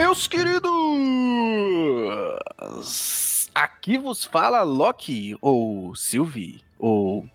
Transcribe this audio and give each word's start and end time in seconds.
Meus 0.00 0.26
queridos, 0.26 0.70
aqui 3.54 3.98
vos 3.98 4.24
fala 4.24 4.62
Loki, 4.62 5.36
ou 5.42 5.94
Sylvie, 5.94 6.62
ou, 6.78 7.28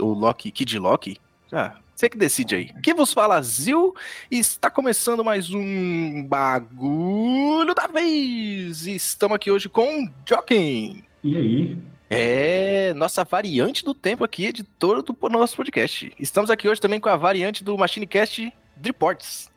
ou 0.00 0.14
Loki, 0.14 0.50
Kid 0.50 0.78
Loki. 0.78 1.18
Ah, 1.52 1.76
você 1.94 2.08
que 2.08 2.16
decide 2.16 2.54
aí. 2.54 2.70
Aqui 2.74 2.94
vos 2.94 3.12
fala 3.12 3.42
Zil 3.42 3.94
e 4.30 4.38
está 4.38 4.70
começando 4.70 5.22
mais 5.22 5.50
um 5.50 6.24
bagulho 6.26 7.74
da 7.74 7.86
vez. 7.86 8.86
Estamos 8.86 9.36
aqui 9.36 9.50
hoje 9.50 9.68
com 9.68 10.10
Joaquim. 10.26 11.04
E 11.22 11.36
aí? 11.36 11.76
É, 12.08 12.94
nossa 12.94 13.24
variante 13.24 13.84
do 13.84 13.92
tempo 13.92 14.24
aqui, 14.24 14.46
editora 14.46 15.02
do 15.02 15.14
nosso 15.28 15.54
podcast. 15.54 16.10
Estamos 16.18 16.50
aqui 16.50 16.66
hoje 16.66 16.80
também 16.80 16.98
com 16.98 17.10
a 17.10 17.16
variante 17.16 17.62
do 17.62 17.76
MachineCast 17.76 18.50
Driports. 18.74 19.54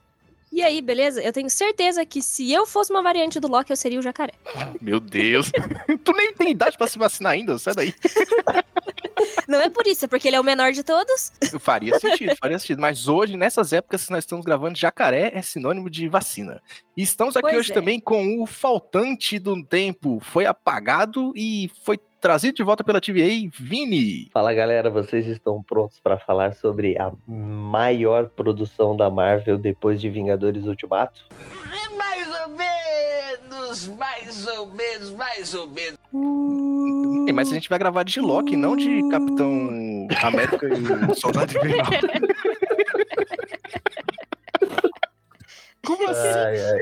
E 0.51 0.63
aí, 0.63 0.81
beleza? 0.81 1.21
Eu 1.21 1.31
tenho 1.31 1.49
certeza 1.49 2.05
que 2.05 2.21
se 2.21 2.51
eu 2.51 2.65
fosse 2.65 2.91
uma 2.91 3.03
variante 3.03 3.39
do 3.39 3.47
Loki, 3.47 3.71
eu 3.71 3.77
seria 3.77 3.99
o 3.99 4.01
jacaré. 4.01 4.33
Meu 4.81 4.99
Deus. 4.99 5.51
tu 6.03 6.11
nem 6.13 6.33
tem 6.33 6.51
idade 6.51 6.77
pra 6.77 6.87
se 6.87 6.97
vacinar 6.97 7.33
ainda, 7.33 7.57
sai 7.59 7.75
daí. 7.75 7.93
Não 9.47 9.59
é 9.59 9.69
por 9.69 9.85
isso, 9.87 10.05
é 10.05 10.07
porque 10.07 10.27
ele 10.27 10.35
é 10.35 10.39
o 10.39 10.43
menor 10.43 10.71
de 10.71 10.83
todos. 10.83 11.31
Faria 11.59 11.99
sentido, 11.99 12.35
faria 12.35 12.59
sentido. 12.59 12.79
Mas 12.79 13.07
hoje, 13.07 13.35
nessas 13.35 13.73
épocas 13.73 14.05
que 14.05 14.11
nós 14.11 14.23
estamos 14.23 14.45
gravando, 14.45 14.77
jacaré 14.77 15.31
é 15.33 15.41
sinônimo 15.41 15.89
de 15.89 16.07
vacina. 16.07 16.61
E 16.95 17.01
estamos 17.01 17.35
aqui 17.35 17.47
Pois 17.47 17.57
hoje 17.57 17.71
é. 17.71 17.73
também 17.73 17.99
com 17.99 18.41
o 18.41 18.45
faltante 18.45 19.39
do 19.39 19.61
tempo. 19.63 20.19
Foi 20.19 20.45
apagado 20.45 21.33
e 21.35 21.69
foi 21.83 21.99
trazido 22.19 22.55
de 22.55 22.63
volta 22.63 22.83
pela 22.83 23.01
TVA, 23.01 23.49
Vini. 23.57 24.29
Fala 24.31 24.53
galera, 24.53 24.89
vocês 24.89 25.25
estão 25.27 25.61
prontos 25.63 25.99
para 25.99 26.17
falar 26.17 26.53
sobre 26.53 26.97
a 26.99 27.11
maior 27.27 28.29
produção 28.29 28.95
da 28.95 29.09
Marvel 29.09 29.57
depois 29.57 29.99
de 30.01 30.09
Vingadores 30.09 30.65
Ultimato? 30.65 31.25
Mais 31.97 32.27
ou 32.41 32.49
menos, 32.49 33.87
mais 33.87 34.47
ou 34.47 34.67
menos, 34.67 35.11
mais 35.11 35.53
ou 35.53 35.67
menos. 35.67 35.99
É, 37.27 37.31
Mas 37.31 37.51
a 37.51 37.53
gente 37.53 37.69
vai 37.69 37.79
gravar 37.79 38.03
de 38.03 38.19
Loki, 38.19 38.55
não 38.55 38.75
de 38.75 39.07
Capitão 39.09 40.07
América 40.23 40.67
e 40.67 41.15
Soldado 41.15 41.55
Invernal. 41.57 41.85
Como 45.85 46.07
assim? 46.09 46.27
Ai, 46.27 46.61
ai. 46.61 46.81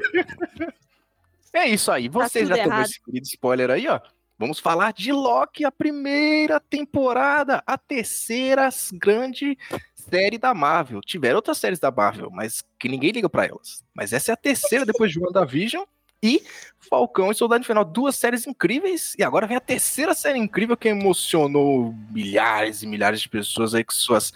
É 1.54 1.68
isso 1.70 1.92
aí. 1.92 2.08
Você 2.10 2.40
tudo 2.42 2.50
já 2.56 2.58
errado. 2.58 2.86
esse 2.86 3.02
querido 3.02 3.26
spoiler 3.26 3.70
aí, 3.72 3.88
ó. 3.88 4.00
Vamos 4.40 4.60
falar 4.60 4.94
de 4.94 5.12
Loki, 5.12 5.66
a 5.66 5.72
primeira 5.72 6.60
temporada, 6.60 7.64
a 7.66 7.76
terceira 7.76 8.70
grande 8.94 9.58
série 9.96 10.38
da 10.38 10.54
Marvel. 10.54 11.02
Tiveram 11.02 11.38
outras 11.38 11.58
séries 11.58 11.80
da 11.80 11.90
Marvel, 11.90 12.30
mas 12.32 12.64
que 12.78 12.88
ninguém 12.88 13.12
liga 13.12 13.28
pra 13.28 13.46
elas. 13.46 13.84
Mas 13.96 14.14
essa 14.14 14.32
é 14.32 14.34
a 14.34 14.38
terceira 14.38 14.86
depois 14.86 15.12
de 15.12 15.20
WandaVision 15.20 15.84
e 16.22 16.44
Falcão 16.80 17.32
e 17.32 17.36
Soldado 17.36 17.62
Infernal. 17.62 17.84
Duas 17.84 18.16
séries 18.16 18.46
incríveis. 18.46 19.16
E 19.18 19.24
agora 19.24 19.48
vem 19.48 19.58
a 19.58 19.62
terceira 19.62 20.14
série 20.14 20.38
incrível 20.38 20.78
que 20.78 20.88
emocionou 20.88 21.96
milhares 22.12 22.84
e 22.84 22.88
milhares 22.88 23.22
de 23.22 23.30
pessoas 23.30 23.74
aí 23.74 23.84
com 23.84 23.94
suas 23.94 24.32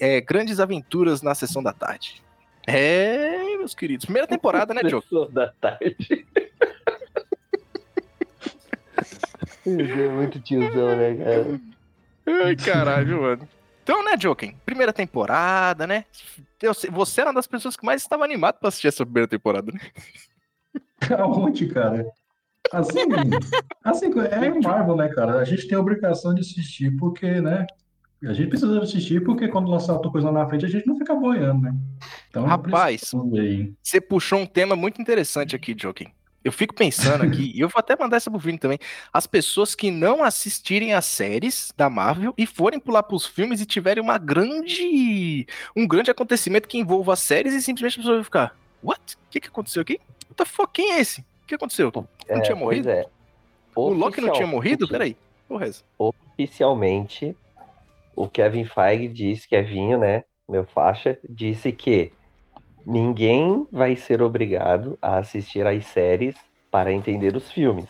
é, 0.00 0.20
grandes 0.20 0.58
aventuras 0.58 1.22
na 1.22 1.34
sessão 1.34 1.62
da 1.62 1.72
tarde. 1.72 2.22
É, 2.66 3.56
meus 3.56 3.74
queridos. 3.74 4.04
Primeira 4.04 4.26
temporada, 4.28 4.74
né, 4.74 4.80
Joe? 4.88 5.00
Sessão 5.00 5.30
da 5.30 5.48
tarde. 5.60 6.26
É 9.66 10.08
muito 10.08 10.40
tiozão, 10.40 10.96
né, 10.96 11.14
cara? 11.16 11.60
Ai, 12.44 12.56
caralho, 12.56 13.22
mano. 13.22 13.48
Então, 13.82 14.04
né, 14.04 14.16
Joken? 14.18 14.56
Primeira 14.64 14.92
temporada, 14.92 15.86
né? 15.86 16.04
Eu 16.60 16.74
sei- 16.74 16.90
você 16.90 17.20
era 17.20 17.30
uma 17.30 17.34
das 17.36 17.46
pessoas 17.46 17.76
que 17.76 17.86
mais 17.86 18.02
estava 18.02 18.24
animado 18.24 18.58
pra 18.58 18.68
assistir 18.68 18.88
essa 18.88 19.04
primeira 19.04 19.28
temporada, 19.28 19.70
né? 19.72 19.78
Aonde, 21.20 21.68
cara? 21.68 22.06
Assim, 22.72 22.98
assim, 23.84 24.06
é 24.18 24.50
Marvel, 24.60 24.96
né, 24.96 25.08
cara? 25.08 25.38
A 25.38 25.44
gente 25.44 25.68
tem 25.68 25.76
a 25.78 25.80
obrigação 25.80 26.34
de 26.34 26.40
assistir 26.40 26.96
porque, 26.96 27.40
né? 27.40 27.64
A 28.24 28.32
gente 28.32 28.48
precisa 28.48 28.80
assistir 28.80 29.22
porque 29.22 29.46
quando 29.46 29.70
lançar 29.70 29.92
outra 29.92 30.10
coisa 30.10 30.30
lá 30.30 30.40
na 30.42 30.48
frente 30.48 30.64
a 30.64 30.68
gente 30.68 30.86
não 30.86 30.96
fica 30.96 31.14
boiando, 31.14 31.62
né? 31.62 31.74
Então, 32.28 32.44
Rapaz. 32.44 33.14
Você 33.82 34.00
puxou 34.00 34.40
um 34.40 34.46
tema 34.46 34.74
muito 34.74 35.00
interessante 35.00 35.54
aqui, 35.54 35.76
Joken. 35.78 36.12
Eu 36.46 36.52
fico 36.52 36.72
pensando 36.72 37.24
aqui, 37.24 37.50
e 37.56 37.58
eu 37.60 37.68
vou 37.68 37.80
até 37.80 37.96
mandar 37.98 38.18
essa 38.18 38.30
pro 38.30 38.38
Vini 38.38 38.56
também. 38.56 38.78
As 39.12 39.26
pessoas 39.26 39.74
que 39.74 39.90
não 39.90 40.22
assistirem 40.22 40.94
as 40.94 41.04
séries 41.04 41.74
da 41.76 41.90
Marvel 41.90 42.32
e 42.38 42.46
forem 42.46 42.78
pular 42.78 43.02
pros 43.02 43.26
filmes 43.26 43.60
e 43.60 43.66
tiverem 43.66 44.00
uma 44.00 44.16
grande. 44.16 45.44
um 45.74 45.84
grande 45.88 46.08
acontecimento 46.08 46.68
que 46.68 46.78
envolva 46.78 47.14
as 47.14 47.18
séries 47.18 47.52
e 47.52 47.60
simplesmente 47.60 47.94
a 47.94 47.98
pessoa 47.98 48.14
vai 48.18 48.24
ficar. 48.24 48.56
What? 48.80 49.16
O 49.16 49.18
que, 49.28 49.40
que 49.40 49.48
aconteceu 49.48 49.82
aqui? 49.82 49.98
What 50.26 50.36
the 50.36 50.44
fuck? 50.44 50.70
Quem 50.72 50.92
é 50.92 51.00
esse? 51.00 51.22
O 51.22 51.46
que 51.48 51.56
aconteceu? 51.56 51.90
Não 51.92 52.06
É, 52.28 52.40
tinha 52.40 52.54
morrido? 52.54 52.90
é. 52.90 53.06
O 53.74 53.88
Loki 53.88 54.20
não 54.20 54.32
tinha 54.32 54.46
morrido? 54.46 54.86
Peraí. 54.86 55.16
Porra, 55.48 55.66
essa. 55.66 55.82
Oficialmente, 55.98 57.36
o 58.14 58.28
Kevin 58.28 58.64
Feige 58.66 59.08
disse, 59.08 59.48
Kevinho, 59.48 59.98
né, 59.98 60.22
meu 60.48 60.64
faixa, 60.64 61.18
disse 61.28 61.72
que 61.72 62.12
ninguém 62.86 63.66
vai 63.72 63.96
ser 63.96 64.22
obrigado 64.22 64.96
a 65.02 65.18
assistir 65.18 65.66
às 65.66 65.84
séries 65.86 66.36
para 66.70 66.92
entender 66.92 67.34
os 67.34 67.50
filmes. 67.50 67.88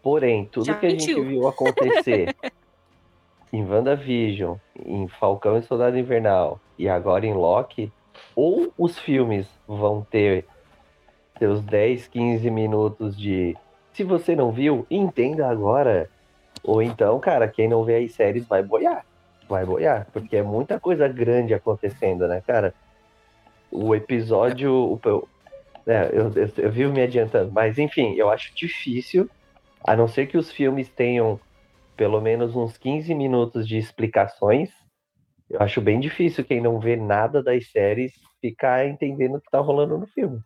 Porém, 0.00 0.44
tudo 0.44 0.66
Já 0.66 0.74
que 0.74 0.86
a 0.86 0.90
gente 0.90 1.06
mentiu. 1.08 1.24
viu 1.24 1.48
acontecer 1.48 2.34
em 3.52 3.64
WandaVision, 3.64 4.56
em 4.84 5.08
Falcão 5.08 5.58
e 5.58 5.62
Soldado 5.62 5.98
Invernal 5.98 6.60
e 6.78 6.88
agora 6.88 7.26
em 7.26 7.34
Loki, 7.34 7.92
ou 8.36 8.72
os 8.78 8.98
filmes 8.98 9.48
vão 9.66 10.06
ter 10.08 10.46
seus 11.38 11.60
10, 11.60 12.06
15 12.06 12.50
minutos 12.50 13.16
de 13.16 13.56
se 13.92 14.04
você 14.04 14.36
não 14.36 14.52
viu, 14.52 14.86
entenda 14.90 15.48
agora. 15.48 16.08
Ou 16.62 16.80
então, 16.80 17.18
cara, 17.18 17.48
quem 17.48 17.68
não 17.68 17.84
vê 17.84 17.96
as 17.96 18.12
séries 18.12 18.46
vai 18.46 18.62
boiar. 18.62 19.04
Vai 19.48 19.66
boiar, 19.66 20.06
porque 20.12 20.36
é 20.36 20.42
muita 20.42 20.78
coisa 20.78 21.06
grande 21.08 21.52
acontecendo, 21.52 22.26
né, 22.28 22.42
cara? 22.46 22.72
O 23.72 23.94
episódio. 23.94 24.72
o- 24.72 25.28
é, 25.86 26.10
eu, 26.12 26.30
eu, 26.36 26.52
eu 26.58 26.70
vivo 26.70 26.92
me 26.92 27.02
adiantando, 27.02 27.50
mas 27.50 27.78
enfim, 27.78 28.14
eu 28.14 28.30
acho 28.30 28.54
difícil, 28.54 29.28
a 29.84 29.96
não 29.96 30.06
ser 30.06 30.26
que 30.26 30.38
os 30.38 30.52
filmes 30.52 30.88
tenham 30.88 31.40
pelo 31.96 32.20
menos 32.20 32.54
uns 32.54 32.76
15 32.78 33.14
minutos 33.14 33.66
de 33.66 33.76
explicações. 33.78 34.70
Eu 35.50 35.60
acho 35.60 35.80
bem 35.80 35.98
difícil 35.98 36.44
quem 36.44 36.60
não 36.60 36.78
vê 36.78 36.96
nada 36.96 37.42
das 37.42 37.70
séries 37.70 38.12
ficar 38.40 38.86
entendendo 38.86 39.36
o 39.36 39.40
que 39.40 39.50
tá 39.50 39.58
rolando 39.58 39.98
no 39.98 40.06
filme. 40.06 40.40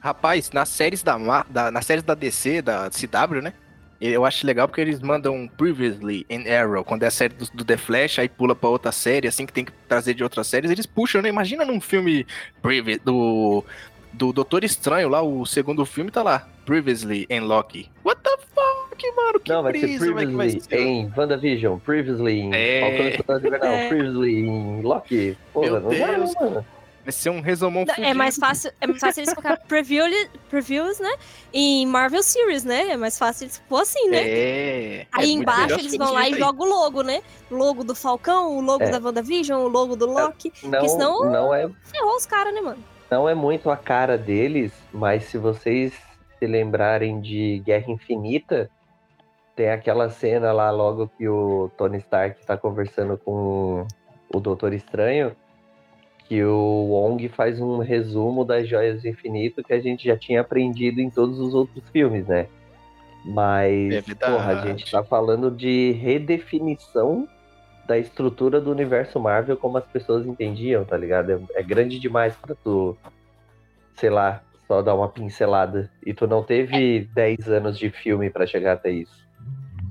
Rapaz, 0.00 0.50
nas 0.50 0.68
séries 0.68 1.02
da, 1.02 1.16
da 1.48 1.70
nas 1.70 1.84
séries 1.84 2.02
da 2.04 2.14
DC, 2.14 2.62
da 2.62 2.88
CW, 2.90 3.42
né? 3.42 3.52
Eu 4.00 4.24
acho 4.24 4.46
legal 4.46 4.66
porque 4.66 4.80
eles 4.80 4.98
mandam 5.00 5.46
Previously 5.58 6.24
in 6.30 6.48
Arrow, 6.48 6.82
quando 6.82 7.02
é 7.02 7.06
a 7.06 7.10
série 7.10 7.34
do, 7.34 7.44
do 7.52 7.64
The 7.64 7.76
Flash, 7.76 8.18
aí 8.18 8.28
pula 8.30 8.54
pra 8.54 8.70
outra 8.70 8.90
série, 8.92 9.28
assim 9.28 9.44
que 9.44 9.52
tem 9.52 9.64
que 9.64 9.72
trazer 9.86 10.14
de 10.14 10.22
outras 10.22 10.46
séries, 10.46 10.70
eles 10.70 10.86
puxam, 10.86 11.20
né? 11.20 11.28
Imagina 11.28 11.64
num 11.66 11.80
filme 11.80 12.26
do, 13.04 13.62
do 14.12 14.32
Doutor 14.32 14.64
Estranho 14.64 15.08
lá, 15.08 15.20
o 15.22 15.44
segundo 15.44 15.84
filme 15.84 16.10
tá 16.10 16.22
lá, 16.22 16.48
Previously 16.64 17.26
in 17.28 17.40
Loki. 17.40 17.90
What 18.04 18.22
the 18.22 18.30
fuck, 18.54 19.16
mano? 19.16 19.40
Que 19.40 19.52
Não, 19.52 19.62
vai 19.62 19.72
ser 19.74 19.80
brisa, 19.86 20.04
é 20.04 20.08
que 20.08 20.12
vai 20.14 20.26
previously 20.26 20.60
ser? 20.62 20.80
em 20.80 21.12
WandaVision, 21.16 21.78
previously 21.78 22.40
em 22.40 22.54
É. 22.54 22.80
Falcão 23.20 23.36
É. 23.68 23.88
previously 23.88 24.38
em 24.40 24.80
Loki. 24.82 25.36
Porra, 25.52 25.72
Meu 25.72 25.80
não 25.80 25.88
Deus. 25.90 26.34
mano. 26.40 26.66
Vai 27.02 27.12
ser 27.12 27.30
um 27.30 27.40
resumão 27.40 27.84
Não, 27.86 28.04
É 28.04 28.12
mais 28.12 28.36
fácil, 28.36 28.70
é 28.80 28.86
mais 28.86 29.00
fácil 29.00 29.22
eles 29.22 29.32
colocar 29.32 29.56
preview, 29.66 30.04
previews, 30.50 30.98
né? 31.00 31.10
Em 31.52 31.86
Marvel 31.86 32.22
Series, 32.22 32.62
né? 32.64 32.90
É 32.90 32.96
mais 32.96 33.18
fácil 33.18 33.44
eles 33.44 33.62
pôr 33.68 33.80
assim, 33.80 34.08
né? 34.10 34.18
É. 34.22 35.06
Aí 35.12 35.30
é 35.30 35.32
embaixo 35.32 35.78
eles 35.78 35.96
vão 35.96 36.12
lá 36.12 36.28
e 36.28 36.34
jogam 36.34 36.66
o 36.66 36.70
logo, 36.70 37.02
né? 37.02 37.22
O 37.50 37.54
logo 37.56 37.82
do 37.84 37.94
Falcão, 37.94 38.56
o 38.56 38.60
logo 38.60 38.84
É. 38.84 38.90
da 38.90 38.98
WandaVision, 38.98 39.62
o 39.62 39.68
logo 39.68 39.96
do 39.96 40.06
Loki. 40.06 40.52
Não, 40.62 40.88
senão- 40.88 41.24
não, 41.30 41.54
é, 41.54 41.68
Ferrou 41.84 42.16
os 42.16 42.26
caras, 42.26 42.52
né, 42.54 42.60
mano? 42.60 42.82
não 43.10 43.28
é 43.28 43.34
muito 43.34 43.70
a 43.70 43.76
cara 43.76 44.16
deles, 44.16 44.70
mas 44.92 45.24
se 45.24 45.36
vocês 45.36 45.92
se 46.38 46.46
lembrarem 46.46 47.20
de 47.20 47.60
Guerra 47.66 47.90
Infinita, 47.90 48.70
tem 49.56 49.68
aquela 49.70 50.08
cena 50.10 50.52
lá 50.52 50.70
logo 50.70 51.10
que 51.18 51.28
o 51.28 51.70
Tony 51.76 51.98
Stark 51.98 52.46
tá 52.46 52.56
conversando 52.56 53.18
com 53.18 53.84
o 54.32 54.38
Doutor 54.40 54.72
Estranho, 54.72 55.34
que 56.30 56.44
o 56.44 56.86
Wong 56.90 57.28
faz 57.30 57.60
um 57.60 57.78
resumo 57.78 58.44
das 58.44 58.68
joias 58.68 59.02
do 59.02 59.08
infinito 59.08 59.64
que 59.64 59.72
a 59.72 59.80
gente 59.80 60.04
já 60.04 60.16
tinha 60.16 60.42
aprendido 60.42 61.00
em 61.00 61.10
todos 61.10 61.40
os 61.40 61.54
outros 61.54 61.82
filmes, 61.90 62.24
né? 62.28 62.46
Mas, 63.24 64.08
É 64.08 64.14
porra, 64.14 64.52
a 64.52 64.54
gente 64.54 64.88
tá 64.88 65.02
falando 65.02 65.50
de 65.50 65.90
redefinição 65.90 67.26
da 67.84 67.98
estrutura 67.98 68.60
do 68.60 68.70
universo 68.70 69.18
Marvel 69.18 69.56
como 69.56 69.76
as 69.78 69.84
pessoas 69.86 70.24
entendiam, 70.24 70.84
tá 70.84 70.96
ligado? 70.96 71.32
É, 71.32 71.40
é 71.58 71.62
grande 71.64 71.98
demais 71.98 72.36
pra 72.36 72.54
tu, 72.54 72.96
sei 73.96 74.08
lá, 74.08 74.40
só 74.68 74.80
dar 74.82 74.94
uma 74.94 75.08
pincelada. 75.08 75.90
E 76.06 76.14
tu 76.14 76.28
não 76.28 76.44
teve 76.44 77.08
10 77.12 77.48
anos 77.48 77.76
de 77.76 77.90
filme 77.90 78.30
pra 78.30 78.46
chegar 78.46 78.74
até 78.74 78.92
isso. 78.92 79.18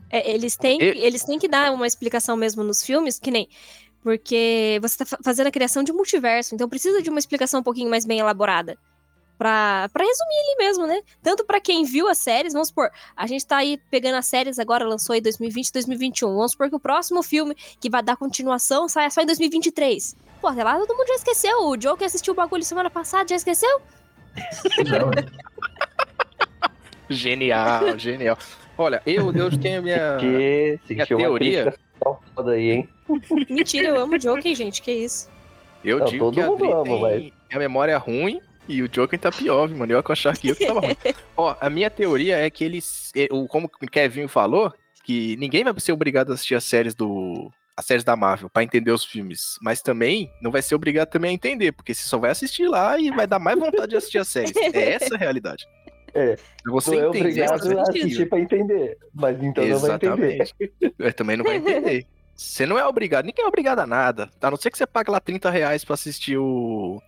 É, 0.10 0.32
eles, 0.32 0.56
têm, 0.56 0.82
E- 0.82 1.06
eles 1.06 1.22
têm 1.26 1.38
que 1.38 1.50
dar 1.50 1.74
uma 1.74 1.86
explicação 1.86 2.38
mesmo 2.38 2.64
nos 2.64 2.82
filmes, 2.82 3.20
que 3.20 3.30
nem. 3.30 3.50
Porque 4.04 4.80
você 4.82 4.98
tá 5.00 5.06
fa- 5.06 5.20
fazendo 5.24 5.48
a 5.48 5.52
criação 5.52 5.84
de 5.84 5.92
um 5.92 5.96
multiverso, 5.96 6.56
então 6.56 6.70
precisa 6.70 7.02
de 7.02 7.10
uma 7.10 7.20
explicação 7.20 7.60
um 7.60 7.64
pouquinho 7.64 7.90
mais 7.90 8.06
bem 8.06 8.20
elaborada. 8.20 8.78
pra, 9.38 9.90
pra 9.94 10.04
resumir 10.04 10.36
ali 10.36 10.56
mesmo, 10.58 10.86
né? 10.88 11.02
Tanto 11.24 11.46
pra 11.46 11.62
quem 11.62 11.86
viu 11.86 12.10
as 12.10 12.18
séries, 12.18 12.52
vamos 12.52 12.68
supor, 12.70 12.90
a 13.16 13.26
gente 13.26 13.46
tá 13.46 13.58
aí 13.58 13.80
pegando 13.90 14.16
as 14.16 14.26
séries 14.26 14.60
agora, 14.60 14.86
lançou 14.86 15.14
aí 15.14 15.22
2020, 15.22 15.72
2021. 15.72 16.36
Vamos 16.36 16.52
supor 16.52 16.70
que 16.70 16.76
o 16.76 16.80
próximo 16.80 17.24
filme 17.24 17.56
que 17.80 17.90
vai 17.90 18.04
dar 18.04 18.18
continuação 18.18 18.90
saia 18.90 19.10
só 19.10 19.22
em 19.22 19.26
2023. 19.26 20.16
Pô, 20.42 20.48
até 20.50 20.62
lá 20.64 20.78
todo 20.78 20.94
mundo 20.96 21.08
já 21.08 21.16
esqueceu. 21.16 21.68
O 21.70 21.82
Joe 21.82 21.98
que 21.98 22.04
assistiu 22.04 22.34
o 22.34 22.36
bagulho 22.36 22.64
semana 22.64 22.90
passada 22.90 23.30
já 23.30 23.36
esqueceu? 23.38 23.82
Não, 24.90 25.10
Genial, 27.10 27.98
genial. 27.98 28.38
Olha, 28.78 29.02
eu, 29.06 29.34
eu 29.34 29.60
tenho 29.60 29.80
a 29.80 29.82
minha. 29.82 30.18
Que 30.18 30.80
uma 30.94 31.06
teoria- 31.06 31.74
aí, 32.48 32.72
hein? 32.72 32.90
Mentira, 33.50 33.88
eu 33.90 34.00
amo 34.02 34.16
o 34.16 34.20
Joker, 34.20 34.56
gente, 34.56 34.82
que 34.82 34.92
isso. 34.92 35.30
Eu 35.84 36.00
Não, 36.00 36.06
digo 36.06 36.26
todo 36.26 36.34
que 36.36 36.42
a 36.42 36.46
mundo 36.48 36.56
Adri 36.64 36.72
ama, 36.74 36.84
tem 36.84 37.02
mas- 37.02 37.56
a 37.56 37.60
memória 37.60 37.98
ruim 37.98 38.42
e 38.68 38.82
o 38.84 38.88
Joker 38.90 39.18
tá 39.20 39.32
pior, 39.32 39.70
mano. 39.70 39.92
Eu 39.94 40.04
que 40.04 40.12
achava 40.12 40.36
que 40.38 40.50
eu 40.50 40.56
que 40.56 40.66
tava 40.66 40.82
ruim. 40.82 40.96
Ó, 41.38 41.56
a 41.60 41.70
minha 41.70 41.90
teoria 41.90 42.38
é 42.38 42.50
que 42.50 42.64
eles. 42.64 43.12
o- 43.32 43.48
Como 43.48 43.68
o 43.82 43.88
Kevin 43.88 44.28
falou, 44.28 44.74
que 45.04 45.36
ninguém 45.38 45.64
vai 45.64 45.74
ser 45.80 45.92
obrigado 45.94 46.32
a 46.32 46.34
assistir 46.36 46.56
as 46.56 46.64
séries 46.64 46.94
do. 46.94 47.52
As 47.78 47.86
séries 47.86 48.04
da 48.04 48.14
Marvel 48.14 48.50
pra 48.50 48.62
entender 48.62 48.92
os 48.92 49.06
filmes. 49.06 49.58
Mas 49.62 49.82
também 49.82 50.30
não 50.42 50.52
vai 50.52 50.62
ser 50.62 50.76
obrigado 50.76 51.08
também 51.08 51.32
a 51.32 51.34
entender, 51.34 51.72
porque 51.72 51.94
você 51.94 52.04
só 52.04 52.18
vai 52.18 52.30
assistir 52.32 52.68
lá 52.68 53.00
e 53.00 53.10
vai 53.10 53.26
dar 53.26 53.40
mais 53.40 53.58
vontade 53.58 53.92
de 53.92 53.96
assistir 53.96 54.18
as 54.18 54.28
séries. 54.28 54.54
É 54.56 54.92
essa 55.00 55.16
a 55.16 55.18
realidade. 55.18 55.66
É, 56.14 56.36
Você 56.66 56.92
Não 56.98 57.00
é 57.04 57.08
obrigado 57.08 57.80
a 57.80 57.82
assistir 57.84 58.28
pra 58.28 58.38
entender. 58.40 58.98
Mas 59.14 59.42
então 59.42 59.66
não 59.66 59.80
vai 59.80 59.92
entender. 59.96 60.42
Exatamente. 60.42 60.74
Eu 61.00 61.14
também 61.14 61.38
não 61.38 61.46
vai 61.46 61.56
entender. 61.56 62.06
Você 62.40 62.66
não 62.66 62.80
é 62.80 62.88
obrigado, 62.88 63.26
ninguém 63.26 63.44
é 63.44 63.48
obrigado 63.50 63.80
a 63.80 63.86
nada. 63.86 64.30
A 64.42 64.50
não 64.50 64.56
ser 64.56 64.72
que 64.72 64.78
você 64.78 64.88
pague 64.88 65.12
lá 65.12 65.20
30 65.20 65.50
reais 65.50 65.84
pra 65.84 65.96
assistir 65.96 66.38
o... 66.38 67.04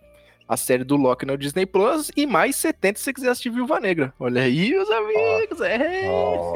a 0.45 0.57
série 0.57 0.83
do 0.83 0.97
Loki 0.97 1.25
no 1.25 1.37
Disney 1.37 1.65
Plus 1.65 2.11
e 2.17 2.25
mais 2.25 2.57
70 2.57 2.99
se 2.99 3.05
você 3.05 3.13
quiser 3.13 3.29
assistir 3.29 3.49
Viúva 3.49 3.79
Negra. 3.79 4.13
Olha 4.19 4.41
aí, 4.41 4.77
os 4.77 4.91
amigos. 4.91 5.61
É. 5.61 6.01
Ó, 6.09 6.53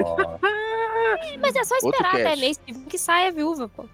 Mas 1.40 1.56
é 1.56 1.64
só 1.64 1.76
Outro 1.76 1.90
esperar 1.92 2.16
até 2.16 2.24
cast. 2.24 2.40
mês 2.42 2.60
que 2.90 2.98
saia 2.98 3.30
a 3.30 3.32
viúva, 3.32 3.70
pô. 3.70 3.86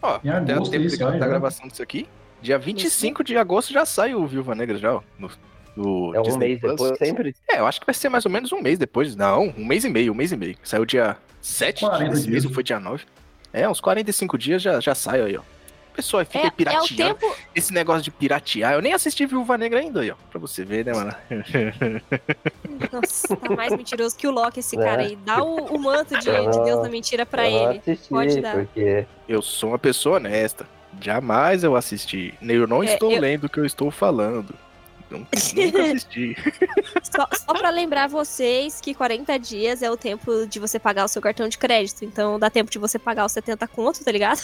Ó, 0.00 0.14
até 0.14 0.58
o 0.58 0.62
tempo 0.62 0.86
isso 0.86 0.98
da, 0.98 1.10
sai, 1.10 1.18
da 1.18 1.26
né? 1.26 1.28
gravação 1.28 1.68
disso 1.68 1.82
aqui, 1.82 2.08
dia 2.40 2.58
25 2.58 3.22
de 3.22 3.36
agosto 3.36 3.74
já 3.74 3.84
sai 3.84 4.14
o 4.14 4.26
Viúva 4.26 4.54
Negra 4.54 4.78
já, 4.78 4.94
ó, 4.94 5.02
no, 5.18 5.30
no 5.76 6.14
é 6.14 6.20
um 6.20 6.22
Disney 6.22 6.48
mês 6.48 6.60
Plus. 6.60 6.72
depois 6.80 6.98
sempre. 6.98 7.34
É, 7.46 7.58
eu 7.58 7.66
acho 7.66 7.78
que 7.78 7.84
vai 7.84 7.94
ser 7.94 8.08
mais 8.08 8.24
ou 8.24 8.32
menos 8.32 8.52
um 8.52 8.62
mês 8.62 8.78
depois. 8.78 9.14
Não, 9.14 9.52
um 9.54 9.66
mês 9.66 9.84
e 9.84 9.90
meio, 9.90 10.12
um 10.12 10.16
mês 10.16 10.32
e 10.32 10.36
meio. 10.38 10.56
Saiu 10.62 10.86
dia 10.86 11.18
7 11.42 11.80
40 11.80 12.10
desse 12.14 12.30
mês, 12.30 12.44
foi 12.46 12.62
dia 12.62 12.80
9. 12.80 13.04
É, 13.52 13.68
uns 13.68 13.80
45 13.80 14.36
dias 14.38 14.60
já, 14.62 14.78
já 14.80 14.94
sai 14.94 15.20
aí, 15.22 15.36
ó. 15.36 15.42
Pessoal, 15.94 16.24
fica 16.24 16.38
É, 16.38 16.44
é 16.44 16.48
o 16.48 16.52
pirateando. 16.52 16.94
tempo. 16.96 17.36
Esse 17.52 17.72
negócio 17.72 18.02
de 18.02 18.10
piratear, 18.12 18.74
eu 18.74 18.80
nem 18.80 18.92
assisti 18.92 19.26
Viúva 19.26 19.58
Negra 19.58 19.80
ainda 19.80 20.00
aí, 20.00 20.10
ó. 20.12 20.14
Pra 20.30 20.38
você 20.38 20.64
ver, 20.64 20.84
né, 20.84 20.92
mano? 20.92 21.12
Nossa, 22.92 23.36
tá 23.36 23.54
mais 23.56 23.72
mentiroso 23.76 24.16
que 24.16 24.26
o 24.26 24.30
Loki, 24.30 24.60
esse 24.60 24.76
É. 24.80 24.84
cara 24.84 25.02
aí. 25.02 25.16
Dá 25.16 25.42
o, 25.42 25.74
o 25.74 25.78
manto 25.78 26.16
de, 26.18 26.28
Eu 26.28 26.50
de 26.50 26.62
Deus 26.62 26.82
da 26.82 26.88
mentira 26.88 27.26
pra 27.26 27.48
ele. 27.48 27.78
assisti, 27.78 28.08
Pode 28.08 28.40
dar. 28.40 28.54
porque 28.54 29.06
Eu 29.28 29.42
sou 29.42 29.70
uma 29.70 29.78
pessoa 29.78 30.16
honesta. 30.16 30.66
Jamais 31.00 31.64
eu 31.64 31.76
assisti. 31.76 32.34
Eu 32.42 32.66
não 32.66 32.82
É, 32.82 32.86
estou 32.94 33.10
eu- 33.12 33.20
lendo 33.20 33.44
o 33.44 33.48
que 33.48 33.58
eu 33.58 33.64
estou 33.66 33.90
falando. 33.90 34.54
Nunca, 35.10 35.30
nunca 35.54 35.82
assisti. 35.84 36.36
Só, 37.02 37.26
só 37.32 37.54
pra 37.54 37.70
lembrar 37.70 38.08
vocês 38.08 38.80
que 38.80 38.94
40 38.94 39.38
dias 39.38 39.82
é 39.82 39.90
o 39.90 39.96
tempo 39.96 40.46
de 40.46 40.58
você 40.58 40.78
pagar 40.78 41.04
o 41.04 41.08
seu 41.08 41.22
cartão 41.22 41.48
de 41.48 41.56
crédito. 41.56 42.04
Então 42.04 42.38
dá 42.38 42.50
tempo 42.50 42.70
de 42.70 42.78
você 42.78 42.98
pagar 42.98 43.24
os 43.24 43.32
70 43.32 43.66
conto, 43.68 44.04
tá 44.04 44.12
ligado? 44.12 44.40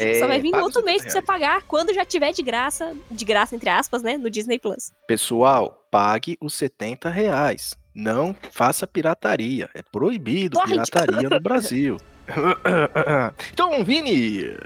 É, 0.00 0.18
Só 0.18 0.26
vai 0.26 0.40
vir 0.40 0.54
outro 0.56 0.82
mês 0.82 1.02
pra 1.02 1.10
você 1.10 1.22
pagar 1.22 1.62
quando 1.64 1.92
já 1.92 2.04
tiver 2.04 2.32
de 2.32 2.42
graça, 2.42 2.96
de 3.10 3.24
graça, 3.24 3.54
entre 3.54 3.68
aspas, 3.68 4.02
né? 4.02 4.16
No 4.16 4.30
Disney 4.30 4.58
Plus. 4.58 4.92
Pessoal, 5.06 5.86
pague 5.90 6.38
os 6.40 6.54
70 6.54 7.10
reais. 7.10 7.74
Não 7.94 8.34
faça 8.50 8.86
pirataria. 8.86 9.68
É 9.74 9.82
proibido 9.82 10.58
Pode. 10.58 10.72
pirataria 10.72 11.28
no 11.28 11.40
Brasil. 11.40 11.98
então, 13.52 13.84
Vini, 13.84 14.56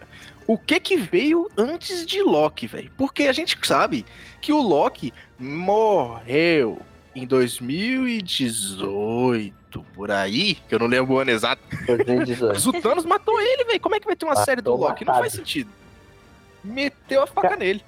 o 0.49 0.59
que 0.59 0.81
que 0.81 0.97
veio 0.97 1.49
antes 1.57 2.05
de 2.05 2.21
Loki, 2.23 2.67
velho? 2.67 2.91
Porque 2.97 3.25
a 3.29 3.33
gente 3.33 3.57
sabe 3.63 4.05
que 4.41 4.53
o 4.53 4.61
Loki 4.61 5.13
morreu 5.39 6.81
em 7.15 7.27
2018, 7.27 9.55
por 9.95 10.11
aí, 10.11 10.55
que 10.55 10.75
eu 10.75 10.79
não 10.79 10.87
lembro 10.87 11.15
o 11.15 11.19
ano 11.19 11.31
exato. 11.31 11.63
2018. 11.87 12.55
Mas 12.55 12.67
o 12.67 12.73
Thanos 12.73 13.05
matou 13.05 13.41
ele, 13.41 13.65
velho. 13.65 13.81
Como 13.81 13.95
é 13.95 14.01
que 14.01 14.07
vai 14.07 14.17
ter 14.17 14.25
uma 14.25 14.31
Matou 14.31 14.45
série 14.45 14.61
do 14.61 14.75
Loki? 14.75 15.05
Não 15.05 15.13
matado. 15.15 15.21
faz 15.31 15.33
sentido. 15.35 15.71
Meteu 16.65 17.23
a 17.23 17.27
faca 17.27 17.57
nele. 17.57 17.83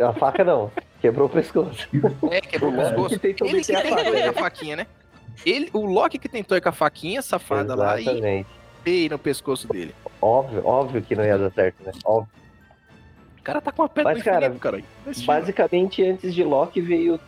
A 0.00 0.12
faca 0.12 0.44
não. 0.44 0.70
Quebrou 1.00 1.26
o 1.26 1.30
pescoço. 1.30 1.88
É, 2.30 2.40
quebrou 2.40 2.72
o 2.72 2.80
É. 2.80 2.88
pescoço. 2.88 3.18
Que 3.18 3.26
Ele 3.44 3.64
que 3.64 3.74
a 3.74 3.80
tentou 3.82 3.98
faca. 4.04 4.18
ir 4.18 4.22
com 4.24 4.30
a 4.38 4.42
faquinha, 4.42 4.76
né? 4.76 4.86
Ele, 5.46 5.70
o 5.72 5.86
Loki 5.86 6.18
que 6.18 6.28
tentou 6.28 6.56
ir 6.56 6.60
com 6.60 6.68
a 6.68 6.72
faquinha 6.72 7.22
safada 7.22 7.74
lá 7.74 8.00
e 8.00 8.44
Pei 8.84 9.08
no 9.08 9.18
pescoço 9.18 9.68
dele. 9.68 9.94
Óbvio, 10.20 10.66
óbvio 10.66 11.02
que 11.02 11.14
não 11.14 11.24
ia 11.24 11.38
dar 11.38 11.50
certo, 11.52 11.82
né? 11.84 11.92
Óbvio. 12.04 12.32
O 13.38 13.42
cara 13.42 13.60
tá 13.60 13.72
com 13.72 13.82
uma 13.82 13.88
pedra 13.88 14.12
Mas, 14.12 14.22
cara, 14.22 14.50
cara. 14.50 14.82
Basicamente, 15.24 16.04
antes 16.04 16.32
de 16.34 16.44
Loki 16.44 16.80
veio 16.80 17.18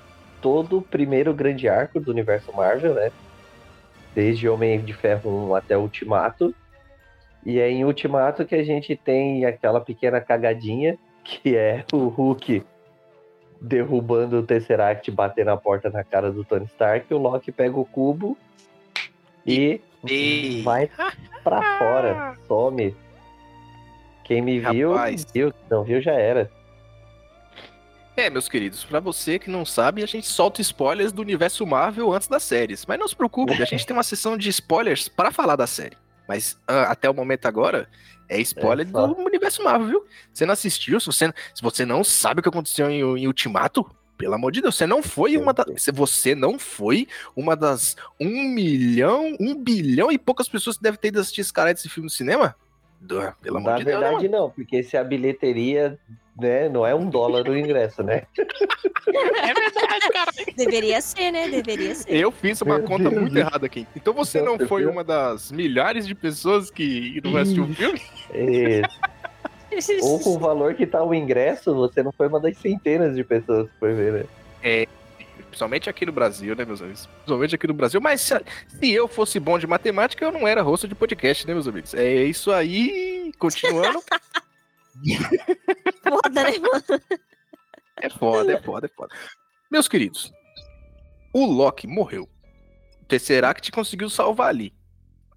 todo 0.41 0.79
o 0.79 0.83
primeiro 0.83 1.35
grande 1.35 1.69
arco 1.69 1.99
do 1.99 2.11
universo 2.11 2.53
Marvel, 2.53 2.95
né? 2.95 3.11
Desde 4.15 4.49
Homem 4.49 4.81
de 4.81 4.93
Ferro 4.93 5.49
1 5.49 5.55
até 5.55 5.77
Ultimato. 5.77 6.55
E 7.45 7.59
é 7.59 7.69
em 7.69 7.85
Ultimato 7.85 8.45
que 8.45 8.55
a 8.55 8.62
gente 8.62 8.95
tem 8.97 9.45
aquela 9.45 9.81
pequena 9.81 10.21
cagadinha, 10.21 10.97
que 11.25 11.57
é 11.57 11.85
o 11.93 12.09
Hulk 12.09 12.65
derrubando 13.61 14.39
o 14.39 14.43
Tesseract, 14.43 15.11
bater 15.11 15.45
na 15.45 15.57
porta 15.57 15.91
na 15.91 16.05
cara 16.05 16.31
do 16.31 16.45
Tony 16.45 16.67
Stark. 16.67 17.12
O 17.12 17.19
Loki 17.19 17.50
pega 17.50 17.79
o 17.79 17.85
cubo 17.85 18.37
e 19.47 19.81
E... 20.07 20.62
vai 20.62 20.89
pra 21.44 21.79
fora, 21.79 22.35
some. 22.49 22.96
Quem 24.25 24.41
me 24.41 24.58
viu, 24.58 24.94
Rapaz. 24.94 25.26
viu. 25.32 25.52
Não 25.70 25.85
viu, 25.85 26.00
já 26.00 26.12
era. 26.12 26.50
É, 28.17 28.31
meus 28.31 28.49
queridos, 28.49 28.85
pra 28.85 29.00
você 29.00 29.38
que 29.38 29.50
não 29.50 29.64
sabe, 29.64 30.02
a 30.02 30.06
gente 30.06 30.26
solta 30.26 30.61
spoilers 30.61 31.12
do 31.12 31.20
universo 31.20 31.67
Marvel 31.67 32.12
antes 32.12 32.29
das 32.29 32.43
séries. 32.44 32.87
Mas 32.87 32.99
não 32.99 33.08
se 33.08 33.14
preocupe, 33.14 33.61
a 33.61 33.67
gente 33.67 33.85
tem 33.85 33.94
uma 33.94 34.05
sessão 34.05 34.38
de 34.38 34.49
spoilers 34.49 35.08
pra 35.08 35.30
falar 35.30 35.57
da 35.57 35.66
série. 35.66 35.97
Mas 36.26 36.57
ah, 36.66 36.85
até 36.85 37.11
o 37.11 37.14
momento 37.14 37.47
agora, 37.47 37.88
é 38.28 38.40
spoiler 38.40 38.87
É 38.87 38.90
do 38.90 39.19
universo 39.19 39.62
Marvel, 39.62 39.88
viu? 39.88 40.07
Você 40.33 40.47
não 40.47 40.52
assistiu, 40.52 40.99
se 41.00 41.07
você, 41.07 41.33
se 41.54 41.61
você 41.61 41.85
não 41.85 42.02
sabe 42.04 42.40
o 42.40 42.42
que 42.42 42.49
aconteceu 42.49 42.88
em, 42.88 43.00
em 43.00 43.26
Ultimato, 43.26 43.85
pelo 44.16 44.35
amor 44.35 44.52
de 44.52 44.61
Deus, 44.61 44.75
você 44.76 44.87
não 44.87 45.02
foi 45.02 45.37
uma 45.37 45.52
das. 45.52 45.66
Você 45.92 46.35
não 46.35 46.59
foi 46.59 47.06
uma 47.37 47.54
das 47.56 47.97
um 48.21 48.44
milhão, 48.49 49.37
um 49.40 49.54
bilhão 49.54 50.11
e 50.11 50.18
poucas 50.18 50.49
pessoas 50.49 50.76
que 50.76 50.83
devem 50.83 50.99
ter 51.00 51.09
ido 51.09 51.21
assistir 51.21 51.40
esse 51.40 51.52
cara 51.52 51.73
desse 51.73 51.88
filme 51.88 52.06
no 52.06 52.11
cinema? 52.11 52.54
Pelo 53.42 53.59
amor 53.59 53.73
Na 53.73 53.78
de 53.78 53.85
Deus, 53.85 54.00
né, 54.00 54.06
verdade, 54.06 54.28
não, 54.28 54.49
porque 54.49 54.83
se 54.83 54.97
a 54.97 55.04
bilheteria 55.04 55.99
né, 56.40 56.68
não 56.71 56.87
é 56.87 56.94
um 56.94 57.09
dólar 57.09 57.47
o 57.49 57.56
ingresso, 57.56 58.02
né? 58.02 58.23
É 59.06 59.54
verdade, 59.54 60.09
cara. 60.12 60.30
Deveria 60.56 61.00
ser, 61.00 61.30
né? 61.30 61.49
Deveria 61.49 61.94
ser. 61.94 62.14
Eu 62.16 62.33
fiz 62.33 62.61
uma 62.62 62.78
Meu 62.78 62.87
conta 62.87 63.11
Deus. 63.11 63.21
muito 63.23 63.37
errada 63.37 63.66
aqui. 63.66 63.87
Então 63.94 64.14
você 64.14 64.40
não 64.40 64.59
foi 64.66 64.83
Deus. 64.83 64.92
uma 64.92 65.04
das 65.04 65.52
milhares 65.52 66.06
de 66.06 66.14
pessoas 66.14 66.71
que 66.71 67.21
não 67.23 67.37
assistiu 67.37 67.64
o 67.64 67.75
filme? 67.75 68.00
E- 68.33 68.83
ou 70.02 70.21
com 70.21 70.31
o 70.31 70.38
valor 70.40 70.75
que 70.75 70.87
tá 70.87 71.02
o 71.02 71.14
ingresso, 71.14 71.75
você 71.75 72.02
não 72.02 72.12
foi 72.12 72.28
uma 72.28 72.40
das 72.40 72.57
centenas 72.59 73.14
de 73.14 73.25
pessoas 73.25 73.71
que 73.71 73.78
foi 73.78 73.95
ver, 73.95 74.12
né? 74.12 74.25
Principalmente 75.54 75.88
aqui 75.88 76.04
no 76.04 76.12
Brasil, 76.12 76.57
né, 76.57 76.64
meus 76.64 76.83
amigos? 76.83 77.07
Principalmente 77.07 77.54
aqui 77.54 77.66
no 77.69 77.75
Brasil. 77.75 78.00
Mas 78.00 78.21
se, 78.21 78.35
se 78.66 78.90
eu 78.90 79.07
fosse 79.07 79.38
bom 79.38 79.57
de 79.57 79.69
matemática, 79.69 80.25
eu 80.25 80.33
não 80.33 80.49
era 80.49 80.62
rosto 80.62 80.88
de 80.88 80.97
podcast, 80.97 81.47
né, 81.47 81.54
meus 81.54 81.69
amigos? 81.69 81.95
É 81.95 82.25
isso 82.25 82.50
aí. 82.50 83.33
Continuando. 83.38 84.02
Foda, 86.02 86.43
né, 86.43 86.59
mano? 86.59 87.02
É 88.00 88.11
foda, 88.11 88.52
é 88.52 88.61
foda, 88.61 88.87
é 88.87 88.88
foda. 88.88 89.14
Meus 89.71 89.88
queridos, 89.88 90.33
o 91.33 91.47
Loki 91.47 91.87
morreu. 91.87 92.28
O 93.00 93.04
Tesseract 93.07 93.71
conseguiu 93.71 94.11
salvar 94.11 94.49
ali. 94.49 94.73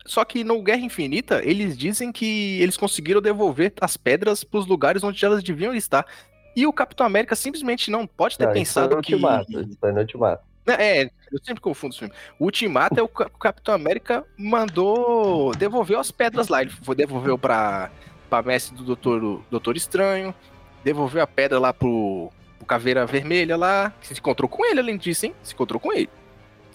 Só 0.08 0.24
que 0.26 0.44
no 0.44 0.62
Guerra 0.64 0.80
Infinita, 0.82 1.42
eles 1.44 1.78
dizem 1.78 2.12
que 2.12 2.60
eles 2.62 2.78
conseguiram 2.78 3.22
devolver 3.22 3.74
as 3.82 3.98
pedras 3.98 4.44
pros 4.44 4.66
lugares 4.66 5.04
onde 5.04 5.24
elas 5.24 5.44
deviam 5.44 5.76
estar. 5.76 6.06
E 6.56 6.66
o 6.66 6.74
Capitão 6.74 7.06
América 7.06 7.36
simplesmente 7.36 7.92
não 7.92 8.08
pode 8.08 8.38
ter 8.38 8.46
Não, 8.46 8.52
isso 8.54 8.60
pensado 8.60 8.96
no 8.96 9.02
que. 9.02 9.14
Ultimato, 9.14 9.52
isso 9.62 9.78
foi 9.80 9.92
no 9.92 10.00
Ultimato. 10.00 10.44
É, 10.66 11.04
eu 11.32 11.40
sempre 11.44 11.62
confundo 11.62 11.92
os 11.94 12.00
filmes. 12.00 12.16
O 12.40 12.46
Ultimato 12.46 13.00
é 13.00 13.04
o, 13.04 13.08
Ca- 13.08 13.30
o 13.34 13.38
Capitão 13.38 13.74
América 13.76 14.26
mandou. 14.38 15.54
devolveu 15.56 16.00
as 16.00 16.12
pedras 16.12 16.48
lá. 16.48 16.62
Ele 16.62 16.72
foi, 16.72 16.96
devolveu 16.96 17.38
pra, 17.38 17.90
pra 18.30 18.42
mestre 18.42 18.76
do 18.76 18.84
Doutor, 18.84 19.42
Doutor 19.50 19.78
Estranho. 19.78 20.34
Devolveu 20.84 21.22
a 21.22 21.28
pedra 21.28 21.60
lá 21.60 21.74
pro, 21.74 22.32
pro 22.58 22.66
Caveira 22.68 23.06
Vermelha 23.06 23.56
lá. 23.56 23.94
Que 24.02 24.08
se 24.08 24.14
encontrou 24.14 24.50
com 24.50 24.66
ele, 24.66 24.80
além 24.80 24.98
disso, 24.98 25.26
hein? 25.26 25.36
Se 25.44 25.54
encontrou 25.54 25.80
com 25.80 25.92
ele. 25.94 26.10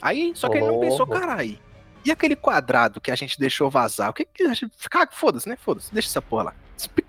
Aí, 0.01 0.33
só 0.35 0.49
que 0.49 0.57
ele 0.59 0.67
não 0.67 0.81
pensou, 0.81 1.07
Louco. 1.07 1.13
carai. 1.15 1.59
E 2.05 2.11
aquele 2.11 2.35
quadrado 2.35 3.01
que 3.01 3.11
a 3.11 3.15
gente 3.15 3.39
deixou 3.39 3.71
vazar? 3.71 4.11
O 4.11 4.13
que 4.13 4.25
que 4.25 4.43
a 4.45 4.55
gente. 4.55 4.71
Ah, 4.93 5.07
foda-se, 5.11 5.49
né? 5.49 5.57
Foda-se, 5.57 5.93
deixa 5.93 6.09
essa 6.09 6.23
porra 6.23 6.45
lá. 6.45 6.55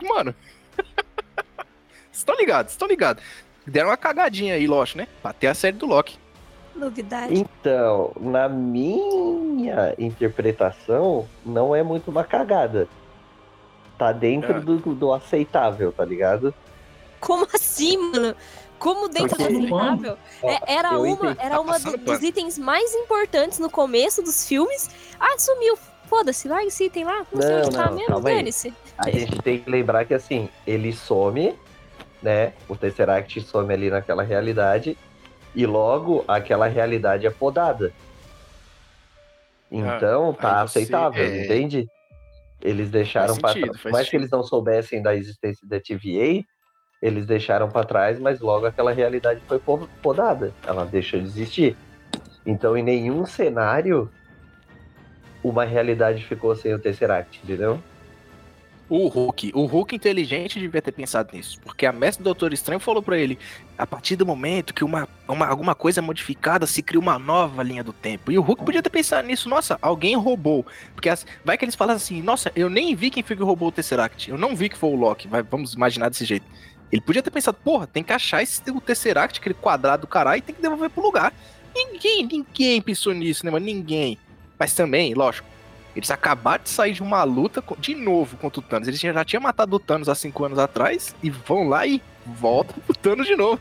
Mano. 0.07 0.35
Vocês 2.11 2.19
estão 2.19 2.35
ligados, 2.35 2.73
estão 2.73 2.87
ligados. 2.87 3.23
Deram 3.65 3.89
uma 3.89 3.97
cagadinha 3.97 4.55
aí, 4.55 4.67
Lost, 4.67 4.95
né? 4.95 5.07
Pra 5.21 5.33
ter 5.33 5.47
a 5.47 5.53
série 5.53 5.77
do 5.77 5.85
Loki. 5.85 6.17
Novidade. 6.75 7.33
Então, 7.33 8.11
na 8.19 8.49
minha 8.49 9.93
interpretação, 9.97 11.27
não 11.45 11.75
é 11.75 11.81
muito 11.81 12.11
uma 12.11 12.23
cagada. 12.23 12.87
Tá 13.97 14.11
dentro 14.11 14.57
É. 14.57 14.59
do, 14.59 14.77
do 14.93 15.13
aceitável, 15.13 15.91
tá 15.91 16.03
ligado? 16.03 16.53
Como 17.19 17.47
assim, 17.53 17.95
mano? 17.97 18.35
Como 18.83 19.07
dentro 19.07 19.37
do 19.37 19.43
aceitável? 19.43 20.17
É, 20.43 20.73
era 20.73 20.99
uma, 20.99 21.31
era 21.39 21.49
Tá 21.55 21.59
uma 21.61 21.79
do- 21.79 21.97
dos 21.97 22.21
itens 22.21 22.57
mais 22.57 22.93
importantes 22.93 23.57
no 23.59 23.69
começo 23.69 24.21
dos 24.21 24.45
filmes. 24.47 24.89
Ah, 25.19 25.37
sumiu. 25.39 25.77
Foda-se, 26.05 26.47
larga 26.49 26.67
esse 26.67 26.83
item 26.85 27.05
lá. 27.05 27.25
Não, 27.31 27.41
sei 27.41 27.49
Não, 27.51 27.57
onde 27.65 27.71
tá 27.71 27.85
não, 27.85 27.93
mesmo, 27.93 28.07
calma 28.07 28.29
aí. 28.29 28.35
dane-se. 28.35 28.73
A 28.97 29.09
gente 29.09 29.41
tem 29.41 29.59
que 29.59 29.69
lembrar 29.69 30.03
que 30.05 30.13
assim, 30.13 30.49
ele 30.67 30.91
some, 30.93 31.55
né? 32.21 32.51
O 32.67 32.75
Tesseract 32.75 33.39
some 33.41 33.73
ali 33.73 33.89
naquela 33.89 34.21
realidade, 34.21 34.97
e 35.55 35.65
logo 35.65 36.23
aquela 36.27 36.67
realidade 36.67 37.25
é 37.25 37.29
podada. 37.31 37.93
Então 39.71 40.33
tá 40.33 40.61
aí 40.61 40.67
você- 40.67 40.79
aceitável, 40.79 41.23
é. 41.23 41.45
entende? 41.45 41.87
Eles 42.61 42.89
deixaram 42.91 43.33
sentido, 43.35 43.51
trás. 43.51 43.67
Por 43.71 43.77
faz 43.79 43.93
mais 43.93 44.05
que 44.05 44.11
sentido. 44.11 44.21
eles 44.21 44.31
não 44.31 44.43
soubessem 44.43 45.01
da 45.01 45.15
existência 45.15 45.67
da 45.67 45.79
TVA, 45.79 46.43
eles 47.03 47.25
deixaram 47.25 47.69
para 47.69 47.85
trás, 47.85 48.17
mas 48.17 48.39
logo 48.39 48.65
aquela 48.65 48.93
realidade 48.93 49.41
foi 49.45 49.59
po- 49.59 49.89
podada. 50.01 50.53
Ela 50.65 50.85
deixou 50.85 51.19
de 51.19 51.25
existir. 51.27 51.75
Então, 52.45 52.77
em 52.77 52.81
nenhum 52.81 53.25
cenário, 53.25 54.09
uma 55.43 55.65
realidade 55.65 56.23
ficou 56.23 56.55
sem 56.55 56.73
o 56.73 56.79
Tesseract, 56.79 57.41
entendeu? 57.43 57.77
O 58.89 59.07
Hulk, 59.07 59.51
o 59.53 59.65
Hulk 59.65 59.95
inteligente 59.95 60.59
devia 60.59 60.81
ter 60.81 60.91
pensado 60.91 61.29
nisso, 61.33 61.59
porque 61.61 61.85
a 61.85 61.91
mestre 61.91 62.21
do 62.21 62.25
Doutor 62.25 62.53
Estranho 62.53 62.79
falou 62.79 63.01
pra 63.01 63.17
ele: 63.17 63.37
a 63.77 63.85
partir 63.87 64.15
do 64.15 64.25
momento 64.25 64.73
que 64.73 64.83
uma, 64.83 65.07
uma- 65.27 65.47
alguma 65.47 65.73
coisa 65.75 65.99
é 65.99 66.01
modificada, 66.01 66.65
se 66.67 66.81
cria 66.83 66.99
uma 66.99 67.17
nova 67.19 67.63
linha 67.63 67.83
do 67.83 67.91
tempo. 67.91 68.31
E 68.31 68.37
o 68.37 68.41
Hulk 68.41 68.63
podia 68.63 68.83
ter 68.83 68.89
pensado 68.89 69.27
nisso, 69.27 69.49
nossa, 69.49 69.77
alguém 69.81 70.15
roubou. 70.15 70.65
Porque 70.93 71.09
as- 71.09 71.25
vai 71.43 71.57
que 71.57 71.65
eles 71.65 71.75
falam 71.75 71.95
assim: 71.95 72.21
nossa, 72.21 72.51
eu 72.55 72.69
nem 72.69 72.93
vi 72.95 73.09
quem 73.09 73.23
foi 73.23 73.35
que 73.35 73.43
roubou 73.43 73.69
o 73.69 73.71
Tesseract, 73.71 74.29
eu 74.29 74.37
não 74.37 74.55
vi 74.55 74.69
que 74.69 74.77
foi 74.77 74.89
o 74.91 74.95
Loki, 74.95 75.27
vai, 75.27 75.41
vamos 75.41 75.73
imaginar 75.73 76.09
desse 76.09 76.23
jeito. 76.25 76.45
Ele 76.93 77.01
podia 77.01 77.23
ter 77.23 77.31
pensado: 77.31 77.57
porra, 77.63 77.87
tem 77.87 78.03
que 78.03 78.13
achar 78.13 78.43
esse, 78.43 78.61
o 78.69 78.79
Tesseract, 78.79 79.39
aquele 79.39 79.55
quadrado 79.55 80.01
do 80.01 80.07
caralho, 80.07 80.37
e 80.37 80.41
tem 80.41 80.53
que 80.53 80.61
devolver 80.61 80.91
pro 80.91 81.01
lugar. 81.01 81.33
Ninguém, 81.75 82.27
ninguém 82.27 82.79
pensou 82.83 83.15
nisso, 83.15 83.43
né, 83.43 83.51
mano? 83.51 83.65
Ninguém. 83.65 84.15
Mas 84.59 84.75
também, 84.75 85.15
lógico. 85.15 85.47
Eles 85.95 86.11
acabaram 86.11 86.63
de 86.63 86.69
sair 86.69 86.93
de 86.93 87.01
uma 87.01 87.23
luta 87.23 87.63
de 87.79 87.95
novo 87.95 88.37
contra 88.37 88.59
o 88.59 88.63
Thanos. 88.63 88.87
Eles 88.87 88.99
já 88.99 89.25
tinham 89.25 89.41
matado 89.41 89.75
o 89.75 89.79
Thanos 89.79 90.07
há 90.07 90.13
cinco 90.13 90.45
anos 90.45 90.59
atrás 90.59 91.15
e 91.23 91.31
vão 91.31 91.67
lá 91.67 91.85
e 91.87 91.99
voltam 92.25 92.75
pro 92.85 92.95
Thanos 92.95 93.25
de 93.25 93.35
novo. 93.35 93.59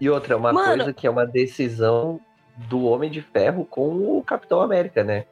E 0.00 0.08
outra, 0.08 0.36
uma 0.36 0.52
Mano. 0.52 0.76
coisa 0.76 0.92
que 0.92 1.06
é 1.06 1.10
uma 1.10 1.26
decisão 1.26 2.20
do 2.56 2.84
Homem 2.84 3.10
de 3.10 3.20
Ferro 3.20 3.64
com 3.64 4.16
o 4.18 4.22
Capitão 4.22 4.60
América, 4.60 5.02
né? 5.02 5.24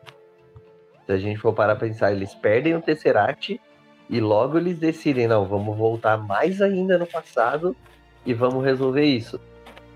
Se 1.06 1.12
a 1.12 1.18
gente 1.18 1.38
for 1.38 1.52
parar 1.52 1.76
pra 1.76 1.88
pensar, 1.88 2.12
eles 2.12 2.34
perdem 2.34 2.74
o 2.74 2.82
Tesseract 2.82 3.60
e 4.10 4.20
logo 4.20 4.58
eles 4.58 4.78
decidem, 4.78 5.26
não, 5.26 5.46
vamos 5.46 5.76
voltar 5.76 6.16
mais 6.18 6.60
ainda 6.60 6.98
no 6.98 7.06
passado 7.06 7.74
e 8.26 8.34
vamos 8.34 8.64
resolver 8.64 9.04
isso. 9.04 9.40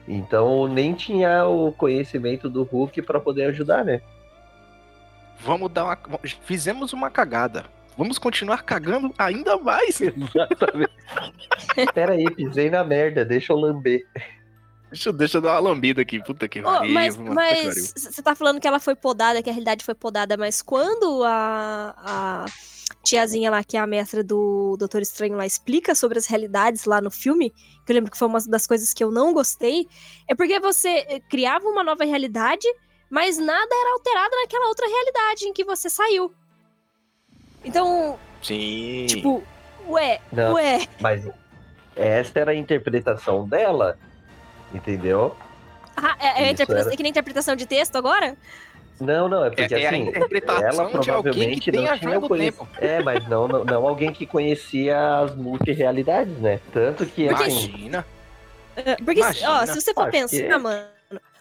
Então 0.06 0.66
nem 0.66 0.94
tinha 0.94 1.46
o 1.46 1.70
conhecimento 1.72 2.48
do 2.48 2.62
Hulk 2.62 3.02
pra 3.02 3.20
poder 3.20 3.44
ajudar, 3.44 3.84
né? 3.84 4.00
Vamos 5.40 5.70
dar 5.70 5.84
uma. 5.84 5.98
Fizemos 6.42 6.92
uma 6.92 7.10
cagada. 7.10 7.64
Vamos 7.96 8.18
continuar 8.18 8.62
cagando 8.62 9.12
ainda 9.18 9.56
mais. 9.58 10.00
Exatamente. 10.00 10.92
Pera 11.92 12.12
aí, 12.12 12.24
pisei 12.34 12.70
na 12.70 12.82
merda, 12.84 13.24
deixa 13.24 13.52
eu 13.52 13.56
lamber. 13.56 14.06
Deixa, 14.90 15.10
eu- 15.10 15.12
deixa 15.12 15.38
eu 15.38 15.42
dar 15.42 15.52
uma 15.60 15.70
lambida 15.70 16.00
aqui. 16.00 16.22
Puta 16.22 16.48
que 16.48 16.62
pariu. 16.62 16.92
mas 16.92 17.16
que 17.16 17.22
pariu. 17.22 17.34
mas 17.34 17.94
você 17.96 18.22
tá 18.22 18.34
falando 18.34 18.60
que 18.60 18.66
ela 18.66 18.80
foi 18.80 18.94
podada, 18.96 19.42
que 19.42 19.50
a 19.50 19.52
realidade 19.52 19.84
foi 19.84 19.94
podada, 19.94 20.36
mas 20.36 20.62
quando 20.62 21.22
a, 21.24 21.94
a 21.98 22.44
tiazinha 23.04 23.50
lá, 23.50 23.62
que 23.64 23.76
é 23.76 23.80
a 23.80 23.86
mestra 23.86 24.22
do 24.24 24.76
Doutor 24.78 25.00
Estranho 25.02 25.36
lá, 25.36 25.46
explica 25.46 25.94
sobre 25.94 26.18
as 26.18 26.26
realidades 26.26 26.84
lá 26.84 27.00
no 27.00 27.10
filme, 27.10 27.50
que 27.84 27.92
eu 27.92 27.94
lembro 27.94 28.10
que 28.10 28.18
foi 28.18 28.28
uma 28.28 28.40
das 28.40 28.66
coisas 28.66 28.92
que 28.92 29.02
eu 29.02 29.10
não 29.10 29.32
gostei, 29.32 29.86
é 30.28 30.34
porque 30.34 30.58
você 30.60 31.04
eh, 31.08 31.20
criava 31.28 31.66
uma 31.68 31.82
nova 31.84 32.04
realidade, 32.04 32.66
mas 33.10 33.38
nada 33.38 33.68
era 33.74 33.92
alterado 33.92 34.36
naquela 34.42 34.68
outra 34.68 34.86
realidade 34.86 35.44
em 35.46 35.52
que 35.52 35.64
você 35.64 35.88
saiu. 35.88 36.32
Então, 37.64 38.18
Sim. 38.42 39.06
tipo, 39.08 39.42
ué, 39.88 40.20
Não. 40.32 40.54
ué, 40.54 40.86
Mas 41.00 41.28
essa 41.96 42.38
era 42.38 42.52
a 42.52 42.54
interpretação 42.54 43.46
dela, 43.48 43.98
entendeu? 44.72 45.36
ah, 45.96 46.16
é, 46.20 46.26
é, 46.26 46.30
Isso 46.44 46.52
interpretação- 46.52 46.76
era- 46.86 46.94
é 46.94 46.96
que 46.96 47.02
nem 47.02 47.10
interpretação 47.10 47.56
de 47.56 47.66
texto 47.66 47.96
agora? 47.96 48.36
Não, 49.00 49.28
não, 49.28 49.44
é 49.44 49.48
É, 49.48 49.50
porque 49.50 49.74
é 49.74 49.86
a 49.86 49.88
assim, 49.90 50.02
interpretação 50.08 50.62
ela 50.62 50.72
de 50.72 50.80
alguém 50.80 50.90
que 50.90 51.04
provavelmente 51.06 51.70
tem 51.72 51.84
não 51.84 51.92
a 51.92 51.98
tinha 51.98 52.08
joia 52.10 52.20
do 52.20 52.28
conhec- 52.28 52.56
tempo. 52.56 52.68
É, 52.78 53.02
mas 53.02 53.28
não, 53.28 53.46
não, 53.48 53.64
não 53.64 53.86
alguém 53.88 54.12
que 54.12 54.26
conhecia 54.26 55.18
as 55.20 55.34
multirealidades, 55.34 56.36
né? 56.38 56.60
Tanto 56.72 57.06
que 57.06 57.28
assim, 57.28 57.44
Imagina. 57.66 58.06
É, 58.76 58.96
Porque, 58.96 59.20
ó, 59.20 59.24
Imagina. 59.24 59.66
se 59.66 59.80
você 59.80 59.94
for 59.94 60.10
pensar, 60.10 60.36
que- 60.36 60.56
mano, 60.56 60.86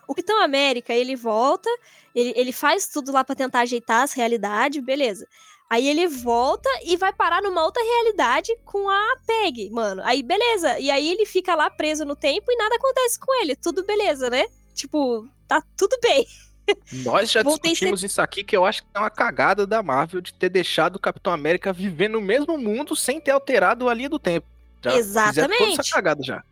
o 0.07 0.13
Capitão 0.15 0.41
América, 0.41 0.93
ele 0.93 1.15
volta, 1.15 1.69
ele, 2.15 2.33
ele 2.35 2.51
faz 2.51 2.87
tudo 2.87 3.11
lá 3.11 3.23
pra 3.23 3.35
tentar 3.35 3.59
ajeitar 3.61 4.03
as 4.03 4.13
realidades, 4.13 4.83
beleza. 4.83 5.27
Aí 5.69 5.85
ele 5.85 6.07
volta 6.07 6.69
e 6.85 6.95
vai 6.95 7.11
parar 7.11 7.41
numa 7.41 7.61
outra 7.61 7.83
realidade 7.83 8.55
com 8.63 8.89
a 8.89 9.17
Peg, 9.27 9.69
mano. 9.69 10.01
Aí 10.05 10.23
beleza. 10.23 10.79
E 10.79 10.89
aí 10.89 11.11
ele 11.11 11.25
fica 11.25 11.55
lá 11.55 11.69
preso 11.69 12.05
no 12.05 12.15
tempo 12.15 12.49
e 12.49 12.55
nada 12.55 12.75
acontece 12.75 13.19
com 13.19 13.33
ele. 13.41 13.53
Tudo 13.53 13.83
beleza, 13.85 14.29
né? 14.29 14.45
Tipo, 14.73 15.27
tá 15.45 15.61
tudo 15.75 15.97
bem. 16.01 16.25
Nós 17.03 17.31
já 17.31 17.43
Voltei 17.43 17.71
discutimos 17.71 18.03
isso 18.03 18.21
aqui, 18.21 18.43
que 18.43 18.55
eu 18.55 18.65
acho 18.65 18.83
que 18.83 18.89
é 18.93 18.99
uma 18.99 19.09
cagada 19.09 19.65
da 19.65 19.81
Marvel 19.81 20.21
de 20.21 20.33
ter 20.33 20.49
deixado 20.49 20.95
o 20.97 20.99
Capitão 20.99 21.31
América 21.33 21.71
viver 21.73 22.09
no 22.09 22.21
mesmo 22.21 22.57
mundo 22.57 22.95
sem 22.95 23.19
ter 23.21 23.31
alterado 23.31 23.87
a 23.89 23.93
linha 23.93 24.09
do 24.09 24.19
tempo. 24.19 24.45
Já 24.83 24.91
fizeram 24.91 25.31
toda 25.33 25.53
Exatamente. 25.55 25.79
essa 25.79 25.93
cagada 25.93 26.23
já. 26.23 26.43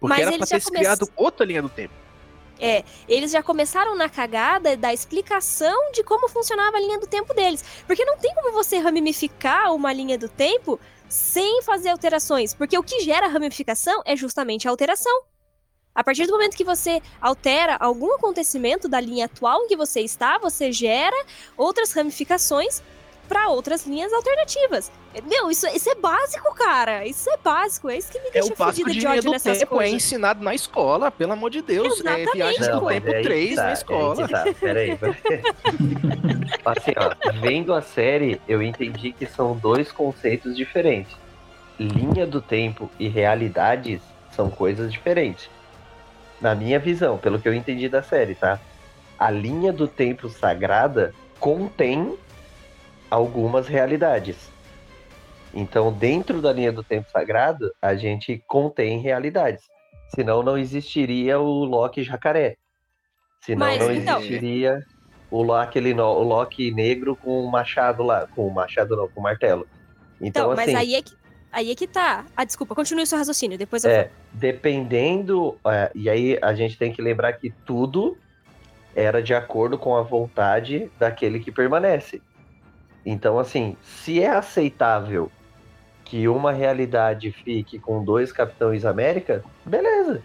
Porque 0.00 0.14
Mas 0.14 0.20
era 0.20 0.34
eles 0.34 0.48
pra 0.48 0.58
já 0.58 0.64
ter 0.64 0.64
come- 0.64 0.78
criado 0.78 1.08
outra 1.16 1.46
linha 1.46 1.62
do 1.62 1.68
tempo. 1.68 1.94
Eles 3.08 3.30
já 3.30 3.40
começaram 3.42 3.94
na 3.96 4.08
cagada 4.08 4.76
da 4.76 4.92
explicação 4.92 5.92
de 5.92 6.02
como 6.02 6.28
funcionava 6.28 6.76
a 6.76 6.80
linha 6.80 6.98
do 6.98 7.06
tempo 7.06 7.32
deles. 7.32 7.64
Porque 7.86 8.04
não 8.04 8.18
tem 8.18 8.34
como 8.34 8.52
você 8.52 8.78
ramificar 8.78 9.72
uma 9.74 9.92
linha 9.92 10.18
do 10.18 10.28
tempo 10.28 10.78
sem 11.08 11.62
fazer 11.62 11.90
alterações. 11.90 12.54
Porque 12.54 12.76
o 12.76 12.82
que 12.82 13.00
gera 13.00 13.28
ramificação 13.28 14.02
é 14.04 14.16
justamente 14.16 14.66
a 14.66 14.70
alteração. 14.72 15.22
A 15.94 16.04
partir 16.04 16.26
do 16.26 16.32
momento 16.32 16.56
que 16.56 16.64
você 16.64 17.02
altera 17.20 17.76
algum 17.80 18.14
acontecimento 18.14 18.88
da 18.88 19.00
linha 19.00 19.26
atual 19.26 19.64
em 19.64 19.68
que 19.68 19.76
você 19.76 20.00
está, 20.00 20.38
você 20.38 20.70
gera 20.70 21.16
outras 21.56 21.92
ramificações 21.92 22.82
para 23.28 23.48
outras 23.48 23.86
linhas 23.86 24.12
alternativas. 24.12 24.90
Meu, 25.24 25.50
isso, 25.50 25.66
isso 25.68 25.90
é 25.90 25.94
básico, 25.94 26.54
cara. 26.54 27.06
Isso 27.06 27.28
é 27.30 27.36
básico. 27.36 27.90
É 27.90 27.98
isso 27.98 28.10
que 28.10 28.18
me 28.20 28.28
É 28.28 28.32
deixa 28.32 28.52
o 28.52 28.56
básico 28.56 28.88
fodida 28.88 28.92
de 28.92 29.00
de 29.00 29.06
ódio 29.06 29.22
do 29.24 29.30
nessas 29.32 29.58
tempo, 29.58 29.80
é 29.80 29.88
ensinado 29.90 30.42
na 30.42 30.54
escola, 30.54 31.10
pelo 31.10 31.32
amor 31.32 31.50
de 31.50 31.60
Deus. 31.60 31.88
É 31.88 32.00
Exatamente. 32.00 32.32
viagem 32.32 32.60
Não, 32.60 32.80
do 32.80 32.86
tempo 32.86 33.08
é 33.08 33.16
aí 33.16 33.22
3 33.22 33.48
que 33.50 33.56
na 33.56 33.62
tá, 33.62 33.72
escola. 33.72 34.24
É 34.24 34.28
tá, 34.28 34.44
peraí. 34.58 34.98
assim, 36.64 36.92
ó, 36.96 37.32
vendo 37.40 37.74
a 37.74 37.82
série, 37.82 38.40
eu 38.48 38.62
entendi 38.62 39.12
que 39.12 39.26
são 39.26 39.56
dois 39.56 39.92
conceitos 39.92 40.56
diferentes. 40.56 41.14
Linha 41.78 42.26
do 42.26 42.40
tempo 42.40 42.90
e 42.98 43.08
realidades 43.08 44.00
são 44.34 44.48
coisas 44.48 44.90
diferentes. 44.90 45.50
Na 46.40 46.54
minha 46.54 46.78
visão, 46.78 47.18
pelo 47.18 47.40
que 47.40 47.48
eu 47.48 47.54
entendi 47.54 47.88
da 47.88 48.02
série, 48.02 48.34
tá? 48.34 48.60
A 49.18 49.30
linha 49.30 49.72
do 49.72 49.88
tempo 49.88 50.28
sagrada 50.28 51.12
contém 51.40 52.16
algumas 53.10 53.66
realidades. 53.66 54.36
Então, 55.52 55.92
dentro 55.92 56.40
da 56.40 56.52
linha 56.52 56.70
do 56.72 56.84
tempo 56.84 57.10
sagrado, 57.10 57.72
a 57.82 57.94
gente 57.96 58.42
contém 58.46 59.00
realidades. 59.00 59.64
Senão 60.14 60.42
não 60.42 60.56
existiria 60.56 61.38
o 61.40 61.64
Loki 61.64 62.02
jacaré. 62.04 62.56
Senão 63.40 63.66
Mas, 63.66 63.78
não 63.78 63.92
então- 63.92 64.18
existiria 64.18 64.84
o 65.30 65.42
Loki, 65.42 65.80
no- 65.94 66.04
o 66.04 66.22
Loki 66.22 66.70
negro 66.70 67.16
com 67.16 67.40
o 67.44 67.50
machado 67.50 68.02
lá. 68.02 68.26
Com 68.28 68.46
o 68.46 68.54
machado 68.54 68.96
não, 68.96 69.08
com 69.08 69.20
o 69.20 69.22
martelo. 69.22 69.66
Então, 70.20 70.52
Então, 70.52 70.56
mas 70.56 70.68
assim, 70.68 70.76
aí 70.76 70.94
é 70.94 71.02
que, 71.02 71.14
aí 71.52 71.70
é 71.70 71.74
que 71.74 71.86
tá. 71.86 72.24
Ah, 72.36 72.44
desculpa, 72.44 72.74
continue 72.74 73.02
o 73.02 73.06
seu 73.06 73.18
raciocínio, 73.18 73.58
depois 73.58 73.84
eu 73.84 73.90
é, 73.90 74.10
dependendo. 74.32 75.56
é, 75.66 75.90
e 75.94 76.08
aí 76.08 76.38
a 76.40 76.54
gente 76.54 76.76
tem 76.78 76.92
que 76.92 77.02
lembrar 77.02 77.32
que 77.34 77.50
tudo 77.64 78.16
era 78.94 79.22
de 79.22 79.34
acordo 79.34 79.78
com 79.78 79.96
a 79.96 80.02
vontade 80.02 80.90
daquele 80.98 81.40
que 81.40 81.52
permanece. 81.52 82.20
Então, 83.04 83.38
assim, 83.38 83.76
se 83.82 84.20
é 84.20 84.30
aceitável 84.30 85.30
que 86.04 86.26
uma 86.26 86.52
realidade 86.52 87.30
fique 87.30 87.78
com 87.78 88.02
dois 88.02 88.32
Capitães 88.32 88.84
América, 88.84 89.44
beleza. 89.64 90.22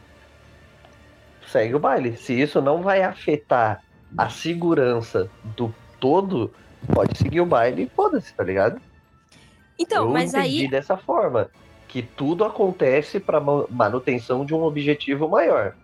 Segue 1.47 1.75
o 1.75 1.79
baile. 1.79 2.17
Se 2.17 2.39
isso 2.39 2.61
não 2.61 2.81
vai 2.81 3.03
afetar 3.03 3.83
a 4.17 4.29
segurança 4.29 5.29
do 5.55 5.73
todo, 5.99 6.51
pode 6.93 7.17
seguir 7.17 7.41
o 7.41 7.45
baile 7.45 7.83
e 7.83 7.89
foda-se, 7.89 8.33
tá 8.33 8.43
ligado? 8.43 8.81
Então, 9.77 10.05
eu 10.05 10.11
mas 10.11 10.35
aí. 10.35 10.67
dessa 10.67 10.97
forma. 10.97 11.49
que 11.87 12.01
tudo 12.01 12.43
acontece 12.43 13.19
para 13.19 13.39
manutenção 13.39 14.43
de 14.43 14.53
um 14.55 14.63
objetivo 14.63 15.29
maior. 15.29 15.75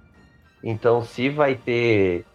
Então, 0.63 1.03
se 1.03 1.29
vai 1.29 1.53
ter 1.53 2.25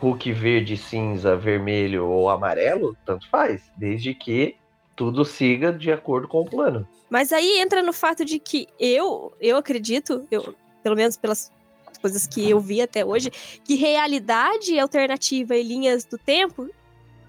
Hulk 0.00 0.32
verde, 0.32 0.76
cinza, 0.76 1.36
vermelho 1.36 2.06
ou 2.06 2.30
amarelo, 2.30 2.96
tanto 3.04 3.28
faz, 3.28 3.62
desde 3.76 4.14
que 4.14 4.56
tudo 4.94 5.24
siga 5.24 5.72
de 5.72 5.90
acordo 5.90 6.28
com 6.28 6.42
o 6.42 6.44
plano. 6.44 6.86
Mas 7.08 7.32
aí 7.32 7.60
entra 7.60 7.82
no 7.82 7.92
fato 7.92 8.24
de 8.24 8.38
que 8.38 8.68
eu, 8.78 9.32
eu 9.40 9.56
acredito, 9.56 10.26
eu, 10.30 10.54
pelo 10.82 10.96
menos 10.96 11.16
pelas 11.16 11.52
coisas 12.00 12.26
que 12.26 12.50
eu 12.50 12.60
vi 12.60 12.80
até 12.80 13.04
hoje, 13.04 13.30
que 13.64 13.74
realidade 13.74 14.78
alternativa 14.78 15.56
e 15.56 15.62
linhas 15.62 16.04
do 16.04 16.18
tempo 16.18 16.68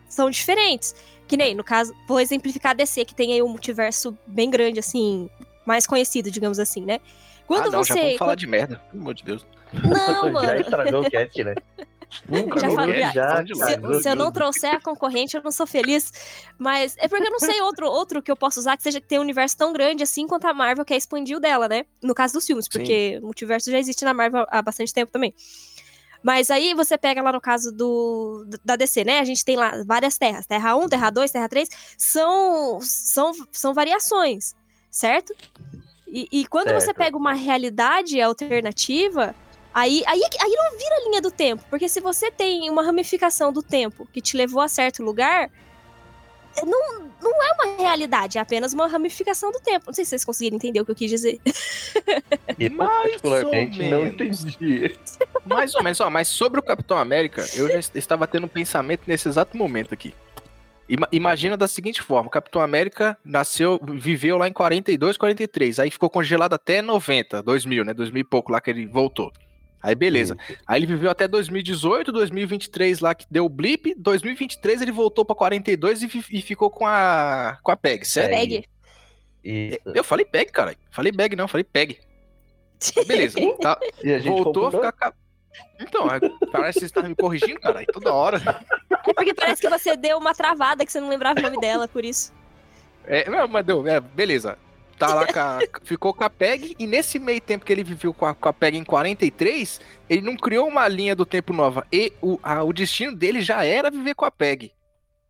são 0.08 0.30
diferentes. 0.30 0.96
Que 1.28 1.38
nem, 1.38 1.54
no 1.54 1.64
caso, 1.64 1.94
vou 2.08 2.20
exemplificar 2.20 2.72
a 2.72 2.76
DC, 2.76 3.06
que 3.06 3.14
tem 3.14 3.34
aí 3.34 3.42
um 3.42 3.50
multiverso 3.50 4.18
bem 4.26 4.50
grande, 4.50 4.80
assim, 4.80 5.30
mais 5.66 5.86
conhecido, 5.86 6.32
digamos 6.32 6.60
assim, 6.60 6.82
né? 6.82 7.00
Quando 7.46 7.68
ah, 7.68 7.72
não, 7.72 7.84
você. 7.84 7.94
já 7.94 8.02
vamos 8.02 8.18
falar 8.18 8.36
de 8.36 8.48
merda, 8.48 8.82
pelo 8.90 9.02
amor 9.02 9.14
de 9.14 9.24
Deus. 9.24 9.46
Não, 9.74 10.32
mano. 10.32 10.48
Já 10.48 10.58
estragou 10.58 11.02
o 11.02 11.12
cat, 11.12 11.44
né? 11.44 11.56
Nunca 12.28 12.60
Já 12.60 12.70
falei, 12.70 13.02
já, 13.12 13.46
se, 13.46 14.02
se 14.02 14.10
eu 14.10 14.16
não 14.16 14.32
trouxer 14.32 14.74
a 14.74 14.82
concorrente, 14.82 15.36
eu 15.36 15.44
não 15.44 15.52
sou 15.52 15.68
feliz. 15.68 16.12
Mas 16.58 16.96
é 16.98 17.08
porque 17.08 17.28
eu 17.28 17.32
não 17.32 17.40
sei 17.40 17.62
outro, 17.62 17.86
outro 17.88 18.22
que 18.22 18.32
eu 18.32 18.36
posso 18.36 18.60
usar 18.60 18.78
que 18.78 18.84
seja 18.84 19.02
que 19.02 19.08
tenha 19.08 19.20
um 19.20 19.24
universo 19.24 19.58
tão 19.58 19.74
grande 19.74 20.04
assim 20.04 20.26
quanto 20.26 20.48
a 20.48 20.54
Marvel 20.54 20.86
quer 20.86 20.96
expandir 20.96 21.36
o 21.36 21.40
dela, 21.40 21.68
né? 21.68 21.86
No 22.02 22.16
caso 22.16 22.34
dos 22.34 22.46
filmes, 22.46 22.68
porque 22.68 23.20
o 23.22 23.26
multiverso 23.26 23.70
já 23.70 23.78
existe 23.78 24.06
na 24.06 24.14
Marvel 24.14 24.46
há 24.50 24.62
bastante 24.62 24.94
tempo 24.94 25.12
também. 25.12 25.34
Mas 26.28 26.52
aí 26.52 26.74
você 26.74 26.98
pega 26.98 27.22
lá 27.22 27.32
no 27.32 27.40
caso 27.40 27.72
do 27.72 28.46
da 28.62 28.76
DC, 28.76 29.06
né? 29.06 29.20
A 29.20 29.24
gente 29.24 29.46
tem 29.46 29.56
lá 29.56 29.82
várias 29.86 30.18
terras. 30.18 30.46
Terra 30.46 30.76
1, 30.76 30.90
Terra 30.90 31.10
2, 31.10 31.32
Terra 31.32 31.48
3. 31.48 31.70
São, 31.98 32.82
são, 32.82 33.32
são 33.50 33.74
variações, 33.74 34.54
certo? 34.92 35.34
E, 36.06 36.28
e 36.30 36.46
quando 36.46 36.74
você 36.74 36.88
Certo. 36.88 36.98
pega 36.98 37.16
uma 37.16 37.32
realidade 37.32 38.20
alternativa, 38.20 39.34
aí, 39.74 40.04
aí, 40.06 40.20
aí 40.42 40.52
não 40.52 40.78
vira 40.78 41.04
linha 41.06 41.22
do 41.22 41.32
tempo. 41.32 41.64
Porque 41.70 41.88
se 41.88 42.02
você 42.02 42.30
tem 42.30 42.70
uma 42.70 42.84
ramificação 42.84 43.54
do 43.54 43.64
tempo 43.64 44.06
que 44.12 44.20
te 44.20 44.36
levou 44.36 44.60
a 44.60 44.68
certo 44.68 45.02
lugar, 45.02 45.50
não, 46.66 47.10
não 47.22 47.44
é 47.44 47.52
uma 47.54 47.78
realidade, 47.84 48.38
é 48.38 48.42
apenas 48.42 48.74
uma 48.74 48.88
ramificação 48.88 49.52
do 49.52 49.60
tempo. 49.60 49.86
Não 49.88 49.94
sei 49.94 50.06
se 50.06 50.10
vocês 50.10 50.26
conseguiram 50.26 50.56
entender 50.58 50.80
o 50.82 50.86
que 50.86 50.92
eu 50.92 50.96
quis 50.96 51.10
dizer. 51.10 51.40
Eu, 52.60 52.72
Mais 52.72 53.22
particularmente, 53.22 53.82
ou 53.84 53.90
não 53.90 54.00
menos. 54.04 54.14
entendi. 54.46 54.96
Mais 55.46 55.76
ou 55.76 55.84
menos, 55.84 56.00
ó, 56.00 56.10
mas 56.10 56.28
sobre 56.28 56.60
o 56.60 56.64
Capitão 56.64 56.98
América, 56.98 57.46
eu 57.56 57.68
já 57.68 57.78
est- 57.78 57.96
estava 57.96 58.26
tendo 58.26 58.46
um 58.46 58.50
pensamento 58.50 59.02
nesse 59.06 59.28
exato 59.28 59.56
momento 59.56 59.94
aqui. 59.94 60.14
Ima- 60.90 61.08
imagina 61.12 61.56
da 61.56 61.68
seguinte 61.68 62.02
forma: 62.02 62.28
o 62.28 62.32
Capitão 62.32 62.62
América 62.62 63.16
nasceu, 63.24 63.80
viveu 63.84 64.38
lá 64.38 64.48
em 64.48 64.54
42, 64.54 65.18
43, 65.18 65.80
aí 65.80 65.92
ficou 65.92 66.10
congelado 66.10 66.54
até 66.54 66.82
90, 66.82 67.44
2000, 67.44 67.86
né? 67.86 67.94
2000 67.94 68.22
e 68.22 68.24
pouco 68.24 68.52
lá 68.52 68.60
que 68.60 68.72
ele 68.72 68.88
voltou. 68.88 69.32
Aí 69.82 69.94
beleza. 69.96 70.36
Aí 70.66 70.80
ele 70.80 70.88
viveu 70.88 71.10
até 71.10 71.28
2018, 71.28 72.12
2023 72.12 73.00
lá 73.00 73.14
que 73.16 73.26
deu 73.30 73.46
o 73.46 73.50
blip, 73.50 73.94
2023 73.98 74.82
ele 74.82 74.92
voltou 74.92 75.24
pra 75.24 75.36
42 75.36 76.02
e, 76.04 76.26
e 76.32 76.42
ficou 76.42 76.70
com 76.70 76.86
a 76.86 77.58
com 77.62 77.72
a 77.72 77.78
PEG, 77.78 78.06
certo? 78.06 78.30
Peg. 78.32 78.50
Peg. 78.50 78.70
Isso. 79.44 79.80
Eu 79.96 80.04
falei 80.04 80.26
PEG, 80.26 80.52
cara. 80.52 80.76
Falei 80.92 81.12
BAG 81.12 81.36
não, 81.36 81.48
falei 81.48 81.64
PEG. 81.64 82.00
Beleza. 83.08 83.38
Tá, 83.62 83.80
E 84.04 84.12
a 84.14 84.20
gente 84.20 84.30
voltou 84.44 84.68
a 84.68 84.72
ficar 84.72 84.92
ca- 84.92 85.14
Então, 85.80 86.08
é, 86.12 86.20
parece 86.52 86.74
que 86.80 86.80
você 86.82 86.86
está 86.88 87.02
me 87.04 87.16
corrigindo, 87.16 87.60
cara, 87.60 87.84
toda 87.94 88.14
hora. 88.14 88.42
É 89.08 89.14
porque 89.14 89.34
parece 89.34 89.62
que 89.62 89.70
você 89.70 89.96
deu 89.96 90.18
uma 90.18 90.34
travada 90.36 90.86
que 90.86 90.92
você 90.92 91.00
não 91.00 91.10
lembrava 91.10 91.40
o 91.40 91.44
nome 91.44 91.60
dela, 91.60 91.88
por 91.88 92.04
isso. 92.04 92.34
É, 93.06 93.30
não, 93.30 93.48
mas 93.48 93.66
deu, 93.66 93.88
é, 93.88 94.00
beleza. 94.02 94.58
Tá 94.98 95.14
lá 95.14 95.28
com 95.28 95.40
a- 95.40 95.60
ficou 95.84 96.14
com 96.14 96.24
a 96.24 96.30
PEG 96.30 96.76
e 96.80 96.88
nesse 96.88 97.20
meio 97.20 97.40
tempo 97.40 97.64
que 97.66 97.72
ele 97.72 97.84
viveu 97.84 98.14
com 98.14 98.26
a, 98.26 98.34
com 98.34 98.50
a 98.50 98.54
PEG 98.54 98.78
em 98.78 98.84
43, 98.84 99.80
ele 100.10 100.22
não 100.22 100.36
criou 100.36 100.68
uma 100.68 100.88
linha 100.88 101.16
do 101.16 101.26
tempo 101.26 101.54
nova. 101.54 101.86
E 101.92 102.12
o, 102.22 102.40
a- 102.42 102.64
o 102.64 102.74
destino 102.74 103.16
dele 103.16 103.42
já 103.42 103.64
era 103.64 103.92
viver 103.92 104.16
com 104.16 104.26
a 104.26 104.32
PEG. 104.32 104.72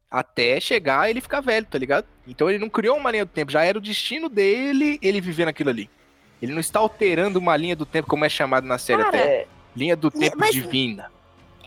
Até 0.10 0.60
chegar 0.62 1.10
ele 1.10 1.19
ficar 1.19 1.41
velho, 1.41 1.65
tá 1.65 1.77
ligado? 1.77 2.06
Então 2.25 2.49
ele 2.49 2.60
não 2.60 2.69
criou 2.69 2.95
uma 2.97 3.12
linha 3.12 3.25
do 3.25 3.32
tempo, 3.32 3.51
já 3.51 3.63
era 3.65 3.77
o 3.77 3.82
destino 3.82 4.30
dele 4.30 4.97
ele 5.01 5.19
viver 5.19 5.43
naquilo 5.45 5.69
ali. 5.69 5.89
Ele 6.41 6.53
não 6.53 6.62
está 6.62 6.80
alterando 6.80 7.39
uma 7.39 7.58
linha 7.58 7.75
do 7.75 7.86
tempo 7.86 8.08
como 8.08 8.23
é 8.23 8.30
chamado 8.30 8.65
na 8.65 8.77
série 8.77 9.03
Cara, 9.03 9.17
até. 9.17 9.47
Linha 9.75 9.95
do 9.97 10.10
tempo 10.10 10.38
mas- 10.39 10.51
divina. 10.51 11.12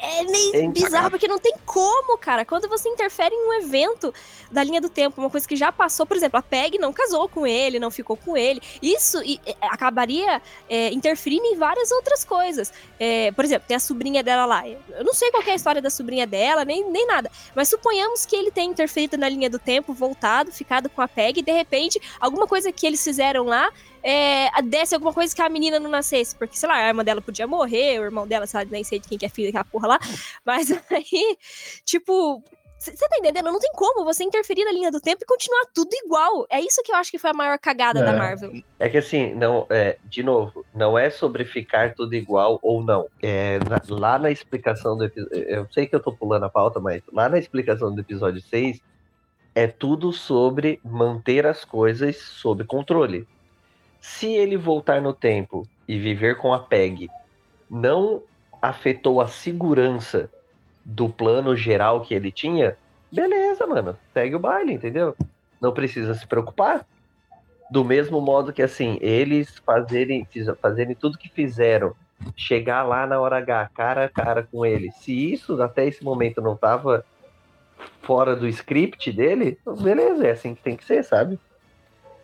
É 0.02 0.24
meio 0.24 0.56
É 0.56 0.68
bizarro, 0.68 1.10
porque 1.10 1.28
não 1.28 1.38
tem 1.38 1.54
como, 1.66 2.16
cara. 2.16 2.44
Quando 2.44 2.68
você 2.68 2.88
interfere 2.88 3.34
em 3.34 3.48
um 3.48 3.52
evento 3.54 4.12
da 4.50 4.64
linha 4.64 4.80
do 4.80 4.88
tempo, 4.88 5.20
uma 5.20 5.30
coisa 5.30 5.46
que 5.46 5.56
já 5.56 5.70
passou, 5.70 6.06
por 6.06 6.16
exemplo, 6.16 6.38
a 6.38 6.42
Peg 6.42 6.78
não 6.78 6.92
casou 6.92 7.28
com 7.28 7.46
ele, 7.46 7.78
não 7.78 7.90
ficou 7.90 8.16
com 8.16 8.36
ele. 8.36 8.60
Isso 8.80 9.22
e, 9.22 9.38
é, 9.44 9.54
acabaria 9.62 10.40
é, 10.68 10.90
interferindo 10.92 11.44
em 11.44 11.56
várias 11.56 11.90
outras 11.90 12.24
coisas. 12.24 12.72
É, 12.98 13.30
por 13.32 13.44
exemplo, 13.44 13.68
tem 13.68 13.76
a 13.76 13.80
sobrinha 13.80 14.22
dela 14.22 14.46
lá. 14.46 14.66
Eu 14.66 15.04
não 15.04 15.12
sei 15.12 15.30
qual 15.30 15.42
que 15.42 15.50
é 15.50 15.52
a 15.52 15.56
história 15.56 15.82
da 15.82 15.90
sobrinha 15.90 16.26
dela, 16.26 16.64
nem, 16.64 16.88
nem 16.90 17.06
nada. 17.06 17.30
Mas 17.54 17.68
suponhamos 17.68 18.24
que 18.24 18.34
ele 18.34 18.50
tenha 18.50 18.70
interferido 18.70 19.18
na 19.18 19.28
linha 19.28 19.50
do 19.50 19.58
tempo, 19.58 19.92
voltado, 19.92 20.50
ficado 20.50 20.88
com 20.88 21.02
a 21.02 21.08
Peg, 21.08 21.40
e 21.40 21.42
de 21.42 21.52
repente, 21.52 22.00
alguma 22.18 22.46
coisa 22.46 22.72
que 22.72 22.86
eles 22.86 23.02
fizeram 23.04 23.44
lá 23.44 23.70
é, 24.02 24.50
desse 24.62 24.94
alguma 24.94 25.12
coisa 25.12 25.34
que 25.34 25.42
a 25.42 25.48
menina 25.48 25.78
não 25.80 25.90
nascesse. 25.90 26.34
Porque, 26.36 26.56
sei 26.56 26.68
lá, 26.68 26.76
a 26.76 26.88
irmã 26.88 27.04
dela 27.04 27.20
podia 27.20 27.46
morrer, 27.46 28.00
o 28.00 28.04
irmão 28.04 28.26
dela, 28.26 28.46
sabe, 28.46 28.70
nem 28.70 28.84
sei 28.84 28.98
de 28.98 29.08
quem 29.08 29.18
que 29.18 29.26
é 29.26 29.28
filho 29.28 29.48
daquela 29.48 29.64
porra 29.64 29.88
lá. 29.88 29.98
Mas 30.44 30.70
aí, 30.90 31.36
tipo. 31.84 32.42
Você 32.82 32.92
tá 32.96 33.18
entendendo? 33.18 33.44
Não 33.52 33.58
tem 33.60 33.70
como 33.74 34.06
você 34.06 34.24
interferir 34.24 34.64
na 34.64 34.72
linha 34.72 34.90
do 34.90 35.02
tempo 35.02 35.22
e 35.22 35.26
continuar 35.26 35.66
tudo 35.74 35.90
igual. 35.92 36.46
É 36.48 36.58
isso 36.58 36.82
que 36.82 36.90
eu 36.90 36.96
acho 36.96 37.10
que 37.10 37.18
foi 37.18 37.28
a 37.28 37.34
maior 37.34 37.58
cagada 37.58 38.02
da 38.02 38.12
É. 38.14 38.16
Marvel. 38.18 38.52
É 38.78 38.88
que 38.88 38.96
assim, 38.96 39.34
não, 39.34 39.66
é, 39.68 39.98
de 40.06 40.22
novo, 40.22 40.64
não 40.74 40.98
é 40.98 41.10
sobre 41.10 41.44
ficar 41.44 41.94
tudo 41.94 42.14
igual 42.14 42.58
ou 42.62 42.82
não. 42.82 43.06
É, 43.22 43.58
na- 43.68 43.82
lá 43.90 44.18
na 44.18 44.30
explicação 44.30 44.96
do 44.96 45.04
episódio. 45.04 45.36
Eu 45.46 45.66
sei 45.70 45.86
que 45.86 45.94
eu 45.94 46.00
tô 46.00 46.10
pulando 46.10 46.44
a 46.46 46.48
pauta, 46.48 46.80
mas 46.80 47.02
lá 47.12 47.28
na 47.28 47.38
explicação 47.38 47.94
do 47.94 48.00
episódio 48.00 48.40
6 48.40 48.80
é 49.54 49.66
tudo 49.66 50.10
sobre 50.10 50.80
manter 50.82 51.44
as 51.46 51.66
coisas 51.66 52.16
sob 52.16 52.64
controle. 52.64 53.28
Se 54.00 54.26
ele 54.32 54.56
voltar 54.56 55.00
no 55.00 55.12
tempo 55.12 55.66
e 55.86 55.98
viver 55.98 56.36
com 56.36 56.52
a 56.52 56.58
PEG 56.58 57.08
não 57.70 58.22
afetou 58.60 59.20
a 59.20 59.28
segurança 59.28 60.30
do 60.84 61.08
plano 61.08 61.54
geral 61.54 62.00
que 62.00 62.14
ele 62.14 62.32
tinha, 62.32 62.76
beleza, 63.12 63.66
mano. 63.66 63.96
Segue 64.12 64.34
o 64.34 64.40
baile, 64.40 64.72
entendeu? 64.72 65.14
Não 65.60 65.72
precisa 65.72 66.14
se 66.14 66.26
preocupar. 66.26 66.86
Do 67.70 67.84
mesmo 67.84 68.20
modo 68.20 68.52
que, 68.52 68.62
assim, 68.62 68.98
eles 69.00 69.58
fazerem, 69.58 70.26
fazerem 70.60 70.94
tudo 70.94 71.18
que 71.18 71.28
fizeram, 71.28 71.94
chegar 72.36 72.82
lá 72.82 73.06
na 73.06 73.20
hora 73.20 73.38
H, 73.38 73.70
cara 73.74 74.04
a 74.06 74.08
cara 74.08 74.42
com 74.42 74.66
ele, 74.66 74.90
se 74.90 75.32
isso 75.32 75.60
até 75.62 75.86
esse 75.86 76.02
momento 76.02 76.40
não 76.40 76.56
tava 76.56 77.04
fora 78.02 78.34
do 78.34 78.48
script 78.48 79.12
dele, 79.12 79.58
beleza, 79.80 80.26
é 80.26 80.30
assim 80.32 80.54
que 80.54 80.62
tem 80.62 80.76
que 80.76 80.84
ser, 80.84 81.04
sabe? 81.04 81.38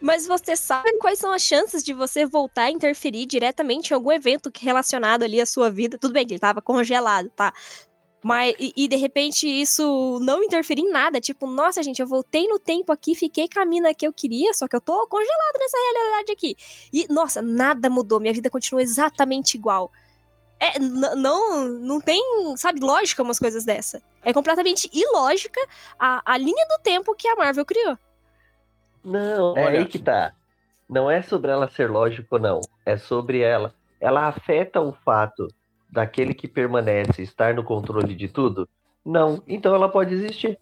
Mas 0.01 0.27
você 0.27 0.55
sabe 0.57 0.93
quais 0.99 1.19
são 1.19 1.33
as 1.33 1.43
chances 1.43 1.83
de 1.83 1.93
você 1.93 2.27
voltar 2.27 2.65
a 2.65 2.71
interferir 2.71 3.27
diretamente 3.27 3.91
em 3.91 3.95
algum 3.95 4.13
evento 4.13 4.51
relacionado 4.59 5.23
ali 5.23 5.41
à 5.41 5.47
sua 5.47 5.71
vida? 5.71 5.99
Tudo 5.99 6.13
bem 6.13 6.27
que 6.27 6.35
ele 6.35 6.41
tava 6.41 6.61
congelado, 6.61 7.31
tá? 7.31 7.53
Mas, 8.23 8.57
e, 8.59 8.73
e, 8.77 8.89
de 8.89 8.97
repente 8.97 9.47
isso 9.47 10.19
não 10.21 10.43
interferir 10.43 10.83
em 10.83 10.91
nada. 10.91 11.21
Tipo, 11.21 11.47
nossa, 11.47 11.83
gente, 11.83 12.01
eu 12.01 12.09
voltei 12.09 12.49
no 12.49 12.59
tempo 12.59 12.91
aqui, 12.91 13.15
fiquei 13.15 13.49
com 13.49 13.61
a 13.61 13.65
mina 13.65 13.95
que 13.95 14.07
eu 14.07 14.13
queria, 14.13 14.53
só 14.53 14.67
que 14.67 14.75
eu 14.75 14.81
tô 14.81 15.07
congelado 15.07 15.59
nessa 15.59 15.77
realidade 15.77 16.33
aqui. 16.33 16.57
E, 16.93 17.07
nossa, 17.09 17.41
nada 17.41 17.89
mudou, 17.89 18.19
minha 18.19 18.33
vida 18.33 18.51
continua 18.51 18.83
exatamente 18.83 19.57
igual. 19.57 19.93
É, 20.59 20.79
não, 20.79 21.69
não 21.69 22.01
tem, 22.01 22.21
sabe, 22.57 22.81
lógica 22.81 23.23
umas 23.23 23.39
coisas 23.39 23.65
dessa. 23.65 24.03
É 24.25 24.33
completamente 24.33 24.91
ilógica 24.93 25.61
a, 25.99 26.23
a 26.25 26.37
linha 26.37 26.67
do 26.69 26.83
tempo 26.83 27.15
que 27.15 27.29
a 27.29 27.37
Marvel 27.37 27.65
criou. 27.65 27.97
Não, 29.07 29.57
é 29.57 29.65
Olha. 29.65 29.79
aí 29.79 29.87
que 29.87 30.01
tá. 30.01 30.33
Não 30.89 31.09
é 31.09 31.23
sobre 31.23 31.53
ela 31.53 31.69
ser 31.69 31.89
lógico, 31.89 32.41
não. 32.41 32.61
É 32.85 32.97
sobre 32.97 33.41
ela. 33.41 33.73
Ela 34.01 34.27
afeta 34.27 34.81
o 34.81 34.93
fato 34.93 35.47
daquele 35.89 36.35
que 36.35 36.49
permanece 36.49 37.23
estar 37.23 37.55
no 37.55 37.63
controle 37.63 38.17
de 38.17 38.27
tudo? 38.27 38.69
Não. 39.05 39.41
Então 39.47 39.75
ela 39.75 39.89
pode 39.89 40.13
existir. 40.13 40.59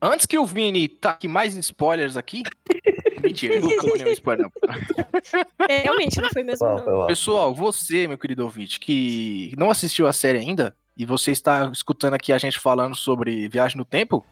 Antes 0.00 0.26
que 0.26 0.38
o 0.38 0.44
Vini 0.44 0.86
taque 0.86 1.26
mais 1.26 1.56
spoilers 1.56 2.14
aqui. 2.18 2.42
Mentira, 3.22 3.58
não 3.58 3.68
nenhum 3.68 4.08
spoiler, 4.08 4.44
não. 4.44 4.52
É, 5.66 5.78
realmente, 5.78 6.20
não 6.20 6.28
foi 6.28 6.42
mesmo, 6.42 6.66
não. 6.66 6.78
foi 6.78 6.92
lá. 6.92 7.06
Pessoal, 7.06 7.54
você, 7.54 8.06
meu 8.06 8.18
querido 8.18 8.44
ouvinte, 8.44 8.78
que 8.78 9.54
não 9.56 9.70
assistiu 9.70 10.06
a 10.06 10.12
série 10.12 10.36
ainda, 10.36 10.76
e 10.94 11.06
você 11.06 11.30
está 11.30 11.70
escutando 11.72 12.12
aqui 12.12 12.34
a 12.34 12.38
gente 12.38 12.60
falando 12.60 12.94
sobre 12.94 13.48
Viagem 13.48 13.78
no 13.78 13.84
Tempo, 13.84 14.26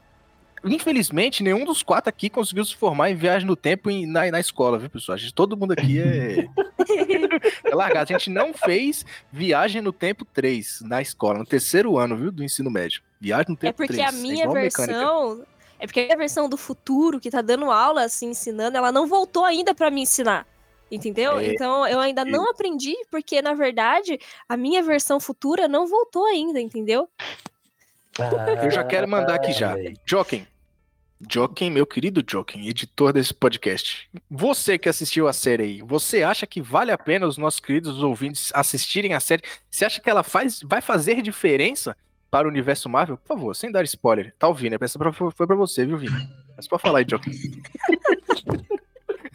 infelizmente, 0.64 1.42
nenhum 1.42 1.64
dos 1.64 1.82
quatro 1.82 2.08
aqui 2.08 2.28
conseguiu 2.30 2.64
se 2.64 2.76
formar 2.76 3.10
em 3.10 3.14
Viagem 3.14 3.46
no 3.46 3.56
Tempo 3.56 3.90
em- 3.90 4.06
na, 4.06 4.30
na 4.30 4.40
escola, 4.40 4.78
viu, 4.78 4.88
pessoal? 4.90 5.14
A 5.14 5.18
gente, 5.18 5.34
todo 5.34 5.56
mundo 5.56 5.72
aqui 5.72 6.00
é... 6.00 6.46
é 7.64 7.74
largado. 7.74 8.12
A 8.14 8.18
gente 8.18 8.30
não 8.30 8.52
fez 8.52 9.04
Viagem 9.30 9.82
no 9.82 9.92
Tempo 9.92 10.24
3 10.24 10.82
na 10.82 11.00
escola, 11.02 11.38
no 11.38 11.46
terceiro 11.46 11.98
ano, 11.98 12.16
viu, 12.16 12.30
do 12.32 12.44
ensino 12.44 12.70
médio. 12.70 13.02
Viagem 13.20 13.46
no 13.50 13.56
Tempo 13.56 13.70
É 13.70 13.86
porque 13.86 14.00
3. 14.02 14.08
a 14.08 14.12
minha 14.12 14.46
mecânica. 14.46 14.86
versão. 14.86 15.44
É 15.78 15.86
porque 15.86 16.08
a 16.12 16.16
versão 16.16 16.48
do 16.48 16.56
futuro, 16.56 17.18
que 17.18 17.30
tá 17.30 17.42
dando 17.42 17.70
aula, 17.70 18.04
assim, 18.04 18.28
ensinando, 18.30 18.76
ela 18.76 18.92
não 18.92 19.06
voltou 19.08 19.44
ainda 19.44 19.74
pra 19.74 19.90
me 19.90 20.02
ensinar. 20.02 20.46
Entendeu? 20.90 21.38
É, 21.38 21.46
então 21.54 21.86
eu 21.88 21.98
ainda 21.98 22.22
não 22.22 22.50
aprendi, 22.50 22.94
porque 23.10 23.40
na 23.40 23.54
verdade 23.54 24.20
a 24.46 24.58
minha 24.58 24.82
versão 24.82 25.18
futura 25.18 25.66
não 25.66 25.86
voltou 25.86 26.26
ainda, 26.26 26.60
entendeu? 26.60 27.08
Eu 28.62 28.70
já 28.70 28.84
quero 28.84 29.08
mandar 29.08 29.36
aqui 29.36 29.52
já. 29.52 29.74
Joaquim. 30.04 30.46
Joaquim, 31.30 31.70
meu 31.70 31.86
querido 31.86 32.22
Joaquim, 32.28 32.66
editor 32.68 33.12
desse 33.12 33.32
podcast. 33.32 34.08
Você 34.30 34.76
que 34.78 34.88
assistiu 34.88 35.28
a 35.28 35.32
série 35.32 35.62
aí, 35.62 35.82
você 35.82 36.22
acha 36.22 36.46
que 36.46 36.60
vale 36.60 36.90
a 36.90 36.98
pena 36.98 37.26
os 37.26 37.38
nossos 37.38 37.60
queridos 37.60 38.02
ouvintes 38.02 38.50
assistirem 38.54 39.14
a 39.14 39.20
série? 39.20 39.42
Você 39.70 39.84
acha 39.84 40.00
que 40.00 40.10
ela 40.10 40.22
faz, 40.22 40.60
vai 40.64 40.80
fazer 40.80 41.22
diferença 41.22 41.96
para 42.30 42.48
o 42.48 42.50
universo 42.50 42.88
Marvel? 42.88 43.16
Por 43.16 43.28
favor, 43.28 43.54
sem 43.54 43.70
dar 43.70 43.84
spoiler. 43.84 44.34
Tá 44.38 44.48
ouvindo? 44.48 44.76
Essa 44.82 44.98
pra- 44.98 45.12
foi 45.12 45.46
pra 45.46 45.56
você, 45.56 45.86
viu, 45.86 45.96
Vini? 45.96 46.28
Mas 46.56 46.66
pode 46.66 46.82
falar 46.82 46.98
aí, 46.98 47.06
Joaquim. 47.08 47.30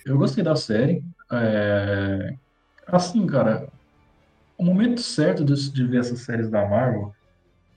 Eu 0.06 0.17
gostei 0.17 0.43
da 0.43 0.56
série. 0.56 1.04
É, 1.32 2.34
Assim, 2.88 3.26
cara, 3.28 3.67
o 4.58 4.63
momento 4.63 5.02
certo 5.02 5.43
de 5.43 5.84
ver 5.86 6.00
essas 6.00 6.19
séries 6.21 6.50
da 6.50 6.65
Marvel 6.65 7.13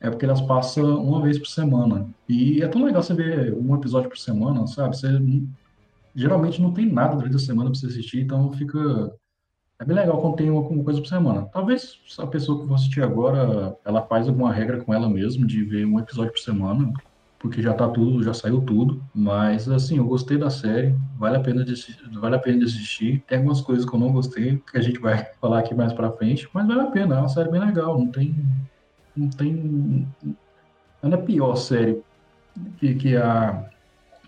é 0.00 0.08
porque 0.08 0.24
elas 0.24 0.40
passam 0.40 1.02
uma 1.02 1.20
vez 1.20 1.38
por 1.38 1.46
semana. 1.46 2.08
E 2.28 2.62
é 2.62 2.68
tão 2.68 2.84
legal 2.84 3.02
você 3.02 3.12
ver 3.12 3.52
um 3.54 3.74
episódio 3.74 4.08
por 4.08 4.18
semana, 4.18 4.66
sabe? 4.66 4.96
Você 4.96 5.08
geralmente 6.14 6.60
não 6.60 6.72
tem 6.72 6.90
nada 6.90 7.16
durante 7.16 7.36
a 7.36 7.38
semana 7.38 7.70
pra 7.70 7.78
você 7.78 7.86
assistir, 7.86 8.20
então 8.20 8.50
fica. 8.52 9.12
É 9.78 9.84
bem 9.84 9.96
legal 9.96 10.20
quando 10.20 10.36
tem 10.36 10.50
uma, 10.50 10.60
uma 10.60 10.84
coisa 10.84 11.00
por 11.00 11.06
semana. 11.06 11.46
Talvez 11.52 11.98
a 12.18 12.26
pessoa 12.26 12.60
que 12.60 12.68
for 12.68 12.74
assistir 12.74 13.02
agora, 13.02 13.76
ela 13.84 14.02
faz 14.02 14.28
alguma 14.28 14.52
regra 14.52 14.82
com 14.82 14.92
ela 14.92 15.08
mesmo 15.08 15.46
de 15.46 15.62
ver 15.64 15.86
um 15.86 15.98
episódio 15.98 16.32
por 16.32 16.40
semana, 16.40 16.92
porque 17.38 17.62
já 17.62 17.72
tá 17.72 17.88
tudo, 17.88 18.22
já 18.22 18.34
saiu 18.34 18.60
tudo. 18.60 19.02
Mas 19.14 19.68
assim, 19.68 19.96
eu 19.96 20.04
gostei 20.04 20.36
da 20.36 20.50
série, 20.50 20.94
vale 21.18 21.36
a 21.36 21.40
pena 21.40 21.64
de, 21.64 21.74
vale 22.12 22.36
a 22.36 22.38
pena 22.38 22.58
de 22.58 22.64
assistir. 22.64 23.22
Tem 23.26 23.38
algumas 23.38 23.60
coisas 23.62 23.86
que 23.86 23.94
eu 23.94 24.00
não 24.00 24.12
gostei, 24.12 24.62
que 24.70 24.78
a 24.78 24.82
gente 24.82 24.98
vai 24.98 25.26
falar 25.40 25.60
aqui 25.60 25.74
mais 25.74 25.92
pra 25.92 26.12
frente, 26.12 26.48
mas 26.52 26.66
vale 26.66 26.80
a 26.80 26.90
pena, 26.90 27.16
é 27.16 27.18
uma 27.18 27.28
série 27.28 27.50
bem 27.50 27.60
legal, 27.60 27.98
não 27.98 28.08
tem 28.08 28.34
não 29.20 29.30
tem 29.30 30.06
ela 31.02 31.14
é 31.14 31.18
a 31.18 31.22
pior 31.22 31.56
série 31.56 32.02
que, 32.78 32.94
que 32.94 33.16
a 33.16 33.70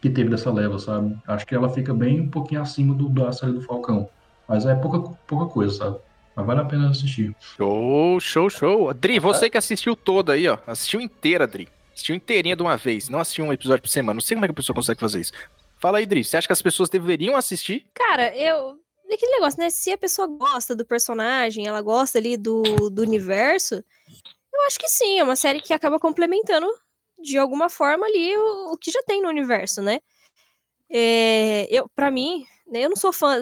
que 0.01 0.11
teve 0.11 0.31
dessa 0.31 0.51
leva, 0.53 0.81
sabe? 0.81 1.17
Acho 1.29 1.47
que 1.47 1.55
ela 1.55 1.69
fica 1.69 1.95
bem 1.95 2.23
um 2.23 2.29
pouquinho 2.29 2.61
acima 2.61 2.93
do, 2.93 3.09
da 3.09 3.31
série 3.33 3.53
do 3.53 3.63
Falcão. 3.63 4.11
Mas 4.49 4.67
é 4.67 4.75
pouca, 4.75 5.17
pouca 5.29 5.47
coisa, 5.47 5.77
sabe? 5.77 5.99
Mas 6.35 6.45
vale 6.45 6.61
a 6.61 6.65
pena 6.65 6.91
assistir. 6.91 7.35
Show, 7.39 8.19
show, 8.19 8.51
show. 8.51 8.93
Dri, 8.93 9.21
você 9.21 9.49
que 9.49 9.57
assistiu 9.57 9.95
toda 9.95 10.33
aí, 10.33 10.49
ó. 10.49 10.59
Assistiu 10.67 11.01
inteira, 11.01 11.47
Dri. 11.47 11.69
Assistiu 11.95 12.17
inteirinha 12.17 12.57
de 12.57 12.63
uma 12.63 12.77
vez. 12.77 13.09
Não 13.09 13.21
assistiu 13.21 13.45
um 13.45 13.53
episódio 13.53 13.83
por 13.83 13.89
semana. 13.89 14.15
Não 14.15 14.21
sei 14.21 14.35
como 14.35 14.45
é 14.45 14.49
que 14.49 14.53
a 14.53 14.57
pessoa 14.57 14.75
consegue 14.75 14.99
fazer 14.99 15.21
isso. 15.21 15.33
Fala 15.79 15.99
aí, 15.99 16.07
Dri. 16.07 16.25
Você 16.25 16.37
acha 16.37 16.49
que 16.49 16.53
as 16.53 16.63
pessoas 16.63 16.89
deveriam 16.89 17.37
assistir? 17.37 17.87
Cara, 17.95 18.37
eu. 18.37 18.77
é 19.09 19.15
Aquele 19.15 19.33
negócio, 19.33 19.61
né? 19.61 19.71
Se 19.71 19.93
a 19.93 19.99
pessoa 19.99 20.27
gosta 20.27 20.75
do 20.75 20.85
personagem, 20.85 21.69
ela 21.69 21.81
gosta 21.81 22.19
ali 22.19 22.37
do, 22.37 22.63
do 22.91 23.03
universo, 23.03 23.85
eu 24.53 24.67
acho 24.67 24.79
que 24.79 24.89
sim. 24.89 25.19
É 25.19 25.25
uma 25.25 25.37
série 25.37 25.61
que 25.61 25.73
acaba 25.73 25.99
complementando 26.01 26.67
de 27.19 27.39
alguma 27.39 27.69
forma 27.69 28.07
ali 28.07 28.37
o, 28.37 28.73
o 28.73 28.79
que 28.79 28.91
já 28.91 29.03
tem 29.05 29.23
no 29.23 29.29
universo, 29.29 29.83
né? 29.83 30.01
É, 30.91 31.67
eu, 31.75 31.89
para 31.97 32.11
mim, 32.11 32.45
né, 32.67 32.81
eu 32.85 32.91
não 32.91 32.97
sou 32.97 33.13
fã 33.13 33.39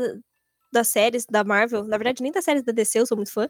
das 0.73 0.88
séries 0.88 1.27
da 1.27 1.44
Marvel, 1.44 1.85
na 1.85 1.99
verdade, 1.99 2.23
nem 2.23 2.33
das 2.33 2.44
séries 2.44 2.62
da 2.64 2.73
DC, 2.73 3.01
eu 3.01 3.07
sou 3.07 3.16
muito 3.16 3.33
fã. 3.33 3.49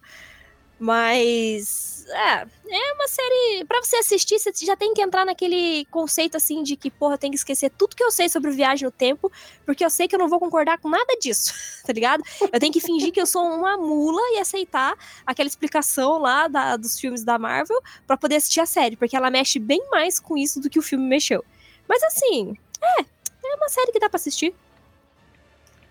Mas 0.81 2.07
é, 2.09 2.47
é 2.69 2.93
uma 2.95 3.07
série. 3.07 3.65
Pra 3.67 3.83
você 3.83 3.97
assistir, 3.97 4.39
você 4.39 4.51
já 4.65 4.75
tem 4.75 4.95
que 4.95 5.03
entrar 5.03 5.27
naquele 5.27 5.85
conceito 5.91 6.37
assim 6.37 6.63
de 6.63 6.75
que, 6.75 6.91
porra, 6.91 7.15
eu 7.15 7.19
tenho 7.19 7.33
que 7.33 7.39
esquecer 7.39 7.71
tudo 7.71 7.95
que 7.95 8.03
eu 8.03 8.11
sei 8.11 8.29
sobre 8.31 8.51
viagem 8.51 8.87
no 8.87 8.91
tempo, 8.91 9.31
porque 9.67 9.85
eu 9.85 9.91
sei 9.91 10.09
que 10.09 10.15
eu 10.15 10.19
não 10.19 10.29
vou 10.29 10.41
concordar 10.41 10.79
com 10.79 10.89
nada 10.89 11.17
disso, 11.21 11.53
tá 11.87 11.93
ligado? 11.93 12.25
Eu 12.53 12.59
tenho 12.59 12.73
que 12.73 12.81
fingir 12.81 13.13
que 13.13 13.21
eu 13.21 13.27
sou 13.27 13.45
uma 13.45 13.77
mula 13.77 14.21
e 14.35 14.39
aceitar 14.39 14.95
aquela 15.27 15.47
explicação 15.49 16.19
lá 16.19 16.49
da- 16.49 16.77
dos 16.77 16.99
filmes 16.99 17.23
da 17.23 17.39
Marvel 17.39 17.81
pra 18.07 18.17
poder 18.17 18.37
assistir 18.37 18.61
a 18.61 18.67
série, 18.67 18.97
porque 18.97 19.15
ela 19.17 19.31
mexe 19.31 19.59
bem 19.59 19.87
mais 19.91 20.19
com 20.19 20.37
isso 20.37 20.61
do 20.61 20.71
que 20.71 20.79
o 20.79 20.83
filme 20.83 21.07
mexeu. 21.07 21.45
Mas 21.87 22.03
assim, 22.03 22.57
é, 22.83 23.01
é 23.03 23.55
uma 23.57 23.69
série 23.69 23.93
que 23.93 24.01
dá 24.01 24.09
pra 24.09 24.17
assistir. 24.17 24.55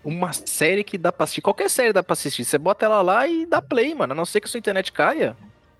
Uma 0.02 0.32
série 0.32 0.82
que 0.82 0.96
dá 0.96 1.12
pra 1.12 1.24
assistir. 1.24 1.42
Qualquer 1.42 1.68
série 1.68 1.92
dá 1.92 2.02
pra 2.02 2.14
assistir. 2.14 2.44
Você 2.44 2.56
bota 2.56 2.86
ela 2.86 3.02
lá 3.02 3.26
e 3.28 3.44
dá 3.44 3.60
play, 3.60 3.94
mano. 3.94 4.12
A 4.12 4.16
não 4.16 4.24
ser 4.24 4.40
que 4.40 4.46
a 4.46 4.50
sua 4.50 4.58
internet 4.58 4.92
caia. 4.92 5.36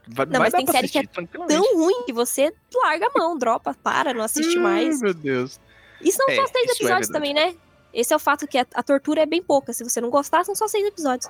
Vai, 0.06 0.26
Não, 0.26 0.32
vai 0.32 0.50
mas 0.50 0.52
tem 0.52 0.66
série 0.66 0.88
que 0.88 0.98
é 0.98 1.02
assistir. 1.02 1.28
Tão 1.48 1.74
ruim 1.76 2.02
que 2.04 2.12
você 2.12 2.52
larga 2.74 3.06
a 3.06 3.18
mão, 3.18 3.38
dropa, 3.38 3.74
para, 3.82 4.12
não 4.12 4.22
assiste 4.22 4.56
Ai, 4.58 4.62
mais. 4.62 5.00
meu 5.00 5.14
Deus. 5.14 5.58
Isso 6.02 6.18
não 6.20 6.28
É, 6.30 6.36
são 6.36 6.46
só 6.46 6.52
seis 6.52 6.68
é 6.68 6.72
episódios 6.72 7.08
verdade. 7.08 7.12
também, 7.12 7.34
né? 7.34 7.54
Esse 7.94 8.12
é 8.12 8.16
o 8.16 8.18
fato 8.18 8.46
que 8.46 8.58
a, 8.58 8.66
a 8.74 8.82
tortura 8.82 9.22
é 9.22 9.26
bem 9.26 9.42
pouca. 9.42 9.72
Se 9.72 9.82
você 9.82 10.00
não 10.00 10.10
gostar, 10.10 10.44
são 10.44 10.54
só 10.54 10.68
seis 10.68 10.86
episódios. 10.86 11.28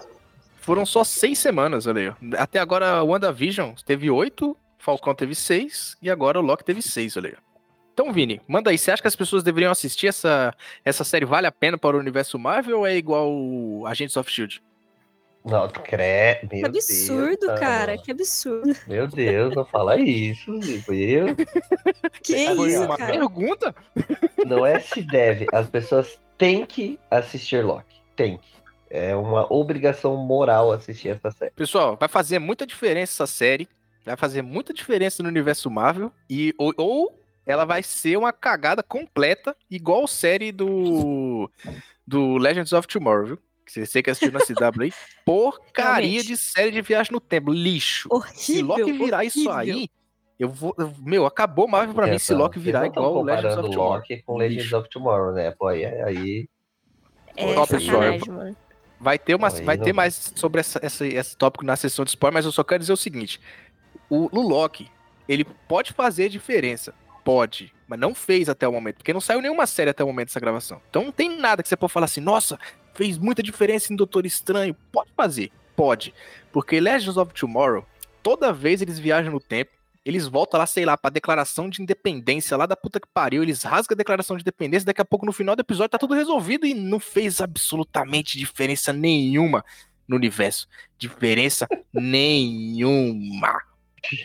Foram 0.60 0.84
só 0.84 1.04
seis 1.04 1.38
semanas, 1.38 1.86
olha 1.86 2.16
aí. 2.20 2.32
Até 2.38 2.58
agora, 2.58 3.02
WandaVision 3.02 3.72
teve 3.84 4.10
oito, 4.10 4.56
Falcão 4.78 5.14
teve 5.14 5.34
seis, 5.34 5.96
e 6.02 6.10
agora 6.10 6.38
o 6.38 6.42
Loki 6.42 6.64
teve 6.64 6.82
seis, 6.82 7.16
olha 7.16 7.30
aí. 7.30 7.36
Então, 7.92 8.12
Vini, 8.12 8.40
manda 8.48 8.70
aí. 8.70 8.78
Você 8.78 8.90
acha 8.90 9.02
que 9.02 9.08
as 9.08 9.16
pessoas 9.16 9.42
deveriam 9.42 9.70
assistir 9.70 10.06
essa, 10.06 10.54
essa 10.84 11.04
série? 11.04 11.24
Vale 11.24 11.46
a 11.46 11.52
pena 11.52 11.76
para 11.76 11.96
o 11.96 12.00
universo 12.00 12.38
Marvel 12.38 12.78
ou 12.78 12.86
é 12.86 12.96
igual 12.96 13.30
o 13.30 13.86
Agents 13.86 14.16
of 14.16 14.30
S.H.I.E.L.D.? 14.30 14.70
Não, 15.44 15.68
cre... 15.68 16.46
Que 16.48 16.56
Meu 16.56 16.66
absurdo, 16.66 17.46
Deus, 17.46 17.60
cara. 17.60 17.96
Que 17.96 18.10
absurdo. 18.10 18.76
Meu 18.86 19.06
Deus, 19.06 19.54
não 19.54 19.64
fala 19.64 19.98
isso, 19.98 20.50
meu. 20.88 21.34
Que 22.22 22.54
Foi 22.54 22.68
isso, 22.68 22.84
uma 22.84 22.96
cara. 22.96 23.12
pergunta? 23.12 23.74
Não 24.46 24.66
é 24.66 24.78
se 24.80 25.02
deve, 25.02 25.46
as 25.52 25.68
pessoas 25.68 26.20
têm 26.36 26.66
que 26.66 26.98
assistir 27.10 27.64
Loki. 27.64 28.02
Tem 28.14 28.36
que. 28.36 28.50
É 28.90 29.14
uma 29.14 29.50
obrigação 29.50 30.16
moral 30.16 30.72
assistir 30.72 31.08
essa 31.10 31.30
série. 31.30 31.52
Pessoal, 31.52 31.96
vai 31.98 32.08
fazer 32.08 32.38
muita 32.38 32.66
diferença 32.66 33.12
essa 33.12 33.26
série. 33.26 33.68
Vai 34.04 34.16
fazer 34.16 34.42
muita 34.42 34.74
diferença 34.74 35.22
no 35.22 35.28
universo 35.28 35.70
Marvel. 35.70 36.12
E, 36.28 36.52
ou, 36.58 36.74
ou 36.76 37.19
ela 37.50 37.64
vai 37.64 37.82
ser 37.82 38.16
uma 38.16 38.32
cagada 38.32 38.82
completa, 38.82 39.56
igual 39.70 40.04
a 40.04 40.08
série 40.08 40.52
do, 40.52 41.50
do 42.06 42.36
Legends 42.38 42.72
of 42.72 42.86
Tomorrow, 42.88 43.26
viu? 43.26 43.38
Que 43.66 43.86
você 43.86 44.02
que 44.02 44.10
assistiu 44.10 44.32
na 44.32 44.40
CW 44.40 44.82
aí. 44.84 44.92
Porcaria 45.24 46.08
Realmente. 46.10 46.26
de 46.26 46.36
série 46.36 46.70
de 46.70 46.82
viagem 46.82 47.12
no 47.12 47.20
tempo. 47.20 47.52
Lixo. 47.52 48.08
Se 48.34 48.62
Horrível. 48.62 48.66
Loki 48.86 48.92
virar 48.92 49.24
isso 49.24 49.48
horrível. 49.48 49.74
aí, 49.76 49.88
eu 50.38 50.48
vou. 50.48 50.74
eu- 50.78 50.92
Meu, 50.98 51.24
acabou 51.26 51.68
Marvel 51.68 51.94
pra 51.94 52.06
mim 52.08 52.18
se 52.18 52.34
Loki 52.34 52.58
virar 52.58 52.86
igual 52.86 53.14
o 53.16 53.22
Legends 53.22 53.56
of 53.56 53.70
Tomorrow. 53.70 53.94
Loki 53.98 54.22
com 54.24 54.36
Legends 54.36 54.62
Lixo. 54.64 54.76
of 54.78 54.88
Tomorrow, 54.90 55.32
né? 55.32 55.50
Pô, 55.52 55.68
aí, 55.68 55.84
aí 55.84 56.48
É 57.36 57.54
Ó, 57.56 57.66
pessoal. 57.66 58.00
Vai 59.02 59.18
ter, 59.18 59.34
uma, 59.34 59.48
Aí 59.48 59.62
vai 59.64 59.76
não 59.78 59.84
ter 59.84 59.92
mais 59.94 60.32
sobre 60.36 60.60
essa, 60.60 60.78
essa- 60.82 61.06
esse 61.06 61.34
tópico 61.36 61.64
na 61.64 61.74
sessão 61.76 62.04
de 62.04 62.10
spoiler, 62.10 62.34
mas 62.34 62.44
eu 62.44 62.52
só 62.52 62.62
quero 62.64 62.80
dizer 62.80 62.92
o 62.92 62.96
seguinte: 62.96 63.40
o, 64.10 64.28
o 64.36 64.42
Loki, 64.42 64.90
ele 65.28 65.44
pode 65.44 65.92
fazer 65.92 66.28
diferença. 66.28 66.92
Pode, 67.24 67.72
mas 67.86 67.98
não 67.98 68.14
fez 68.14 68.48
até 68.48 68.66
o 68.66 68.72
momento, 68.72 68.96
porque 68.96 69.12
não 69.12 69.20
saiu 69.20 69.42
nenhuma 69.42 69.66
série 69.66 69.90
até 69.90 70.02
o 70.02 70.06
momento 70.06 70.28
dessa 70.28 70.40
gravação. 70.40 70.80
Então 70.88 71.04
não 71.04 71.12
tem 71.12 71.38
nada 71.38 71.62
que 71.62 71.68
você 71.68 71.76
pode 71.76 71.92
falar 71.92 72.06
assim, 72.06 72.20
nossa, 72.20 72.58
fez 72.94 73.18
muita 73.18 73.42
diferença 73.42 73.92
em 73.92 73.96
Doutor 73.96 74.24
Estranho. 74.24 74.74
Pode 74.90 75.10
fazer, 75.16 75.50
pode. 75.76 76.14
Porque 76.50 76.80
Legends 76.80 77.16
of 77.16 77.32
Tomorrow, 77.34 77.86
toda 78.22 78.52
vez 78.52 78.80
eles 78.80 78.98
viajam 78.98 79.32
no 79.32 79.40
tempo, 79.40 79.70
eles 80.04 80.26
voltam 80.26 80.58
lá, 80.58 80.66
sei 80.66 80.84
lá, 80.84 80.96
pra 80.96 81.10
declaração 81.10 81.68
de 81.68 81.82
independência 81.82 82.56
lá 82.56 82.64
da 82.64 82.74
puta 82.74 82.98
que 82.98 83.08
pariu, 83.12 83.42
eles 83.42 83.62
rasgam 83.62 83.94
a 83.94 83.98
declaração 83.98 84.36
de 84.36 84.42
independência, 84.42 84.86
daqui 84.86 85.00
a 85.00 85.04
pouco 85.04 85.26
no 85.26 85.32
final 85.32 85.54
do 85.54 85.60
episódio 85.60 85.90
tá 85.90 85.98
tudo 85.98 86.14
resolvido 86.14 86.66
e 86.66 86.72
não 86.72 86.98
fez 86.98 87.40
absolutamente 87.40 88.38
diferença 88.38 88.92
nenhuma 88.92 89.64
no 90.08 90.16
universo. 90.16 90.66
Diferença 90.98 91.68
nenhuma. 91.92 93.69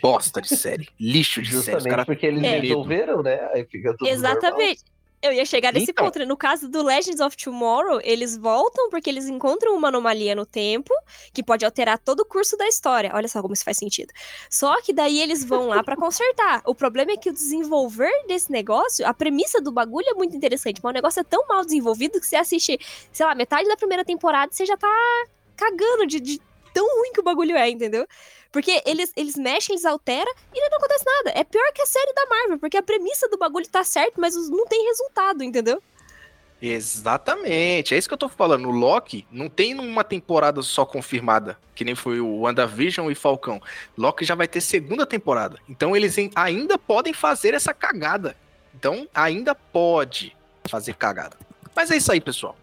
Bosta 0.00 0.40
de 0.40 0.48
série, 0.56 0.88
lixo 0.98 1.40
de 1.42 1.48
série. 1.48 1.58
Os 1.58 1.64
justamente 1.64 1.88
caras 1.90 2.06
porque 2.06 2.26
eles 2.26 2.42
É. 2.42 2.58
resolveram, 2.60 3.22
né? 3.22 3.48
Aí 3.52 3.64
fica 3.64 3.94
tudo 3.96 4.08
Exatamente. 4.08 4.82
Eu 5.22 5.32
ia 5.32 5.46
chegar 5.46 5.72
nesse 5.72 5.90
Então. 5.90 6.04
ponto. 6.04 6.18
né? 6.18 6.26
No 6.26 6.36
caso 6.36 6.68
do 6.68 6.82
Legends 6.84 7.20
of 7.20 7.36
Tomorrow, 7.36 8.00
eles 8.04 8.36
voltam 8.36 8.90
porque 8.90 9.08
eles 9.08 9.26
encontram 9.26 9.74
uma 9.74 9.88
anomalia 9.88 10.34
no 10.34 10.44
tempo 10.44 10.92
que 11.32 11.42
pode 11.42 11.64
alterar 11.64 11.98
todo 11.98 12.20
o 12.20 12.24
curso 12.24 12.54
da 12.56 12.68
história. 12.68 13.10
Olha 13.14 13.26
só 13.26 13.40
como 13.40 13.54
isso 13.54 13.64
faz 13.64 13.78
sentido. 13.78 14.12
Só 14.50 14.80
que 14.82 14.92
daí 14.92 15.18
eles 15.20 15.42
vão 15.42 15.68
lá 15.68 15.82
pra 15.82 15.96
consertar. 15.96 16.60
O 16.66 16.74
problema 16.74 17.12
é 17.12 17.16
que 17.16 17.30
o 17.30 17.32
desenvolver 17.32 18.12
desse 18.28 18.52
negócio, 18.52 19.06
a 19.06 19.14
premissa 19.14 19.60
do 19.60 19.72
bagulho 19.72 20.06
é 20.06 20.14
muito 20.14 20.36
interessante, 20.36 20.80
mas 20.82 20.90
o 20.90 20.94
negócio 20.94 21.20
é 21.20 21.24
tão 21.24 21.46
mal 21.48 21.64
desenvolvido 21.64 22.20
que 22.20 22.26
você 22.26 22.36
assiste, 22.36 22.78
sei 23.10 23.26
lá, 23.26 23.34
metade 23.34 23.66
da 23.68 23.76
primeira 23.76 24.04
temporada 24.04 24.52
e 24.52 24.54
você 24.54 24.66
já 24.66 24.76
tá 24.76 25.24
cagando 25.56 26.06
de, 26.06 26.20
de 26.20 26.40
tão 26.76 26.86
ruim 26.98 27.10
que 27.10 27.20
o 27.20 27.22
bagulho 27.22 27.56
é, 27.56 27.70
entendeu? 27.70 28.06
Porque 28.52 28.82
eles, 28.84 29.10
eles 29.16 29.34
mexem, 29.34 29.74
eles 29.74 29.86
alteram 29.86 30.30
e 30.54 30.60
não 30.60 30.76
acontece 30.76 31.04
nada. 31.06 31.32
É 31.34 31.42
pior 31.42 31.72
que 31.72 31.80
a 31.80 31.86
série 31.86 32.12
da 32.12 32.26
Marvel, 32.26 32.58
porque 32.58 32.76
a 32.76 32.82
premissa 32.82 33.30
do 33.30 33.38
bagulho 33.38 33.66
tá 33.66 33.82
certo, 33.82 34.20
mas 34.20 34.34
não 34.50 34.66
tem 34.66 34.86
resultado, 34.86 35.42
entendeu? 35.42 35.82
Exatamente, 36.60 37.94
é 37.94 37.98
isso 37.98 38.08
que 38.08 38.12
eu 38.12 38.18
tô 38.18 38.28
falando. 38.28 38.68
O 38.68 38.72
Loki 38.72 39.26
não 39.30 39.48
tem 39.48 39.74
uma 39.78 40.04
temporada 40.04 40.60
só 40.60 40.84
confirmada, 40.84 41.58
que 41.74 41.84
nem 41.84 41.94
foi 41.94 42.20
o 42.20 42.40
WandaVision 42.40 43.10
e 43.10 43.14
Falcão. 43.14 43.60
Loki 43.96 44.24
já 44.24 44.34
vai 44.34 44.46
ter 44.46 44.60
segunda 44.60 45.06
temporada. 45.06 45.58
Então 45.66 45.96
eles 45.96 46.14
ainda 46.34 46.76
podem 46.76 47.14
fazer 47.14 47.54
essa 47.54 47.72
cagada. 47.72 48.36
Então 48.74 49.08
ainda 49.14 49.54
pode 49.54 50.36
fazer 50.68 50.94
cagada. 50.94 51.36
Mas 51.74 51.90
é 51.90 51.96
isso 51.96 52.12
aí, 52.12 52.20
pessoal. 52.20 52.56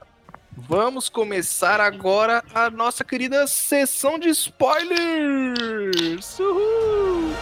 Vamos 0.56 1.10
começar 1.10 1.82
agora 1.82 2.44
a 2.54 2.70
nossa 2.70 3.04
querida 3.04 3.48
sessão 3.48 4.20
de 4.20 4.30
spoilers! 4.30 5.58
Uhul! 6.40 7.34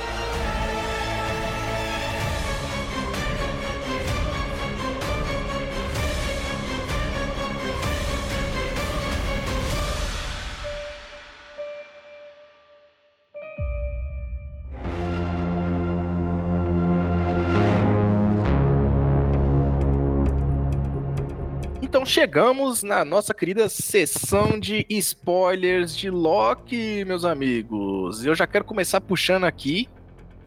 Então 22.01 22.09
chegamos 22.09 22.81
na 22.81 23.05
nossa 23.05 23.31
querida 23.31 23.69
sessão 23.69 24.59
de 24.59 24.87
spoilers 24.89 25.95
de 25.95 26.09
Loki, 26.09 27.05
meus 27.05 27.23
amigos. 27.23 28.25
Eu 28.25 28.33
já 28.33 28.47
quero 28.47 28.65
começar 28.65 28.99
puxando 28.99 29.43
aqui 29.43 29.87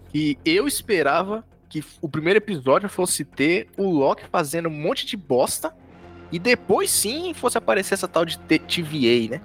que 0.08 0.36
eu 0.44 0.66
esperava 0.66 1.44
que 1.68 1.80
o 2.02 2.08
primeiro 2.08 2.38
episódio 2.38 2.88
fosse 2.88 3.24
ter 3.24 3.68
o 3.76 3.88
Loki 3.88 4.24
fazendo 4.32 4.68
um 4.68 4.72
monte 4.72 5.06
de 5.06 5.16
bosta 5.16 5.72
e 6.32 6.40
depois 6.40 6.90
sim 6.90 7.32
fosse 7.32 7.56
aparecer 7.56 7.94
essa 7.94 8.08
tal 8.08 8.24
de 8.24 8.36
TVA, 8.36 9.36
né? 9.36 9.40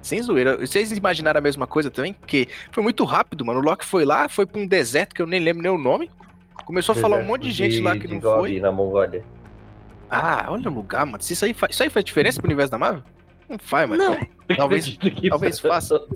Sem 0.00 0.22
zoeira. 0.22 0.58
Vocês 0.58 0.92
imaginaram 0.92 1.38
a 1.38 1.42
mesma 1.42 1.66
coisa 1.66 1.90
também? 1.90 2.12
Porque 2.12 2.46
foi 2.70 2.84
muito 2.84 3.02
rápido, 3.02 3.44
mano. 3.44 3.58
O 3.58 3.64
Loki 3.64 3.84
foi 3.84 4.04
lá, 4.04 4.28
foi 4.28 4.46
pra 4.46 4.60
um 4.60 4.66
deserto 4.66 5.12
que 5.12 5.20
eu 5.20 5.26
nem 5.26 5.40
lembro 5.40 5.60
nem 5.60 5.72
o 5.72 5.76
nome. 5.78 6.08
Começou 6.64 6.92
a 6.92 6.96
falar 6.96 7.16
um 7.16 7.24
monte 7.24 7.42
de 7.42 7.50
gente 7.50 7.80
lá 7.80 7.98
que 7.98 8.06
de 8.06 8.14
não 8.14 8.20
Gobi, 8.20 8.50
foi. 8.50 8.60
na 8.60 8.70
Mongólia. 8.70 9.24
Ah, 10.14 10.44
olha 10.48 10.68
o 10.70 10.74
lugar, 10.74 11.06
mano. 11.06 11.22
Se 11.22 11.32
isso 11.32 11.44
aí, 11.44 11.54
fa- 11.54 11.68
isso 11.70 11.82
aí 11.82 11.88
faz 11.88 12.04
diferença 12.04 12.38
pro 12.40 12.46
universo 12.48 12.70
da 12.70 12.78
Marvel? 12.78 13.02
Não 13.48 13.58
faz, 13.58 13.88
mano. 13.88 14.02
Não. 14.04 14.18
Talvez- 14.56 14.98
talvez 15.28 15.58
faça. 15.60 16.00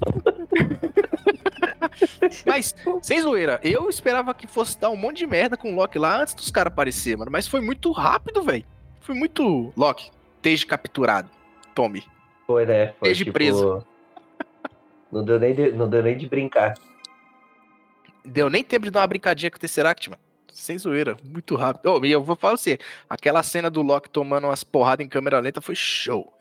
Mas, 2.44 2.74
sem 3.02 3.20
zoeira, 3.22 3.58
eu 3.62 3.88
esperava 3.88 4.34
que 4.34 4.46
fosse 4.46 4.78
dar 4.78 4.90
um 4.90 4.96
monte 4.96 5.18
de 5.18 5.26
merda 5.26 5.56
com 5.56 5.72
o 5.72 5.76
Loki 5.76 5.98
lá 5.98 6.20
antes 6.20 6.34
dos 6.34 6.50
caras 6.50 6.72
aparecer, 6.72 7.16
mano. 7.16 7.30
Mas 7.30 7.48
foi 7.48 7.60
muito 7.60 7.90
rápido, 7.92 8.42
velho. 8.42 8.64
Foi 9.00 9.14
muito. 9.14 9.72
Loki, 9.76 10.10
esteja 10.36 10.66
capturado. 10.66 11.30
Tome. 11.74 12.04
Foi, 12.46 12.66
né? 12.66 12.88
Foi, 12.98 13.10
Esteja 13.10 13.32
preso. 13.32 13.84
Não 15.10 15.24
deu, 15.24 15.38
nem 15.38 15.54
de, 15.54 15.72
não 15.72 15.88
deu 15.88 16.02
nem 16.02 16.16
de 16.18 16.28
brincar. 16.28 16.74
Deu 18.24 18.50
nem 18.50 18.62
tempo 18.64 18.84
de 18.84 18.90
dar 18.90 19.00
uma 19.00 19.06
brincadinha 19.06 19.50
com 19.50 19.56
o 19.56 19.60
Tesseract, 19.60 20.10
mano. 20.10 20.20
Sem 20.56 20.78
zoeira, 20.78 21.16
muito 21.22 21.54
rápido. 21.54 21.92
Ô, 21.92 22.04
e 22.04 22.10
eu 22.10 22.22
vou 22.22 22.34
falar 22.34 22.56
você, 22.56 22.78
aquela 23.08 23.42
cena 23.42 23.70
do 23.70 23.82
Loki 23.82 24.08
tomando 24.08 24.46
umas 24.46 24.64
porradas 24.64 25.04
em 25.04 25.08
câmera 25.08 25.38
lenta 25.38 25.60
foi 25.60 25.74
show. 25.74 26.32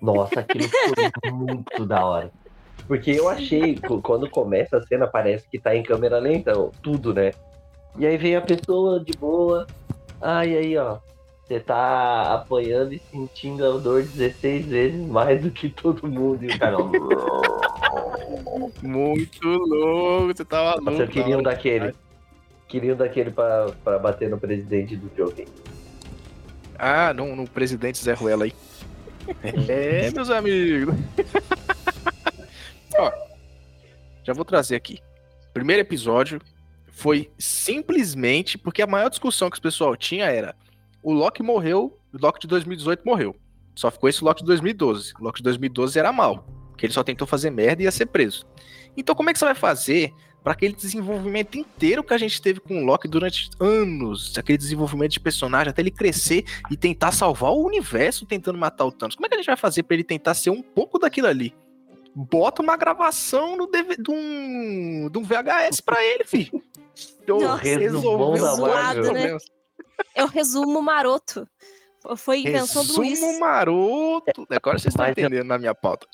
Nossa, 0.00 0.40
aquilo 0.40 0.68
foi 0.68 1.10
muito 1.32 1.84
da 1.84 2.06
hora. 2.06 2.30
Porque 2.86 3.10
eu 3.10 3.28
achei, 3.28 3.74
qu- 3.76 4.00
quando 4.00 4.30
começa 4.30 4.76
a 4.76 4.86
cena, 4.86 5.08
parece 5.08 5.48
que 5.48 5.58
tá 5.58 5.74
em 5.74 5.82
câmera 5.82 6.18
lenta, 6.20 6.52
tudo, 6.82 7.12
né? 7.12 7.32
E 7.98 8.06
aí 8.06 8.16
vem 8.16 8.36
a 8.36 8.40
pessoa 8.40 9.00
de 9.00 9.12
boa. 9.14 9.66
Ai, 10.20 10.56
aí, 10.56 10.78
ó. 10.78 10.98
Você 11.44 11.58
tá 11.60 12.32
apanhando 12.32 12.94
e 12.94 13.02
sentindo 13.10 13.66
a 13.66 13.76
dor 13.78 14.02
16 14.02 14.66
vezes 14.66 15.04
mais 15.06 15.42
do 15.42 15.50
que 15.50 15.68
todo 15.68 16.06
mundo. 16.06 16.44
E 16.44 16.48
o 16.48 16.58
cara, 16.58 16.76
Muito 18.82 19.48
louco, 19.48 20.32
você 20.34 20.46
maluco. 20.50 20.84
Nossa, 20.84 21.02
eu 21.02 21.08
queria 21.08 21.38
um 21.38 21.42
daquele. 21.42 21.94
Queria 22.74 22.92
um 22.92 22.96
daquele 22.96 23.30
pra, 23.30 23.70
pra 23.84 24.00
bater 24.00 24.28
no 24.28 24.36
presidente 24.36 24.96
do 24.96 25.08
jogo. 25.16 25.44
Ah, 26.76 27.14
no, 27.14 27.36
no 27.36 27.48
presidente 27.48 28.02
Zé 28.02 28.14
Ruela 28.14 28.46
aí. 28.46 28.52
É, 29.68 30.10
meus 30.10 30.28
amigos. 30.28 30.92
Ó, 32.98 33.12
já 34.24 34.32
vou 34.32 34.44
trazer 34.44 34.74
aqui. 34.74 34.98
Primeiro 35.52 35.82
episódio 35.82 36.40
foi 36.90 37.30
simplesmente 37.38 38.58
porque 38.58 38.82
a 38.82 38.88
maior 38.88 39.08
discussão 39.08 39.48
que 39.48 39.58
o 39.58 39.62
pessoal 39.62 39.96
tinha 39.96 40.26
era 40.26 40.56
o 41.00 41.12
Loki 41.12 41.44
morreu, 41.44 41.96
o 42.12 42.18
Loki 42.20 42.40
de 42.40 42.48
2018 42.48 43.04
morreu. 43.06 43.36
Só 43.76 43.88
ficou 43.88 44.08
esse 44.08 44.24
Loki 44.24 44.42
de 44.42 44.48
2012. 44.48 45.12
O 45.20 45.22
Loki 45.22 45.38
de 45.38 45.44
2012 45.44 45.96
era 45.96 46.12
mal, 46.12 46.44
porque 46.70 46.86
ele 46.86 46.92
só 46.92 47.04
tentou 47.04 47.24
fazer 47.24 47.50
merda 47.50 47.82
e 47.82 47.84
ia 47.84 47.92
ser 47.92 48.06
preso. 48.06 48.44
Então 48.96 49.14
como 49.14 49.30
é 49.30 49.32
que 49.32 49.38
você 49.38 49.44
vai 49.44 49.54
fazer 49.54 50.12
para 50.44 50.52
aquele 50.52 50.74
desenvolvimento 50.74 51.56
inteiro 51.56 52.04
que 52.04 52.12
a 52.12 52.18
gente 52.18 52.40
teve 52.40 52.60
com 52.60 52.82
o 52.82 52.84
Loki 52.84 53.08
durante 53.08 53.48
anos, 53.58 54.36
aquele 54.36 54.58
desenvolvimento 54.58 55.12
de 55.12 55.20
personagem 55.20 55.70
até 55.70 55.80
ele 55.80 55.90
crescer 55.90 56.44
e 56.70 56.76
tentar 56.76 57.12
salvar 57.12 57.50
o 57.52 57.64
universo 57.64 58.26
tentando 58.26 58.58
matar 58.58 58.84
o 58.84 58.92
Thanos. 58.92 59.16
Como 59.16 59.24
é 59.24 59.28
que 59.30 59.34
a 59.34 59.38
gente 59.38 59.46
vai 59.46 59.56
fazer 59.56 59.82
pra 59.84 59.94
ele 59.94 60.04
tentar 60.04 60.34
ser 60.34 60.50
um 60.50 60.60
pouco 60.62 60.98
daquilo 60.98 61.28
ali? 61.28 61.54
Bota 62.14 62.62
uma 62.62 62.76
gravação 62.76 63.56
no 63.56 63.66
DV 63.66 63.96
de 63.96 64.10
um, 64.10 65.08
de 65.10 65.18
um 65.18 65.24
VHS 65.24 65.80
pra 65.80 66.04
ele, 66.04 66.24
filho. 66.24 66.62
Nossa, 67.26 67.78
da 68.38 68.54
zoado, 68.54 68.58
Marvel. 68.60 69.02
né? 69.02 69.10
problemas. 69.10 69.44
É 70.14 70.22
o 70.24 70.28
resumo 70.28 70.82
maroto. 70.82 71.48
Foi 72.18 72.40
invenção 72.40 72.84
do 72.84 72.96
Luiz. 72.96 73.18
Resumo 73.18 73.40
maroto. 73.40 74.46
Agora 74.50 74.78
vocês 74.78 74.92
estão 74.92 75.06
eu- 75.06 75.12
entendendo 75.12 75.46
na 75.46 75.58
minha 75.58 75.74
pauta. 75.74 76.06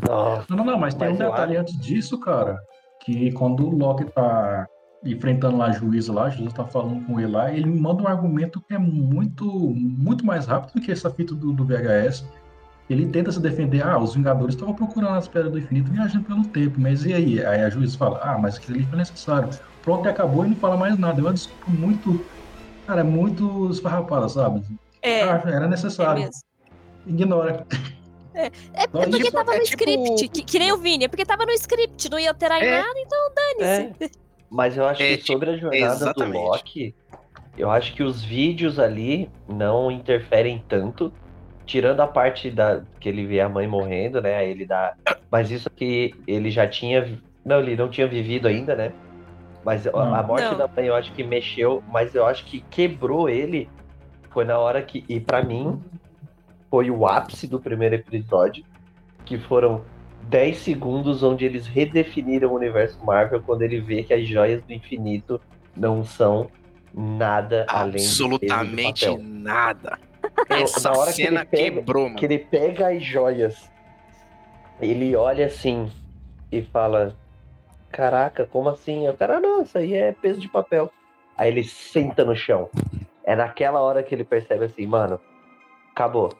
Não, 0.00 0.44
não, 0.48 0.64
não, 0.64 0.78
mas 0.78 0.94
tem 0.94 1.08
Mas 1.08 1.18
um 1.20 1.24
eu 1.24 1.30
detalhe 1.30 1.56
antes 1.56 1.76
disso, 1.80 2.18
cara, 2.20 2.56
que 3.08 3.32
quando 3.32 3.66
o 3.66 3.74
Loki 3.74 4.04
tá 4.04 4.66
enfrentando 5.02 5.56
lá 5.56 5.66
a 5.66 5.72
juíza 5.72 6.12
lá, 6.12 6.28
juíza 6.28 6.54
tá 6.54 6.64
falando 6.66 7.06
com 7.06 7.18
ele 7.18 7.32
lá, 7.32 7.50
ele 7.50 7.64
me 7.66 7.80
manda 7.80 8.02
um 8.02 8.06
argumento 8.06 8.60
que 8.60 8.74
é 8.74 8.78
muito, 8.78 9.46
muito 9.46 10.26
mais 10.26 10.44
rápido 10.44 10.74
do 10.74 10.80
que 10.82 10.92
essa 10.92 11.08
fita 11.08 11.34
do, 11.34 11.52
do 11.52 11.64
VHS. 11.64 12.26
Ele 12.90 13.06
tenta 13.06 13.32
se 13.32 13.40
defender, 13.40 13.82
ah, 13.86 13.98
os 13.98 14.14
Vingadores 14.14 14.54
estavam 14.54 14.74
procurando 14.74 15.16
as 15.16 15.26
pedras 15.26 15.52
do 15.52 15.58
infinito 15.58 15.90
viajando 15.90 16.24
pelo 16.24 16.44
tempo, 16.48 16.78
mas 16.78 17.06
e 17.06 17.14
aí? 17.14 17.44
Aí 17.44 17.62
a 17.62 17.70
juíza 17.70 17.96
fala, 17.96 18.20
ah, 18.22 18.38
mas 18.38 18.56
aquilo 18.56 18.76
ali 18.76 18.86
foi 18.86 18.98
necessário. 18.98 19.48
Pronto, 19.82 20.06
e 20.06 20.10
acabou 20.10 20.44
e 20.44 20.48
não 20.48 20.56
fala 20.56 20.76
mais 20.76 20.98
nada. 20.98 21.18
É 21.20 21.24
uma 21.24 21.32
desculpa 21.32 21.70
muito, 21.70 22.22
cara, 22.86 23.00
é 23.00 23.04
muito 23.04 23.70
esfarrapada, 23.70 24.28
sabe? 24.28 24.62
É, 25.02 25.22
Ah, 25.22 25.42
era 25.46 25.64
é 25.64 25.68
necessário. 25.68 26.24
mesmo. 26.24 26.42
Ignora. 27.06 27.66
É, 28.38 28.46
é 28.84 28.86
porque 28.86 29.10
tipo- 29.18 29.32
tava 29.32 29.54
é 29.54 29.58
no 29.58 29.64
tipo- 29.64 29.82
script, 29.82 30.28
que, 30.28 30.42
que 30.44 30.58
nem 30.58 30.72
o 30.72 30.76
Vini, 30.78 31.04
é 31.04 31.08
porque 31.08 31.26
tava 31.26 31.44
no 31.44 31.52
script, 31.52 32.08
não 32.10 32.18
ia 32.18 32.30
alterar 32.30 32.62
em 32.62 32.66
É. 32.66 32.80
nada, 32.80 32.98
então 33.00 33.18
dane-se. 33.34 34.10
Mas 34.50 34.76
eu 34.76 34.86
acho 34.86 35.02
É, 35.02 35.16
que 35.16 35.26
sobre 35.26 35.50
a 35.50 35.56
jornada 35.56 35.94
do 35.96 36.02
exatamente. 36.04 36.42
Loki, 36.44 36.94
eu 37.58 37.70
acho 37.70 37.92
que 37.94 38.02
os 38.02 38.22
vídeos 38.24 38.78
ali 38.78 39.28
não 39.48 39.90
interferem 39.90 40.62
tanto, 40.68 41.12
tirando 41.66 42.00
a 42.00 42.06
parte 42.06 42.50
da 42.50 42.80
que 42.98 43.08
ele 43.08 43.26
vê 43.26 43.40
a 43.40 43.48
mãe 43.48 43.66
morrendo, 43.66 44.22
né? 44.22 44.36
Aí 44.38 44.50
ele 44.50 44.64
dá. 44.64 44.94
Mas 45.30 45.50
isso 45.50 45.68
que 45.68 46.14
ele 46.26 46.50
já 46.50 46.66
tinha. 46.66 47.20
Não, 47.44 47.60
ele 47.60 47.76
não 47.76 47.90
tinha 47.90 48.06
vivido 48.06 48.48
ainda, 48.48 48.74
né? 48.74 48.92
Mas 49.64 49.86
a- 49.86 49.90
Não. 49.92 50.14
a 50.14 50.22
morte 50.22 50.44
Não. 50.44 50.56
da 50.56 50.66
mãe 50.68 50.86
eu 50.86 50.94
acho 50.94 51.12
que 51.12 51.22
mexeu, 51.22 51.82
mas 51.88 52.14
eu 52.14 52.24
acho 52.24 52.44
que 52.46 52.60
quebrou 52.70 53.28
ele. 53.28 53.68
Foi 54.30 54.44
na 54.46 54.58
hora 54.58 54.80
que. 54.80 55.04
E 55.08 55.20
pra 55.20 55.42
mim, 55.42 55.78
foi 56.70 56.90
o 56.90 57.06
ápice 57.06 57.46
do 57.46 57.58
primeiro 57.60 57.94
episódio, 57.94 58.64
que 59.24 59.38
foram 59.38 59.84
10 60.24 60.58
segundos 60.58 61.22
onde 61.22 61.44
eles 61.44 61.66
redefiniram 61.66 62.50
o 62.50 62.54
universo 62.54 63.02
Marvel 63.04 63.42
quando 63.42 63.62
ele 63.62 63.80
vê 63.80 64.02
que 64.02 64.12
as 64.12 64.26
joias 64.26 64.62
do 64.62 64.72
infinito 64.72 65.40
não 65.76 66.04
são 66.04 66.50
nada 66.92 67.64
além 67.68 67.92
de 67.92 67.98
de 67.98 68.06
Absolutamente 68.06 69.06
papel. 69.06 69.22
nada. 69.22 69.98
Essa 70.50 70.90
na 70.90 70.98
hora 70.98 71.10
que 71.12 71.22
cena 71.22 71.40
ele 71.40 71.48
pega- 71.48 71.76
quebrou, 71.76 72.04
mano. 72.04 72.16
Que 72.16 72.24
ele 72.26 72.38
pega 72.38 72.88
as 72.88 73.02
joias, 73.02 73.70
ele 74.80 75.14
olha 75.16 75.46
assim 75.46 75.90
e 76.50 76.62
fala: 76.62 77.16
Caraca, 77.90 78.46
como 78.46 78.68
assim? 78.68 79.08
O 79.08 79.14
cara, 79.14 79.40
não, 79.40 79.62
isso 79.62 79.78
aí 79.78 79.94
é 79.94 80.12
peso 80.12 80.40
de 80.40 80.48
papel. 80.48 80.90
Aí 81.36 81.48
ele 81.50 81.64
senta 81.64 82.24
no 82.24 82.34
chão. 82.34 82.68
É 83.24 83.36
naquela 83.36 83.80
hora 83.80 84.02
que 84.02 84.14
ele 84.14 84.24
percebe 84.24 84.64
assim, 84.64 84.86
mano, 84.86 85.20
acabou. 85.92 86.32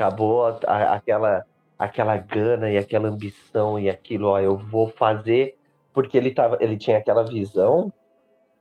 Acabou 0.00 0.46
a- 0.46 0.58
a- 0.66 0.94
aquela, 0.94 1.44
aquela 1.78 2.16
gana 2.16 2.70
e 2.70 2.78
aquela 2.78 3.08
ambição 3.08 3.78
e 3.78 3.90
aquilo, 3.90 4.28
ó, 4.28 4.40
eu 4.40 4.56
vou 4.56 4.88
fazer. 4.88 5.56
Porque 5.92 6.16
ele, 6.16 6.30
tava, 6.30 6.56
ele 6.58 6.78
tinha 6.78 6.96
aquela 6.96 7.22
visão 7.22 7.92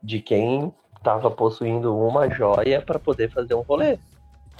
de 0.04 0.20
quem 0.20 0.74
tava 1.02 1.32
possuindo 1.32 1.96
uma 1.98 2.30
joia 2.30 2.82
para 2.82 3.00
poder 3.00 3.32
fazer 3.32 3.54
um 3.54 3.62
rolê. 3.62 3.98